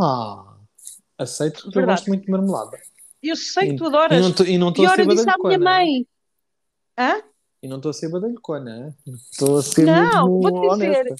Ah, 0.00 0.56
aceito 1.18 1.62
porque 1.62 1.78
eu 1.78 1.86
gosto 1.86 2.06
muito 2.08 2.24
de 2.24 2.30
marmelada. 2.30 2.78
Eu 3.22 3.36
sei 3.36 3.70
que 3.70 3.76
tu 3.76 3.84
E 3.84 3.88
adoras. 3.88 4.22
não 4.22 4.32
tô- 4.32 4.44
E 4.44 4.58
não 4.58 4.68
estou 4.68 4.84
E 4.84 4.86
a 4.86 4.90
olha, 4.90 4.96
ser 4.96 5.02
eu 5.10 5.14
disse 5.14 5.30
à 5.30 5.36
minha 5.38 5.58
mãe. 5.58 6.06
Hã? 6.98 7.22
E 7.62 7.68
não 7.68 7.76
estou 7.78 7.90
a 7.90 7.92
ser 7.92 8.08
badalhocona. 8.10 8.96
Estou 9.06 9.58
a 9.58 9.62
ser 9.62 9.84
Não, 9.86 10.40
vou-te 10.40 10.78
dizer. 10.78 11.14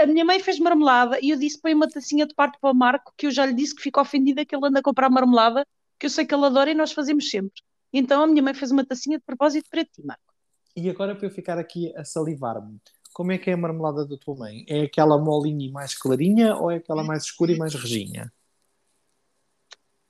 A 0.00 0.06
minha 0.06 0.24
mãe 0.24 0.40
fez 0.40 0.58
marmelada 0.58 1.18
e 1.22 1.30
eu 1.30 1.38
disse 1.38 1.60
põe 1.60 1.72
uma 1.72 1.88
tacinha 1.88 2.26
de 2.26 2.34
parte 2.34 2.58
para 2.60 2.70
o 2.70 2.74
Marco, 2.74 3.12
que 3.16 3.26
eu 3.26 3.30
já 3.30 3.46
lhe 3.46 3.52
disse 3.54 3.74
que 3.74 3.82
fica 3.82 4.00
ofendida 4.00 4.44
que 4.44 4.56
ele 4.56 4.66
anda 4.66 4.80
a 4.80 4.82
comprar 4.82 5.08
marmelada, 5.08 5.64
que 5.98 6.06
eu 6.06 6.10
sei 6.10 6.26
que 6.26 6.34
ele 6.34 6.44
adora 6.44 6.70
e 6.70 6.74
nós 6.74 6.90
fazemos 6.90 7.30
sempre. 7.30 7.62
Então 7.92 8.24
a 8.24 8.26
minha 8.26 8.42
mãe 8.42 8.52
fez 8.52 8.72
uma 8.72 8.84
tacinha 8.84 9.16
de 9.18 9.24
propósito 9.24 9.68
para 9.70 9.84
ti, 9.84 10.02
Marco. 10.04 10.34
E 10.74 10.90
agora 10.90 11.14
para 11.14 11.24
eu 11.26 11.30
ficar 11.30 11.56
aqui 11.56 11.94
a 11.96 12.04
salivar-me, 12.04 12.80
como 13.16 13.32
é 13.32 13.38
que 13.38 13.48
é 13.48 13.54
a 13.54 13.56
marmelada 13.56 14.04
da 14.04 14.14
tua 14.18 14.36
mãe? 14.36 14.66
É 14.68 14.82
aquela 14.82 15.16
molinha 15.16 15.64
e 15.66 15.70
mais 15.70 15.94
clarinha 15.96 16.54
ou 16.54 16.70
é 16.70 16.76
aquela 16.76 17.02
mais 17.02 17.22
escura 17.24 17.50
e 17.50 17.56
mais 17.56 17.72
rejinha? 17.74 18.30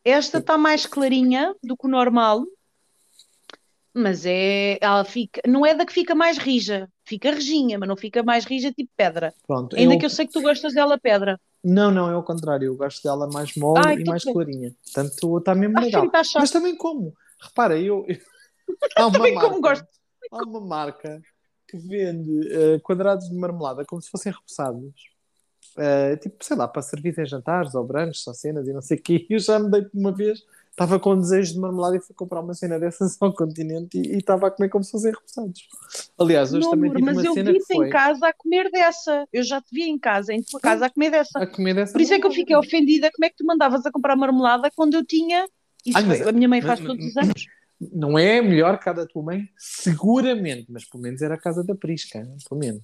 Esta 0.05 0.39
está 0.39 0.59
mais 0.59 0.87
clarinha 0.87 1.55
do 1.63 1.77
que 1.77 1.87
o 1.87 1.89
normal, 1.89 2.45
mas 3.95 4.27
é, 4.27 4.77
ela 4.81 5.05
fica, 5.05 5.41
não 5.47 5.65
é 5.65 5.73
da 5.73 5.87
que 5.87 5.93
fica 5.93 6.17
mais 6.17 6.37
rija, 6.37 6.89
fica 7.05 7.31
rejinha, 7.31 7.79
mas 7.79 7.89
não 7.89 7.97
fica 7.97 8.25
mais 8.25 8.45
rija 8.45 8.73
tipo 8.73 8.91
pedra. 8.97 9.33
Pronto, 9.47 9.77
Ainda 9.77 9.95
eu- 9.95 9.99
que 10.01 10.07
eu 10.07 10.11
sei 10.11 10.27
que 10.27 10.33
tu 10.33 10.43
gostas 10.43 10.75
dela 10.75 10.99
pedra. 10.99 11.39
Não, 11.63 11.93
não, 11.93 12.11
é 12.11 12.17
o 12.17 12.25
contrário. 12.25 12.67
Eu 12.67 12.77
gosto 12.77 13.05
dela 13.05 13.29
mais 13.29 13.55
mole 13.55 13.79
Ai, 13.87 13.99
e 13.99 14.05
mais 14.05 14.25
bem. 14.25 14.35
clarinha. 14.35 14.75
Portanto, 14.83 15.39
está 15.39 15.55
mesmo 15.55 15.79
legal. 15.81 16.11
tá. 16.11 16.23
Mas 16.35 16.51
também 16.51 16.77
como? 16.77 17.15
Repara, 17.41 17.79
eu... 17.81 18.05
Há 18.99 19.07
uma 19.07 19.13
Também 19.19 19.35
marca, 19.35 19.49
como 19.49 19.63
gosto. 19.63 19.87
Há 20.33 20.43
uma 20.43 20.61
marca 20.61 21.23
que 21.77 21.87
vende 21.89 22.49
eh, 22.53 22.79
quadrados 22.81 23.29
de 23.29 23.35
marmelada 23.35 23.85
como 23.85 24.01
se 24.03 24.11
fossem 24.11 24.33
repousados. 24.33 24.93
Eh, 25.79 26.17
tipo, 26.17 26.43
sei 26.45 26.57
lá, 26.57 26.67
para 26.67 26.81
servir 26.83 27.19
em 27.19 27.27
jantares 27.27 27.75
ou 27.75 27.85
brunches 27.85 28.27
ou 28.27 28.35
cenas 28.35 28.67
e 28.67 28.73
não 28.73 28.81
sei 28.83 28.97
o 28.99 29.03
quê. 29.03 29.27
Eu 29.31 29.39
já 29.39 29.59
me 29.59 29.71
dei 29.71 29.83
por 29.83 29.99
uma 29.99 30.11
vez, 30.13 30.43
estava 30.71 30.99
com 30.99 31.19
desejo 31.19 31.53
de 31.55 31.59
marmelada 31.61 31.97
e 31.97 32.01
fui 32.01 32.15
comprar 32.15 32.41
uma 32.41 32.55
cena 32.55 32.79
dessas 32.79 33.17
ao 33.21 33.33
continente 33.35 33.99
e 33.99 34.17
estava 34.17 34.47
a 34.47 34.51
comer 34.51 34.71
como 34.71 34.83
se 34.85 34.91
fossem 34.91 35.13
repousados. 35.13 35.69
Aliás, 36.19 36.55
hoje 36.55 36.65
Não, 36.65 36.71
também 36.71 36.91
amor, 36.91 36.97
tive 36.97 37.07
mas 37.07 37.17
uma 37.19 37.27
eu 37.27 37.35
cena 37.35 37.53
que 37.53 37.59
vi-te 37.59 37.75
foi 37.75 37.87
em 37.89 37.91
casa 37.91 38.27
a 38.29 38.33
comer 38.33 38.71
dessa. 38.71 39.29
Eu 39.33 39.43
já 39.43 39.61
te 39.61 39.69
vi 39.71 39.83
em 39.83 39.99
casa, 39.99 40.33
em 40.33 40.43
tua 40.43 40.61
casa 40.61 40.87
a 40.87 40.91
comer 40.91 41.11
dessa. 41.11 41.39
a 41.39 41.47
comer 41.47 41.75
dessa 41.75 41.93
Por 41.93 42.01
isso 42.01 42.15
é 42.15 42.19
que 42.21 42.27
eu 42.27 42.31
fiquei 42.33 42.57
ofendida. 42.57 43.11
Como 43.15 43.25
é 43.27 43.31
que 43.31 43.37
tu 43.37 43.45
mandavas 43.45 43.85
a 43.85 43.93
comprar 43.93 44.17
marmelada 44.17 44.71
quando 44.75 44.95
eu 44.95 45.05
tinha. 45.05 45.47
Isso 45.85 45.99
Ai, 45.99 46.05
mas- 46.05 46.19
foi- 46.21 46.29
a 46.31 46.33
minha 46.33 46.49
mãe 46.49 46.63
faz 46.63 46.81
mas- 46.81 46.89
todos 46.89 47.05
os 47.07 47.17
anos. 47.19 47.47
Não 47.81 48.19
é 48.19 48.39
a 48.39 48.43
melhor 48.43 48.79
que 48.79 48.89
a 48.89 48.93
da 48.93 49.07
tua 49.07 49.23
mãe? 49.23 49.49
Seguramente, 49.57 50.67
mas 50.71 50.85
pelo 50.85 51.03
menos 51.03 51.21
era 51.21 51.35
a 51.35 51.41
casa 51.41 51.63
da 51.63 51.75
Prisca, 51.75 52.23
né? 52.23 52.37
pelo 52.49 52.59
menos. 52.59 52.83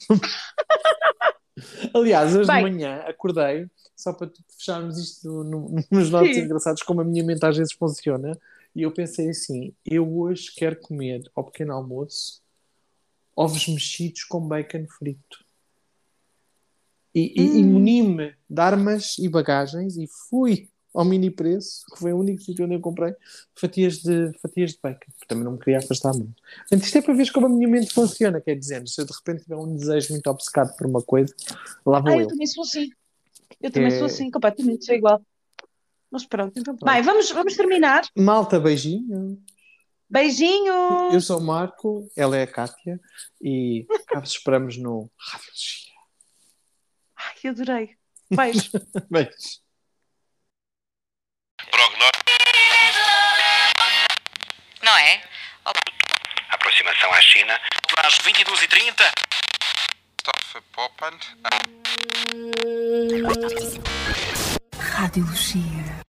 Aliás, 1.94 2.34
hoje 2.34 2.50
Bem. 2.50 2.56
de 2.56 2.62
manhã 2.72 2.96
acordei, 3.06 3.68
só 3.94 4.12
para 4.12 4.30
fecharmos 4.58 4.98
isto 4.98 5.28
no- 5.44 5.68
no- 5.68 5.84
nos 5.90 6.10
nomes 6.10 6.34
Sim. 6.34 6.42
engraçados, 6.42 6.82
como 6.82 7.00
a 7.02 7.04
minha 7.04 7.22
mente 7.22 7.44
às 7.44 7.56
vezes 7.56 7.72
funciona, 7.74 8.32
e 8.74 8.82
eu 8.82 8.90
pensei 8.90 9.28
assim: 9.28 9.72
eu 9.84 10.18
hoje 10.18 10.50
quero 10.56 10.76
comer 10.80 11.22
ao 11.34 11.44
pequeno 11.44 11.72
almoço 11.74 12.40
ovos 13.36 13.68
mexidos 13.68 14.24
com 14.24 14.40
bacon 14.46 14.86
frito. 14.88 15.44
E, 17.14 17.34
e, 17.40 17.60
e 17.60 17.62
Hum. 17.64 17.72
muni-me 17.72 18.34
de 18.48 18.60
armas 18.60 19.18
e 19.18 19.28
bagagens 19.28 19.96
e 19.98 20.06
fui 20.30 20.70
ao 20.94 21.04
mini 21.04 21.30
preço, 21.30 21.84
que 21.92 21.98
foi 21.98 22.12
o 22.12 22.18
único 22.18 22.42
sítio 22.42 22.64
onde 22.64 22.74
eu 22.74 22.80
comprei 22.80 23.14
fatias 23.54 23.98
de, 23.98 24.32
fatias 24.40 24.72
de 24.72 24.78
bacon, 24.82 25.06
porque 25.12 25.26
também 25.26 25.44
não 25.44 25.52
me 25.52 25.58
queria 25.58 25.78
afastar 25.78 26.12
muito. 26.12 26.34
Portanto, 26.58 26.84
isto 26.84 26.98
é 26.98 27.02
para 27.02 27.14
ver 27.14 27.32
como 27.32 27.46
a 27.46 27.48
minha 27.48 27.68
mente 27.68 27.92
funciona, 27.92 28.40
quer 28.40 28.56
dizer, 28.56 28.86
se 28.86 29.00
eu 29.00 29.06
de 29.06 29.12
repente 29.12 29.42
tiver 29.44 29.56
um 29.56 29.74
desejo 29.76 30.12
muito 30.12 30.26
obcecado 30.28 30.76
por 30.76 30.86
uma 30.86 31.02
coisa, 31.02 31.34
lá 31.86 32.00
vou 32.00 32.10
Ah, 32.10 32.14
eu. 32.14 32.20
eu 32.22 32.28
também 32.28 32.46
sou 32.46 32.62
assim. 32.62 32.90
Eu 33.60 33.70
também 33.70 33.88
É- 33.88 33.98
sou 33.98 34.06
assim, 34.06 34.30
completamente, 34.30 34.84
sou 34.84 34.94
igual. 34.94 35.22
Mas 36.10 36.26
pronto. 36.26 36.52
Então. 36.58 36.76
Bem, 36.84 37.00
vamos, 37.02 37.30
vamos 37.30 37.56
terminar. 37.56 38.02
Malta, 38.16 38.60
beijinho. 38.60 39.42
Beijinho! 40.10 40.72
Eu 41.10 41.22
sou 41.22 41.38
o 41.38 41.42
Marco, 41.42 42.06
ela 42.14 42.36
é 42.36 42.42
a 42.42 42.46
Kátia 42.46 43.00
e 43.40 43.86
cá 44.08 44.20
vos 44.20 44.32
esperamos 44.32 44.76
no 44.76 45.10
Rádio 45.18 45.50
Gira. 45.54 45.92
Ai, 47.16 47.50
adorei. 47.50 47.96
Beijo. 48.30 48.70
Beijos. 49.10 49.61
Prognóstico. 51.82 52.30
Não 54.82 54.96
é? 54.96 55.20
Aproximação 56.50 57.12
à 57.12 57.20
China. 57.20 57.60
Às 58.04 58.18
22h30. 58.18 59.10
Stoffe 60.20 60.60
Poppand. 60.72 61.18
Rádio 64.78 65.24
Lucia. 65.24 65.92